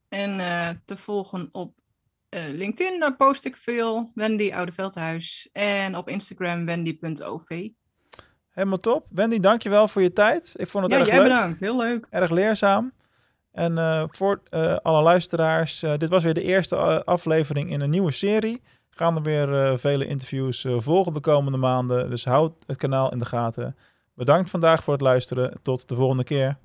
En 0.10 0.38
te 0.86 0.98
volgen 0.98 1.50
op 1.52 1.74
LinkedIn, 2.30 3.00
daar 3.00 3.16
post 3.16 3.46
ik 3.46 3.56
veel. 3.56 4.12
Wendy 4.16 4.52
Oudeveldhuis. 4.54 5.50
En 5.52 5.98
op 5.98 6.10
Instagram 6.10 6.66
wendy.ov. 6.66 7.68
Helemaal 8.50 8.78
top. 8.78 9.06
Wendy, 9.10 9.40
dankjewel 9.40 9.88
voor 9.88 10.02
je 10.02 10.14
tijd. 10.14 10.54
Ik 10.58 10.68
vond 10.68 10.84
het 10.84 10.94
ja, 10.94 11.00
erg 11.00 11.08
jij 11.08 11.18
leuk. 11.18 11.28
bedankt. 11.28 11.60
Heel 11.60 11.78
leuk. 11.78 12.08
Erg 12.10 12.30
leerzaam. 12.30 12.92
En 13.52 13.78
uh, 13.78 14.04
voor 14.08 14.42
uh, 14.50 14.76
alle 14.76 15.02
luisteraars, 15.02 15.84
uh, 15.84 15.98
dit 15.98 16.10
was 16.10 16.24
weer 16.24 16.34
de 16.34 16.44
eerste 16.44 17.06
aflevering 17.06 17.72
in 17.72 17.82
een 17.82 17.90
nieuwe 17.90 18.12
serie. 18.12 18.62
Gaan 18.90 19.16
er 19.16 19.22
weer 19.22 19.80
vele 19.80 20.06
interviews 20.06 20.66
volgen 20.78 21.14
de 21.14 21.20
komende 21.20 21.58
maanden. 21.58 22.10
Dus 22.10 22.26
houd 22.26 22.54
het 22.66 22.78
kanaal 22.78 23.12
in 23.12 23.18
de 23.18 23.26
gaten. 23.26 23.76
Bedankt 24.14 24.50
vandaag 24.50 24.84
voor 24.84 24.94
het 24.94 25.02
luisteren. 25.02 25.60
Tot 25.62 25.88
de 25.88 25.96
volgende 25.96 26.24
keer. 26.24 26.58